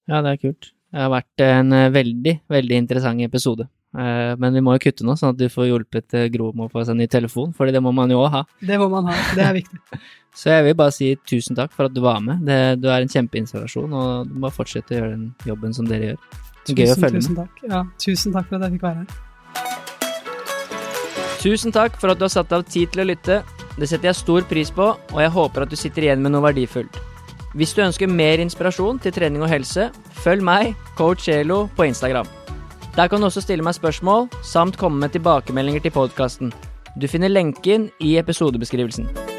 Ja, 0.10 0.22
det 0.22 0.36
er 0.36 0.42
kult. 0.46 0.70
Det 0.94 1.02
har 1.02 1.12
vært 1.14 1.46
en 1.46 1.74
eh, 1.74 1.92
veldig, 1.94 2.36
veldig 2.54 2.80
interessant 2.86 3.26
episode. 3.26 3.68
Eh, 3.94 4.34
men 4.42 4.56
vi 4.58 4.62
må 4.66 4.74
jo 4.74 4.82
kutte 4.88 5.06
nå, 5.06 5.14
sånn 5.20 5.36
at 5.36 5.40
du 5.40 5.46
får 5.54 5.68
hjulpet 5.70 6.16
eh, 6.18 6.30
Gro 6.34 6.50
med 6.58 6.66
å 6.66 6.72
få 6.74 6.82
seg 6.88 6.98
ny 6.98 7.06
telefon, 7.12 7.54
for 7.54 7.70
det 7.70 7.82
må 7.84 7.92
man 7.94 8.10
jo 8.10 8.24
òg 8.24 8.32
ha. 8.34 8.42
Det 8.58 8.80
må 8.82 8.88
man 8.90 9.12
ha, 9.12 9.18
det 9.38 9.44
er 9.46 9.54
viktig. 9.60 9.78
Så 10.40 10.50
jeg 10.50 10.66
vil 10.66 10.74
bare 10.80 10.94
si 10.96 11.12
tusen 11.30 11.54
takk 11.58 11.76
for 11.76 11.86
at 11.86 11.94
du 11.94 12.02
var 12.02 12.18
med. 12.26 12.42
Det, 12.48 12.58
du 12.82 12.88
er 12.90 13.04
en 13.04 13.12
kjempeinspirasjon, 13.12 13.92
og 13.94 14.32
du 14.32 14.40
må 14.42 14.50
fortsette 14.54 14.96
å 14.96 14.98
gjøre 14.98 15.12
den 15.14 15.28
jobben 15.46 15.78
som 15.78 15.86
dere 15.86 16.14
gjør. 16.14 16.24
Det 16.64 16.74
er 16.74 16.80
gøy 16.80 16.94
å 16.96 16.98
følge 16.98 17.22
tusen 17.22 17.38
med. 17.38 17.44
Takk. 17.44 17.54
Ja, 17.70 17.84
tusen 18.02 18.34
takk 18.34 18.50
for 18.50 18.58
at 18.58 18.66
jeg 18.66 18.74
fikk 18.80 18.88
være 18.88 19.04
her. 19.04 19.08
Tusen 21.44 21.76
takk 21.76 22.00
for 22.02 22.14
at 22.14 22.18
du 22.18 22.26
har 22.26 22.34
satt 22.34 22.54
av 22.56 22.66
tid 22.66 22.94
til 22.96 23.04
å 23.04 23.10
lytte. 23.12 23.42
Det 23.78 23.90
setter 23.90 24.10
jeg 24.10 24.18
stor 24.24 24.46
pris 24.50 24.74
på, 24.74 24.94
og 24.96 25.20
jeg 25.22 25.34
håper 25.38 25.68
at 25.68 25.74
du 25.74 25.78
sitter 25.78 26.08
igjen 26.08 26.24
med 26.24 26.34
noe 26.34 26.46
verdifullt. 26.48 26.98
Hvis 27.54 27.76
du 27.78 27.84
ønsker 27.86 28.10
mer 28.10 28.42
inspirasjon 28.42 28.98
til 29.04 29.14
trening 29.14 29.44
og 29.46 29.52
helse, 29.54 29.92
følg 30.24 30.42
meg, 30.46 30.74
coach 30.98 31.28
Elo, 31.30 31.68
på 31.78 31.86
Instagram. 31.92 32.26
Der 32.96 33.08
kan 33.08 33.20
du 33.20 33.26
også 33.26 33.42
stille 33.42 33.66
meg 33.66 33.74
spørsmål, 33.74 34.28
samt 34.46 34.78
komme 34.78 35.02
med 35.02 35.16
tilbakemeldinger 35.16 35.82
til 35.82 35.96
podkasten. 35.96 36.54
Du 36.94 37.08
finner 37.10 37.32
lenken 37.32 37.90
i 38.00 38.18
episodebeskrivelsen. 38.22 39.33